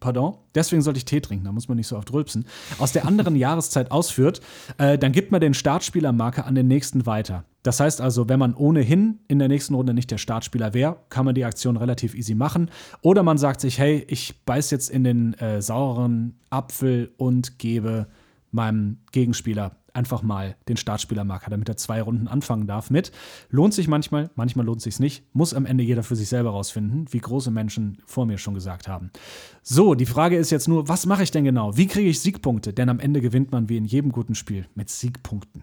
pardon, 0.00 0.34
deswegen 0.54 0.82
sollte 0.82 0.98
ich 0.98 1.04
Tee 1.04 1.20
trinken, 1.20 1.44
da 1.44 1.52
muss 1.52 1.68
man 1.68 1.76
nicht 1.76 1.86
so 1.86 1.96
oft 1.96 2.12
rülpsen, 2.12 2.46
aus 2.78 2.92
der 2.92 3.06
anderen 3.06 3.36
Jahreszeit 3.36 3.90
ausführt, 3.90 4.40
äh, 4.78 4.98
dann 4.98 5.12
gibt 5.12 5.30
man 5.30 5.40
den 5.40 5.54
Startspielermarker 5.54 6.46
an 6.46 6.54
den 6.54 6.66
nächsten 6.66 7.06
weiter. 7.06 7.44
Das 7.62 7.78
heißt 7.78 8.00
also, 8.00 8.28
wenn 8.28 8.38
man 8.38 8.54
ohnehin 8.54 9.18
in 9.28 9.38
der 9.38 9.48
nächsten 9.48 9.74
Runde 9.74 9.92
nicht 9.92 10.10
der 10.10 10.16
Startspieler 10.16 10.72
wäre, 10.72 10.96
kann 11.10 11.26
man 11.26 11.34
die 11.34 11.44
Aktion 11.44 11.76
relativ 11.76 12.14
easy 12.14 12.34
machen. 12.34 12.70
Oder 13.02 13.22
man 13.22 13.36
sagt 13.36 13.60
sich, 13.60 13.78
hey, 13.78 14.04
ich 14.08 14.42
beiß 14.46 14.70
jetzt 14.70 14.88
in 14.88 15.04
den 15.04 15.34
äh, 15.34 15.60
sauren 15.60 16.38
Apfel 16.48 17.12
und 17.18 17.58
gebe 17.58 18.06
meinem 18.50 18.98
Gegenspieler 19.12 19.76
einfach 19.94 20.22
mal 20.22 20.56
den 20.68 20.76
Startspielermarker, 20.76 21.50
damit 21.50 21.68
er 21.68 21.76
zwei 21.76 22.02
Runden 22.02 22.28
anfangen 22.28 22.66
darf 22.66 22.90
mit. 22.90 23.12
Lohnt 23.50 23.74
sich 23.74 23.88
manchmal, 23.88 24.30
manchmal 24.34 24.66
lohnt 24.66 24.82
sich 24.82 24.98
nicht. 25.00 25.24
Muss 25.32 25.54
am 25.54 25.66
Ende 25.66 25.84
jeder 25.84 26.02
für 26.02 26.16
sich 26.16 26.28
selber 26.28 26.50
rausfinden, 26.50 27.06
wie 27.10 27.18
große 27.18 27.50
Menschen 27.50 27.98
vor 28.06 28.26
mir 28.26 28.38
schon 28.38 28.54
gesagt 28.54 28.88
haben. 28.88 29.10
So, 29.62 29.94
die 29.94 30.06
Frage 30.06 30.36
ist 30.36 30.50
jetzt 30.50 30.68
nur, 30.68 30.88
was 30.88 31.06
mache 31.06 31.22
ich 31.22 31.30
denn 31.30 31.44
genau? 31.44 31.76
Wie 31.76 31.86
kriege 31.86 32.08
ich 32.10 32.20
Siegpunkte? 32.20 32.72
Denn 32.72 32.88
am 32.88 33.00
Ende 33.00 33.20
gewinnt 33.20 33.52
man 33.52 33.68
wie 33.68 33.76
in 33.76 33.84
jedem 33.84 34.12
guten 34.12 34.34
Spiel 34.34 34.66
mit 34.74 34.90
Siegpunkten. 34.90 35.62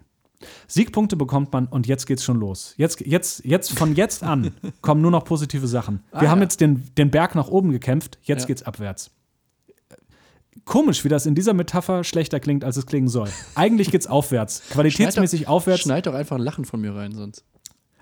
Siegpunkte 0.68 1.16
bekommt 1.16 1.52
man 1.52 1.66
und 1.66 1.88
jetzt 1.88 2.06
geht's 2.06 2.24
schon 2.24 2.38
los. 2.40 2.76
Jetzt, 2.78 3.02
jetzt, 3.02 3.44
jetzt 3.44 3.72
von 3.78 3.96
jetzt 3.96 4.24
an 4.24 4.52
kommen 4.82 5.02
nur 5.02 5.10
noch 5.10 5.24
positive 5.26 5.68
Sachen. 5.68 6.04
Wir 6.12 6.24
Ah, 6.24 6.28
haben 6.28 6.40
ja. 6.40 6.44
jetzt 6.44 6.62
den, 6.62 6.84
den 6.96 7.10
Berg 7.10 7.34
nach 7.34 7.48
oben 7.48 7.72
gekämpft, 7.72 8.20
jetzt 8.22 8.42
Ja. 8.42 8.48
geht's 8.48 8.62
abwärts. 8.64 9.12
Komisch, 10.68 11.06
wie 11.06 11.10
das 11.10 11.26
in 11.26 11.34
dieser 11.34 11.54
Metapher 11.54 12.04
schlechter 12.04 12.42
klingt, 12.42 12.66
als 12.66 12.76
es 12.76 12.86
klingen 12.86 13.08
soll. 13.08 13.30
Eigentlich 13.56 13.90
geht's 13.90 14.06
aufwärts. 14.06 14.62
Qualitätsmäßig 14.70 15.48
aufwärts. 15.48 15.82
Schneid 15.82 16.06
doch 16.06 16.14
einfach 16.14 16.36
ein 16.36 16.42
Lachen 16.42 16.66
von 16.66 16.82
mir 16.82 16.94
rein, 16.94 17.14
sonst. 17.14 17.46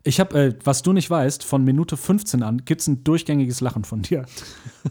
Ich 0.03 0.19
habe, 0.19 0.39
äh, 0.39 0.55
was 0.63 0.81
du 0.81 0.91
nicht 0.91 1.09
weißt, 1.09 1.43
von 1.43 1.63
Minute 1.63 1.95
15 1.95 2.41
an 2.41 2.65
gibt's 2.65 2.87
ein 2.87 3.03
durchgängiges 3.03 3.61
Lachen 3.61 3.83
von 3.83 4.01
dir. 4.01 4.25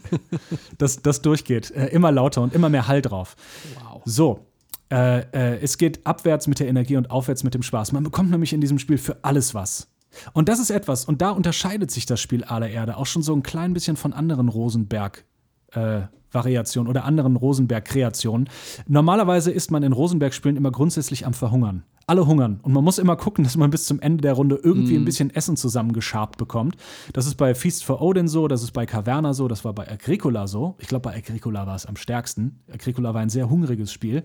das, 0.77 1.01
das 1.01 1.21
durchgeht. 1.21 1.71
Äh, 1.71 1.87
immer 1.87 2.13
lauter 2.13 2.41
und 2.41 2.53
immer 2.53 2.69
mehr 2.69 2.87
Hall 2.87 3.01
drauf. 3.01 3.35
Wow. 3.75 4.01
So. 4.05 4.45
Äh, 4.89 5.19
äh, 5.33 5.59
es 5.61 5.77
geht 5.77 6.05
abwärts 6.07 6.47
mit 6.47 6.59
der 6.59 6.67
Energie 6.67 6.95
und 6.95 7.11
aufwärts 7.11 7.43
mit 7.43 7.53
dem 7.53 7.63
Spaß. 7.63 7.91
Man 7.91 8.03
bekommt 8.03 8.31
nämlich 8.31 8.53
in 8.53 8.61
diesem 8.61 8.79
Spiel 8.79 8.97
für 8.97 9.17
alles 9.21 9.53
was. 9.53 9.89
Und 10.31 10.47
das 10.47 10.59
ist 10.59 10.69
etwas, 10.69 11.03
und 11.03 11.21
da 11.21 11.31
unterscheidet 11.31 11.91
sich 11.91 12.05
das 12.05 12.21
Spiel 12.21 12.45
aller 12.45 12.69
Erde 12.69 12.95
auch 12.95 13.05
schon 13.05 13.21
so 13.21 13.35
ein 13.35 13.43
klein 13.43 13.73
bisschen 13.73 13.97
von 13.97 14.13
anderen 14.13 14.47
Rosenberg. 14.47 15.25
Variationen 16.35 16.89
oder 16.89 17.05
anderen 17.05 17.35
Rosenberg-Kreationen. 17.35 18.49
Normalerweise 18.87 19.51
ist 19.51 19.71
man 19.71 19.81
in 19.81 19.93
Rosenberg-Spielen 19.93 20.57
immer 20.57 20.71
grundsätzlich 20.71 21.25
am 21.25 21.33
Verhungern. 21.33 21.83
Alle 22.07 22.27
hungern. 22.27 22.59
Und 22.61 22.71
man 22.73 22.83
muss 22.83 22.99
immer 22.99 23.15
gucken, 23.15 23.43
dass 23.45 23.57
man 23.57 23.71
bis 23.71 23.85
zum 23.85 23.99
Ende 23.99 24.21
der 24.21 24.33
Runde 24.33 24.59
irgendwie 24.61 24.95
ein 24.95 25.05
bisschen 25.05 25.33
Essen 25.33 25.57
zusammengeschabt 25.57 26.37
bekommt. 26.37 26.75
Das 27.13 27.25
ist 27.25 27.35
bei 27.35 27.55
Feast 27.55 27.83
for 27.83 28.01
Odin 28.01 28.27
so, 28.27 28.47
das 28.47 28.61
ist 28.61 28.71
bei 28.71 28.85
Caverna 28.85 29.33
so, 29.33 29.47
das 29.47 29.65
war 29.65 29.73
bei 29.73 29.89
Agricola 29.89 30.45
so. 30.47 30.75
Ich 30.79 30.87
glaube, 30.87 31.09
bei 31.09 31.15
Agricola 31.15 31.65
war 31.65 31.75
es 31.75 31.85
am 31.85 31.95
stärksten. 31.95 32.59
Agricola 32.71 33.13
war 33.13 33.21
ein 33.21 33.29
sehr 33.29 33.49
hungriges 33.49 33.91
Spiel. 33.91 34.23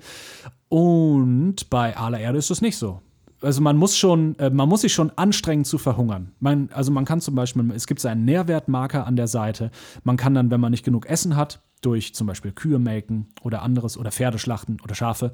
Und 0.69 1.71
bei 1.71 1.97
Aller 1.97 2.21
Erde 2.21 2.39
ist 2.39 2.51
das 2.51 2.61
nicht 2.61 2.77
so. 2.77 3.01
Also 3.43 3.63
man 3.63 3.77
muss 3.77 3.97
schon, 3.97 4.39
äh, 4.39 4.51
man 4.51 4.69
muss 4.69 4.83
sich 4.83 4.93
schon 4.93 5.11
anstrengen 5.17 5.65
zu 5.65 5.79
verhungern. 5.79 6.33
Man, 6.41 6.69
also 6.73 6.93
man 6.93 7.05
kann 7.05 7.21
zum 7.21 7.35
Beispiel, 7.35 7.71
es 7.73 7.87
gibt 7.87 8.05
einen 8.05 8.25
Nährwertmarker 8.25 9.07
an 9.07 9.17
der 9.17 9.29
Seite. 9.29 9.71
Man 10.05 10.17
kann 10.17 10.35
dann, 10.35 10.51
wenn 10.51 10.61
man 10.61 10.71
nicht 10.71 10.85
genug 10.85 11.07
Essen 11.07 11.37
hat, 11.37 11.63
durch 11.81 12.15
zum 12.15 12.27
Beispiel 12.27 12.53
Kühe 12.53 12.79
melken 12.79 13.29
oder 13.43 13.63
anderes 13.63 13.97
oder 13.97 14.13
Pferde 14.13 14.39
schlachten 14.39 14.77
oder 14.83 14.95
Schafe, 14.95 15.33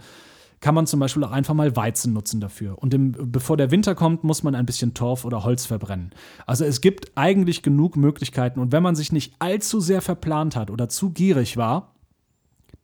kann 0.61 0.75
man 0.75 0.87
zum 0.87 1.01
Beispiel 1.01 1.23
auch 1.25 1.33
einfach 1.33 1.55
mal 1.55 1.77
Weizen 1.77 2.13
nutzen 2.13 2.41
dafür. 2.41 2.79
Und 2.79 2.95
im, 2.95 3.13
bevor 3.13 3.57
der 3.57 3.71
Winter 3.71 3.95
kommt, 3.95 4.25
muss 4.25 4.43
man 4.43 4.55
ein 4.55 4.67
bisschen 4.67 4.95
Torf 4.95 5.25
oder 5.25 5.45
Holz 5.45 5.67
verbrennen. 5.67 6.11
Also 6.47 6.65
es 6.65 6.81
gibt 6.81 7.13
eigentlich 7.17 7.63
genug 7.63 7.97
Möglichkeiten. 7.97 8.61
Und 8.61 8.73
wenn 8.73 8.83
man 8.83 8.97
sich 8.97 9.13
nicht 9.13 9.35
allzu 9.39 9.81
sehr 9.81 10.01
verplant 10.01 10.57
hat 10.57 10.71
oder 10.71 10.89
zu 10.89 11.11
gierig 11.11 11.57
war, 11.57 11.96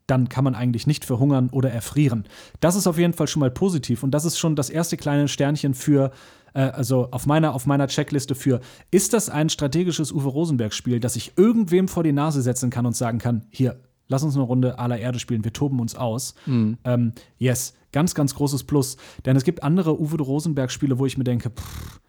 dann 0.07 0.29
kann 0.29 0.43
man 0.43 0.55
eigentlich 0.55 0.87
nicht 0.87 1.05
verhungern 1.05 1.49
oder 1.51 1.71
erfrieren. 1.71 2.25
Das 2.59 2.75
ist 2.75 2.87
auf 2.87 2.97
jeden 2.97 3.13
Fall 3.13 3.27
schon 3.27 3.39
mal 3.39 3.51
positiv 3.51 4.03
und 4.03 4.11
das 4.11 4.25
ist 4.25 4.37
schon 4.37 4.55
das 4.55 4.69
erste 4.69 4.97
kleine 4.97 5.27
Sternchen 5.27 5.73
für, 5.73 6.11
äh, 6.53 6.61
also 6.61 7.09
auf 7.11 7.25
meiner, 7.25 7.53
auf 7.53 7.65
meiner 7.65 7.87
Checkliste 7.87 8.35
für, 8.35 8.59
ist 8.91 9.13
das 9.13 9.29
ein 9.29 9.49
strategisches 9.49 10.11
Uwe 10.11 10.29
Rosenberg-Spiel, 10.29 10.99
das 10.99 11.15
ich 11.15 11.33
irgendwem 11.37 11.87
vor 11.87 12.03
die 12.03 12.11
Nase 12.11 12.41
setzen 12.41 12.69
kann 12.69 12.85
und 12.85 12.95
sagen 12.95 13.19
kann, 13.19 13.45
hier, 13.49 13.79
lass 14.07 14.23
uns 14.23 14.35
eine 14.35 14.43
Runde 14.43 14.79
aller 14.79 14.99
Erde 14.99 15.19
spielen, 15.19 15.43
wir 15.43 15.53
toben 15.53 15.79
uns 15.79 15.95
aus. 15.95 16.35
Ähm, 16.83 17.13
yes, 17.37 17.73
ganz, 17.91 18.13
ganz 18.13 18.35
großes 18.35 18.65
Plus. 18.65 18.97
Denn 19.25 19.37
es 19.37 19.43
gibt 19.43 19.63
andere 19.63 19.99
Uwe 19.99 20.17
Rosenberg-Spiele, 20.21 20.99
wo 20.99 21.05
ich 21.05 21.17
mir 21.17 21.23
denke, 21.23 21.49
pff, 21.49 22.01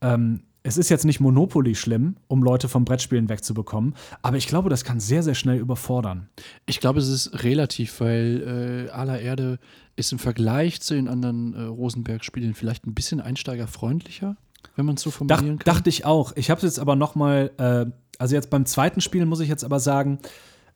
ähm, 0.00 0.44
es 0.62 0.76
ist 0.76 0.90
jetzt 0.90 1.04
nicht 1.04 1.20
Monopoly 1.20 1.74
schlimm, 1.74 2.16
um 2.28 2.42
Leute 2.42 2.68
vom 2.68 2.84
Brettspielen 2.84 3.28
wegzubekommen, 3.28 3.94
aber 4.22 4.36
ich 4.36 4.46
glaube, 4.46 4.68
das 4.68 4.84
kann 4.84 5.00
sehr, 5.00 5.22
sehr 5.22 5.34
schnell 5.34 5.58
überfordern. 5.58 6.28
Ich 6.66 6.80
glaube, 6.80 7.00
es 7.00 7.08
ist 7.08 7.42
relativ, 7.42 8.00
weil 8.00 8.86
äh, 8.88 8.90
aller 8.90 9.20
Erde 9.20 9.58
ist 9.96 10.12
im 10.12 10.18
Vergleich 10.18 10.80
zu 10.80 10.94
den 10.94 11.08
anderen 11.08 11.54
äh, 11.54 11.62
Rosenberg-Spielen 11.62 12.54
vielleicht 12.54 12.86
ein 12.86 12.94
bisschen 12.94 13.20
einsteigerfreundlicher, 13.20 14.36
wenn 14.76 14.86
man 14.86 14.96
es 14.96 15.02
so 15.02 15.10
formulieren 15.10 15.58
Dach, 15.58 15.64
kann. 15.64 15.74
Dachte 15.74 15.88
ich 15.88 16.04
auch. 16.04 16.32
Ich 16.36 16.50
habe 16.50 16.58
es 16.58 16.64
jetzt 16.64 16.78
aber 16.78 16.96
noch 16.96 17.14
mal, 17.14 17.50
äh, 17.58 17.90
also 18.18 18.34
jetzt 18.34 18.50
beim 18.50 18.66
zweiten 18.66 19.00
Spiel 19.00 19.24
muss 19.26 19.40
ich 19.40 19.48
jetzt 19.48 19.64
aber 19.64 19.80
sagen, 19.80 20.18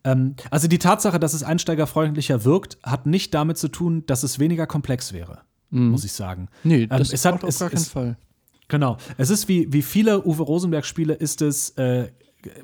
ähm, 0.05 0.37
also 0.51 0.69
die 0.69 0.79
Tatsache, 0.79 1.19
dass 1.19 1.35
es 1.35 1.43
einsteigerfreundlicher 1.43 2.45
wirkt, 2.45 2.79
hat 2.83 3.07
nicht 3.07 3.35
damit 3.35 3.59
zu 3.59 3.69
tun, 3.69 4.05
dass 4.07 4.23
es 4.23 4.39
weniger 4.39 4.67
komplex 4.67 5.13
wäre, 5.13 5.41
mhm. 5.71 5.89
muss 5.89 6.05
ich 6.05 6.13
sagen. 6.13 6.49
Nee, 6.63 6.87
das 6.87 7.11
ähm, 7.11 7.15
es 7.15 7.25
hat, 7.25 7.45
auf 7.45 7.59
gar 7.59 7.71
keinen 7.71 7.79
es, 7.79 7.89
Fall. 7.89 8.17
Genau. 8.75 8.97
Es 9.19 9.31
ist 9.31 9.47
wie, 9.47 9.73
wie 9.73 9.83
viele 9.83 10.27
Uwe 10.27 10.43
Rosenberg-Spiele, 10.43 11.15
ist 11.15 11.43
es, 11.43 11.71
äh, 11.77 12.11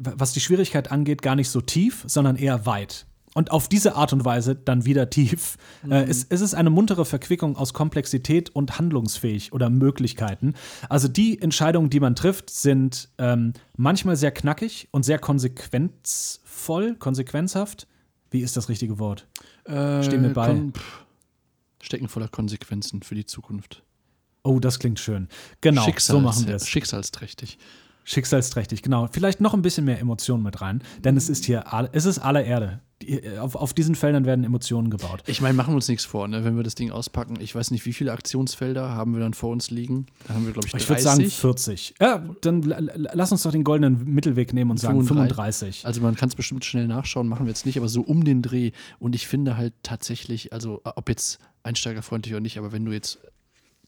was 0.00 0.32
die 0.32 0.40
Schwierigkeit 0.40 0.90
angeht, 0.90 1.22
gar 1.22 1.36
nicht 1.36 1.48
so 1.48 1.60
tief, 1.60 2.02
sondern 2.08 2.34
eher 2.34 2.66
weit. 2.66 3.06
Und 3.34 3.52
auf 3.52 3.68
diese 3.68 3.94
Art 3.94 4.12
und 4.12 4.24
Weise 4.24 4.56
dann 4.56 4.84
wieder 4.84 5.08
tief. 5.08 5.56
Mhm. 5.84 5.92
Äh, 5.92 6.02
es, 6.06 6.26
es, 6.28 6.40
ist 6.40 6.54
eine 6.54 6.68
muntere 6.68 7.04
Verquickung 7.04 7.56
aus 7.56 7.74
Komplexität 7.74 8.50
und 8.50 8.76
handlungsfähig 8.76 9.52
oder 9.52 9.70
Möglichkeiten. 9.70 10.54
Also 10.88 11.06
die 11.06 11.40
Entscheidungen, 11.40 11.90
die 11.90 12.00
man 12.00 12.16
trifft, 12.16 12.50
sind 12.50 13.08
ähm, 13.18 13.52
manchmal 13.76 14.16
sehr 14.16 14.32
knackig 14.32 14.88
und 14.90 15.04
sehr 15.04 15.20
konsequenzvoll, 15.20 16.96
konsequenzhaft. 16.96 17.86
Wie 18.32 18.40
ist 18.40 18.56
das 18.56 18.68
richtige 18.68 18.98
Wort? 18.98 19.28
Äh, 19.62 20.02
Stehen 20.02 20.24
wir 20.24 20.32
bei. 20.32 20.60
Stecken 21.80 22.08
voller 22.08 22.26
Konsequenzen 22.26 23.04
für 23.04 23.14
die 23.14 23.26
Zukunft. 23.26 23.84
Oh, 24.42 24.58
das 24.58 24.78
klingt 24.78 24.98
schön. 24.98 25.28
Genau, 25.60 25.86
so 25.98 26.20
machen 26.20 26.46
wir 26.46 26.56
es. 26.56 26.68
Schicksalsträchtig. 26.68 27.58
Schicksalsträchtig, 28.04 28.82
genau. 28.82 29.08
Vielleicht 29.12 29.40
noch 29.40 29.54
ein 29.54 29.62
bisschen 29.62 29.84
mehr 29.84 30.00
Emotionen 30.00 30.42
mit 30.42 30.60
rein, 30.60 30.82
denn 31.04 31.16
es 31.16 31.28
ist 31.28 31.44
hier, 31.44 31.64
es 31.92 32.06
ist 32.06 32.18
aller 32.18 32.44
Erde. 32.44 32.80
Auf, 33.38 33.54
auf 33.54 33.72
diesen 33.72 33.94
Feldern 33.94 34.26
werden 34.26 34.44
Emotionen 34.44 34.90
gebaut. 34.90 35.22
Ich 35.26 35.40
meine, 35.40 35.54
machen 35.54 35.70
wir 35.72 35.76
uns 35.76 35.88
nichts 35.88 36.04
vor, 36.04 36.28
ne? 36.28 36.44
wenn 36.44 36.56
wir 36.56 36.62
das 36.62 36.74
Ding 36.74 36.90
auspacken. 36.90 37.38
Ich 37.40 37.54
weiß 37.54 37.70
nicht, 37.70 37.86
wie 37.86 37.94
viele 37.94 38.12
Aktionsfelder 38.12 38.90
haben 38.90 39.14
wir 39.14 39.20
dann 39.20 39.32
vor 39.32 39.50
uns 39.50 39.70
liegen. 39.70 40.06
Da 40.28 40.34
haben 40.34 40.44
wir, 40.44 40.52
glaube 40.52 40.66
ich, 40.66 40.72
30. 40.72 40.82
Ich 40.82 40.88
würde 40.88 41.02
sagen 41.02 41.30
40. 41.30 41.94
Ja, 41.98 42.22
dann 42.42 42.62
lass 42.62 43.32
uns 43.32 43.42
doch 43.42 43.52
den 43.52 43.64
goldenen 43.64 44.04
Mittelweg 44.04 44.52
nehmen 44.52 44.70
und 44.70 44.80
35. 44.80 45.08
sagen 45.08 45.28
35. 45.28 45.86
Also 45.86 46.02
man 46.02 46.14
kann 46.14 46.28
es 46.28 46.34
bestimmt 46.34 46.64
schnell 46.64 46.88
nachschauen, 46.88 47.26
machen 47.26 47.46
wir 47.46 47.50
jetzt 47.50 47.64
nicht, 47.64 47.78
aber 47.78 47.88
so 47.88 48.02
um 48.02 48.24
den 48.24 48.42
Dreh. 48.42 48.72
Und 48.98 49.14
ich 49.14 49.26
finde 49.26 49.56
halt 49.56 49.72
tatsächlich, 49.82 50.52
also 50.52 50.82
ob 50.84 51.08
jetzt 51.08 51.38
einsteigerfreundlich 51.62 52.34
oder 52.34 52.42
nicht, 52.42 52.58
aber 52.58 52.72
wenn 52.72 52.84
du 52.84 52.92
jetzt 52.92 53.18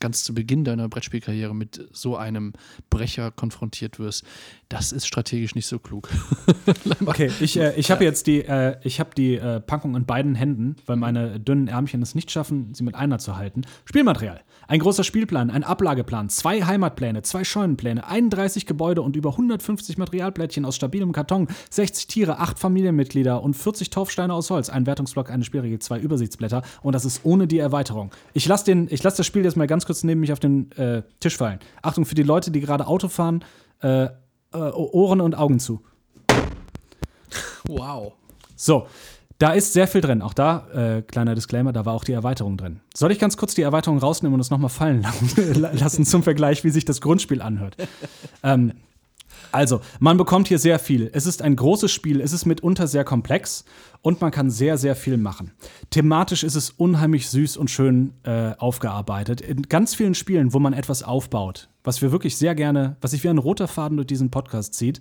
ganz 0.02 0.24
zu 0.24 0.34
Beginn 0.34 0.64
deiner 0.64 0.88
Brettspielkarriere 0.88 1.54
mit 1.54 1.88
so 1.92 2.16
einem 2.16 2.52
Brecher 2.90 3.30
konfrontiert 3.30 4.00
wirst, 4.00 4.24
das 4.68 4.90
ist 4.90 5.06
strategisch 5.06 5.54
nicht 5.54 5.66
so 5.66 5.78
klug. 5.78 6.08
okay, 7.06 7.30
ich, 7.40 7.58
äh, 7.58 7.74
ich 7.76 7.90
habe 7.90 8.04
jetzt 8.04 8.26
die, 8.26 8.40
äh, 8.40 8.76
ich 8.82 9.00
hab 9.00 9.14
die 9.14 9.36
äh, 9.36 9.60
Packung 9.60 9.94
in 9.94 10.04
beiden 10.04 10.34
Händen, 10.34 10.76
weil 10.86 10.96
meine 10.96 11.38
dünnen 11.38 11.68
Ärmchen 11.68 12.02
es 12.02 12.14
nicht 12.14 12.30
schaffen, 12.30 12.74
sie 12.74 12.82
mit 12.82 12.94
einer 12.94 13.18
zu 13.18 13.36
halten. 13.36 13.62
Spielmaterial. 13.84 14.40
Ein 14.66 14.80
großer 14.80 15.04
Spielplan, 15.04 15.50
ein 15.50 15.64
Ablageplan, 15.64 16.30
zwei 16.30 16.62
Heimatpläne, 16.62 17.22
zwei 17.22 17.44
Scheunenpläne, 17.44 18.06
31 18.06 18.66
Gebäude 18.66 19.02
und 19.02 19.14
über 19.14 19.30
150 19.30 19.98
Materialplättchen 19.98 20.64
aus 20.64 20.76
stabilem 20.76 21.12
Karton, 21.12 21.48
60 21.70 22.06
Tiere, 22.06 22.38
8 22.38 22.58
Familienmitglieder 22.58 23.42
und 23.42 23.54
40 23.54 23.90
Torfsteine 23.90 24.32
aus 24.32 24.50
Holz, 24.50 24.70
ein 24.70 24.86
Wertungsblock, 24.86 25.30
eine 25.30 25.44
Spielregel, 25.44 25.78
zwei 25.78 25.98
Übersichtsblätter 25.98 26.62
und 26.82 26.94
das 26.94 27.04
ist 27.04 27.20
ohne 27.24 27.46
die 27.46 27.58
Erweiterung. 27.58 28.10
Ich 28.32 28.46
lasse 28.46 28.64
lass 29.02 29.16
das 29.16 29.26
Spiel 29.26 29.44
jetzt 29.44 29.56
mal 29.56 29.66
ganz 29.66 29.84
kurz 29.84 29.91
neben 30.04 30.20
mich 30.20 30.32
auf 30.32 30.40
den 30.40 30.72
äh, 30.72 31.02
Tisch 31.20 31.36
fallen. 31.36 31.58
Achtung 31.82 32.04
für 32.04 32.14
die 32.14 32.22
Leute, 32.22 32.50
die 32.50 32.60
gerade 32.60 32.86
Auto 32.86 33.08
fahren, 33.08 33.44
äh, 33.82 34.04
äh, 34.04 34.10
Ohren 34.52 35.20
und 35.20 35.34
Augen 35.34 35.58
zu. 35.58 35.82
Wow. 37.66 38.14
So, 38.56 38.86
da 39.38 39.52
ist 39.52 39.72
sehr 39.72 39.88
viel 39.88 40.00
drin. 40.00 40.22
Auch 40.22 40.34
da, 40.34 40.68
äh, 40.72 41.02
kleiner 41.02 41.34
Disclaimer, 41.34 41.72
da 41.72 41.84
war 41.84 41.94
auch 41.94 42.04
die 42.04 42.12
Erweiterung 42.12 42.56
drin. 42.56 42.80
Soll 42.94 43.10
ich 43.10 43.18
ganz 43.18 43.36
kurz 43.36 43.54
die 43.54 43.62
Erweiterung 43.62 43.98
rausnehmen 43.98 44.34
und 44.34 44.40
es 44.40 44.50
nochmal 44.50 44.70
fallen 44.70 45.04
lassen 45.36 46.04
zum 46.04 46.22
Vergleich, 46.22 46.64
wie 46.64 46.70
sich 46.70 46.84
das 46.84 47.00
Grundspiel 47.00 47.42
anhört? 47.42 47.76
ähm, 48.42 48.72
also, 49.50 49.80
man 49.98 50.16
bekommt 50.16 50.48
hier 50.48 50.58
sehr 50.58 50.78
viel. 50.78 51.10
Es 51.12 51.26
ist 51.26 51.42
ein 51.42 51.56
großes 51.56 51.90
Spiel, 51.90 52.20
es 52.20 52.32
ist 52.32 52.46
mitunter 52.46 52.86
sehr 52.86 53.04
komplex 53.04 53.64
und 54.02 54.20
man 54.20 54.30
kann 54.30 54.50
sehr, 54.50 54.76
sehr 54.78 54.96
viel 54.96 55.16
machen. 55.16 55.52
Thematisch 55.90 56.42
ist 56.42 56.56
es 56.56 56.70
unheimlich 56.70 57.28
süß 57.28 57.56
und 57.56 57.70
schön 57.70 58.12
äh, 58.24 58.52
aufgearbeitet. 58.58 59.40
In 59.40 59.62
ganz 59.62 59.94
vielen 59.94 60.14
Spielen, 60.14 60.52
wo 60.52 60.58
man 60.58 60.72
etwas 60.72 61.02
aufbaut, 61.02 61.68
was 61.84 62.02
wir 62.02 62.12
wirklich 62.12 62.36
sehr 62.36 62.54
gerne, 62.54 62.96
was 63.00 63.12
sich 63.12 63.24
wie 63.24 63.28
ein 63.28 63.38
roter 63.38 63.68
Faden 63.68 63.96
durch 63.96 64.06
diesen 64.06 64.30
Podcast 64.30 64.74
zieht, 64.74 65.00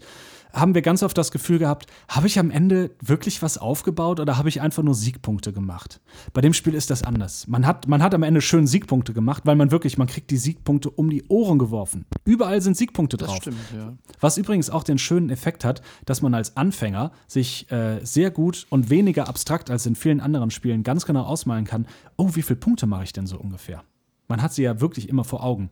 haben 0.53 0.75
wir 0.75 0.81
ganz 0.81 1.03
oft 1.03 1.17
das 1.17 1.31
Gefühl 1.31 1.59
gehabt, 1.59 1.87
habe 2.09 2.27
ich 2.27 2.37
am 2.37 2.51
Ende 2.51 2.91
wirklich 3.01 3.41
was 3.41 3.57
aufgebaut 3.57 4.19
oder 4.19 4.37
habe 4.37 4.49
ich 4.49 4.61
einfach 4.61 4.83
nur 4.83 4.95
Siegpunkte 4.95 5.53
gemacht? 5.53 6.01
Bei 6.33 6.41
dem 6.41 6.53
Spiel 6.53 6.73
ist 6.73 6.89
das 6.89 7.03
anders. 7.03 7.47
Man 7.47 7.65
hat, 7.65 7.87
man 7.87 8.03
hat 8.03 8.13
am 8.13 8.23
Ende 8.23 8.41
schön 8.41 8.67
Siegpunkte 8.67 9.13
gemacht, 9.13 9.43
weil 9.45 9.55
man 9.55 9.71
wirklich, 9.71 9.97
man 9.97 10.07
kriegt 10.07 10.29
die 10.29 10.37
Siegpunkte 10.37 10.89
um 10.89 11.09
die 11.09 11.23
Ohren 11.29 11.57
geworfen. 11.57 12.05
Überall 12.25 12.61
sind 12.61 12.75
Siegpunkte 12.75 13.17
drauf. 13.17 13.35
Das 13.35 13.37
stimmt, 13.37 13.57
ja. 13.75 13.93
Was 14.19 14.37
übrigens 14.37 14.69
auch 14.69 14.83
den 14.83 14.97
schönen 14.97 15.29
Effekt 15.29 15.63
hat, 15.63 15.81
dass 16.05 16.21
man 16.21 16.33
als 16.33 16.57
Anfänger 16.57 17.11
sich 17.27 17.71
äh, 17.71 18.03
sehr 18.03 18.31
gut 18.31 18.67
und 18.69 18.89
weniger 18.91 19.27
abstrakt 19.27 19.71
als 19.71 19.87
in 19.87 19.95
vielen 19.95 20.19
anderen 20.19 20.51
Spielen 20.51 20.83
ganz 20.83 21.07
genau 21.07 21.23
ausmalen 21.23 21.65
kann, 21.65 21.87
oh, 22.17 22.29
wie 22.33 22.43
viele 22.43 22.59
Punkte 22.59 22.85
mache 22.85 23.05
ich 23.05 23.13
denn 23.13 23.25
so 23.25 23.39
ungefähr? 23.39 23.83
Man 24.27 24.43
hat 24.43 24.53
sie 24.53 24.61
ja 24.61 24.79
wirklich 24.79 25.09
immer 25.09 25.23
vor 25.23 25.43
Augen. 25.43 25.71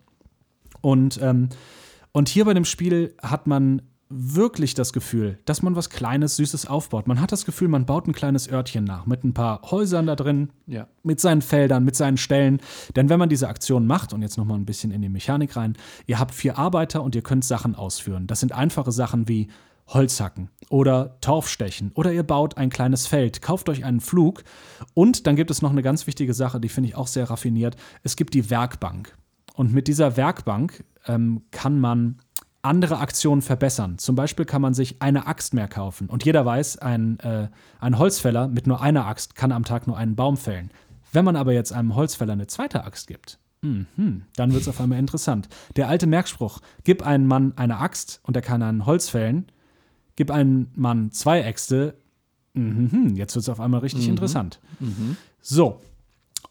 Und, 0.81 1.19
ähm, 1.21 1.49
und 2.11 2.29
hier 2.29 2.45
bei 2.45 2.55
dem 2.55 2.65
Spiel 2.65 3.13
hat 3.21 3.45
man 3.45 3.83
wirklich 4.09 4.73
das 4.73 4.91
Gefühl, 4.91 5.37
dass 5.45 5.61
man 5.61 5.75
was 5.75 5.91
Kleines, 5.91 6.35
Süßes 6.37 6.65
aufbaut. 6.65 7.07
Man 7.07 7.21
hat 7.21 7.31
das 7.31 7.45
Gefühl, 7.45 7.67
man 7.67 7.85
baut 7.85 8.07
ein 8.07 8.13
kleines 8.13 8.49
Örtchen 8.49 8.83
nach 8.83 9.05
mit 9.05 9.23
ein 9.23 9.35
paar 9.35 9.61
Häusern 9.69 10.07
da 10.07 10.15
drin, 10.15 10.49
ja. 10.65 10.87
mit 11.03 11.19
seinen 11.19 11.43
Feldern, 11.43 11.83
mit 11.83 11.95
seinen 11.95 12.17
Stellen. 12.17 12.59
Denn 12.95 13.09
wenn 13.09 13.19
man 13.19 13.29
diese 13.29 13.47
Aktion 13.47 13.85
macht, 13.85 14.11
und 14.11 14.23
jetzt 14.23 14.37
nochmal 14.37 14.57
ein 14.57 14.65
bisschen 14.65 14.91
in 14.91 15.03
die 15.03 15.09
Mechanik 15.09 15.55
rein, 15.55 15.77
ihr 16.07 16.17
habt 16.17 16.33
vier 16.33 16.57
Arbeiter 16.57 17.03
und 17.03 17.13
ihr 17.13 17.21
könnt 17.21 17.45
Sachen 17.45 17.75
ausführen. 17.75 18.25
Das 18.25 18.39
sind 18.39 18.51
einfache 18.51 18.91
Sachen 18.91 19.27
wie 19.27 19.47
Holz 19.89 20.19
hacken 20.19 20.49
oder 20.69 21.19
Torf 21.21 21.47
stechen 21.47 21.91
oder 21.95 22.11
ihr 22.11 22.23
baut 22.23 22.57
ein 22.57 22.69
kleines 22.69 23.07
Feld, 23.07 23.41
kauft 23.41 23.69
euch 23.69 23.85
einen 23.85 23.99
Flug 23.99 24.43
und 24.93 25.27
dann 25.27 25.35
gibt 25.35 25.51
es 25.51 25.61
noch 25.61 25.71
eine 25.71 25.81
ganz 25.81 26.07
wichtige 26.07 26.33
Sache, 26.33 26.59
die 26.59 26.69
finde 26.69 26.89
ich 26.89 26.95
auch 26.95 27.07
sehr 27.07 27.29
raffiniert. 27.29 27.75
Es 28.03 28.15
gibt 28.15 28.33
die 28.33 28.49
Werkbank. 28.49 29.15
Und 29.55 29.73
mit 29.73 29.87
dieser 29.87 30.15
Werkbank 30.15 30.85
ähm, 31.05 31.41
kann 31.51 31.79
man 31.79 32.19
andere 32.61 32.99
Aktionen 32.99 33.41
verbessern. 33.41 33.97
Zum 33.97 34.15
Beispiel 34.15 34.45
kann 34.45 34.61
man 34.61 34.73
sich 34.73 35.01
eine 35.01 35.27
Axt 35.27 35.53
mehr 35.53 35.67
kaufen. 35.67 36.07
Und 36.07 36.25
jeder 36.25 36.45
weiß, 36.45 36.77
ein, 36.79 37.19
äh, 37.19 37.49
ein 37.79 37.97
Holzfäller 37.97 38.47
mit 38.47 38.67
nur 38.67 38.81
einer 38.81 39.05
Axt 39.05 39.35
kann 39.35 39.51
am 39.51 39.63
Tag 39.63 39.87
nur 39.87 39.97
einen 39.97 40.15
Baum 40.15 40.37
fällen. 40.37 40.71
Wenn 41.11 41.25
man 41.25 41.35
aber 41.35 41.53
jetzt 41.53 41.73
einem 41.73 41.95
Holzfäller 41.95 42.33
eine 42.33 42.47
zweite 42.47 42.83
Axt 42.83 43.07
gibt, 43.07 43.39
mh, 43.95 44.21
dann 44.35 44.51
wird 44.51 44.61
es 44.61 44.67
auf 44.67 44.79
einmal 44.79 44.99
interessant. 44.99 45.47
Der 45.75 45.87
alte 45.87 46.07
Merkspruch, 46.07 46.59
gib 46.83 47.05
einem 47.05 47.27
Mann 47.27 47.53
eine 47.55 47.77
Axt 47.77 48.19
und 48.23 48.35
er 48.35 48.41
kann 48.41 48.61
ein 48.61 48.85
Holz 48.85 49.09
fällen, 49.09 49.47
gib 50.19 50.31
einem 50.31 50.67
Mann 50.75 51.13
zwei 51.13 51.39
Äxte, 51.39 51.95
mh, 52.53 53.13
jetzt 53.15 53.35
wird 53.35 53.43
es 53.43 53.47
auf 53.49 53.61
einmal 53.61 53.79
richtig 53.79 54.03
mhm. 54.03 54.09
interessant. 54.09 54.59
Mhm. 54.81 55.15
So, 55.41 55.79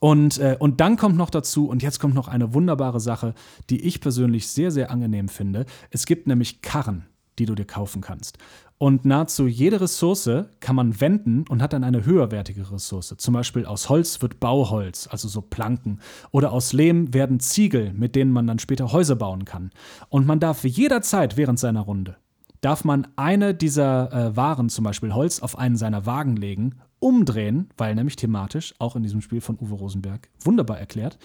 und, 0.01 0.39
äh, 0.39 0.57
und 0.59 0.81
dann 0.81 0.97
kommt 0.97 1.19
noch 1.19 1.29
dazu, 1.29 1.69
und 1.69 1.83
jetzt 1.83 1.99
kommt 1.99 2.15
noch 2.15 2.29
eine 2.29 2.55
wunderbare 2.55 2.99
Sache, 2.99 3.35
die 3.69 3.83
ich 3.83 4.01
persönlich 4.01 4.49
sehr, 4.49 4.71
sehr 4.71 4.91
angenehm 4.91 5.29
finde. 5.29 5.67
Es 5.91 6.07
gibt 6.07 6.27
nämlich 6.27 6.63
Karren, 6.63 7.05
die 7.39 7.45
du 7.45 7.55
dir 7.55 7.67
kaufen 7.67 8.01
kannst. 8.01 8.39
Und 8.79 9.05
nahezu 9.05 9.47
jede 9.47 9.83
Ressource 9.83 10.47
kann 10.61 10.77
man 10.77 10.99
wenden 10.99 11.45
und 11.47 11.61
hat 11.61 11.75
dann 11.75 11.85
eine 11.85 12.07
höherwertige 12.07 12.73
Ressource. 12.73 13.15
Zum 13.19 13.35
Beispiel 13.35 13.67
aus 13.67 13.91
Holz 13.91 14.23
wird 14.23 14.41
Bauholz, 14.41 15.09
also 15.11 15.29
so 15.29 15.43
Planken. 15.43 15.99
Oder 16.31 16.53
aus 16.53 16.73
Lehm 16.73 17.13
werden 17.13 17.39
Ziegel, 17.39 17.93
mit 17.93 18.17
denen 18.17 18.33
man 18.33 18.47
dann 18.47 18.61
später 18.61 18.93
Häuser 18.93 19.17
bauen 19.17 19.45
kann. 19.45 19.73
Und 20.09 20.27
man 20.27 20.41
darf 20.41 20.65
jederzeit 20.65 21.37
während 21.37 21.59
seiner 21.59 21.83
Runde, 21.83 22.17
darf 22.61 22.85
man 22.85 23.07
eine 23.17 23.55
dieser 23.55 24.13
äh, 24.13 24.37
Waren, 24.37 24.69
zum 24.69 24.85
Beispiel 24.85 25.15
Holz, 25.15 25.41
auf 25.41 25.59
einen 25.59 25.77
seiner 25.77 26.07
Wagen 26.07 26.37
legen 26.37 26.77
umdrehen, 27.01 27.69
weil 27.77 27.95
nämlich 27.95 28.17
thematisch, 28.17 28.75
auch 28.79 28.97
in 28.97 29.03
diesem 29.03 29.21
Spiel 29.21 29.41
von 29.41 29.59
Uwe 29.61 29.75
Rosenberg, 29.75 30.29
wunderbar 30.41 30.79
erklärt, 30.79 31.19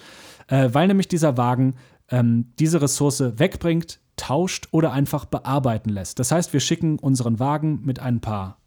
äh, 0.48 0.70
weil 0.72 0.86
nämlich 0.86 1.08
dieser 1.08 1.36
Wagen 1.36 1.74
ähm, 2.10 2.52
diese 2.58 2.80
Ressource 2.80 3.20
wegbringt, 3.38 4.00
tauscht 4.16 4.68
oder 4.70 4.92
einfach 4.92 5.24
bearbeiten 5.24 5.90
lässt. 5.90 6.18
Das 6.18 6.30
heißt, 6.30 6.52
wir 6.52 6.60
schicken 6.60 6.98
unseren 6.98 7.40
Wagen 7.40 7.80
mit 7.82 7.98
ein 7.98 8.20
paar 8.20 8.58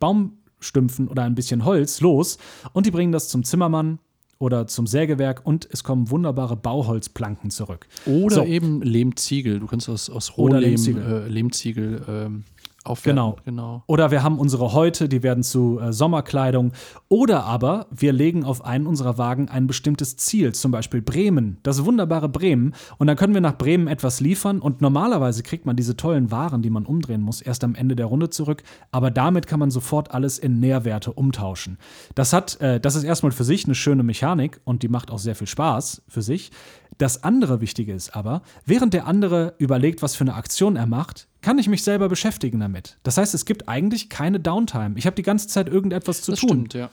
Baumstümpfen 0.00 1.06
oder 1.06 1.22
ein 1.22 1.36
bisschen 1.36 1.64
Holz 1.64 2.00
los 2.00 2.38
und 2.72 2.86
die 2.86 2.90
bringen 2.90 3.12
das 3.12 3.28
zum 3.28 3.44
Zimmermann 3.44 4.00
oder 4.40 4.66
zum 4.66 4.86
Sägewerk 4.86 5.42
und 5.44 5.68
es 5.70 5.84
kommen 5.84 6.10
wunderbare 6.10 6.56
Bauholzplanken 6.56 7.50
zurück. 7.50 7.86
Oder 8.06 8.36
so. 8.36 8.44
eben 8.44 8.82
Lehmziegel. 8.82 9.60
Du 9.60 9.66
kannst 9.66 9.88
aus, 9.88 10.08
aus 10.08 10.36
Rohlehm 10.36 10.60
Lehmziegel, 10.60 11.02
äh, 11.02 11.28
Lehmziegel 11.28 12.02
ähm, 12.08 12.44
Aufwerten, 12.82 13.16
Genau. 13.16 13.36
genau. 13.44 13.82
Oder 13.86 14.10
wir 14.10 14.22
haben 14.22 14.38
unsere 14.38 14.72
Häute, 14.72 15.08
die 15.08 15.22
werden 15.22 15.42
zu 15.42 15.78
äh, 15.80 15.92
Sommerkleidung. 15.92 16.72
Oder 17.08 17.44
aber 17.44 17.86
wir 17.90 18.12
legen 18.12 18.42
auf 18.42 18.64
einen 18.64 18.86
unserer 18.86 19.18
Wagen 19.18 19.48
ein 19.50 19.66
bestimmtes 19.66 20.16
Ziel, 20.16 20.54
zum 20.54 20.70
Beispiel 20.70 21.02
Bremen, 21.02 21.58
das 21.62 21.84
wunderbare 21.84 22.30
Bremen. 22.30 22.74
Und 22.96 23.06
dann 23.06 23.16
können 23.16 23.34
wir 23.34 23.42
nach 23.42 23.58
Bremen 23.58 23.86
etwas 23.86 24.20
liefern. 24.20 24.60
Und 24.60 24.80
normalerweise 24.80 25.42
kriegt 25.42 25.66
man 25.66 25.76
diese 25.76 25.96
tollen 25.96 26.30
Waren, 26.30 26.62
die 26.62 26.70
man 26.70 26.86
umdrehen 26.86 27.20
muss, 27.20 27.42
erst 27.42 27.64
am 27.64 27.74
Ende 27.74 27.96
der 27.96 28.06
Runde 28.06 28.30
zurück. 28.30 28.62
Aber 28.92 29.10
damit 29.10 29.46
kann 29.46 29.60
man 29.60 29.70
sofort 29.70 30.12
alles 30.12 30.38
in 30.38 30.58
Nährwerte 30.58 31.12
umtauschen. 31.12 31.76
Das 32.14 32.32
hat, 32.32 32.60
äh, 32.62 32.80
das 32.80 32.96
ist 32.96 33.04
erstmal 33.04 33.32
für 33.32 33.44
sich 33.44 33.66
eine 33.66 33.74
schöne 33.74 34.02
Mechanik 34.02 34.60
und 34.64 34.82
die 34.82 34.88
macht 34.88 35.10
auch 35.10 35.18
sehr 35.18 35.34
viel 35.34 35.46
Spaß 35.46 36.02
für 36.08 36.22
sich. 36.22 36.50
Das 36.98 37.24
andere 37.24 37.60
Wichtige 37.60 37.92
ist 37.94 38.14
aber, 38.16 38.42
während 38.66 38.94
der 38.94 39.06
andere 39.06 39.54
überlegt, 39.58 40.02
was 40.02 40.14
für 40.16 40.24
eine 40.24 40.34
Aktion 40.34 40.76
er 40.76 40.86
macht, 40.86 41.28
kann 41.42 41.58
ich 41.58 41.68
mich 41.68 41.82
selber 41.82 42.08
beschäftigen 42.08 42.60
damit. 42.60 42.98
Das 43.02 43.16
heißt, 43.16 43.34
es 43.34 43.44
gibt 43.44 43.68
eigentlich 43.68 44.08
keine 44.08 44.40
Downtime. 44.40 44.92
Ich 44.96 45.06
habe 45.06 45.16
die 45.16 45.22
ganze 45.22 45.48
Zeit 45.48 45.68
irgendetwas 45.68 46.22
zu 46.22 46.32
Das 46.32 46.40
tun. 46.40 46.48
stimmt, 46.48 46.74
ja. 46.74 46.90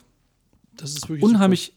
Das 0.75 0.91
ist 0.91 1.09
wirklich 1.09 1.23
Unheimlich, 1.23 1.73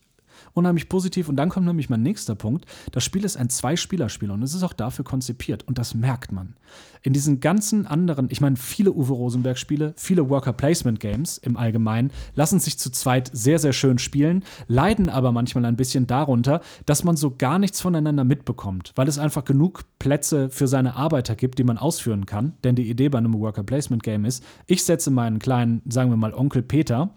unheimlich 0.52 0.88
positiv. 0.88 1.28
Und 1.28 1.36
dann 1.36 1.48
kommt 1.48 1.66
nämlich 1.66 1.90
mein 1.90 2.02
nächster 2.02 2.34
Punkt. 2.34 2.66
Das 2.92 3.04
Spiel 3.04 3.24
ist 3.24 3.36
ein 3.36 3.50
Zwei-Spieler-Spiel 3.50 4.30
und 4.30 4.42
es 4.42 4.54
ist 4.54 4.62
auch 4.62 4.72
dafür 4.72 5.04
konzipiert. 5.04 5.66
Und 5.66 5.78
das 5.78 5.94
merkt 5.94 6.32
man. 6.32 6.54
In 7.02 7.12
diesen 7.12 7.40
ganzen 7.40 7.86
anderen, 7.86 8.28
ich 8.30 8.40
meine, 8.40 8.56
viele 8.56 8.92
Uwe 8.92 9.14
Rosenberg-Spiele, 9.14 9.94
viele 9.96 10.28
Worker-Placement-Games 10.28 11.38
im 11.38 11.56
Allgemeinen, 11.56 12.10
lassen 12.34 12.60
sich 12.60 12.78
zu 12.78 12.90
zweit 12.90 13.30
sehr, 13.32 13.58
sehr 13.58 13.72
schön 13.72 13.98
spielen, 13.98 14.44
leiden 14.68 15.08
aber 15.08 15.32
manchmal 15.32 15.64
ein 15.64 15.76
bisschen 15.76 16.06
darunter, 16.06 16.60
dass 16.84 17.04
man 17.04 17.16
so 17.16 17.34
gar 17.36 17.58
nichts 17.58 17.80
voneinander 17.80 18.24
mitbekommt, 18.24 18.92
weil 18.96 19.08
es 19.08 19.18
einfach 19.18 19.44
genug 19.44 19.84
Plätze 19.98 20.50
für 20.50 20.68
seine 20.68 20.96
Arbeiter 20.96 21.36
gibt, 21.36 21.58
die 21.58 21.64
man 21.64 21.78
ausführen 21.78 22.26
kann. 22.26 22.52
Denn 22.64 22.76
die 22.76 22.90
Idee 22.90 23.08
bei 23.08 23.18
einem 23.18 23.34
Worker-Placement-Game 23.34 24.26
ist, 24.26 24.44
ich 24.66 24.84
setze 24.84 25.10
meinen 25.10 25.38
kleinen, 25.38 25.82
sagen 25.88 26.10
wir 26.10 26.16
mal, 26.16 26.34
Onkel 26.34 26.62
Peter 26.62 27.14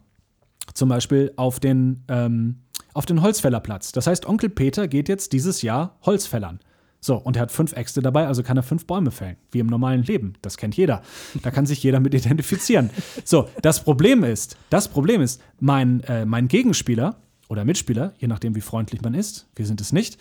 zum 0.73 0.89
Beispiel 0.89 1.33
auf 1.35 1.59
den, 1.59 2.03
ähm, 2.07 2.62
auf 2.93 3.05
den 3.05 3.21
Holzfällerplatz. 3.21 3.91
Das 3.91 4.07
heißt, 4.07 4.25
Onkel 4.25 4.49
Peter 4.49 4.87
geht 4.87 5.09
jetzt 5.09 5.33
dieses 5.33 5.61
Jahr 5.61 5.97
Holzfällern. 6.05 6.59
So, 6.99 7.17
und 7.17 7.35
er 7.35 7.41
hat 7.41 7.51
fünf 7.51 7.73
Äxte 7.73 8.01
dabei, 8.01 8.27
also 8.27 8.43
kann 8.43 8.55
er 8.55 8.63
fünf 8.63 8.87
Bäume 8.87 9.11
fällen, 9.11 9.35
wie 9.51 9.59
im 9.59 9.67
normalen 9.67 10.03
Leben. 10.03 10.33
Das 10.41 10.55
kennt 10.55 10.77
jeder. 10.77 11.01
Da 11.41 11.51
kann 11.51 11.65
sich 11.65 11.83
jeder 11.83 11.99
mit 11.99 12.13
identifizieren. 12.13 12.89
So, 13.25 13.49
das 13.61 13.83
Problem 13.83 14.23
ist, 14.23 14.55
das 14.69 14.87
Problem 14.87 15.19
ist, 15.21 15.41
mein, 15.59 16.01
äh, 16.05 16.25
mein 16.25 16.47
Gegenspieler 16.47 17.17
oder 17.49 17.65
Mitspieler, 17.65 18.13
je 18.19 18.29
nachdem 18.29 18.55
wie 18.55 18.61
freundlich 18.61 19.01
man 19.01 19.15
ist, 19.15 19.47
wir 19.55 19.65
sind 19.65 19.81
es 19.81 19.91
nicht, 19.91 20.17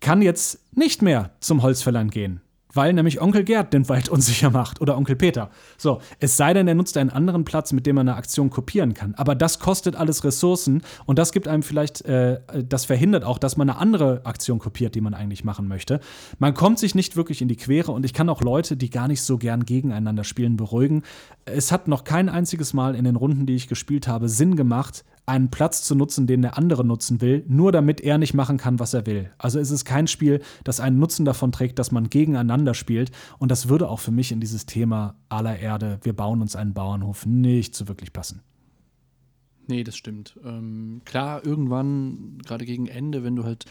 kann 0.00 0.22
jetzt 0.22 0.58
nicht 0.74 1.02
mehr 1.02 1.32
zum 1.40 1.62
Holzfällern 1.62 2.08
gehen. 2.08 2.40
Weil 2.74 2.92
nämlich 2.92 3.20
Onkel 3.20 3.44
Gerd 3.44 3.72
den 3.72 3.88
Wald 3.88 4.08
unsicher 4.10 4.50
macht 4.50 4.80
oder 4.80 4.96
Onkel 4.96 5.16
Peter. 5.16 5.50
So, 5.78 6.00
es 6.20 6.36
sei 6.36 6.54
denn, 6.54 6.68
er 6.68 6.74
nutzt 6.74 6.96
einen 6.96 7.10
anderen 7.10 7.44
Platz, 7.44 7.72
mit 7.72 7.86
dem 7.86 7.96
er 7.96 8.02
eine 8.02 8.16
Aktion 8.16 8.50
kopieren 8.50 8.94
kann. 8.94 9.14
Aber 9.14 9.34
das 9.34 9.58
kostet 9.58 9.96
alles 9.96 10.24
Ressourcen 10.24 10.82
und 11.06 11.18
das 11.18 11.32
gibt 11.32 11.48
einem 11.48 11.62
vielleicht, 11.62 12.02
äh, 12.02 12.40
das 12.68 12.84
verhindert 12.84 13.24
auch, 13.24 13.38
dass 13.38 13.56
man 13.56 13.68
eine 13.68 13.78
andere 13.78 14.22
Aktion 14.24 14.58
kopiert, 14.58 14.94
die 14.94 15.00
man 15.00 15.14
eigentlich 15.14 15.44
machen 15.44 15.68
möchte. 15.68 16.00
Man 16.38 16.54
kommt 16.54 16.78
sich 16.78 16.94
nicht 16.94 17.16
wirklich 17.16 17.42
in 17.42 17.48
die 17.48 17.56
Quere 17.56 17.92
und 17.92 18.04
ich 18.04 18.14
kann 18.14 18.28
auch 18.28 18.40
Leute, 18.40 18.76
die 18.76 18.90
gar 18.90 19.08
nicht 19.08 19.22
so 19.22 19.38
gern 19.38 19.64
gegeneinander 19.64 20.24
spielen, 20.24 20.56
beruhigen. 20.56 21.02
Es 21.44 21.72
hat 21.72 21.88
noch 21.88 22.04
kein 22.04 22.28
einziges 22.28 22.72
Mal 22.72 22.94
in 22.94 23.04
den 23.04 23.16
Runden, 23.16 23.46
die 23.46 23.54
ich 23.54 23.68
gespielt 23.68 24.08
habe, 24.08 24.28
Sinn 24.28 24.56
gemacht, 24.56 25.04
einen 25.26 25.50
Platz 25.50 25.82
zu 25.82 25.94
nutzen, 25.94 26.26
den 26.26 26.42
der 26.42 26.58
andere 26.58 26.84
nutzen 26.84 27.20
will, 27.20 27.44
nur 27.46 27.70
damit 27.70 28.00
er 28.00 28.18
nicht 28.18 28.34
machen 28.34 28.58
kann, 28.58 28.80
was 28.80 28.92
er 28.92 29.06
will. 29.06 29.30
Also 29.38 29.60
es 29.60 29.70
ist 29.70 29.84
kein 29.84 30.08
Spiel, 30.08 30.42
das 30.64 30.80
einen 30.80 30.98
Nutzen 30.98 31.24
davon 31.24 31.52
trägt, 31.52 31.78
dass 31.78 31.92
man 31.92 32.10
gegeneinander 32.10 32.74
spielt. 32.74 33.12
Und 33.38 33.50
das 33.50 33.68
würde 33.68 33.88
auch 33.88 34.00
für 34.00 34.10
mich 34.10 34.32
in 34.32 34.40
dieses 34.40 34.66
Thema 34.66 35.14
aller 35.28 35.58
Erde, 35.58 36.00
wir 36.02 36.12
bauen 36.12 36.42
uns 36.42 36.56
einen 36.56 36.74
Bauernhof, 36.74 37.24
nicht 37.26 37.74
so 37.76 37.86
wirklich 37.88 38.12
passen. 38.12 38.42
Nee, 39.68 39.84
das 39.84 39.96
stimmt. 39.96 40.38
Ähm, 40.44 41.02
klar, 41.04 41.44
irgendwann, 41.44 42.38
gerade 42.44 42.64
gegen 42.64 42.88
Ende, 42.88 43.22
wenn 43.22 43.36
du 43.36 43.44
halt 43.44 43.66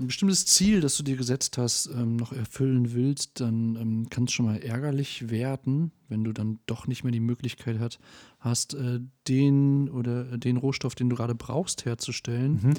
ein 0.00 0.06
bestimmtes 0.06 0.46
Ziel, 0.46 0.80
das 0.80 0.96
du 0.96 1.02
dir 1.02 1.16
gesetzt 1.16 1.58
hast, 1.58 1.86
ähm, 1.86 2.16
noch 2.16 2.32
erfüllen 2.32 2.92
willst, 2.94 3.40
dann 3.40 3.76
ähm, 3.76 4.10
kann 4.10 4.24
es 4.24 4.32
schon 4.32 4.46
mal 4.46 4.56
ärgerlich 4.56 5.30
werden, 5.30 5.92
wenn 6.08 6.24
du 6.24 6.32
dann 6.32 6.58
doch 6.66 6.86
nicht 6.86 7.04
mehr 7.04 7.12
die 7.12 7.20
Möglichkeit 7.20 7.78
hat, 7.78 7.98
hast, 8.40 8.74
äh, 8.74 9.00
den 9.28 9.88
oder 9.88 10.36
den 10.38 10.56
Rohstoff, 10.56 10.94
den 10.94 11.08
du 11.08 11.16
gerade 11.16 11.34
brauchst, 11.34 11.84
herzustellen. 11.84 12.74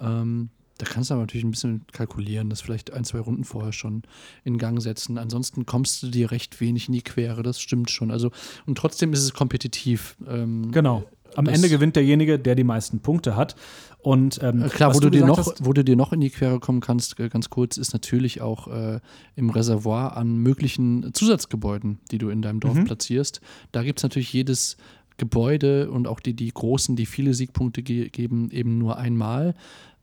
Ähm, 0.00 0.50
da 0.78 0.86
kannst 0.86 1.10
du 1.10 1.14
aber 1.14 1.22
natürlich 1.22 1.44
ein 1.44 1.50
bisschen 1.50 1.86
kalkulieren, 1.92 2.50
das 2.50 2.60
vielleicht 2.60 2.92
ein, 2.92 3.04
zwei 3.04 3.20
Runden 3.20 3.44
vorher 3.44 3.72
schon 3.72 4.02
in 4.42 4.58
Gang 4.58 4.80
setzen. 4.82 5.18
Ansonsten 5.18 5.64
kommst 5.66 6.02
du 6.02 6.08
dir 6.08 6.30
recht 6.30 6.60
wenig 6.60 6.88
in 6.88 6.94
die 6.94 7.02
Quere, 7.02 7.42
das 7.42 7.60
stimmt 7.60 7.90
schon. 7.90 8.10
Also, 8.10 8.30
und 8.66 8.78
trotzdem 8.78 9.12
ist 9.12 9.22
es 9.22 9.32
kompetitiv. 9.32 10.16
Ähm, 10.26 10.72
Genau. 10.72 11.04
Am 11.36 11.46
Ende 11.46 11.68
gewinnt 11.68 11.96
derjenige, 11.96 12.38
der 12.38 12.54
die 12.54 12.64
meisten 12.64 13.00
Punkte 13.00 13.36
hat. 13.36 13.56
Und 14.00 14.40
ähm, 14.42 14.62
Äh, 14.64 14.68
Klar, 14.68 14.94
wo 14.94 15.00
du, 15.00 15.10
dir 15.10 15.24
noch, 15.24 15.38
hast- 15.38 15.64
wo 15.64 15.72
du 15.72 15.84
dir 15.84 15.96
noch 15.96 16.12
in 16.12 16.20
die 16.20 16.30
Quere 16.30 16.58
kommen 16.60 16.80
kannst, 16.80 17.18
äh, 17.20 17.28
ganz 17.28 17.50
kurz, 17.50 17.76
ist 17.76 17.92
natürlich 17.92 18.40
auch 18.40 18.66
äh, 18.68 19.00
im 19.36 19.50
Reservoir 19.50 20.16
an 20.16 20.36
möglichen 20.38 21.12
Zusatzgebäuden, 21.14 21.98
die 22.10 22.18
du 22.18 22.28
in 22.30 22.42
deinem 22.42 22.60
Dorf 22.60 22.74
Mhm. 22.74 22.84
platzierst. 22.84 23.40
Da 23.70 23.82
gibt 23.82 23.98
es 24.00 24.02
natürlich 24.02 24.32
jedes 24.32 24.76
Gebäude 25.18 25.90
und 25.90 26.08
auch 26.08 26.20
die, 26.20 26.34
die 26.34 26.48
großen, 26.52 26.96
die 26.96 27.06
viele 27.06 27.34
Siegpunkte 27.34 27.82
ge 27.82 28.08
geben, 28.08 28.50
eben 28.50 28.78
nur 28.78 28.96
einmal. 28.96 29.54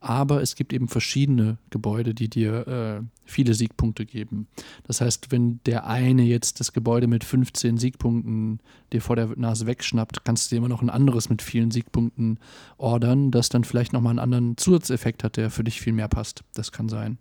Aber 0.01 0.41
es 0.41 0.55
gibt 0.55 0.71
eben 0.71 0.87
verschiedene 0.87 1.57
Gebäude, 1.69 2.13
die 2.13 2.29
dir 2.29 2.67
äh, 2.67 3.01
viele 3.25 3.53
Siegpunkte 3.53 4.05
geben. 4.05 4.47
Das 4.83 5.01
heißt, 5.01 5.31
wenn 5.31 5.59
der 5.65 5.87
eine 5.87 6.23
jetzt 6.23 6.59
das 6.59 6.71
Gebäude 6.71 7.07
mit 7.07 7.23
15 7.23 7.77
Siegpunkten 7.77 8.59
dir 8.93 9.01
vor 9.01 9.15
der 9.15 9.29
Nase 9.35 9.65
wegschnappt, 9.65 10.23
kannst 10.23 10.49
du 10.49 10.55
dir 10.55 10.57
immer 10.59 10.69
noch 10.69 10.81
ein 10.81 10.89
anderes 10.89 11.29
mit 11.29 11.41
vielen 11.41 11.71
Siegpunkten 11.71 12.39
ordern, 12.77 13.31
das 13.31 13.49
dann 13.49 13.65
vielleicht 13.65 13.91
nochmal 13.91 14.11
einen 14.11 14.19
anderen 14.19 14.57
Zusatzeffekt 14.57 15.23
hat, 15.23 15.35
der 15.35 15.49
für 15.49 15.63
dich 15.63 15.81
viel 15.81 15.93
mehr 15.93 16.07
passt. 16.07 16.43
Das 16.53 16.71
kann 16.71 16.87
sein. 16.87 17.17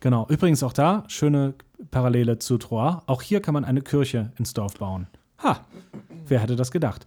Genau. 0.00 0.26
Übrigens 0.28 0.62
auch 0.62 0.72
da, 0.72 1.04
schöne 1.08 1.54
Parallele 1.90 2.38
zu 2.38 2.56
Troyes. 2.56 2.96
Auch 3.06 3.20
hier 3.20 3.40
kann 3.40 3.54
man 3.54 3.66
eine 3.66 3.82
Kirche 3.82 4.32
ins 4.38 4.54
Dorf 4.54 4.78
bauen. 4.78 5.06
Ha, 5.42 5.60
wer 6.26 6.40
hätte 6.40 6.56
das 6.56 6.70
gedacht? 6.70 7.06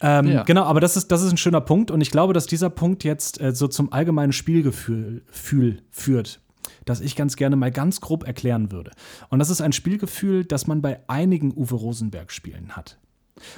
Ähm, 0.00 0.26
Ja. 0.26 0.42
Genau, 0.42 0.64
aber 0.64 0.80
das 0.80 0.96
ist, 0.96 1.10
das 1.10 1.22
ist 1.22 1.32
ein 1.32 1.36
schöner 1.36 1.60
Punkt 1.60 1.90
und 1.90 2.00
ich 2.00 2.10
glaube, 2.10 2.32
dass 2.32 2.46
dieser 2.46 2.70
Punkt 2.70 3.04
jetzt 3.04 3.40
äh, 3.40 3.54
so 3.54 3.68
zum 3.68 3.92
allgemeinen 3.92 4.32
Spielgefühl 4.32 5.22
Fühl 5.30 5.82
führt, 5.90 6.40
das 6.84 7.00
ich 7.00 7.16
ganz 7.16 7.36
gerne 7.36 7.56
mal 7.56 7.70
ganz 7.70 8.00
grob 8.00 8.26
erklären 8.26 8.72
würde. 8.72 8.90
Und 9.30 9.38
das 9.38 9.50
ist 9.50 9.60
ein 9.60 9.72
Spielgefühl, 9.72 10.44
das 10.44 10.66
man 10.66 10.82
bei 10.82 11.00
einigen 11.08 11.52
Uwe 11.56 11.74
Rosenberg-Spielen 11.74 12.76
hat. 12.76 12.98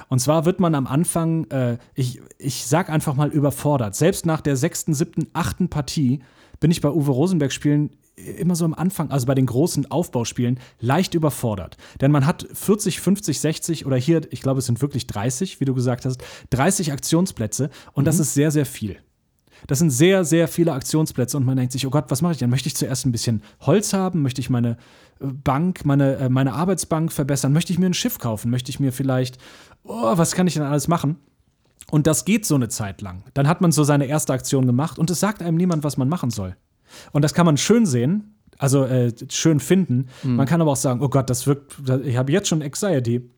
Und 0.09 0.19
zwar 0.19 0.45
wird 0.45 0.59
man 0.59 0.75
am 0.75 0.87
Anfang, 0.87 1.45
äh, 1.51 1.77
ich, 1.93 2.21
ich 2.37 2.65
sag 2.65 2.89
einfach 2.89 3.15
mal 3.15 3.29
überfordert. 3.29 3.95
Selbst 3.95 4.25
nach 4.25 4.41
der 4.41 4.55
sechsten, 4.57 4.93
siebten, 4.93 5.27
achten 5.33 5.69
Partie 5.69 6.19
bin 6.59 6.71
ich 6.71 6.81
bei 6.81 6.89
Uwe 6.89 7.11
Rosenberg-Spielen 7.11 7.91
immer 8.37 8.55
so 8.55 8.65
am 8.65 8.73
Anfang, 8.73 9.11
also 9.11 9.25
bei 9.25 9.35
den 9.35 9.45
großen 9.45 9.89
Aufbauspielen, 9.91 10.59
leicht 10.79 11.13
überfordert. 11.13 11.77
Denn 12.01 12.11
man 12.11 12.25
hat 12.25 12.47
40, 12.53 12.99
50, 12.99 13.39
60 13.39 13.85
oder 13.85 13.97
hier, 13.97 14.21
ich 14.31 14.41
glaube, 14.41 14.59
es 14.59 14.65
sind 14.65 14.81
wirklich 14.81 15.07
30, 15.07 15.59
wie 15.59 15.65
du 15.65 15.73
gesagt 15.73 16.05
hast, 16.05 16.21
30 16.51 16.91
Aktionsplätze 16.91 17.69
und 17.93 18.05
das 18.05 18.19
ist 18.19 18.33
sehr, 18.33 18.51
sehr 18.51 18.65
viel. 18.65 18.97
Das 19.67 19.79
sind 19.79 19.89
sehr, 19.89 20.23
sehr 20.23 20.47
viele 20.47 20.73
Aktionsplätze 20.73 21.37
und 21.37 21.45
man 21.45 21.57
denkt 21.57 21.71
sich, 21.71 21.85
oh 21.85 21.89
Gott, 21.89 22.05
was 22.09 22.21
mache 22.21 22.33
ich 22.33 22.37
denn? 22.37 22.49
Möchte 22.49 22.67
ich 22.67 22.75
zuerst 22.75 23.05
ein 23.05 23.11
bisschen 23.11 23.43
Holz 23.61 23.93
haben? 23.93 24.21
Möchte 24.21 24.41
ich 24.41 24.49
meine 24.49 24.77
äh, 25.19 25.27
Bank, 25.27 25.85
meine, 25.85 26.15
äh, 26.15 26.29
meine 26.29 26.53
Arbeitsbank 26.53 27.11
verbessern? 27.11 27.53
Möchte 27.53 27.73
ich 27.73 27.79
mir 27.79 27.87
ein 27.87 27.93
Schiff 27.93 28.19
kaufen? 28.19 28.51
Möchte 28.51 28.69
ich 28.69 28.79
mir 28.79 28.91
vielleicht, 28.91 29.37
oh, 29.83 30.17
was 30.17 30.33
kann 30.33 30.47
ich 30.47 30.53
denn 30.53 30.63
alles 30.63 30.87
machen? 30.87 31.17
Und 31.91 32.07
das 32.07 32.25
geht 32.25 32.45
so 32.45 32.55
eine 32.55 32.69
Zeit 32.69 33.01
lang. 33.01 33.23
Dann 33.33 33.47
hat 33.47 33.61
man 33.61 33.71
so 33.71 33.83
seine 33.83 34.05
erste 34.05 34.33
Aktion 34.33 34.65
gemacht 34.65 34.99
und 34.99 35.09
es 35.09 35.19
sagt 35.19 35.41
einem 35.41 35.57
niemand, 35.57 35.83
was 35.83 35.97
man 35.97 36.07
machen 36.07 36.29
soll. 36.29 36.55
Und 37.11 37.23
das 37.23 37.33
kann 37.33 37.45
man 37.45 37.57
schön 37.57 37.85
sehen, 37.85 38.35
also 38.57 38.85
äh, 38.85 39.13
schön 39.29 39.59
finden. 39.59 40.07
Man 40.23 40.45
kann 40.45 40.61
aber 40.61 40.71
auch 40.71 40.75
sagen, 40.75 41.01
oh 41.01 41.09
Gott, 41.09 41.29
das 41.29 41.47
wirkt, 41.47 41.75
ich 42.03 42.17
habe 42.17 42.31
jetzt 42.31 42.47
schon 42.47 42.61
Anxiety. 42.61 43.29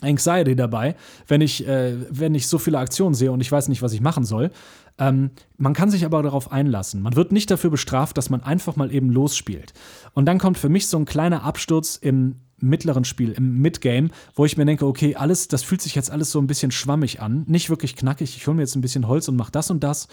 Anxiety 0.00 0.56
dabei, 0.56 0.96
wenn 1.28 1.40
ich, 1.40 1.66
äh, 1.66 1.94
wenn 2.10 2.34
ich 2.34 2.48
so 2.48 2.58
viele 2.58 2.78
Aktionen 2.78 3.14
sehe 3.14 3.30
und 3.30 3.40
ich 3.40 3.50
weiß 3.50 3.68
nicht, 3.68 3.82
was 3.82 3.92
ich 3.92 4.00
machen 4.00 4.24
soll. 4.24 4.50
Ähm, 4.98 5.30
man 5.56 5.72
kann 5.72 5.90
sich 5.90 6.04
aber 6.04 6.22
darauf 6.22 6.52
einlassen. 6.52 7.02
Man 7.02 7.16
wird 7.16 7.32
nicht 7.32 7.50
dafür 7.50 7.70
bestraft, 7.70 8.16
dass 8.16 8.30
man 8.30 8.42
einfach 8.42 8.76
mal 8.76 8.92
eben 8.92 9.10
losspielt. 9.10 9.72
Und 10.12 10.26
dann 10.26 10.38
kommt 10.38 10.58
für 10.58 10.68
mich 10.68 10.86
so 10.86 10.98
ein 10.98 11.04
kleiner 11.04 11.42
Absturz 11.42 11.96
im 11.96 12.36
mittleren 12.58 13.04
Spiel, 13.04 13.32
im 13.32 13.58
Midgame, 13.58 14.10
wo 14.34 14.44
ich 14.44 14.56
mir 14.56 14.64
denke, 14.64 14.86
okay, 14.86 15.16
alles, 15.16 15.48
das 15.48 15.62
fühlt 15.62 15.82
sich 15.82 15.94
jetzt 15.94 16.10
alles 16.10 16.30
so 16.30 16.40
ein 16.40 16.46
bisschen 16.46 16.70
schwammig 16.70 17.20
an, 17.20 17.44
nicht 17.46 17.70
wirklich 17.70 17.96
knackig. 17.96 18.36
Ich 18.36 18.46
hole 18.46 18.56
mir 18.56 18.62
jetzt 18.62 18.76
ein 18.76 18.80
bisschen 18.80 19.08
Holz 19.08 19.28
und 19.28 19.36
mache 19.36 19.52
das 19.52 19.70
und 19.70 19.82
das. 19.82 20.08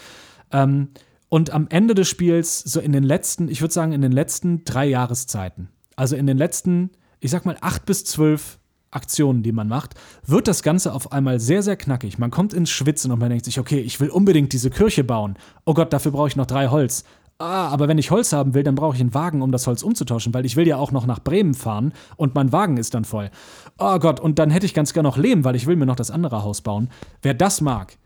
Ähm, 0.52 0.90
und 1.32 1.52
am 1.52 1.68
Ende 1.70 1.96
des 1.96 2.10
Spiels, 2.10 2.60
so 2.60 2.82
in 2.82 2.92
den 2.92 3.04
letzten, 3.04 3.48
ich 3.48 3.62
würde 3.62 3.74
sagen, 3.74 3.94
in 3.94 4.02
den 4.02 4.12
letzten 4.12 4.66
drei 4.66 4.86
Jahreszeiten, 4.86 5.70
also 5.96 6.18
in 6.18 6.28
den 6.28 6.38
letzten, 6.38 6.90
ich 7.22 7.32
sag 7.32 7.46
mal, 7.46 7.56
acht 7.62 7.86
bis 7.86 8.04
zwölf 8.04 8.60
Aktionen, 8.92 9.42
die 9.42 9.54
man 9.54 9.70
macht, 9.70 9.96
wird 10.28 10.50
das 10.50 10.62
Ganze 10.62 10.92
auf 10.92 11.14
einmal 11.14 11.40
sehr, 11.40 11.64
sehr 11.64 11.78
knackig. 11.78 12.20
Man 12.20 12.32
kommt 12.32 12.54
ins 12.54 12.70
Schwitzen 12.70 13.14
und 13.14 13.20
man 13.20 13.30
denkt 13.30 13.46
sich, 13.46 13.62
okay, 13.62 13.80
ich 13.80 14.02
will 14.02 14.10
unbedingt 14.10 14.52
diese 14.52 14.70
Kirche 14.70 15.06
bauen. 15.06 15.38
Oh 15.64 15.74
Gott, 15.74 15.94
dafür 15.94 16.12
brauche 16.12 16.28
ich 16.28 16.36
noch 16.36 16.48
drei 16.48 16.68
Holz. 16.68 17.06
ah, 17.40 17.70
aber 17.70 17.88
wenn 17.88 17.98
ich 17.98 18.12
Holz 18.12 18.34
haben 18.34 18.54
will, 18.54 18.64
dann 18.64 18.76
brauche 18.76 18.96
ich 18.96 19.02
einen 19.02 19.14
Wagen, 19.14 19.42
um 19.42 19.54
das 19.54 19.68
Holz 19.68 19.84
umzutauschen, 19.84 20.34
weil 20.34 20.46
ich 20.46 20.58
will 20.58 20.68
ja 20.68 20.76
auch 20.76 20.92
noch 20.92 21.06
nach 21.06 21.20
Bremen 21.20 21.54
fahren 21.54 21.94
und 22.18 22.36
mein 22.36 22.52
Wagen 22.52 22.76
ist 22.76 22.94
dann 22.94 23.06
voll. 23.06 23.32
Oh 23.78 24.00
Gott, 24.00 24.20
und 24.20 24.38
dann 24.38 24.50
hätte 24.50 24.66
ich 24.66 24.74
ganz 24.74 24.92
gerne 24.92 25.08
noch 25.08 25.18
Lehm, 25.18 25.46
weil 25.46 25.56
ich 25.56 25.66
will 25.66 25.78
mir 25.78 25.86
noch 25.86 25.96
das 25.96 26.12
andere 26.12 26.44
Haus 26.44 26.60
bauen. 26.60 26.90
Wer 27.22 27.34
das 27.34 27.62
mag, 27.62 27.98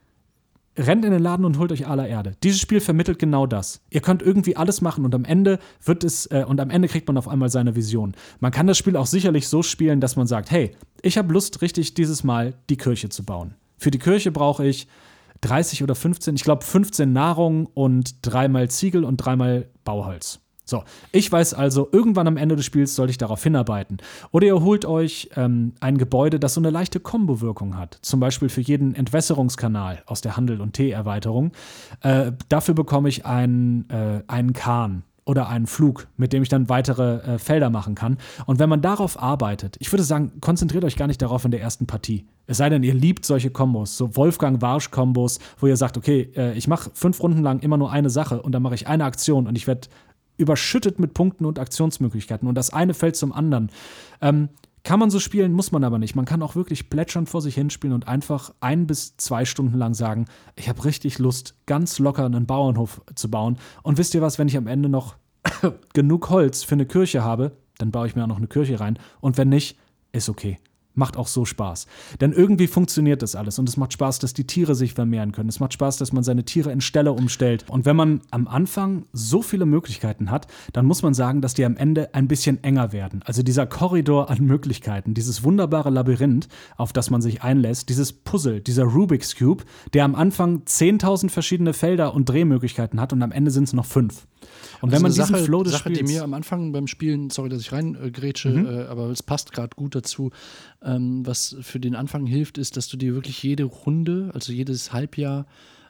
rennt 0.78 1.06
in 1.06 1.12
den 1.12 1.22
Laden 1.22 1.46
und 1.46 1.58
holt 1.58 1.72
euch 1.72 1.88
aller 1.88 2.08
Erde. 2.08 2.36
Dieses 2.44 2.60
Spiel 2.60 2.80
vermittelt 2.80 3.20
genau 3.20 3.46
das. 3.46 3.82
Ihr 3.90 4.02
könnt 4.02 4.22
irgendwie 4.22 4.56
alles 4.56 4.82
machen 4.82 5.06
und 5.06 5.16
am 5.16 5.26
Ende 5.26 5.60
wird 5.84 6.04
es 6.04 6.26
äh, 6.28 6.46
und 6.48 6.60
am 6.60 6.70
Ende 6.70 6.88
kriegt 6.88 7.08
man 7.08 7.18
auf 7.18 7.28
einmal 7.28 7.50
seine 7.50 7.76
Vision. 7.76 8.16
Man 8.40 8.52
kann 8.52 8.68
das 8.68 8.78
Spiel 8.78 8.98
auch 8.98 9.06
sicherlich 9.06 9.48
so 9.48 9.64
spielen, 9.64 10.02
dass 10.02 10.16
man 10.16 10.28
sagt, 10.28 10.52
hey, 10.52 10.72
ich 11.02 11.18
habe 11.18 11.34
Lust 11.34 11.62
richtig 11.62 11.94
dieses 11.94 12.24
Mal 12.24 12.54
die 12.70 12.78
Kirche 12.78 13.10
zu 13.10 13.24
bauen. 13.24 13.56
Für 13.78 13.92
die 13.92 14.00
Kirche 14.00 14.32
brauche 14.32 14.66
ich 14.66 14.88
30 15.42 15.84
oder 15.84 15.96
15, 15.96 16.36
ich 16.36 16.44
glaube 16.44 16.64
15 16.64 17.12
Nahrung 17.12 17.68
und 17.68 18.16
dreimal 18.22 18.70
Ziegel 18.70 19.04
und 19.04 19.18
dreimal 19.18 19.68
Bauholz. 19.84 20.40
So, 20.66 20.84
ich 21.12 21.32
weiß 21.32 21.54
also, 21.54 21.88
irgendwann 21.92 22.28
am 22.28 22.38
Ende 22.38 22.56
des 22.56 22.66
Spiels 22.66 22.96
sollte 22.96 23.12
ich 23.12 23.18
darauf 23.18 23.42
hinarbeiten. 23.44 23.98
Oder 24.32 24.48
ihr 24.48 24.62
holt 24.62 24.86
euch 24.86 25.30
ähm, 25.36 25.74
ein 25.80 25.98
Gebäude, 25.98 26.40
das 26.40 26.56
so 26.56 26.62
eine 26.62 26.72
leichte 26.72 27.00
Kombo-Wirkung 27.00 27.78
hat. 27.78 28.00
Zum 28.02 28.20
Beispiel 28.20 28.50
für 28.50 28.62
jeden 28.62 28.96
Entwässerungskanal 28.96 30.02
aus 30.08 30.22
der 30.22 30.36
Handel- 30.38 30.62
und 30.62 30.74
Tee-Erweiterung. 30.74 31.52
Äh, 32.02 32.32
dafür 32.50 32.74
bekomme 32.74 33.10
ich 33.10 33.26
einen, 33.26 33.88
äh, 33.90 34.24
einen 34.28 34.54
Kahn 34.54 35.04
oder 35.26 35.50
einen 35.50 35.66
Flug, 35.66 36.08
mit 36.18 36.34
dem 36.34 36.44
ich 36.44 36.50
dann 36.50 36.70
weitere 36.70 37.18
äh, 37.18 37.40
Felder 37.40 37.70
machen 37.70 37.96
kann. 37.96 38.18
Und 38.46 38.60
wenn 38.60 38.70
man 38.70 38.82
darauf 38.82 39.22
arbeitet, 39.22 39.76
ich 39.80 39.92
würde 39.92 40.04
sagen, 40.04 40.40
konzentriert 40.40 40.84
euch 40.84 40.96
gar 40.96 41.08
nicht 41.08 41.22
darauf 41.22 41.44
in 41.46 41.52
der 41.52 41.62
ersten 41.62 41.88
Partie. 41.88 42.28
Es 42.48 42.58
sei 42.58 42.70
denn, 42.70 42.84
ihr 42.84 42.94
liebt 42.94 43.26
solche 43.26 43.50
Kombos, 43.50 43.98
so 43.98 44.16
Wolfgang-Warsch-Kombos, 44.16 45.40
wo 45.60 45.66
ihr 45.68 45.78
sagt, 45.78 45.98
okay, 45.98 46.32
äh, 46.36 46.54
ich 46.54 46.68
mache 46.68 46.92
fünf 46.94 47.22
Runden 47.22 47.42
lang 47.42 47.60
immer 47.60 47.78
nur 47.78 47.92
eine 47.92 48.12
Sache 48.12 48.42
und 48.42 48.52
dann 48.52 48.62
mache 48.62 48.76
ich 48.76 48.88
eine 48.88 49.04
Aktion 49.04 49.48
und 49.48 49.56
ich 49.56 49.66
werde 49.66 49.88
überschüttet 50.38 51.00
mit 51.00 51.14
Punkten 51.14 51.46
und 51.46 51.60
Aktionsmöglichkeiten 51.60 52.48
und 52.48 52.56
das 52.56 52.72
eine 52.72 52.94
fällt 52.94 53.16
zum 53.16 53.32
anderen. 53.32 53.70
Ähm, 54.22 54.50
kann 54.84 55.00
man 55.00 55.10
so 55.10 55.20
spielen, 55.20 55.52
muss 55.52 55.72
man 55.72 55.84
aber 55.84 55.98
nicht. 55.98 56.16
Man 56.16 56.26
kann 56.26 56.44
auch 56.44 56.56
wirklich 56.56 56.92
plätschern 56.92 57.26
vor 57.26 57.42
sich 57.42 57.56
hinspielen 57.56 57.94
und 57.94 58.08
einfach 58.08 58.54
ein 58.60 58.86
bis 58.86 59.18
zwei 59.18 59.44
Stunden 59.44 59.78
lang 59.78 59.96
sagen, 59.96 60.26
ich 60.56 60.70
habe 60.70 60.86
richtig 60.86 61.18
Lust, 61.18 61.56
ganz 61.66 61.98
locker 61.98 62.26
einen 62.26 62.46
Bauernhof 62.46 63.02
zu 63.16 63.32
bauen. 63.32 63.58
Und 63.82 63.98
wisst 63.98 64.14
ihr 64.14 64.22
was, 64.22 64.38
wenn 64.38 64.48
ich 64.48 64.58
am 64.58 64.68
Ende 64.68 64.88
noch 64.88 65.16
genug 65.94 66.30
Holz 66.30 66.64
für 66.64 66.76
eine 66.76 66.86
Kirche 66.86 67.24
habe, 67.24 67.54
dann 67.80 67.90
baue 67.90 68.06
ich 68.06 68.16
mir 68.16 68.24
auch 68.24 68.28
noch 68.28 68.38
eine 68.38 68.48
Kirche 68.48 68.80
rein. 68.80 69.00
Und 69.22 69.38
wenn 69.38 69.50
nicht, 69.50 69.80
ist 70.12 70.30
okay 70.30 70.60
macht 70.96 71.18
auch 71.18 71.28
so 71.28 71.46
Spaß. 71.46 71.88
Denn 72.22 72.32
irgendwie 72.34 72.68
funktioniert 72.68 73.22
das 73.22 73.36
alles 73.36 73.60
und 73.60 73.70
es 73.70 73.78
macht 73.78 73.94
Spaß, 73.94 74.20
dass 74.20 74.34
die 74.34 74.46
Tiere 74.48 74.76
sich 74.76 74.94
vermehren 74.94 75.32
können. 75.32 75.50
Es 75.50 75.60
macht 75.60 75.74
Spaß, 75.74 75.98
dass 75.98 76.12
man 76.14 76.24
seine 76.24 76.44
Tiere 76.46 76.72
in 76.72 76.82
Ställe 76.82 77.14
umstellt. 77.14 77.66
Und 77.70 77.86
wenn 77.86 77.96
man 77.96 78.22
am 78.32 78.48
Anfang 78.48 79.06
so 79.14 79.42
viele 79.42 79.66
Möglichkeiten 79.66 80.32
hat, 80.32 80.48
dann 80.74 80.86
muss 80.86 81.04
man 81.04 81.14
sagen, 81.14 81.42
dass 81.42 81.54
die 81.54 81.66
am 81.66 81.78
Ende 81.78 82.14
ein 82.14 82.28
bisschen 82.28 82.64
enger 82.64 82.92
werden. 82.94 83.22
Also 83.26 83.44
dieser 83.44 83.66
Korridor 83.66 84.30
an 84.30 84.40
Möglichkeiten, 84.46 85.14
dieses 85.14 85.44
wunderbare 85.44 85.90
Labyrinth, 85.90 86.48
auf 86.78 86.94
das 86.94 87.10
man 87.10 87.22
sich 87.22 87.44
einlässt, 87.44 87.90
dieses 87.90 88.14
Puzzle, 88.14 88.62
dieser 88.62 88.84
Rubik's 88.84 89.36
Cube, 89.36 89.64
der 89.94 90.06
am 90.06 90.16
Anfang 90.16 90.64
10.000 90.66 91.30
verschiedene 91.30 91.74
Felder 91.74 92.14
und 92.14 92.30
Drehmöglichkeiten 92.30 93.00
hat 93.00 93.14
und 93.14 93.22
am 93.22 93.32
Ende 93.32 93.52
sind 93.52 93.66
es 93.66 93.74
noch 93.74 93.86
fünf. 93.86 94.26
Und 94.82 94.90
also 94.90 94.96
wenn 94.96 95.02
man 95.02 95.12
diesen 95.12 95.26
Sache, 95.34 95.44
Flow 95.44 95.64
des 95.64 95.74
Sache, 95.74 95.90
Spiels 95.90 96.00
die 96.00 96.06
mir 96.14 96.24
am 96.24 96.34
Anfang 96.34 96.72
beim 96.72 96.88
Spielen, 96.88 97.30
sorry, 97.30 97.50
dass 97.50 97.62
ich 97.62 97.72
reingrätsche, 97.72 98.50
Mhm. 98.50 98.66
äh, 98.66 98.84
aber 98.86 99.10
es 99.10 99.24
passt 99.24 99.52
gerade 99.54 99.76
gut 99.76 99.96
dazu, 99.96 100.32
ähm, 100.86 101.26
was 101.26 101.56
für 101.62 101.80
den 101.80 101.96
Anfang 101.96 102.26
hilft, 102.26 102.58
ist, 102.58 102.78
dass 102.78 102.88
du 102.88 102.98
dir 102.98 103.14
wirklich 103.14 103.42
jede 103.44 103.64
Runde, 103.64 104.32
also 104.34 104.54
jedes 104.54 104.94
Halbjahr 104.94 105.46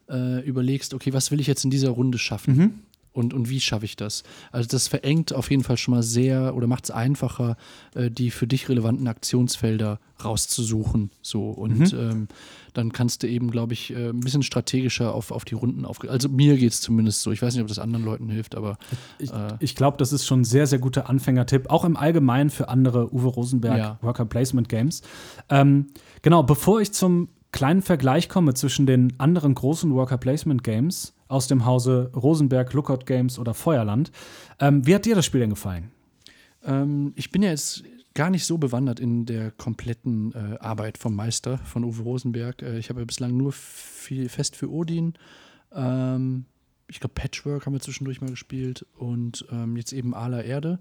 äh, 0.10 0.42
überlegst, 0.46 0.94
okay, 0.94 1.14
was 1.14 1.32
will 1.32 1.40
ich 1.40 1.48
jetzt 1.48 1.64
in 1.66 1.72
dieser 1.72 1.90
Runde 1.90 2.18
schaffen? 2.18 2.56
Mhm. 2.56 2.74
Und, 3.16 3.34
und 3.34 3.50
wie 3.50 3.60
schaffe 3.60 3.86
ich 3.86 3.96
das? 3.96 4.24
Also 4.52 4.68
das 4.70 4.88
verengt 4.88 5.34
auf 5.34 5.50
jeden 5.50 5.64
Fall 5.64 5.78
schon 5.78 5.94
mal 5.94 6.04
sehr 6.04 6.56
oder 6.56 6.68
macht 6.68 6.84
es 6.86 6.92
einfacher, 6.92 7.56
äh, 7.96 8.12
die 8.12 8.30
für 8.30 8.46
dich 8.46 8.68
relevanten 8.70 9.08
Aktionsfelder 9.08 10.00
rauszusuchen. 10.24 11.12
So. 11.22 11.50
Und 11.50 11.94
Mhm. 11.94 12.00
ähm, 12.00 12.28
dann 12.74 12.92
kannst 12.92 13.24
du 13.24 13.28
eben, 13.28 13.50
glaube 13.52 13.74
ich, 13.74 13.92
äh, 13.96 14.10
ein 14.10 14.20
bisschen 14.20 14.44
strategischer 14.44 15.16
auf, 15.16 15.32
auf 15.32 15.46
die 15.46 15.56
Runden 15.56 15.86
aufgehen. 15.86 16.10
Also 16.12 16.28
mir 16.30 16.58
geht 16.58 16.72
es 16.74 16.82
zumindest 16.82 17.22
so. 17.22 17.32
Ich 17.32 17.42
weiß 17.42 17.54
nicht, 17.54 17.62
ob 17.62 17.70
das 17.70 17.80
anderen 17.80 18.04
Leuten 18.04 18.30
hilft, 18.30 18.56
aber 18.56 18.78
Ich, 19.18 19.32
Äh. 19.32 19.54
ich 19.60 19.76
glaube, 19.76 19.98
das 19.98 20.12
ist 20.12 20.26
schon 20.26 20.42
ein 20.42 20.46
sehr, 20.46 20.68
sehr 20.68 20.80
guter 20.80 21.10
Anfängertipp, 21.10 21.70
auch 21.70 21.86
im 21.86 21.96
Allgemeinen 21.96 22.50
für 22.50 22.68
andere 22.70 23.14
Uwe 23.14 23.28
Rosenberg 23.30 23.78
Ja. 23.78 23.98
Worker 24.02 24.26
Placement 24.26 24.68
Games. 24.70 25.02
Ähm, 25.50 25.88
genau, 26.22 26.44
bevor 26.44 26.82
ich 26.82 26.92
zum 26.92 27.30
kleinen 27.54 27.82
Vergleich 27.82 28.28
komme 28.28 28.54
zwischen 28.54 28.86
den 28.86 29.14
anderen 29.20 29.56
großen 29.56 29.94
Worker 29.94 30.18
Placement 30.18 30.64
Games 30.64 31.14
aus 31.36 31.48
dem 31.48 31.66
Hause 31.66 32.12
Rosenberg, 32.16 32.72
Lookout 32.72 33.06
Games 33.06 33.38
oder 33.38 33.54
Feuerland, 33.54 34.12
ähm, 34.60 34.88
wie 34.88 34.96
hat 34.96 35.06
dir 35.06 35.16
das 35.16 35.26
Spiel 35.26 35.42
denn 35.42 35.50
gefallen? 35.50 35.92
Ähm, 36.64 37.12
ich 37.16 37.30
bin 37.30 37.44
ja 37.44 37.50
jetzt 37.50 37.84
gar 38.14 38.30
nicht 38.30 38.46
so 38.46 38.58
bewandert 38.58 39.02
in 39.02 39.26
der 39.26 39.52
kompletten 39.52 40.34
äh, 40.34 40.58
Arbeit 40.60 40.98
vom 40.98 41.14
Meister 41.14 41.58
von 41.58 41.84
Uwe 41.84 42.04
Rosenberg. 42.04 42.62
Äh, 42.62 42.80
ich 42.80 42.90
habe 42.90 43.02
ja 43.02 43.06
bislang 43.06 43.36
nur 43.36 43.52
viel 43.52 44.30
fest 44.30 44.56
für 44.56 44.72
Odin. 44.72 45.16
Ähm, 45.74 46.46
ich 46.88 47.02
glaube, 47.02 47.14
Patchwork 47.16 47.66
haben 47.66 47.74
wir 47.74 47.82
zwischendurch 47.82 48.22
mal 48.22 48.30
gespielt 48.30 48.86
und 48.98 49.46
ähm, 49.52 49.76
jetzt 49.76 49.92
eben 49.92 50.14
Ala 50.14 50.42
Erde 50.42 50.80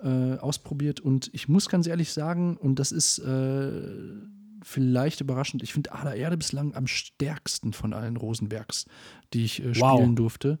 äh, 0.00 0.34
ausprobiert. 0.34 1.00
Und 1.00 1.28
ich 1.32 1.48
muss 1.48 1.68
ganz 1.68 1.88
ehrlich 1.88 2.12
sagen, 2.12 2.56
und 2.56 2.78
das 2.78 2.92
ist 2.92 3.18
äh, 3.18 3.82
vielleicht 4.68 5.20
überraschend, 5.20 5.62
ich 5.62 5.72
finde 5.72 5.92
Ala 5.92 6.14
Erde 6.14 6.36
bislang 6.36 6.74
am 6.74 6.86
stärksten 6.86 7.72
von 7.72 7.92
allen 7.92 8.16
Rosenbergs, 8.16 8.84
die 9.32 9.44
ich 9.44 9.62
äh, 9.64 9.74
Wow. 9.78 9.94
spielen 9.94 10.14
durfte. 10.16 10.58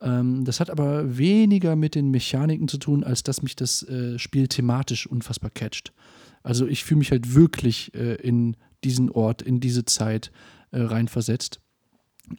Ähm, 0.00 0.44
das 0.44 0.60
hat 0.60 0.70
aber 0.70 1.16
weniger 1.18 1.74
mit 1.74 1.94
den 1.94 2.10
Mechaniken 2.10 2.68
zu 2.68 2.78
tun, 2.78 3.02
als 3.02 3.22
dass 3.22 3.42
mich 3.42 3.56
das 3.56 3.82
äh, 3.82 4.18
Spiel 4.18 4.48
thematisch 4.48 5.06
unfassbar 5.06 5.50
catcht. 5.50 5.92
Also 6.42 6.66
ich 6.66 6.84
fühle 6.84 6.98
mich 6.98 7.10
halt 7.10 7.34
wirklich 7.34 7.94
äh, 7.94 8.14
in 8.16 8.56
diesen 8.84 9.10
Ort, 9.10 9.42
in 9.42 9.58
diese 9.58 9.84
Zeit 9.84 10.30
äh, 10.70 10.80
reinversetzt 10.80 11.60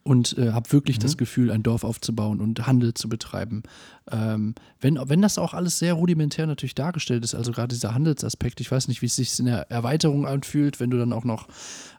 und 0.03 0.37
äh, 0.37 0.51
habe 0.51 0.71
wirklich 0.71 0.99
das 0.99 1.17
Gefühl, 1.17 1.51
ein 1.51 1.63
Dorf 1.63 1.83
aufzubauen 1.83 2.41
und 2.41 2.67
Handel 2.67 2.93
zu 2.93 3.07
betreiben. 3.07 3.63
Ähm, 4.11 4.55
wenn, 4.79 4.99
wenn 5.01 5.21
das 5.21 5.37
auch 5.37 5.53
alles 5.53 5.79
sehr 5.79 5.93
rudimentär 5.93 6.45
natürlich 6.45 6.75
dargestellt 6.75 7.23
ist, 7.23 7.35
also 7.35 7.51
gerade 7.51 7.73
dieser 7.73 7.93
Handelsaspekt, 7.93 8.59
ich 8.59 8.71
weiß 8.71 8.87
nicht, 8.87 9.01
wie 9.01 9.05
es 9.05 9.15
sich 9.15 9.37
in 9.39 9.45
der 9.45 9.71
Erweiterung 9.71 10.25
anfühlt, 10.25 10.79
wenn 10.79 10.89
du 10.89 10.97
dann 10.97 11.13
auch 11.13 11.23
noch 11.23 11.47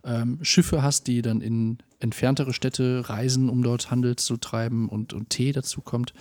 ähm, 0.04 0.38
Schiffe 0.42 0.82
hast, 0.82 1.06
die 1.06 1.22
dann 1.22 1.40
in 1.40 1.78
entferntere 2.00 2.52
Städte 2.52 3.08
reisen, 3.08 3.48
um 3.48 3.62
dort 3.62 3.90
Handel 3.90 4.16
zu 4.16 4.36
treiben 4.36 4.88
und, 4.88 5.12
und 5.12 5.30
Tee 5.30 5.52
dazu 5.52 5.80
kommt. 5.80 6.14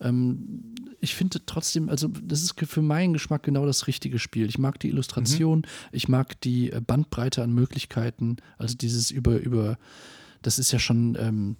Ähm, 0.00 0.74
ich 1.00 1.14
finde 1.14 1.40
trotzdem, 1.46 1.88
also 1.88 2.08
das 2.08 2.42
ist 2.42 2.54
für 2.58 2.82
meinen 2.82 3.12
Geschmack 3.12 3.42
genau 3.42 3.64
das 3.64 3.86
richtige 3.86 4.18
Spiel. 4.18 4.48
Ich 4.48 4.58
mag 4.58 4.80
die 4.80 4.88
Illustration, 4.88 5.66
ich 5.92 6.08
mag 6.08 6.40
die 6.40 6.72
äh, 6.72 6.80
Bandbreite 6.84 7.42
an 7.42 7.52
Möglichkeiten, 7.52 8.36
also 8.58 8.76
dieses 8.76 9.10
über, 9.10 9.38
über, 9.38 9.78
das 10.42 10.58
ist 10.58 10.72
ja 10.72 10.78
schon 10.78 11.16
ähm, 11.18 11.56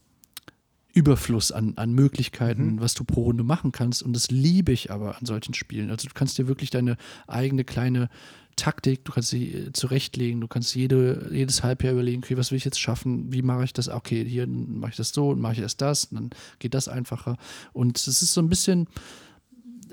Überfluss 0.93 1.52
an, 1.52 1.74
an 1.77 1.93
Möglichkeiten, 1.93 2.81
was 2.81 2.94
du 2.94 3.05
pro 3.05 3.23
Runde 3.23 3.44
machen 3.44 3.73
kannst. 3.73 4.02
Und 4.02 4.15
das 4.15 4.31
liebe 4.31 4.73
ich 4.73 4.90
aber 4.90 5.16
an 5.19 5.27
solchen 5.27 5.55
Spielen. 5.55 5.90
Also 5.90 6.09
du 6.09 6.15
kannst 6.15 6.39
dir 6.39 6.48
wirklich 6.48 6.70
deine 6.70 6.97
eigene 7.27 7.65
kleine 7.65 8.09
Taktik, 8.57 9.05
du 9.05 9.12
kannst 9.12 9.31
sie 9.31 9.52
äh, 9.52 9.73
zurechtlegen, 9.73 10.40
du 10.40 10.48
kannst 10.48 10.74
jede, 10.74 11.31
jedes 11.32 11.62
Halbjahr 11.62 11.93
überlegen, 11.93 12.23
okay, 12.23 12.36
was 12.36 12.51
will 12.51 12.59
ich 12.59 12.65
jetzt 12.65 12.81
schaffen, 12.81 13.32
wie 13.32 13.43
mache 13.43 13.65
ich 13.65 13.73
das, 13.73 13.89
okay, 13.89 14.24
hier 14.24 14.47
mache 14.47 14.90
ich 14.90 14.97
das 14.97 15.11
so 15.11 15.31
und 15.31 15.40
mache 15.40 15.55
ich 15.55 15.61
erst 15.61 15.81
das, 15.81 16.07
und 16.07 16.16
dann 16.16 16.31
geht 16.59 16.74
das 16.74 16.89
einfacher. 16.89 17.36
Und 17.73 17.97
es 17.97 18.07
ist 18.09 18.32
so 18.32 18.43
ein 18.43 18.48
bisschen, 18.48 18.89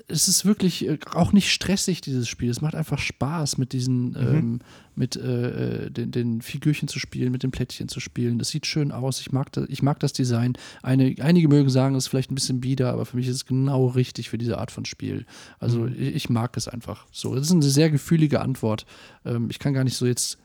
es 0.10 0.28
ist 0.30 0.46
wirklich 0.46 0.88
äh, 0.88 0.98
auch 1.12 1.34
nicht 1.34 1.52
stressig, 1.52 2.00
dieses 2.00 2.30
Spiel. 2.30 2.50
Es 2.50 2.62
macht 2.62 2.76
einfach 2.76 2.98
Spaß, 2.98 3.58
mit 3.58 3.74
diesen, 3.74 4.16
ähm, 4.16 4.60
mit 4.96 5.18
äh, 5.18 5.86
äh, 5.86 5.92
den, 5.92 6.12
den 6.12 6.42
Figürchen 6.42 6.88
zu 6.88 6.98
spielen, 6.98 7.32
mit 7.32 7.44
den 7.44 7.52
Plättchen 7.52 7.90
zu 7.90 8.00
spielen. 8.00 8.40
Das 8.40 8.50
sieht 8.50 8.66
schön 8.66 8.94
aus. 8.94 9.20
Ich 9.20 9.34
mag 9.34 9.52
das, 9.52 9.66
ich 9.68 9.84
mag 9.84 10.00
das 10.00 10.14
Design. 10.14 10.54
Eine, 10.82 11.14
einige 11.20 11.50
mögen 11.50 11.70
sagen, 11.70 11.96
es 11.96 12.06
ist 12.06 12.08
vielleicht 12.08 12.32
ein 12.32 12.36
bisschen 12.36 12.62
bieder, 12.62 12.94
aber 12.94 13.06
für 13.06 13.18
mich 13.18 13.28
ist 13.28 13.36
es 13.36 13.46
genau 13.46 13.88
richtig 13.88 14.30
für 14.30 14.38
diese 14.38 14.58
Art 14.58 14.72
von 14.72 14.86
Spiel. 14.86 15.26
Also 15.60 15.88
ich, 15.88 16.16
ich 16.16 16.30
mag 16.30 16.56
es 16.56 16.70
einfach 16.70 17.06
so. 17.12 17.36
Das 17.36 17.48
ist 17.48 17.52
eine 17.52 17.64
sehr 17.64 17.90
gefühlige 17.90 18.40
Antwort. 18.40 18.86
Ähm, 19.26 19.50
ich 19.50 19.60
kann 19.60 19.74
gar 19.74 19.84
nicht 19.84 19.98
so 19.98 20.06
jetzt 20.06 20.38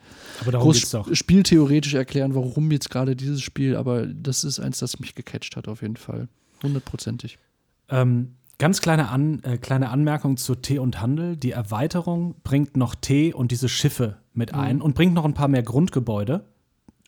groß 0.44 0.96
spieltheoretisch 1.12 1.94
erklären, 1.94 2.34
warum 2.34 2.72
jetzt 2.72 2.90
gerade 2.90 3.14
dieses 3.14 3.42
Spiel, 3.42 3.76
aber 3.76 4.06
das 4.06 4.42
ist 4.42 4.58
eins, 4.58 4.78
das 4.80 4.98
mich 4.98 5.14
gecatcht 5.14 5.54
hat 5.54 5.68
auf 5.68 5.82
jeden 5.82 5.96
Fall. 5.96 6.28
Hundertprozentig. 6.64 7.38
Ähm, 7.88 8.34
ganz 8.62 8.80
kleine, 8.80 9.08
An 9.08 9.42
äh, 9.42 9.58
kleine 9.58 9.90
Anmerkung 9.90 10.36
zu 10.36 10.54
Tee 10.54 10.78
und 10.78 11.00
Handel. 11.00 11.36
Die 11.36 11.50
Erweiterung 11.50 12.36
bringt 12.44 12.76
noch 12.76 12.94
Tee 12.94 13.34
und 13.34 13.50
diese 13.50 13.68
Schiffe 13.68 14.18
mit 14.34 14.54
ein 14.54 14.80
und 14.80 14.94
bringt 14.94 15.14
noch 15.14 15.24
ein 15.24 15.34
paar 15.34 15.48
mehr 15.48 15.64
Grundgebäude. 15.64 16.44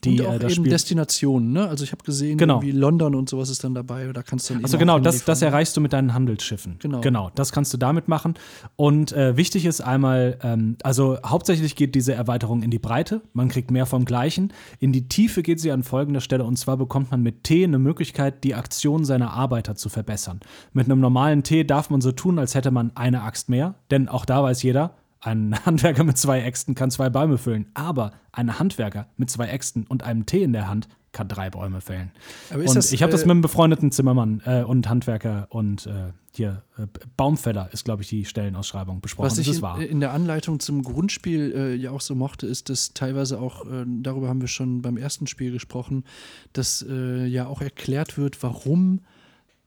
Die 0.03 0.21
und 0.21 0.27
auch 0.27 0.35
äh, 0.35 0.39
das 0.39 0.53
eben 0.53 0.62
Spiel. 0.65 0.71
Destinationen, 0.71 1.53
ne? 1.53 1.69
Also 1.69 1.85
ich 1.85 1.93
habe 1.93 2.03
gesehen, 2.05 2.39
Genau. 2.39 2.61
wie 2.62 2.73
London 2.73 3.15
und 3.15 3.29
sowas 3.29 3.49
ist 3.49 3.65
dann 3.65 3.75
dabei. 3.75 4.11
Da 4.12 4.23
kannst 4.23 4.49
du 4.51 4.55
dann 4.55 4.65
Also 4.65 4.79
genau, 4.79 4.99
das, 4.99 5.25
das 5.25 5.41
erreichst 5.43 5.77
du 5.77 5.81
mit 5.81 5.93
deinen 5.93 6.15
Handelsschiffen. 6.15 6.77
Genau. 6.81 7.01
Genau, 7.01 7.31
das 7.35 7.53
kannst 7.53 7.73
du 7.73 7.79
damit 7.79 8.09
machen. 8.09 8.35
Und 8.77 9.12
äh, 9.12 9.37
wichtig 9.37 9.65
ist 9.65 9.81
einmal, 9.81 10.39
ähm, 10.43 10.77
also 10.83 11.19
hauptsächlich 11.25 11.77
geht 11.77 11.95
diese 11.95 12.12
Erweiterung 12.15 12.62
in 12.62 12.71
die 12.71 12.79
Breite. 12.79 13.23
Man 13.33 13.49
kriegt 13.49 13.71
mehr 13.71 13.87
vom 13.87 14.05
Gleichen. 14.05 14.53
In 14.79 14.93
die 14.93 15.09
Tiefe 15.09 15.43
geht 15.43 15.61
sie 15.61 15.73
an 15.73 15.83
folgender 15.83 16.21
Stelle. 16.21 16.45
Und 16.45 16.57
zwar 16.59 16.77
bekommt 16.77 17.11
man 17.11 17.23
mit 17.23 17.45
T 17.45 17.65
eine 17.65 17.79
Möglichkeit, 17.79 18.45
die 18.45 18.55
Aktion 18.55 19.05
seiner 19.05 19.33
Arbeiter 19.33 19.75
zu 19.75 19.89
verbessern. 19.89 20.41
Mit 20.73 20.87
einem 20.87 21.01
normalen 21.01 21.43
T 21.43 21.65
darf 21.65 21.91
man 21.91 22.01
so 22.01 22.12
tun, 22.12 22.39
als 22.39 22.55
hätte 22.55 22.71
man 22.71 22.93
eine 22.95 23.23
Axt 23.23 23.49
mehr. 23.49 23.75
Denn 23.91 24.09
auch 24.09 24.25
da 24.27 24.43
weiß 24.43 24.62
jeder, 24.62 24.95
ein 25.24 25.55
Handwerker 25.64 26.05
mit 26.05 26.18
zwei 26.18 26.40
Äxten 26.40 26.74
kann 26.74 26.90
zwei 26.90 27.10
Bäume 27.10 27.38
füllen. 27.38 27.66
Aber 27.74 28.12
ein 28.32 28.59
Handwerker 28.59 29.09
mit 29.16 29.30
zwei 29.30 29.48
Äxten 29.48 29.86
und 29.86 30.02
einem 30.02 30.26
T 30.26 30.42
in 30.42 30.52
der 30.52 30.68
Hand 30.68 30.88
kann 31.12 31.28
drei 31.28 31.48
Bäume 31.48 31.80
fällen. 31.80 32.10
Und 32.52 32.74
das, 32.74 32.92
ich 32.92 33.02
habe 33.02 33.12
das 33.12 33.22
äh, 33.22 33.26
mit 33.26 33.30
einem 33.30 33.40
befreundeten 33.40 33.92
Zimmermann 33.92 34.42
äh, 34.44 34.62
und 34.64 34.88
Handwerker 34.88 35.46
und 35.48 35.86
äh, 35.86 36.12
hier 36.34 36.64
äh, 36.76 36.86
Baumfäller 37.16 37.68
ist, 37.72 37.84
glaube 37.84 38.02
ich, 38.02 38.09
die 38.09 38.24
Stellenausschreibung 38.24 39.01
besprochen. 39.01 39.26
Was 39.26 39.36
das 39.36 39.46
ich 39.46 39.62
in, 39.62 39.80
in 39.82 40.01
der 40.01 40.12
Anleitung 40.12 40.59
zum 40.59 40.82
Grundspiel 40.82 41.52
äh, 41.56 41.74
ja 41.76 41.92
auch 41.92 42.01
so 42.01 42.16
mochte, 42.16 42.48
ist, 42.48 42.68
dass 42.68 42.94
teilweise 42.94 43.40
auch, 43.40 43.64
äh, 43.64 43.84
darüber 43.86 44.28
haben 44.28 44.40
wir 44.40 44.48
schon 44.48 44.82
beim 44.82 44.96
ersten 44.96 45.28
Spiel 45.28 45.52
gesprochen, 45.52 46.05
dass 46.52 46.84
ja 46.84 47.46
auch 47.46 47.60
erklärt 47.60 48.18
wird, 48.18 48.42
warum 48.42 49.01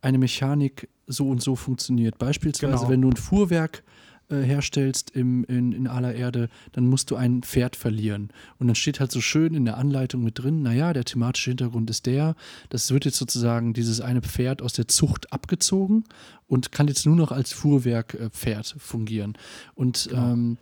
eine 0.01 0.17
Mechanik 0.17 0.89
so 1.07 1.29
und 1.29 1.41
so 1.41 1.55
funktioniert. 1.55 2.17
Beispielsweise, 2.17 2.77
Genau. 2.77 2.89
wenn 2.89 3.01
du 3.01 3.09
ein 3.09 3.15
Fuhrwerk 3.15 3.83
äh, 4.29 4.41
herstellst 4.41 5.11
im, 5.11 5.43
in, 5.45 5.71
in 5.71 5.87
aller 5.87 6.13
Erde, 6.13 6.49
dann 6.73 6.87
musst 6.87 7.11
du 7.11 7.15
ein 7.15 7.43
Pferd 7.43 7.75
verlieren. 7.75 8.29
Und 8.59 8.67
dann 8.67 8.75
steht 8.75 8.99
halt 8.99 9.11
so 9.11 9.21
schön 9.21 9.53
in 9.53 9.65
der 9.65 9.77
Anleitung 9.77 10.23
mit 10.23 10.39
drin, 10.39 10.63
naja, 10.63 10.93
der 10.93 11.05
thematische 11.05 11.51
Hintergrund 11.51 11.89
ist 11.89 12.05
der, 12.05 12.35
das 12.69 12.91
wird 12.91 13.05
jetzt 13.05 13.17
sozusagen 13.17 13.73
dieses 13.73 14.01
eine 14.01 14.21
Pferd 14.21 14.61
aus 14.61 14.73
der 14.73 14.87
Zucht 14.87 15.31
abgezogen 15.31 16.03
und 16.47 16.71
kann 16.71 16.87
jetzt 16.87 17.05
nur 17.05 17.15
noch 17.15 17.31
als 17.31 17.53
Fuhrwerk 17.53 18.15
äh, 18.15 18.29
fungieren. 18.77 19.37
Und 19.75 20.09
ähm, 20.13 20.57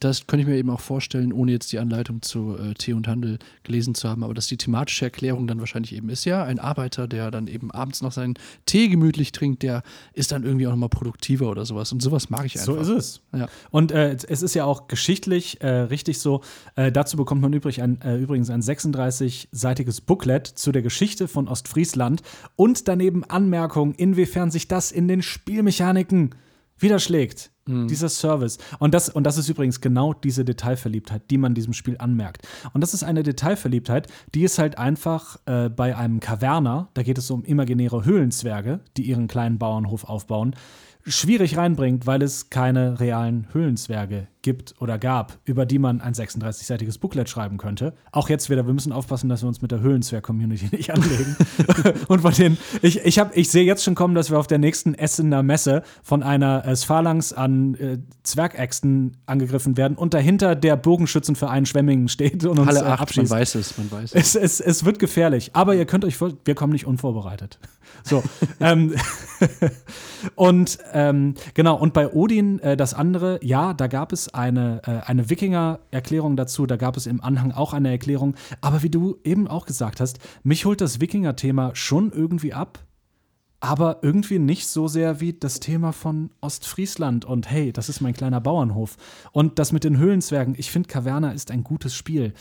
das 0.00 0.26
könnte 0.26 0.42
ich 0.42 0.48
mir 0.48 0.56
eben 0.56 0.70
auch 0.70 0.80
vorstellen, 0.80 1.32
ohne 1.32 1.52
jetzt 1.52 1.72
die 1.72 1.78
Anleitung 1.78 2.22
zu 2.22 2.56
äh, 2.56 2.74
Tee 2.74 2.92
und 2.92 3.08
Handel 3.08 3.38
gelesen 3.62 3.94
zu 3.94 4.08
haben, 4.08 4.22
aber 4.22 4.34
dass 4.34 4.46
die 4.46 4.56
thematische 4.56 5.06
Erklärung 5.06 5.46
dann 5.46 5.60
wahrscheinlich 5.60 5.94
eben 5.94 6.08
ist, 6.08 6.24
ja, 6.24 6.44
ein 6.44 6.58
Arbeiter, 6.58 7.08
der 7.08 7.30
dann 7.30 7.46
eben 7.46 7.70
abends 7.70 8.02
noch 8.02 8.12
seinen 8.12 8.34
Tee 8.66 8.88
gemütlich 8.88 9.32
trinkt, 9.32 9.62
der 9.62 9.82
ist 10.12 10.32
dann 10.32 10.44
irgendwie 10.44 10.66
auch 10.66 10.72
nochmal 10.72 10.88
produktiver 10.88 11.48
oder 11.50 11.64
sowas. 11.64 11.92
Und 11.92 12.02
sowas 12.02 12.30
mag 12.30 12.44
ich 12.44 12.58
einfach. 12.58 12.74
So 12.74 12.76
ist 12.76 12.88
es. 12.88 13.20
Ja. 13.32 13.48
Und 13.70 13.92
äh, 13.92 14.16
es 14.28 14.42
ist 14.42 14.54
ja 14.54 14.64
auch 14.64 14.88
geschichtlich 14.88 15.60
äh, 15.60 15.68
richtig 15.68 16.18
so. 16.18 16.42
Äh, 16.76 16.92
dazu 16.92 17.16
bekommt 17.16 17.40
man 17.40 17.52
übrig 17.52 17.82
ein, 17.82 18.00
äh, 18.02 18.16
übrigens 18.16 18.50
ein 18.50 18.62
36-seitiges 18.62 20.02
Booklet 20.02 20.46
zu 20.46 20.72
der 20.72 20.82
Geschichte 20.82 21.28
von 21.28 21.48
Ostfriesland 21.48 22.22
und 22.56 22.88
daneben 22.88 23.24
Anmerkungen, 23.24 23.94
inwiefern 23.94 24.50
sich 24.50 24.68
das 24.68 24.92
in 24.92 25.08
den 25.08 25.22
Spielmechaniken 25.22 26.34
widerschlägt. 26.78 27.50
Dieser 27.86 28.08
Service. 28.08 28.58
Und 28.78 28.94
das, 28.94 29.08
und 29.08 29.24
das 29.24 29.38
ist 29.38 29.48
übrigens 29.48 29.80
genau 29.80 30.12
diese 30.12 30.44
Detailverliebtheit, 30.44 31.22
die 31.30 31.38
man 31.38 31.54
diesem 31.54 31.72
Spiel 31.72 31.96
anmerkt. 31.98 32.46
Und 32.72 32.80
das 32.80 32.94
ist 32.94 33.02
eine 33.02 33.22
Detailverliebtheit, 33.22 34.08
die 34.34 34.42
ist 34.42 34.58
halt 34.58 34.78
einfach 34.78 35.38
äh, 35.46 35.68
bei 35.68 35.96
einem 35.96 36.20
Kaverner, 36.20 36.88
da 36.94 37.02
geht 37.02 37.18
es 37.18 37.30
um 37.30 37.44
imaginäre 37.44 38.04
Höhlenzwerge, 38.04 38.80
die 38.96 39.02
ihren 39.02 39.28
kleinen 39.28 39.58
Bauernhof 39.58 40.04
aufbauen, 40.04 40.54
schwierig 41.08 41.56
reinbringt, 41.56 42.06
weil 42.06 42.22
es 42.22 42.50
keine 42.50 43.00
realen 43.00 43.46
Höhlenzwerge 43.52 44.28
gibt 44.42 44.74
oder 44.80 44.98
gab, 44.98 45.38
über 45.44 45.66
die 45.66 45.78
man 45.78 46.00
ein 46.00 46.14
36-seitiges 46.14 46.98
Booklet 47.00 47.28
schreiben 47.28 47.58
könnte. 47.58 47.92
Auch 48.12 48.28
jetzt 48.28 48.50
wieder, 48.50 48.66
wir 48.66 48.72
müssen 48.72 48.92
aufpassen, 48.92 49.28
dass 49.28 49.42
wir 49.42 49.48
uns 49.48 49.60
mit 49.60 49.72
der 49.72 49.80
Höhlenzwerg-Community 49.80 50.68
nicht 50.76 50.90
anlegen. 50.90 51.36
Und 52.08 52.20
von 52.20 52.32
denen, 52.32 52.56
ich, 52.82 53.04
ich, 53.04 53.18
hab, 53.18 53.36
ich 53.36 53.50
sehe 53.50 53.64
jetzt 53.64 53.84
schon 53.84 53.94
kommen, 53.94 54.14
dass 54.14 54.30
wir 54.30 54.38
auf 54.38 54.46
der 54.46 54.58
nächsten 54.58 54.94
Essener 54.94 55.42
Messe 55.42 55.82
von 56.02 56.22
einer 56.22 56.64
äh, 56.64 56.76
Sphalanx 56.76 57.32
an 57.32 57.74
äh, 57.74 57.98
Zwergäxten 58.22 59.16
angegriffen 59.26 59.76
werden 59.76 59.96
und 59.96 60.14
dahinter 60.14 60.54
der 60.54 60.76
Bogenschützenverein 60.76 61.66
Schwemmingen 61.66 62.08
steht 62.08 62.44
und 62.44 62.58
uns 62.58 62.68
Halle 62.68 62.80
äh, 62.80 62.82
8, 62.82 62.88
man 62.88 62.98
abschießt. 63.00 63.30
weiß 63.30 63.54
es, 63.56 63.78
man 63.78 63.90
weiß 63.90 64.14
es. 64.14 64.34
Es, 64.34 64.34
es, 64.34 64.60
es 64.60 64.84
wird 64.84 64.98
gefährlich, 64.98 65.50
aber 65.54 65.74
ihr 65.74 65.84
könnt 65.84 66.04
euch 66.04 66.16
vor, 66.16 66.32
wir 66.44 66.54
kommen 66.54 66.72
nicht 66.72 66.86
unvorbereitet. 66.86 67.58
So. 68.08 68.22
ähm, 68.60 68.94
und 70.34 70.78
ähm, 70.92 71.34
genau, 71.54 71.76
und 71.76 71.92
bei 71.92 72.12
Odin 72.12 72.58
äh, 72.60 72.76
das 72.76 72.94
andere, 72.94 73.38
ja, 73.42 73.74
da 73.74 73.86
gab 73.86 74.12
es 74.12 74.32
eine, 74.32 74.82
äh, 74.86 75.08
eine 75.08 75.30
Wikinger-Erklärung 75.30 76.36
dazu, 76.36 76.66
da 76.66 76.76
gab 76.76 76.96
es 76.96 77.06
im 77.06 77.22
Anhang 77.22 77.52
auch 77.52 77.72
eine 77.72 77.90
Erklärung, 77.90 78.34
aber 78.60 78.82
wie 78.82 78.90
du 78.90 79.18
eben 79.24 79.46
auch 79.46 79.66
gesagt 79.66 80.00
hast, 80.00 80.18
mich 80.42 80.64
holt 80.64 80.80
das 80.80 81.00
Wikinger-Thema 81.00 81.72
schon 81.74 82.12
irgendwie 82.12 82.54
ab. 82.54 82.80
Aber 83.60 83.98
irgendwie 84.02 84.38
nicht 84.38 84.68
so 84.68 84.86
sehr 84.86 85.20
wie 85.20 85.32
das 85.32 85.58
Thema 85.58 85.92
von 85.92 86.30
Ostfriesland 86.40 87.24
und 87.24 87.50
hey, 87.50 87.72
das 87.72 87.88
ist 87.88 88.00
mein 88.00 88.14
kleiner 88.14 88.40
Bauernhof. 88.40 88.96
Und 89.32 89.58
das 89.58 89.72
mit 89.72 89.82
den 89.82 89.98
Höhlenzwergen, 89.98 90.54
ich 90.56 90.70
finde, 90.70 90.88
Caverna 90.88 91.32
ist 91.32 91.50
ein 91.50 91.64
gutes 91.64 91.92
Spiel. 91.92 92.34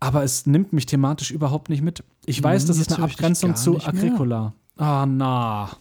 Aber 0.00 0.24
es 0.24 0.46
nimmt 0.46 0.72
mich 0.72 0.86
thematisch 0.86 1.30
überhaupt 1.30 1.68
nicht 1.68 1.80
mit. 1.80 2.02
Ich 2.26 2.42
weiß, 2.42 2.66
das 2.66 2.78
ist 2.78 2.92
eine 2.92 3.04
Abgrenzung 3.04 3.54
zu 3.54 3.74
nicht 3.74 3.92
mehr. 3.92 4.52
Ah, 4.76 5.06
na. 5.06 5.76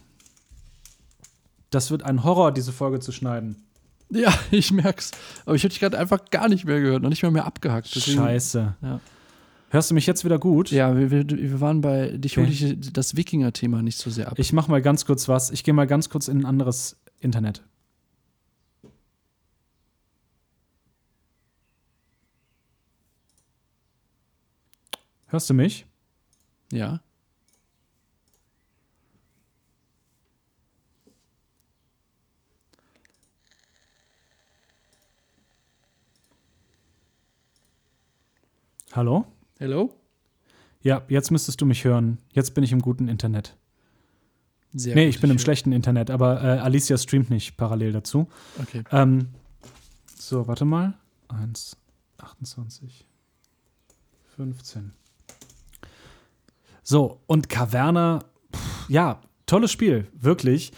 Das 1.69 1.89
wird 1.91 2.03
ein 2.03 2.23
Horror, 2.23 2.51
diese 2.51 2.71
Folge 2.73 2.99
zu 2.99 3.11
schneiden. 3.11 3.63
Ja, 4.09 4.33
ich 4.51 4.71
merk's. 4.71 5.11
Aber 5.45 5.55
ich 5.55 5.63
habe 5.63 5.69
dich 5.69 5.79
gerade 5.79 5.97
einfach 5.97 6.29
gar 6.31 6.49
nicht 6.49 6.65
mehr 6.65 6.81
gehört, 6.81 7.01
noch 7.01 7.09
nicht 7.09 7.23
mal 7.23 7.31
mehr 7.31 7.45
abgehackt. 7.45 7.95
Deswegen- 7.95 8.17
Scheiße. 8.17 8.75
Ja. 8.81 8.99
Hörst 9.69 9.89
du 9.89 9.93
mich 9.95 10.05
jetzt 10.05 10.25
wieder 10.25 10.37
gut? 10.37 10.69
Ja, 10.69 10.97
wir, 10.97 11.11
wir, 11.11 11.29
wir 11.29 11.61
waren 11.61 11.79
bei, 11.79 12.09
dich 12.17 12.35
hole 12.35 12.47
ich 12.49 12.75
das 12.91 13.15
Wikinger-Thema 13.15 13.81
nicht 13.81 13.97
so 13.97 14.09
sehr 14.09 14.27
ab. 14.29 14.37
Ich 14.37 14.51
mach 14.51 14.67
mal 14.67 14.81
ganz 14.81 15.05
kurz 15.05 15.29
was. 15.29 15.49
Ich 15.49 15.63
gehe 15.63 15.73
mal 15.73 15.87
ganz 15.87 16.09
kurz 16.09 16.27
in 16.27 16.39
ein 16.39 16.45
anderes 16.45 16.97
Internet. 17.21 17.63
Hörst 25.27 25.49
du 25.49 25.53
mich? 25.53 25.85
ja. 26.71 27.01
Hallo? 38.93 39.25
Hello? 39.59 39.93
Ja, 40.81 41.03
jetzt 41.07 41.31
müsstest 41.31 41.61
du 41.61 41.65
mich 41.65 41.83
hören. 41.83 42.17
Jetzt 42.33 42.53
bin 42.53 42.63
ich 42.63 42.71
im 42.71 42.79
guten 42.81 43.07
Internet. 43.07 43.55
Sehr 44.73 44.95
nee, 44.95 45.05
gut, 45.05 45.15
ich 45.15 45.21
bin 45.21 45.29
im 45.29 45.37
höre- 45.37 45.41
schlechten 45.43 45.71
Internet, 45.71 46.09
aber 46.09 46.41
äh, 46.43 46.47
Alicia 46.59 46.97
streamt 46.97 47.29
nicht 47.29 47.57
parallel 47.57 47.91
dazu. 47.91 48.27
Okay. 48.61 48.83
Ähm, 48.91 49.27
so, 50.15 50.47
warte 50.47 50.65
mal. 50.65 50.93
1, 51.27 51.77
28, 52.17 53.05
15. 54.35 54.93
So, 56.83 57.21
und 57.27 57.47
Caverna, 57.49 58.25
pff, 58.53 58.89
ja, 58.89 59.21
tolles 59.45 59.71
Spiel, 59.71 60.07
wirklich. 60.13 60.71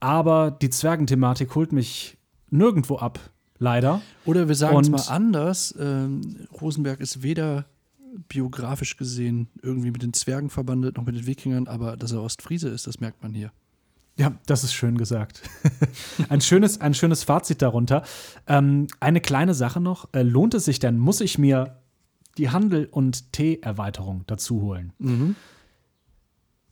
Aber 0.00 0.50
die 0.50 0.70
Zwergenthematik 0.70 1.54
holt 1.54 1.72
mich 1.72 2.16
nirgendwo 2.50 2.96
ab, 2.98 3.18
leider. 3.58 4.00
Oder 4.24 4.48
wir 4.48 4.54
sagen 4.54 4.78
es 4.80 4.88
mal 4.88 5.02
anders. 5.08 5.74
Ähm, 5.78 6.46
Rosenberg 6.60 7.00
ist 7.00 7.22
weder 7.22 7.66
biografisch 8.28 8.96
gesehen 8.96 9.48
irgendwie 9.62 9.90
mit 9.90 10.02
den 10.02 10.12
Zwergen 10.12 10.50
verbandelt, 10.50 10.96
noch 10.96 11.04
mit 11.04 11.14
den 11.14 11.26
Wikingern, 11.26 11.68
aber 11.68 11.96
dass 11.96 12.12
er 12.12 12.22
Ostfriese 12.22 12.68
ist, 12.68 12.86
das 12.86 13.00
merkt 13.00 13.22
man 13.22 13.34
hier. 13.34 13.52
Ja, 14.16 14.32
das 14.46 14.64
ist 14.64 14.72
schön 14.72 14.98
gesagt. 14.98 15.42
ein, 16.28 16.40
schönes, 16.40 16.80
ein 16.80 16.94
schönes 16.94 17.22
Fazit 17.22 17.62
darunter. 17.62 18.02
Ähm, 18.48 18.88
eine 18.98 19.20
kleine 19.20 19.54
Sache 19.54 19.80
noch. 19.80 20.08
Äh, 20.12 20.22
lohnt 20.22 20.54
es 20.54 20.64
sich 20.64 20.80
denn, 20.80 20.98
muss 20.98 21.20
ich 21.20 21.38
mir 21.38 21.78
die 22.36 22.50
Handel- 22.50 22.88
und 22.90 23.32
Tee-Erweiterung 23.32 24.24
dazu 24.26 24.62
holen? 24.62 24.92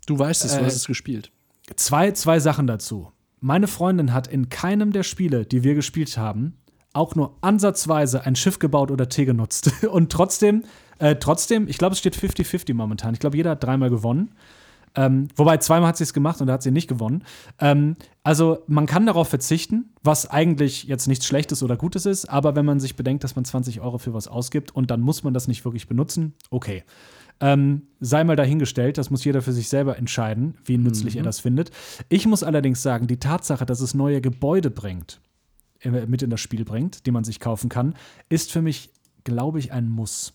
Du 0.07 0.19
weißt 0.19 0.45
es, 0.45 0.55
du 0.55 0.61
Äh, 0.61 0.65
hast 0.65 0.77
es 0.77 0.87
gespielt. 0.87 1.31
Zwei, 1.77 2.13
zwei 2.13 2.41
Sachen 2.41 2.67
dazu. 2.67 3.13
Meine 3.41 3.69
Freundin 3.69 4.13
hat 4.13 4.27
in 4.27 4.49
keinem 4.49 4.93
der 4.93 5.03
Spiele, 5.05 5.45
die 5.45 5.63
wir 5.63 5.75
gespielt 5.75 6.17
haben, 6.17 6.57
auch 6.97 7.15
nur 7.15 7.37
ansatzweise 7.41 8.25
ein 8.25 8.37
Schiff 8.37 8.59
gebaut 8.59 8.91
oder 8.91 9.09
Tee 9.09 9.25
genutzt. 9.25 9.71
Und 9.91 10.11
trotzdem, 10.11 10.65
äh, 10.99 11.17
trotzdem, 11.17 11.69
ich 11.69 11.79
glaube, 11.79 11.93
es 11.93 11.99
steht 11.99 12.17
50-50 12.17 12.75
momentan. 12.75 13.15
Ich 13.15 13.21
glaube, 13.21 13.37
jeder 13.37 13.51
hat 13.51 13.63
dreimal 13.63 13.91
gewonnen. 13.91 14.33
Ähm, 14.97 15.29
wobei 15.37 15.59
zweimal 15.59 15.91
hat 15.91 15.99
sie 15.99 16.05
es 16.05 16.15
gemacht 16.15 16.41
und 16.41 16.47
da 16.47 16.55
hat 16.55 16.63
sie 16.63 16.71
nicht 16.71 16.89
gewonnen. 16.89 17.23
Ähm, 17.61 17.97
also 18.23 18.65
man 18.67 18.87
kann 18.87 19.05
darauf 19.05 19.29
verzichten, 19.29 19.91
was 20.03 20.29
eigentlich 20.29 20.85
jetzt 20.85 21.07
nichts 21.07 21.27
Schlechtes 21.27 21.63
oder 21.63 21.77
Gutes 21.77 22.07
ist, 22.07 22.25
aber 22.31 22.57
wenn 22.57 22.65
man 22.65 22.81
sich 22.81 22.97
bedenkt, 22.97 23.23
dass 23.23 23.37
man 23.37 23.45
20 23.45 23.83
Euro 23.83 23.99
für 23.99 24.15
was 24.15 24.27
ausgibt 24.27 24.75
und 24.75 24.91
dann 24.91 25.03
muss 25.03 25.23
man 25.23 25.35
das 25.35 25.49
nicht 25.49 25.65
wirklich 25.67 25.87
benutzen, 25.87 26.33
okay. 26.51 26.83
Ähm, 27.39 27.83
sei 28.01 28.25
mal 28.25 28.37
dahingestellt, 28.37 28.97
das 28.97 29.11
muss 29.11 29.23
jeder 29.23 29.43
für 29.43 29.53
sich 29.53 29.69
selber 29.69 29.99
entscheiden, 29.99 30.57
wie 30.65 30.79
nützlich 30.79 31.17
er 31.17 31.23
das 31.23 31.41
findet. 31.41 31.71
Ich 32.09 32.27
muss 32.27 32.43
allerdings 32.43 32.81
sagen, 32.81 33.07
die 33.07 33.19
Tatsache, 33.19 33.67
dass 33.67 33.83
es 33.83 33.93
neue 33.93 34.23
Gebäude 34.23 34.71
bringt, 34.71 35.21
mit 35.85 36.23
in 36.23 36.31
das 36.31 36.41
Spiel 36.41 36.65
bringt, 36.65 37.07
die 37.07 37.11
man 37.11 37.25
sich 37.25 37.41
kaufen 37.41 37.69
kann, 37.69 37.95
ist 38.29 38.53
für 38.53 38.63
mich, 38.63 38.91
glaube 39.25 39.59
ich, 39.59 39.73
ein 39.73 39.89
Muss. 39.89 40.33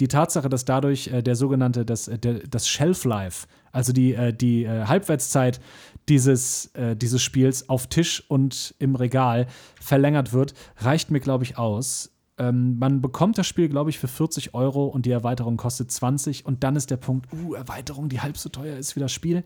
die 0.00 0.08
Tatsache, 0.08 0.48
dass 0.48 0.64
dadurch 0.64 1.08
äh, 1.08 1.22
der 1.22 1.36
sogenannte, 1.36 1.84
das, 1.84 2.08
äh, 2.08 2.18
der, 2.18 2.40
das 2.40 2.66
Shelf 2.68 3.04
Life, 3.04 3.46
also 3.70 3.92
die, 3.92 4.14
äh, 4.14 4.32
die 4.32 4.64
äh, 4.64 4.86
Halbwertszeit 4.86 5.60
dieses, 6.08 6.66
äh, 6.74 6.96
dieses 6.96 7.22
Spiels 7.22 7.68
auf 7.68 7.86
Tisch 7.86 8.24
und 8.28 8.74
im 8.78 8.96
Regal 8.96 9.46
verlängert 9.80 10.32
wird, 10.32 10.54
reicht 10.78 11.10
mir, 11.10 11.20
glaube 11.20 11.44
ich, 11.44 11.56
aus. 11.58 12.11
Ähm, 12.42 12.76
man 12.76 13.00
bekommt 13.00 13.38
das 13.38 13.46
Spiel, 13.46 13.68
glaube 13.68 13.90
ich, 13.90 14.00
für 14.00 14.08
40 14.08 14.52
Euro 14.52 14.86
und 14.86 15.06
die 15.06 15.12
Erweiterung 15.12 15.56
kostet 15.56 15.92
20 15.92 16.44
und 16.44 16.64
dann 16.64 16.74
ist 16.74 16.90
der 16.90 16.96
Punkt, 16.96 17.32
uh, 17.32 17.54
Erweiterung, 17.54 18.08
die 18.08 18.20
halb 18.20 18.36
so 18.36 18.48
teuer 18.48 18.76
ist 18.76 18.96
wie 18.96 19.00
das 19.00 19.12
Spiel. 19.12 19.44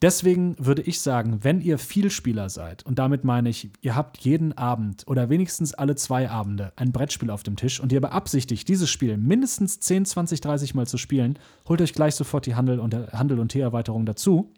Deswegen 0.00 0.54
würde 0.64 0.82
ich 0.82 1.00
sagen, 1.00 1.40
wenn 1.42 1.60
ihr 1.60 1.76
Vielspieler 1.78 2.48
seid, 2.48 2.86
und 2.86 3.00
damit 3.00 3.24
meine 3.24 3.48
ich, 3.48 3.70
ihr 3.80 3.96
habt 3.96 4.18
jeden 4.18 4.56
Abend 4.56 5.02
oder 5.08 5.28
wenigstens 5.28 5.74
alle 5.74 5.96
zwei 5.96 6.30
Abende 6.30 6.72
ein 6.76 6.92
Brettspiel 6.92 7.30
auf 7.30 7.42
dem 7.42 7.56
Tisch 7.56 7.80
und 7.80 7.90
ihr 7.90 8.00
beabsichtigt, 8.00 8.68
dieses 8.68 8.90
Spiel 8.90 9.16
mindestens 9.16 9.80
10, 9.80 10.04
20, 10.04 10.40
30 10.40 10.74
Mal 10.74 10.86
zu 10.86 10.98
spielen, 10.98 11.40
holt 11.68 11.82
euch 11.82 11.94
gleich 11.94 12.14
sofort 12.14 12.46
die 12.46 12.54
Handel- 12.54 12.78
und, 12.78 12.94
Handel 13.12 13.40
und 13.40 13.48
Tee-Erweiterung 13.48 14.06
dazu. 14.06 14.52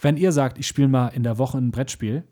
Wenn 0.00 0.16
ihr 0.16 0.30
sagt, 0.30 0.58
ich 0.58 0.68
spiele 0.68 0.86
mal 0.86 1.08
in 1.08 1.24
der 1.24 1.38
Woche 1.38 1.58
ein 1.58 1.72
Brettspiel 1.72 2.22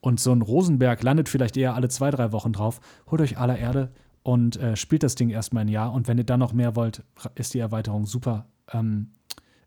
und 0.00 0.18
so 0.18 0.32
ein 0.32 0.42
Rosenberg 0.42 1.04
landet 1.04 1.28
vielleicht 1.28 1.56
eher 1.56 1.76
alle 1.76 1.88
zwei, 1.88 2.10
drei 2.10 2.32
Wochen 2.32 2.52
drauf, 2.52 2.80
holt 3.08 3.20
euch 3.20 3.38
aller 3.38 3.58
Erde 3.58 3.92
und 4.26 4.56
äh, 4.56 4.74
spielt 4.74 5.04
das 5.04 5.14
Ding 5.14 5.30
erstmal 5.30 5.60
ein 5.60 5.68
Jahr. 5.68 5.92
Und 5.92 6.08
wenn 6.08 6.18
ihr 6.18 6.24
dann 6.24 6.40
noch 6.40 6.52
mehr 6.52 6.74
wollt, 6.74 7.04
ist 7.36 7.54
die 7.54 7.60
Erweiterung 7.60 8.06
super. 8.06 8.48
Ähm, 8.72 9.12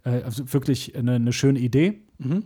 äh, 0.03 0.21
also 0.23 0.51
wirklich 0.51 0.97
eine, 0.97 1.13
eine, 1.13 1.31
schöne 1.31 1.59
Idee. 1.59 2.01
Mhm. 2.17 2.43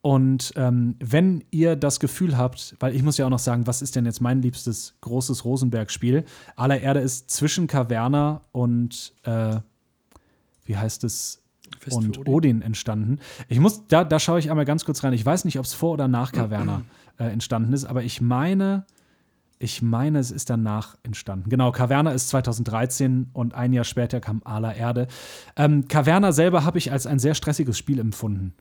Und 0.00 0.52
ähm, 0.56 0.96
wenn 0.98 1.44
ihr 1.52 1.76
das 1.76 2.00
Gefühl 2.00 2.36
habt, 2.36 2.74
weil 2.80 2.96
ich 2.96 3.04
muss 3.04 3.16
ja 3.16 3.26
auch 3.26 3.30
noch 3.30 3.38
sagen, 3.38 3.68
was 3.68 3.80
ist 3.80 3.94
denn 3.94 4.06
jetzt 4.06 4.22
mein 4.22 4.42
liebstes 4.42 4.96
großes 5.02 5.44
Rosenberg-Spiel? 5.44 6.24
Aller 6.56 6.80
Erde 6.80 6.98
ist 6.98 7.30
zwischen 7.30 7.68
Caverna 7.68 8.42
und 8.50 9.14
äh, 9.22 9.60
wie 10.64 10.76
heißt 10.76 11.04
es? 11.04 11.44
Fest 11.78 11.96
und 11.96 12.18
Odin. 12.18 12.34
Odin. 12.34 12.62
entstanden. 12.62 13.20
Ich 13.48 13.60
muss, 13.60 13.86
da, 13.86 14.02
da 14.02 14.18
schaue 14.18 14.40
ich 14.40 14.50
einmal 14.50 14.64
ganz 14.64 14.84
kurz 14.84 15.04
rein. 15.04 15.12
Ich 15.12 15.24
weiß 15.24 15.44
nicht, 15.44 15.60
ob 15.60 15.64
es 15.64 15.74
vor 15.74 15.92
oder 15.92 16.08
nach 16.08 16.32
Caverna 16.32 16.82
äh, 17.20 17.26
entstanden 17.26 17.72
ist, 17.72 17.84
aber 17.84 18.02
ich 18.02 18.20
meine, 18.20 18.84
ich 19.58 19.82
meine, 19.82 20.18
es 20.18 20.30
ist 20.30 20.50
danach 20.50 20.96
entstanden. 21.02 21.48
Genau, 21.48 21.72
Caverna 21.72 22.12
ist 22.12 22.28
2013 22.28 23.30
und 23.32 23.54
ein 23.54 23.72
Jahr 23.72 23.84
später 23.84 24.20
kam 24.20 24.42
Ala 24.44 24.74
Erde. 24.74 25.06
Ähm, 25.56 25.88
Caverna 25.88 26.32
selber 26.32 26.64
habe 26.64 26.78
ich 26.78 26.92
als 26.92 27.06
ein 27.06 27.18
sehr 27.18 27.34
stressiges 27.34 27.78
Spiel 27.78 27.98
empfunden. 27.98 28.54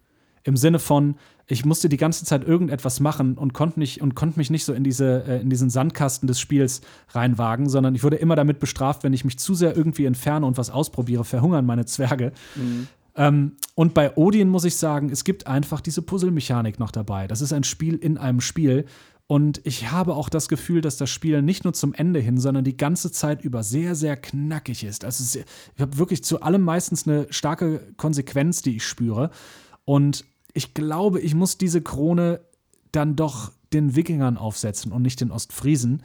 Im 0.46 0.58
Sinne 0.58 0.80
von, 0.80 1.16
ich 1.48 1.66
musste 1.66 1.88
die 1.88 1.98
ganze 1.98 2.26
Zeit 2.26 2.44
irgendetwas 2.44 3.00
machen 3.00 3.38
und 3.38 3.54
konnte 3.54 3.80
nicht 3.80 4.02
und 4.02 4.14
konnte 4.14 4.38
mich 4.38 4.50
nicht 4.50 4.66
so 4.66 4.74
in 4.74 4.84
diese 4.84 5.24
äh, 5.26 5.42
in 5.42 5.50
diesen 5.50 5.70
Sandkasten 5.70 6.28
des 6.28 6.40
Spiels 6.40 6.82
reinwagen, 7.10 7.70
sondern 7.70 7.96
ich 7.96 8.04
wurde 8.04 8.18
immer 8.18 8.36
damit 8.36 8.60
bestraft, 8.60 9.04
wenn 9.04 9.14
ich 9.14 9.24
mich 9.24 9.40
zu 9.40 9.56
sehr 9.56 9.76
irgendwie 9.76 10.06
entferne 10.06 10.46
und 10.46 10.58
was 10.58 10.70
ausprobiere, 10.70 11.24
verhungern 11.24 11.66
meine 11.66 11.86
Zwerge. 11.86 12.34
Mhm. 12.56 12.88
Ähm, 13.16 13.52
und 13.76 13.94
bei 13.94 14.16
Odin 14.18 14.50
muss 14.50 14.66
ich 14.66 14.76
sagen, 14.76 15.10
es 15.10 15.24
gibt 15.24 15.48
einfach 15.48 15.82
diese 15.82 16.02
Puzzle-Mechanik 16.02 16.80
noch 16.80 16.92
dabei. 16.92 17.28
Das 17.28 17.42
ist 17.42 17.54
ein 17.54 17.64
Spiel 17.64 17.96
in 17.96 18.18
einem 18.18 18.42
Spiel 18.42 18.86
und 19.34 19.62
ich 19.64 19.90
habe 19.90 20.14
auch 20.14 20.30
das 20.30 20.48
Gefühl, 20.48 20.82
dass 20.82 20.98
das 20.98 21.10
Spiel 21.10 21.42
nicht 21.42 21.64
nur 21.64 21.74
zum 21.74 21.96
Ende 21.96 22.20
hin, 22.20 22.38
sondern 22.38 22.64
die 22.64 22.78
ganze 22.78 23.12
Zeit 23.12 23.42
über 23.42 23.64
sehr, 23.64 23.96
sehr 23.96 24.16
knackig 24.16 24.84
ist. 24.84 25.04
Also 25.04 25.24
sehr, 25.24 25.44
ich 25.74 25.82
habe 25.82 25.98
wirklich 25.98 26.24
zu 26.24 26.44
allem 26.44 26.62
meistens 26.62 27.08
eine 27.08 27.26
starke 27.32 27.82
Konsequenz, 27.98 28.62
die 28.62 28.76
ich 28.76 28.86
spüre. 28.86 29.32
Und 29.86 30.24
ich 30.54 30.76
glaube, 30.76 31.20
ich 31.20 31.34
muss 31.34 31.58
diese 31.58 31.82
Krone 31.82 32.42
dann 32.92 33.16
doch 33.16 33.52
den 33.74 33.96
Wikingern 33.96 34.38
aufsetzen 34.38 34.92
und 34.92 35.02
nicht 35.02 35.20
den 35.20 35.32
Ostfriesen. 35.32 36.04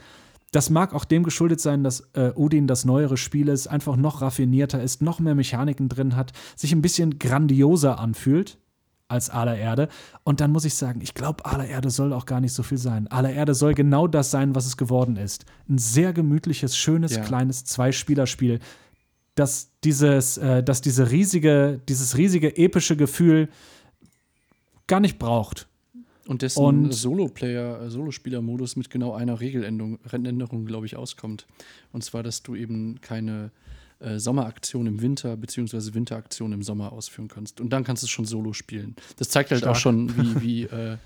Das 0.50 0.70
mag 0.70 0.94
auch 0.94 1.04
dem 1.04 1.22
geschuldet 1.22 1.60
sein, 1.60 1.84
dass 1.84 2.08
äh, 2.14 2.32
Odin 2.34 2.66
das 2.66 2.86
neuere 2.86 3.18
Spiel 3.18 3.48
ist, 3.48 3.66
einfach 3.66 3.96
noch 3.96 4.22
raffinierter 4.22 4.82
ist, 4.82 5.02
noch 5.02 5.20
mehr 5.20 5.34
Mechaniken 5.34 5.90
drin 5.90 6.16
hat, 6.16 6.32
sich 6.56 6.72
ein 6.72 6.80
bisschen 6.80 7.18
grandioser 7.18 7.98
anfühlt 7.98 8.56
als 9.08 9.30
aller 9.30 9.56
Erde. 9.56 9.88
Und 10.22 10.40
dann 10.40 10.52
muss 10.52 10.64
ich 10.64 10.74
sagen, 10.74 11.00
ich 11.00 11.14
glaube, 11.14 11.44
aller 11.46 11.66
Erde 11.66 11.90
soll 11.90 12.12
auch 12.12 12.26
gar 12.26 12.40
nicht 12.40 12.52
so 12.52 12.62
viel 12.62 12.78
sein. 12.78 13.08
Aller 13.08 13.32
Erde 13.32 13.54
soll 13.54 13.74
genau 13.74 14.06
das 14.06 14.30
sein, 14.30 14.54
was 14.54 14.66
es 14.66 14.76
geworden 14.76 15.16
ist. 15.16 15.46
Ein 15.68 15.78
sehr 15.78 16.12
gemütliches, 16.12 16.76
schönes, 16.76 17.16
ja. 17.16 17.22
kleines 17.22 17.64
Zwei-Spieler-Spiel, 17.64 18.60
das 19.34 19.70
dieses, 19.84 20.36
äh, 20.36 20.62
das 20.62 20.80
diese 20.82 21.10
riesige, 21.10 21.80
dieses 21.88 22.16
riesige 22.16 22.56
epische 22.56 22.96
Gefühl 22.96 23.48
gar 24.86 25.00
nicht 25.00 25.18
braucht. 25.18 25.68
Und 26.26 26.42
dessen 26.42 26.92
Solo-Player, 26.92 27.80
äh, 27.80 27.90
Solospieler-Modus 27.90 28.76
mit 28.76 28.90
genau 28.90 29.14
einer 29.14 29.40
Regeländerung, 29.40 30.66
glaube 30.66 30.84
ich, 30.84 30.96
auskommt. 30.96 31.46
Und 31.92 32.04
zwar, 32.04 32.22
dass 32.22 32.42
du 32.42 32.54
eben 32.54 33.00
keine 33.00 33.50
äh, 34.00 34.18
Sommeraktion 34.18 34.86
im 34.86 35.02
Winter 35.02 35.36
beziehungsweise 35.36 35.94
Winteraktion 35.94 36.52
im 36.52 36.62
Sommer 36.62 36.92
ausführen 36.92 37.28
kannst. 37.28 37.60
Und 37.60 37.70
dann 37.70 37.84
kannst 37.84 38.02
du 38.02 38.06
es 38.06 38.10
schon 38.10 38.24
solo 38.24 38.52
spielen. 38.52 38.96
Das 39.16 39.28
zeigt 39.28 39.50
halt 39.50 39.60
Stark. 39.60 39.76
auch 39.76 39.78
schon, 39.78 40.16
wie, 40.16 40.40
wie, 40.40 40.62
äh, 40.64 40.96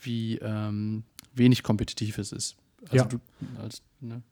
wie 0.00 0.36
ähm, 0.38 1.04
wenig 1.34 1.62
kompetitiv 1.62 2.18
es 2.18 2.32
ist. 2.32 2.56
Also 2.84 2.96
ja. 2.96 3.04
du 3.04 3.20
als, 3.60 3.82
ne? 4.00 4.22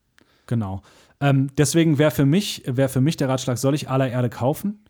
Genau. 0.46 0.82
Ähm, 1.20 1.48
deswegen 1.58 1.98
wäre 1.98 2.10
für 2.10 2.24
mich, 2.24 2.62
wäre 2.66 2.88
für 2.88 3.00
mich 3.00 3.16
der 3.16 3.28
Ratschlag, 3.28 3.58
soll 3.58 3.74
ich 3.74 3.90
aller 3.90 4.08
Erde 4.08 4.30
kaufen? 4.30 4.80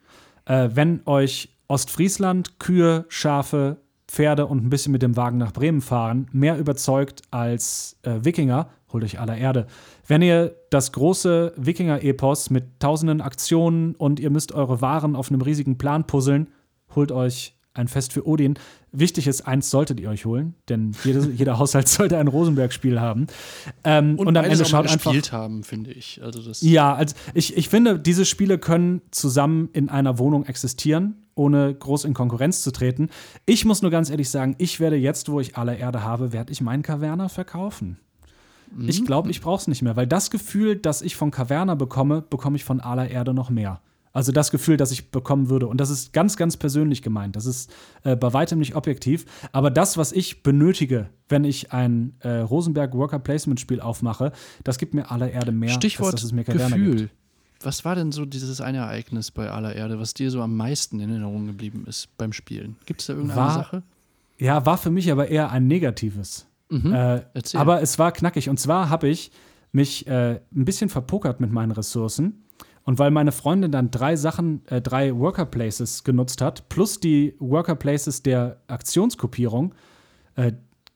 Äh, 0.45 0.71
wenn 0.75 1.03
euch 1.07 1.51
Ostfriesland, 1.67 2.59
Kühe, 2.59 3.05
Schafe, 3.09 3.79
Pferde 4.07 4.47
und 4.47 4.65
ein 4.65 4.71
bisschen 4.71 4.93
mit 4.93 5.03
dem 5.03 5.17
Wagen 5.17 5.37
nach 5.37 5.53
Bremen 5.53 5.83
fahren 5.83 6.29
mehr 6.33 6.59
überzeugt 6.59 7.23
als 7.31 7.99
äh, 8.03 8.25
Wikinger, 8.25 8.71
holt 8.93 9.05
euch 9.05 9.21
aller 9.21 9.37
Erde. 9.37 9.67
Wenn 10.07 10.23
ihr 10.23 10.55
das 10.71 10.93
große 10.93 11.53
Wikinger-Epos 11.57 12.51
mit 12.51 12.81
tausenden 12.81 13.21
Aktionen 13.21 13.95
und 13.95 14.21
ihr 14.21 14.31
müsst 14.31 14.53
eure 14.53 14.81
Waren 14.81 15.17
auf 15.17 15.31
einem 15.31 15.43
riesigen 15.43 15.79
Plan 15.79 16.07
puzzeln, 16.07 16.49
holt 16.95 17.13
euch 17.13 17.55
ein 17.75 17.89
Fest 17.89 18.13
für 18.13 18.27
Odin. 18.27 18.55
Wichtig 18.91 19.27
ist, 19.27 19.43
eins 19.43 19.71
solltet 19.71 20.01
ihr 20.01 20.11
euch 20.11 20.25
holen, 20.25 20.55
denn 20.69 20.97
jede, 21.05 21.31
jeder 21.37 21.59
Haushalt 21.59 21.89
sollte 21.89 22.19
ein 22.19 22.29
Rosenberg-Spiel 22.29 23.01
haben. 23.01 23.29
Ähm, 23.85 24.19
und, 24.19 24.27
und 24.27 24.37
am 24.37 24.45
Ende 24.45 24.65
schaut 24.65 24.87
einfach. 24.87 25.05
gespielt 25.05 25.33
haben, 25.33 25.63
finde 25.63 25.93
ich. 25.93 26.21
Also 26.23 26.43
das 26.43 26.61
ja, 26.63 26.95
also 26.95 27.15
ich, 27.35 27.57
ich 27.57 27.69
finde, 27.69 27.99
diese 27.99 28.25
Spiele 28.25 28.59
können 28.59 29.03
zusammen 29.11 29.69
in 29.73 29.89
einer 29.89 30.19
Wohnung 30.19 30.45
existieren 30.45 31.17
ohne 31.39 31.73
groß 31.73 32.05
in 32.05 32.15
Konkurrenz 32.15 32.63
zu 32.63 32.73
treten. 32.73 33.11
Ich 33.47 33.65
muss 33.65 33.81
nur 33.81 33.93
ganz 33.93 34.11
ehrlich 34.11 34.29
sagen, 34.29 34.57
ich 34.59 34.81
werde 34.81 34.97
jetzt, 34.97 35.31
wo 35.31 35.39
ich 35.39 35.57
alle 35.57 35.77
Erde 35.77 36.03
habe, 36.03 36.33
werde 36.33 36.51
ich 36.51 36.61
meinen 36.61 36.83
Caverna 36.83 37.29
verkaufen. 37.29 37.97
Mhm. 38.75 38.89
Ich 38.89 39.05
glaube, 39.05 39.31
ich 39.31 39.41
brauche 39.41 39.61
es 39.61 39.69
nicht 39.69 39.83
mehr, 39.83 39.97
weil 39.97 40.07
das 40.07 40.31
Gefühl, 40.31 40.77
das 40.77 41.03
ich 41.03 41.17
von 41.17 41.31
Caverna 41.31 41.75
bekomme, 41.75 42.23
bekomme 42.23 42.57
ich 42.57 42.65
von 42.65 42.81
aller 42.81 43.09
Erde 43.09 43.35
noch 43.35 43.51
mehr. 43.51 43.81
Also 44.13 44.33
das 44.33 44.51
Gefühl, 44.51 44.77
das 44.77 44.91
ich 44.91 45.11
bekommen 45.11 45.49
würde. 45.49 45.67
Und 45.67 45.81
das 45.81 45.91
ist 45.91 46.13
ganz, 46.13 46.37
ganz 46.37 46.57
persönlich 46.57 47.03
gemeint. 47.03 47.37
Das 47.37 47.47
ist 47.47 47.71
äh, 48.03 48.17
bei 48.17 48.33
weitem 48.33 48.59
nicht 48.59 48.75
objektiv. 48.75 49.27
Aber 49.53 49.71
das, 49.71 49.97
was 49.97 50.13
ich 50.13 50.43
benötige, 50.43 51.11
wenn 51.29 51.45
ich 51.45 51.73
ein 51.73 52.15
äh, 52.21 52.39
Rosenberg 52.39 52.95
Worker 52.95 53.19
Placement 53.19 53.61
Spiel 53.61 53.81
aufmache, 53.81 54.33
das 54.65 54.79
gibt 54.79 54.95
mir 54.95 55.11
aller 55.11 55.31
Erde 55.31 55.53
mehr. 55.53 55.71
Stichwort 55.71 56.15
als, 56.15 56.23
dass 56.23 56.25
es 56.25 56.33
mir 56.33 56.45
Gefühl. 56.45 56.97
Gibt 56.97 57.13
was 57.63 57.85
war 57.85 57.95
denn 57.95 58.13
so 58.13 58.25
dieses 58.25 58.61
eine 58.61 58.79
Ereignis 58.79 59.31
bei 59.31 59.51
aller 59.51 59.75
Erde, 59.75 59.99
was 59.99 60.15
dir 60.15 60.31
so 60.31 60.43
am 60.43 60.57
meisten 60.57 61.01
in 61.01 61.11
Erinnerung 61.11 61.47
geblieben 61.47 61.85
ist 61.87 62.09
beim 62.17 62.33
Spielen? 62.33 62.77
Gibt 62.87 63.01
es 63.01 63.09
da 63.09 63.13
irgendeine 63.15 63.41
war, 63.41 63.55
Sache? 63.55 63.83
Ja, 64.39 64.65
war 64.65 64.79
für 64.79 64.91
mich 64.91 65.11
aber 65.11 65.29
eher 65.29 65.51
ein 65.51 65.67
negatives. 65.67 66.48
Mhm. 66.69 66.93
Äh, 66.93 67.23
aber 67.55 67.83
es 67.83 67.99
war 67.99 68.13
knackig. 68.13 68.49
Und 68.49 68.59
zwar 68.59 68.91
habe 68.91 69.09
ich 69.09 69.31
mich 69.73 70.07
äh, 70.07 70.41
ein 70.55 70.65
bisschen 70.65 70.89
verpokert 70.89 71.41
mit 71.41 71.53
meinen 71.53 71.73
Ressourcen. 71.73 72.45
Und 72.85 72.99
weil 72.99 73.11
meine 73.11 73.33
Freundin 73.33 73.71
dann 73.71 73.91
drei 73.91 74.17
Sachen, 74.17 74.67
äh, 74.67 74.81
drei 74.81 75.15
Worker 75.15 75.45
Places 75.45 76.05
genutzt 76.05 76.41
hat, 76.41 76.69
plus 76.71 77.01
die 77.01 77.35
Worker 77.39 77.75
Places 77.75 78.23
der 78.23 78.63
Aktionskopierung, 78.67 79.75
äh, 80.37 80.53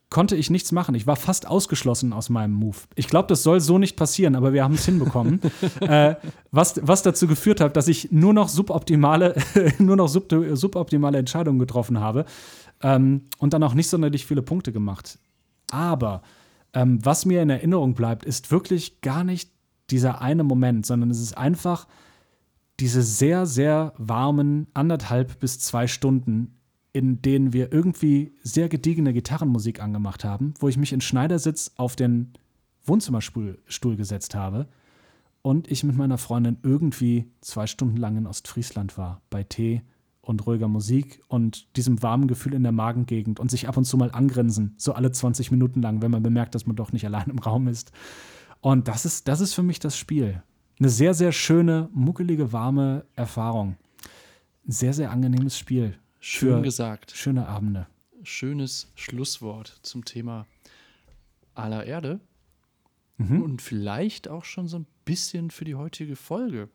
konnte 0.08 0.36
ich 0.36 0.50
nichts 0.50 0.72
machen. 0.72 0.94
Ich 0.94 1.06
war 1.06 1.16
fast 1.16 1.46
ausgeschlossen 1.46 2.12
aus 2.12 2.28
meinem 2.28 2.52
Move. 2.52 2.76
Ich 2.94 3.08
glaube, 3.08 3.28
das 3.28 3.42
soll 3.42 3.60
so 3.60 3.78
nicht 3.78 3.96
passieren, 3.96 4.36
aber 4.36 4.52
wir 4.52 4.62
haben 4.62 4.74
es 4.74 4.84
hinbekommen. 4.84 5.40
äh, 5.80 6.16
was, 6.50 6.80
was 6.82 7.02
dazu 7.02 7.26
geführt 7.26 7.60
hat, 7.60 7.76
dass 7.76 7.88
ich 7.88 8.12
nur 8.12 8.34
noch 8.34 8.48
suboptimale, 8.48 9.34
nur 9.78 9.96
noch 9.96 10.08
sub, 10.08 10.32
suboptimale 10.52 11.18
Entscheidungen 11.18 11.58
getroffen 11.58 11.98
habe 11.98 12.26
ähm, 12.82 13.22
und 13.38 13.54
dann 13.54 13.62
auch 13.62 13.74
nicht 13.74 13.88
sonderlich 13.88 14.26
viele 14.26 14.42
Punkte 14.42 14.72
gemacht. 14.72 15.18
Aber 15.72 16.22
ähm, 16.74 17.04
was 17.04 17.24
mir 17.24 17.42
in 17.42 17.50
Erinnerung 17.50 17.94
bleibt, 17.94 18.24
ist 18.24 18.50
wirklich 18.50 19.00
gar 19.00 19.24
nicht 19.24 19.50
dieser 19.90 20.20
eine 20.20 20.44
Moment, 20.44 20.84
sondern 20.84 21.10
es 21.10 21.20
ist 21.20 21.36
einfach 21.36 21.88
diese 22.78 23.02
sehr, 23.02 23.46
sehr 23.46 23.94
warmen 23.96 24.66
anderthalb 24.74 25.40
bis 25.40 25.58
zwei 25.58 25.86
Stunden, 25.86 26.58
in 26.92 27.22
denen 27.22 27.54
wir 27.54 27.72
irgendwie 27.72 28.34
sehr 28.42 28.68
gediegene 28.68 29.14
Gitarrenmusik 29.14 29.82
angemacht 29.82 30.24
haben, 30.24 30.52
wo 30.60 30.68
ich 30.68 30.76
mich 30.76 30.92
in 30.92 31.00
Schneidersitz 31.00 31.72
auf 31.76 31.96
den 31.96 32.34
Wohnzimmerstuhl 32.84 33.96
gesetzt 33.96 34.34
habe 34.34 34.68
und 35.40 35.70
ich 35.70 35.84
mit 35.84 35.96
meiner 35.96 36.18
Freundin 36.18 36.58
irgendwie 36.62 37.30
zwei 37.40 37.66
Stunden 37.66 37.96
lang 37.96 38.16
in 38.18 38.26
Ostfriesland 38.26 38.98
war, 38.98 39.22
bei 39.30 39.42
Tee 39.42 39.82
und 40.22 40.46
ruhiger 40.46 40.68
Musik 40.68 41.20
und 41.28 41.76
diesem 41.76 42.02
warmen 42.02 42.28
Gefühl 42.28 42.54
in 42.54 42.62
der 42.62 42.72
Magengegend 42.72 43.40
und 43.40 43.50
sich 43.50 43.68
ab 43.68 43.76
und 43.76 43.84
zu 43.84 43.96
mal 43.96 44.12
angrinsen, 44.12 44.74
so 44.78 44.92
alle 44.94 45.10
20 45.10 45.50
Minuten 45.50 45.82
lang, 45.82 46.00
wenn 46.00 46.12
man 46.12 46.22
bemerkt, 46.22 46.54
dass 46.54 46.66
man 46.66 46.76
doch 46.76 46.92
nicht 46.92 47.04
allein 47.06 47.28
im 47.28 47.38
Raum 47.38 47.68
ist. 47.68 47.92
Und 48.60 48.88
das 48.88 49.04
ist, 49.04 49.28
das 49.28 49.40
ist 49.40 49.52
für 49.54 49.64
mich 49.64 49.80
das 49.80 49.98
Spiel. 49.98 50.42
Eine 50.78 50.88
sehr, 50.88 51.14
sehr 51.14 51.32
schöne, 51.32 51.88
muckelige, 51.92 52.52
warme 52.52 53.04
Erfahrung. 53.14 53.76
Sehr, 54.64 54.94
sehr 54.94 55.10
angenehmes 55.10 55.58
Spiel. 55.58 55.98
Schön 56.20 56.62
gesagt. 56.62 57.12
Schöne 57.14 57.48
Abende. 57.48 57.88
Schönes 58.22 58.92
Schlusswort 58.94 59.80
zum 59.82 60.04
Thema 60.04 60.46
aller 61.54 61.84
Erde. 61.84 62.20
Mhm. 63.16 63.42
Und 63.42 63.62
vielleicht 63.62 64.28
auch 64.28 64.44
schon 64.44 64.68
so 64.68 64.78
ein 64.78 64.86
bisschen 65.04 65.50
für 65.50 65.64
die 65.64 65.74
heutige 65.74 66.14
Folge. 66.14 66.68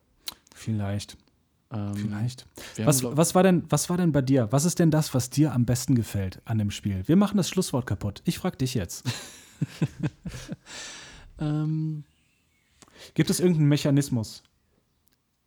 Vielleicht. 0.54 1.16
Ähm, 1.70 1.94
Vielleicht. 1.94 2.46
Was, 2.78 3.04
was, 3.04 3.34
war 3.34 3.42
denn, 3.42 3.64
was 3.68 3.90
war 3.90 3.96
denn 3.96 4.12
bei 4.12 4.22
dir? 4.22 4.48
Was 4.50 4.64
ist 4.64 4.78
denn 4.78 4.90
das, 4.90 5.12
was 5.14 5.30
dir 5.30 5.52
am 5.52 5.66
besten 5.66 5.94
gefällt 5.94 6.40
an 6.44 6.58
dem 6.58 6.70
Spiel? 6.70 7.02
Wir 7.06 7.16
machen 7.16 7.36
das 7.36 7.48
Schlusswort 7.48 7.86
kaputt. 7.86 8.22
Ich 8.24 8.38
frage 8.38 8.56
dich 8.56 8.74
jetzt. 8.74 9.04
ähm, 11.40 12.04
Gibt 13.14 13.30
es 13.30 13.40
irgendeinen 13.40 13.68
Mechanismus? 13.68 14.42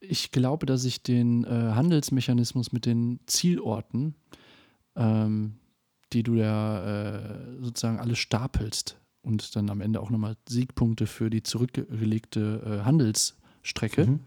ich 0.02 0.32
glaube, 0.32 0.66
dass 0.66 0.84
ich 0.84 1.04
den 1.04 1.46
äh, 1.46 1.48
Handelsmechanismus 1.48 2.72
mit 2.72 2.86
den 2.86 3.20
Zielorten, 3.28 4.16
ähm, 4.96 5.54
die 6.12 6.24
du 6.24 6.34
ja 6.34 7.14
äh, 7.14 7.62
sozusagen 7.62 8.00
alle 8.00 8.16
stapelst 8.16 8.98
und 9.22 9.56
dann 9.56 9.70
am 9.70 9.80
Ende 9.80 10.02
auch 10.02 10.10
nochmal 10.10 10.36
Siegpunkte 10.50 11.06
für 11.06 11.30
die 11.30 11.44
zurückgelegte 11.44 12.80
äh, 12.82 12.86
Handelsstrecke 12.86 14.06
Mhm. 14.06 14.20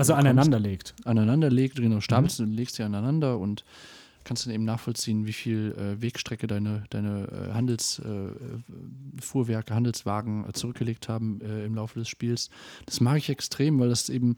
Also 0.00 0.14
aneinander 0.14 0.58
legt. 0.58 0.94
aneinander 1.04 1.50
legt, 1.50 1.76
genau, 1.76 2.00
stapelst 2.00 2.40
Mhm. 2.40 2.46
und 2.46 2.52
legst 2.52 2.76
sie 2.76 2.82
aneinander 2.82 3.38
und 3.38 3.64
kannst 4.22 4.46
dann 4.46 4.52
eben 4.52 4.64
nachvollziehen, 4.64 5.26
wie 5.26 5.32
viel 5.32 5.74
äh, 5.78 6.00
Wegstrecke 6.02 6.46
deine, 6.46 6.84
deine 6.90 7.26
äh, 7.28 7.52
Handelsfuhrwerke, 7.54 8.60
äh, 9.16 9.20
Fuhrwerke, 9.20 9.74
Handelswagen 9.74 10.48
äh, 10.48 10.52
zurückgelegt 10.52 11.08
haben 11.08 11.40
äh, 11.40 11.64
im 11.64 11.74
Laufe 11.74 11.98
des 11.98 12.08
Spiels. 12.08 12.50
Das 12.86 13.00
mag 13.00 13.16
ich 13.16 13.30
extrem, 13.30 13.80
weil 13.80 13.88
das 13.88 14.08
eben 14.10 14.36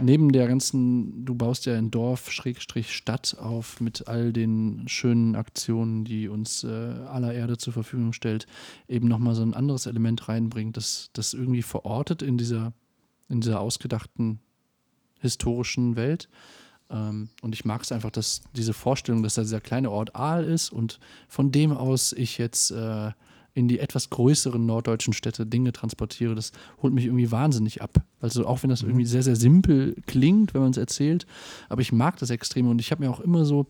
neben 0.00 0.32
der 0.32 0.48
ganzen, 0.48 1.24
du 1.24 1.34
baust 1.34 1.66
ja 1.66 1.76
ein 1.76 1.90
Dorf, 1.90 2.32
Schrägstrich 2.32 2.92
Stadt 2.92 3.36
auf 3.38 3.80
mit 3.80 4.08
all 4.08 4.32
den 4.32 4.88
schönen 4.88 5.36
Aktionen, 5.36 6.04
die 6.04 6.28
uns 6.28 6.64
äh, 6.64 6.68
aller 6.68 7.34
Erde 7.34 7.58
zur 7.58 7.74
Verfügung 7.74 8.12
stellt, 8.14 8.46
eben 8.88 9.06
nochmal 9.06 9.34
so 9.34 9.42
ein 9.42 9.54
anderes 9.54 9.86
Element 9.86 10.28
reinbringt, 10.28 10.76
das, 10.76 11.10
das 11.12 11.34
irgendwie 11.34 11.62
verortet 11.62 12.22
in 12.22 12.38
dieser, 12.38 12.72
in 13.28 13.42
dieser 13.42 13.60
ausgedachten 13.60 14.40
historischen 15.20 15.96
Welt. 15.96 16.28
Ähm, 16.90 17.28
und 17.42 17.54
ich 17.54 17.64
mag 17.64 17.82
es 17.82 17.92
einfach, 17.92 18.10
dass 18.10 18.42
diese 18.56 18.72
Vorstellung, 18.72 19.22
dass 19.22 19.34
da 19.34 19.42
dieser 19.42 19.60
kleine 19.60 19.90
Ort 19.90 20.16
Aal 20.16 20.44
ist 20.44 20.70
und 20.70 20.98
von 21.28 21.52
dem 21.52 21.72
aus 21.72 22.12
ich 22.12 22.38
jetzt 22.38 22.70
äh, 22.72 23.12
in 23.54 23.68
die 23.68 23.80
etwas 23.80 24.10
größeren 24.10 24.64
norddeutschen 24.64 25.12
Städte 25.12 25.46
Dinge 25.46 25.72
transportiere, 25.72 26.34
das 26.34 26.52
holt 26.82 26.94
mich 26.94 27.06
irgendwie 27.06 27.30
wahnsinnig 27.30 27.82
ab. 27.82 28.02
Also 28.20 28.46
auch 28.46 28.62
wenn 28.62 28.70
das 28.70 28.82
irgendwie 28.82 29.06
sehr, 29.06 29.22
sehr 29.22 29.36
simpel 29.36 29.96
klingt, 30.06 30.54
wenn 30.54 30.62
man 30.62 30.70
es 30.70 30.76
erzählt, 30.76 31.26
aber 31.68 31.82
ich 31.82 31.92
mag 31.92 32.18
das 32.18 32.30
extrem 32.30 32.68
und 32.68 32.80
ich 32.80 32.90
habe 32.90 33.02
mir 33.02 33.10
auch 33.10 33.20
immer 33.20 33.44
so 33.44 33.66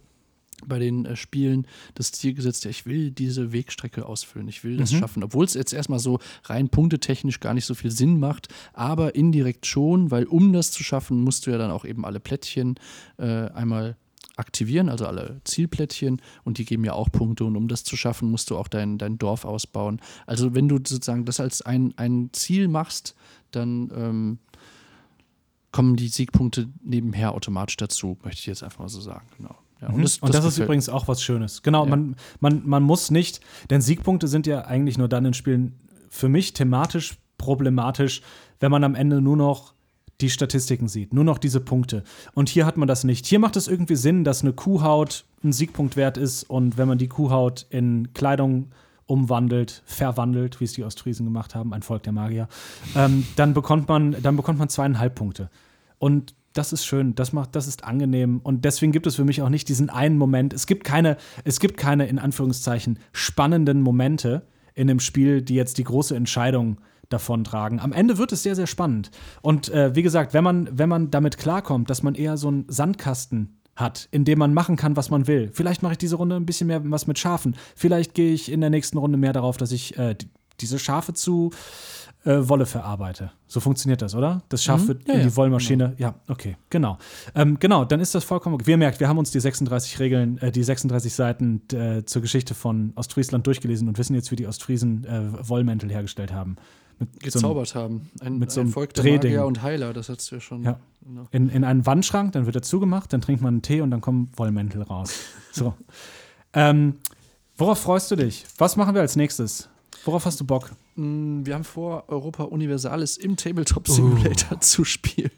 bei 0.66 0.78
den 0.78 1.04
äh, 1.04 1.16
Spielen 1.16 1.66
das 1.94 2.12
Ziel 2.12 2.34
gesetzt, 2.34 2.64
ja, 2.64 2.70
ich 2.70 2.86
will 2.86 3.10
diese 3.10 3.52
Wegstrecke 3.52 4.06
ausfüllen, 4.06 4.48
ich 4.48 4.64
will 4.64 4.76
das 4.76 4.92
Mhm. 4.92 4.98
schaffen, 4.98 5.22
obwohl 5.24 5.44
es 5.44 5.54
jetzt 5.54 5.72
erstmal 5.72 5.98
so 5.98 6.18
rein 6.44 6.68
punktetechnisch 6.68 7.40
gar 7.40 7.54
nicht 7.54 7.64
so 7.66 7.74
viel 7.74 7.90
Sinn 7.90 8.18
macht, 8.18 8.48
aber 8.72 9.14
indirekt 9.14 9.66
schon, 9.66 10.10
weil 10.10 10.24
um 10.24 10.52
das 10.52 10.70
zu 10.72 10.82
schaffen, 10.82 11.22
musst 11.22 11.46
du 11.46 11.50
ja 11.50 11.58
dann 11.58 11.70
auch 11.70 11.84
eben 11.84 12.04
alle 12.04 12.20
Plättchen 12.20 12.76
äh, 13.18 13.24
einmal 13.50 13.96
aktivieren, 14.36 14.88
also 14.88 15.06
alle 15.06 15.40
Zielplättchen 15.44 16.22
und 16.44 16.56
die 16.58 16.64
geben 16.64 16.84
ja 16.84 16.94
auch 16.94 17.12
Punkte 17.12 17.44
und 17.44 17.56
um 17.56 17.68
das 17.68 17.84
zu 17.84 17.96
schaffen, 17.96 18.30
musst 18.30 18.48
du 18.50 18.56
auch 18.56 18.68
dein, 18.68 18.96
dein 18.96 19.18
Dorf 19.18 19.44
ausbauen. 19.44 20.00
Also 20.26 20.54
wenn 20.54 20.66
du 20.66 20.76
sozusagen 20.76 21.26
das 21.26 21.40
als 21.40 21.60
ein, 21.60 21.92
ein 21.96 22.30
Ziel 22.32 22.68
machst, 22.68 23.14
dann 23.50 23.90
ähm, 23.94 24.38
kommen 25.72 25.96
die 25.96 26.08
Siegpunkte 26.08 26.68
nebenher 26.82 27.34
automatisch 27.34 27.76
dazu, 27.76 28.16
möchte 28.24 28.40
ich 28.40 28.46
jetzt 28.46 28.62
einfach 28.62 28.78
mal 28.80 28.88
so 28.88 29.00
sagen. 29.00 29.26
Genau. 29.36 29.56
Ja, 29.80 29.88
Und 29.88 30.02
das, 30.02 30.18
und 30.18 30.34
das, 30.34 30.44
ist 30.44 30.58
übrigens 30.58 30.88
auch 30.88 31.08
was 31.08 31.22
Schönes. 31.22 31.62
Genau, 31.62 31.84
Ja. 31.84 31.90
man, 31.90 32.16
man, 32.40 32.62
man 32.66 32.82
muss 32.82 33.10
nicht, 33.10 33.40
denn 33.70 33.80
Siegpunkte 33.80 34.28
sind 34.28 34.46
ja 34.46 34.66
eigentlich 34.66 34.98
nur 34.98 35.08
dann 35.08 35.24
in 35.24 35.34
Spielen 35.34 35.78
für 36.10 36.28
mich 36.28 36.52
thematisch 36.52 37.16
problematisch, 37.38 38.20
wenn 38.58 38.70
man 38.70 38.84
am 38.84 38.94
Ende 38.94 39.20
nur 39.22 39.36
noch 39.36 39.72
die 40.20 40.28
Statistiken 40.28 40.88
sieht, 40.88 41.14
nur 41.14 41.24
noch 41.24 41.38
diese 41.38 41.60
Punkte. 41.60 42.04
Und 42.34 42.50
hier 42.50 42.66
hat 42.66 42.76
man 42.76 42.86
das 42.86 43.04
nicht. 43.04 43.24
Hier 43.26 43.38
macht 43.38 43.56
es 43.56 43.68
irgendwie 43.68 43.96
Sinn, 43.96 44.24
dass 44.24 44.42
eine 44.42 44.52
Kuhhaut 44.52 45.24
ein 45.42 45.52
Siegpunkt 45.52 45.96
wert 45.96 46.18
ist 46.18 46.44
und 46.44 46.76
wenn 46.76 46.86
man 46.86 46.98
die 46.98 47.08
Kuhhaut 47.08 47.66
in 47.70 48.12
Kleidung 48.12 48.72
umwandelt, 49.06 49.82
verwandelt, 49.86 50.60
wie 50.60 50.64
es 50.64 50.74
die 50.74 50.84
Ostfriesen 50.84 51.24
gemacht 51.24 51.54
haben, 51.54 51.72
ein 51.72 51.82
Volk 51.82 52.02
der 52.02 52.12
Magier, 52.12 52.48
ähm, 52.94 53.26
dann, 53.36 53.54
bekommt 53.54 53.88
man, 53.88 54.14
dann 54.22 54.36
bekommt 54.36 54.58
man 54.58 54.68
zweieinhalb 54.68 55.14
Punkte. 55.14 55.50
Und 55.98 56.34
das 56.52 56.72
ist 56.72 56.84
schön, 56.84 57.14
das 57.14 57.32
macht, 57.32 57.54
das 57.54 57.68
ist 57.68 57.84
angenehm. 57.84 58.40
Und 58.42 58.64
deswegen 58.64 58.92
gibt 58.92 59.06
es 59.06 59.14
für 59.16 59.24
mich 59.24 59.40
auch 59.42 59.48
nicht 59.48 59.68
diesen 59.68 59.88
einen 59.90 60.18
Moment. 60.18 60.52
Es 60.52 60.66
gibt 60.66 60.84
keine, 60.84 61.16
es 61.44 61.60
gibt 61.60 61.76
keine, 61.76 62.06
in 62.06 62.18
Anführungszeichen, 62.18 62.98
spannenden 63.12 63.82
Momente 63.82 64.46
in 64.74 64.86
dem 64.88 65.00
Spiel, 65.00 65.42
die 65.42 65.54
jetzt 65.54 65.78
die 65.78 65.84
große 65.84 66.16
Entscheidung 66.16 66.78
davontragen. 67.08 67.80
Am 67.80 67.92
Ende 67.92 68.18
wird 68.18 68.32
es 68.32 68.42
sehr, 68.42 68.54
sehr 68.56 68.66
spannend. 68.66 69.10
Und 69.42 69.68
äh, 69.68 69.94
wie 69.94 70.02
gesagt, 70.02 70.32
wenn 70.34 70.44
man, 70.44 70.68
wenn 70.72 70.88
man 70.88 71.10
damit 71.10 71.38
klarkommt, 71.38 71.90
dass 71.90 72.02
man 72.02 72.14
eher 72.14 72.36
so 72.36 72.48
einen 72.48 72.64
Sandkasten 72.68 73.56
hat, 73.76 74.08
in 74.10 74.24
dem 74.24 74.38
man 74.38 74.52
machen 74.54 74.76
kann, 74.76 74.96
was 74.96 75.10
man 75.10 75.26
will. 75.26 75.50
Vielleicht 75.52 75.82
mache 75.82 75.92
ich 75.92 75.98
diese 75.98 76.16
Runde 76.16 76.36
ein 76.36 76.46
bisschen 76.46 76.66
mehr 76.66 76.82
was 76.84 77.06
mit 77.06 77.18
Schafen. 77.18 77.56
Vielleicht 77.74 78.14
gehe 78.14 78.32
ich 78.32 78.50
in 78.50 78.60
der 78.60 78.70
nächsten 78.70 78.98
Runde 78.98 79.18
mehr 79.18 79.32
darauf, 79.32 79.56
dass 79.56 79.72
ich 79.72 79.96
äh, 79.98 80.14
die- 80.14 80.28
diese 80.60 80.78
Schafe 80.78 81.14
zu 81.14 81.50
äh, 82.24 82.48
Wolle 82.48 82.66
verarbeite. 82.66 83.32
So 83.46 83.60
funktioniert 83.60 84.02
das, 84.02 84.14
oder? 84.14 84.42
Das 84.50 84.62
Schaf 84.62 84.82
Mhm. 84.82 84.88
wird 84.88 85.08
Ja, 85.08 85.14
in 85.14 85.20
ja, 85.20 85.26
die 85.26 85.36
Wollmaschine. 85.36 85.94
Ja, 85.98 86.14
okay, 86.28 86.56
genau. 86.68 86.98
Ähm, 87.34 87.58
genau, 87.58 87.84
dann 87.84 88.00
ist 88.00 88.14
das 88.14 88.24
vollkommen. 88.24 88.58
ihr 88.66 88.76
merkt, 88.76 89.00
wir 89.00 89.08
haben 89.08 89.18
uns 89.18 89.30
die 89.30 89.40
36 89.40 89.98
Regeln, 90.00 90.38
äh, 90.38 90.52
die 90.52 90.62
36 90.62 91.14
Seiten 91.14 91.62
äh, 91.72 92.04
zur 92.04 92.20
Geschichte 92.22 92.54
von 92.54 92.92
Ostfriesland 92.96 93.46
durchgelesen 93.46 93.88
und 93.88 93.96
wissen 93.98 94.14
jetzt, 94.14 94.30
wie 94.30 94.36
die 94.36 94.46
Ostfriesen 94.46 95.04
äh, 95.04 95.48
Wollmäntel 95.48 95.90
hergestellt 95.90 96.32
haben. 96.32 96.56
Mit 96.98 97.08
so 97.08 97.14
einem- 97.14 97.22
gezaubert 97.22 97.74
haben. 97.74 98.10
Ein, 98.20 98.38
mit 98.38 98.50
so 98.50 98.60
ein 98.60 98.64
einem 98.66 98.72
Volk 98.74 98.92
der 98.92 99.04
Drehding. 99.04 99.30
Magier 99.32 99.46
und 99.46 99.62
Heiler, 99.62 99.94
das 99.94 100.10
hast 100.10 100.30
du 100.30 100.34
ja 100.34 100.40
schon. 100.42 100.62
Ja. 100.64 100.78
Genau. 101.02 101.26
in, 101.30 101.48
in 101.48 101.64
einen 101.64 101.86
Wandschrank, 101.86 102.32
dann 102.32 102.44
wird 102.44 102.56
er 102.56 102.60
zugemacht, 102.62 103.10
dann 103.14 103.22
trinkt 103.22 103.40
man 103.40 103.54
einen 103.54 103.62
Tee 103.62 103.80
und 103.80 103.90
dann 103.90 104.02
kommen 104.02 104.28
Wollmäntel 104.36 104.82
raus. 104.82 105.14
So. 105.52 105.72
ähm, 106.52 106.96
worauf 107.56 107.78
freust 107.78 108.10
du 108.10 108.16
dich? 108.16 108.44
Was 108.58 108.76
machen 108.76 108.94
wir 108.94 109.00
als 109.00 109.16
nächstes? 109.16 109.69
Worauf 110.04 110.24
hast 110.24 110.40
du 110.40 110.44
Bock? 110.44 110.70
Mm, 110.96 111.44
Wir 111.44 111.54
haben 111.54 111.64
vor, 111.64 112.04
Europa 112.08 112.44
Universalis 112.44 113.16
im 113.16 113.36
Tabletop 113.36 113.88
Simulator 113.88 114.60
zu 114.60 114.84
spielen. 114.84 115.30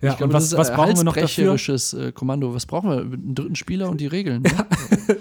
Ja, 0.00 0.10
glaube, 0.14 0.24
und 0.24 0.32
was, 0.32 0.56
was 0.56 0.70
ein 0.70 0.76
brauchen 0.76 0.96
wir 0.96 1.04
noch 1.04 1.16
dafür? 1.16 1.54
äh, 1.94 2.12
Kommando. 2.12 2.54
Was 2.54 2.66
brauchen 2.66 2.90
wir? 2.90 2.98
Einen 3.00 3.34
dritten 3.34 3.56
Spieler 3.56 3.88
und 3.90 4.00
die 4.00 4.06
Regeln. 4.06 4.42
Ne? 4.42 4.50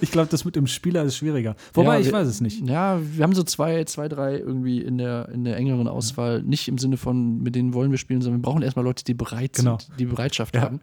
Ich 0.02 0.11
glaube, 0.11 0.28
das 0.30 0.44
mit 0.44 0.56
dem 0.57 0.68
Spieler 0.68 1.03
ist 1.03 1.15
schwieriger. 1.15 1.56
Wobei, 1.74 1.95
Ja, 1.95 1.99
ich 2.02 2.06
wir- 2.07 2.14
weiß 2.14 2.28
es 2.28 2.41
nicht. 2.41 2.68
Ja, 2.68 2.99
wir 3.02 3.24
haben 3.24 3.34
so 3.34 3.44
zwei, 3.44 3.86
zwei, 3.86 4.10
drei 4.10 4.38
irgendwie 4.38 4.82
in 4.82 4.98
der, 4.98 5.30
in 5.30 5.45
der 5.45 5.56
engeren 5.56 5.88
Auswahl. 5.88 6.44
Nicht 6.44 6.68
im 6.68 6.78
Sinne 6.78 6.98
von, 6.98 7.38
mit 7.41 7.56
denen 7.56 7.74
wollen 7.74 7.90
wir 7.91 7.98
spielen, 7.98 8.22
sondern 8.22 8.41
wir 8.41 8.44
brauchen 8.44 8.61
erstmal 8.64 8.84
Leute, 8.84 9.06
die 9.06 9.14
bereit 9.14 9.53
Genau. 9.53 9.78
sind, 9.80 9.98
die 9.98 10.06
Bereitschaft 10.06 10.56
Ja. 10.56 10.61
haben. 10.64 10.82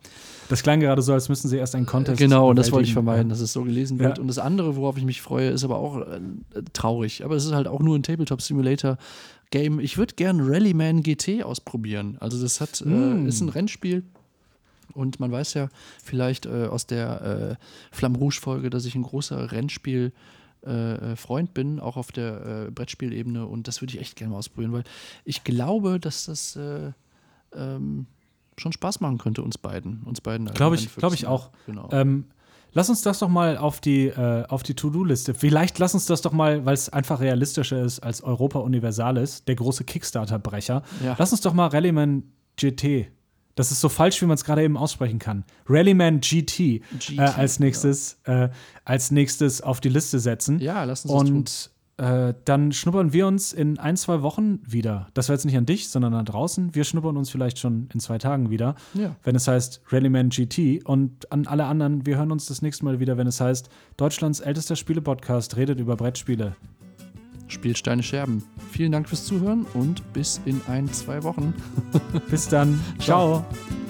Das 0.49 0.63
klang 0.63 0.81
gerade 0.81 1.03
so, 1.03 1.13
als 1.13 1.29
müssten 1.29 1.49
sie 1.49 1.57
erst 1.59 1.75
einen 1.75 1.85
Contest 1.87 2.19
Genau, 2.19 2.49
und 2.51 2.57
das 2.57 2.73
wollte 2.73 2.87
ich 2.89 2.93
vermeiden, 2.95 3.29
dass 3.29 3.41
es 3.41 3.53
so 3.53 3.63
gelesen 3.65 3.99
wird. 3.99 4.17
Ja. 4.17 4.21
Und 4.23 4.29
das 4.29 4.39
andere, 4.39 4.77
worauf 4.77 4.97
ich 4.97 5.05
mich 5.05 5.21
freue, 5.21 5.51
ist 5.51 5.65
aber 5.65 5.77
auch 5.77 5.99
äh, 6.01 6.21
traurig. 6.73 7.25
Aber 7.25 7.37
es 7.37 7.45
ist 7.45 7.53
halt 7.53 7.69
auch 7.69 7.81
nur 7.81 7.97
ein 7.97 8.03
Tabletop 8.03 8.41
Simulator 8.41 8.97
Game. 9.55 9.79
Ich 9.81 9.97
würde 9.99 10.15
gerne 10.17 10.43
Rallyman 10.45 11.03
GT 11.03 11.45
ausprobieren. 11.45 12.17
Also 12.21 12.41
das 12.43 12.61
hat, 12.61 12.83
Mm. 12.85 13.25
äh, 13.27 13.29
ist 13.29 13.41
ein 13.41 13.49
Rennspiel. 13.49 14.03
Und 14.95 15.19
man 15.21 15.31
weiß 15.33 15.55
ja 15.55 15.69
vielleicht 16.03 16.47
äh, 16.47 16.67
aus 16.67 16.87
der 16.87 17.59
äh, 17.61 17.95
Flamme 17.95 18.19
Rouge 18.19 18.39
Folge, 18.41 18.69
dass 18.71 18.85
ich 18.85 18.95
ein 18.95 19.03
großer 19.03 19.51
Rennspiel 19.53 20.13
äh, 20.67 21.13
äh, 21.13 21.17
Freund 21.17 21.53
bin, 21.55 21.79
auch 21.81 21.97
auf 21.97 22.11
der 22.13 22.67
äh, 22.67 22.71
Brettspielebene. 22.71 23.47
Und 23.47 23.67
das 23.69 23.81
würde 23.81 23.95
ich 23.95 24.01
echt 24.01 24.17
gerne 24.17 24.33
mal 24.33 24.39
ausprobieren, 24.39 24.73
weil 24.73 24.85
ich 25.25 25.45
glaube, 25.45 25.99
dass 26.01 26.27
das 26.27 26.57
äh, 26.57 26.93
ähm, 27.55 28.07
schon 28.57 28.73
Spaß 28.73 29.01
machen 29.01 29.19
könnte, 29.19 29.43
uns 29.43 29.59
beiden. 29.59 30.03
Uns 30.05 30.21
beiden. 30.21 30.47
Glaube 30.55 30.77
ich- 30.77 30.95
glaube 30.97 31.15
ich 31.15 31.27
auch. 31.27 31.51
Genau. 31.67 31.89
Ähm, 31.93 32.25
lass 32.75 32.91
uns 32.91 33.03
das 33.03 33.21
doch 33.21 33.29
mal 33.29 33.57
auf 33.57 33.81
die, 33.81 34.07
äh, 34.09 34.47
auf 34.47 34.63
die 34.63 34.75
To-Do-Liste. 34.75 35.35
Vielleicht 35.35 35.79
lass 35.79 35.95
uns 35.95 36.07
das 36.07 36.21
doch 36.21 36.33
mal, 36.33 36.67
weil 36.67 36.75
es 36.75 36.91
einfach 36.91 37.21
realistischer 37.21 37.83
ist 37.83 38.01
als 38.01 38.23
Europa 38.23 38.59
Universalis, 38.59 39.45
der 39.45 39.55
große 39.55 39.85
Kickstarter-Brecher. 39.85 40.83
Ja. 41.03 41.17
Lass 41.19 41.33
uns 41.33 41.41
doch 41.41 41.55
mal 41.55 41.69
Rallyman 41.69 42.25
GT. 42.57 43.09
Das 43.55 43.71
ist 43.71 43.81
so 43.81 43.89
falsch, 43.89 44.21
wie 44.21 44.27
man 44.27 44.35
es 44.35 44.45
gerade 44.45 44.65
eben 44.65 44.77
aussprechen 44.77 45.21
kann. 45.21 45.45
Rallyman 45.69 46.21
GT, 46.21 46.83
GT, 46.99 47.19
äh, 47.19 47.21
als 47.21 47.61
nächstes, 47.61 48.19
äh, 48.25 48.49
als 48.85 49.13
nächstes 49.13 49.61
auf 49.61 49.81
die 49.81 49.89
Liste 49.89 50.19
setzen. 50.19 50.59
Ja, 50.59 50.83
lass 50.85 51.05
uns 51.05 51.13
das 51.13 51.31
tun. 51.31 51.71
Äh, 51.97 52.35
dann 52.45 52.73
schnuppern 52.73 53.13
wir 53.13 53.27
uns 53.29 53.53
in 53.53 53.79
ein, 53.79 53.97
zwei 53.97 54.21
Wochen 54.23 54.59
wieder. 54.67 55.07
Das 55.15 55.29
war 55.29 55.37
jetzt 55.37 55.45
nicht 55.45 55.57
an 55.57 55.65
dich, 55.65 55.89
sondern 55.89 56.13
da 56.13 56.25
draußen. 56.25 56.75
Wir 56.75 56.83
schnuppern 56.83 57.17
uns 57.17 57.31
vielleicht 57.31 57.59
schon 57.61 57.89
in 57.95 58.01
zwei 58.01 58.19
Tagen 58.19 58.51
wieder, 58.51 58.75
Ja. 58.95 59.15
wenn 59.23 59.37
es 59.37 59.47
heißt 59.47 59.81
Rallyman 59.91 60.31
GT. 60.31 60.83
Und 60.85 61.31
an 61.31 61.47
alle 61.47 61.67
anderen, 61.67 62.05
wir 62.05 62.17
hören 62.17 62.33
uns 62.33 62.47
das 62.47 62.63
nächste 62.63 62.85
Mal 62.85 62.99
wieder, 62.99 63.17
wenn 63.17 63.29
es 63.29 63.41
heißt 63.41 63.69
Deutschlands 63.97 64.41
ältester 64.41 64.75
Spiele-Podcast 64.75 65.57
redet 65.57 65.79
über 65.79 65.95
Brettspiele. 65.97 66.57
Spielsteine 67.47 68.03
Scherben. 68.03 68.43
Vielen 68.73 68.91
Dank 68.91 69.09
fürs 69.09 69.25
Zuhören 69.27 69.65
und 69.75 70.13
bis 70.13 70.41
in 70.47 70.61
ein, 70.67 70.93
zwei 70.93 71.23
Wochen. 71.23 71.55
Bis 72.29 72.49
dann. 72.49 72.81
Ciao. 72.99 73.45
Ciao. 73.45 73.84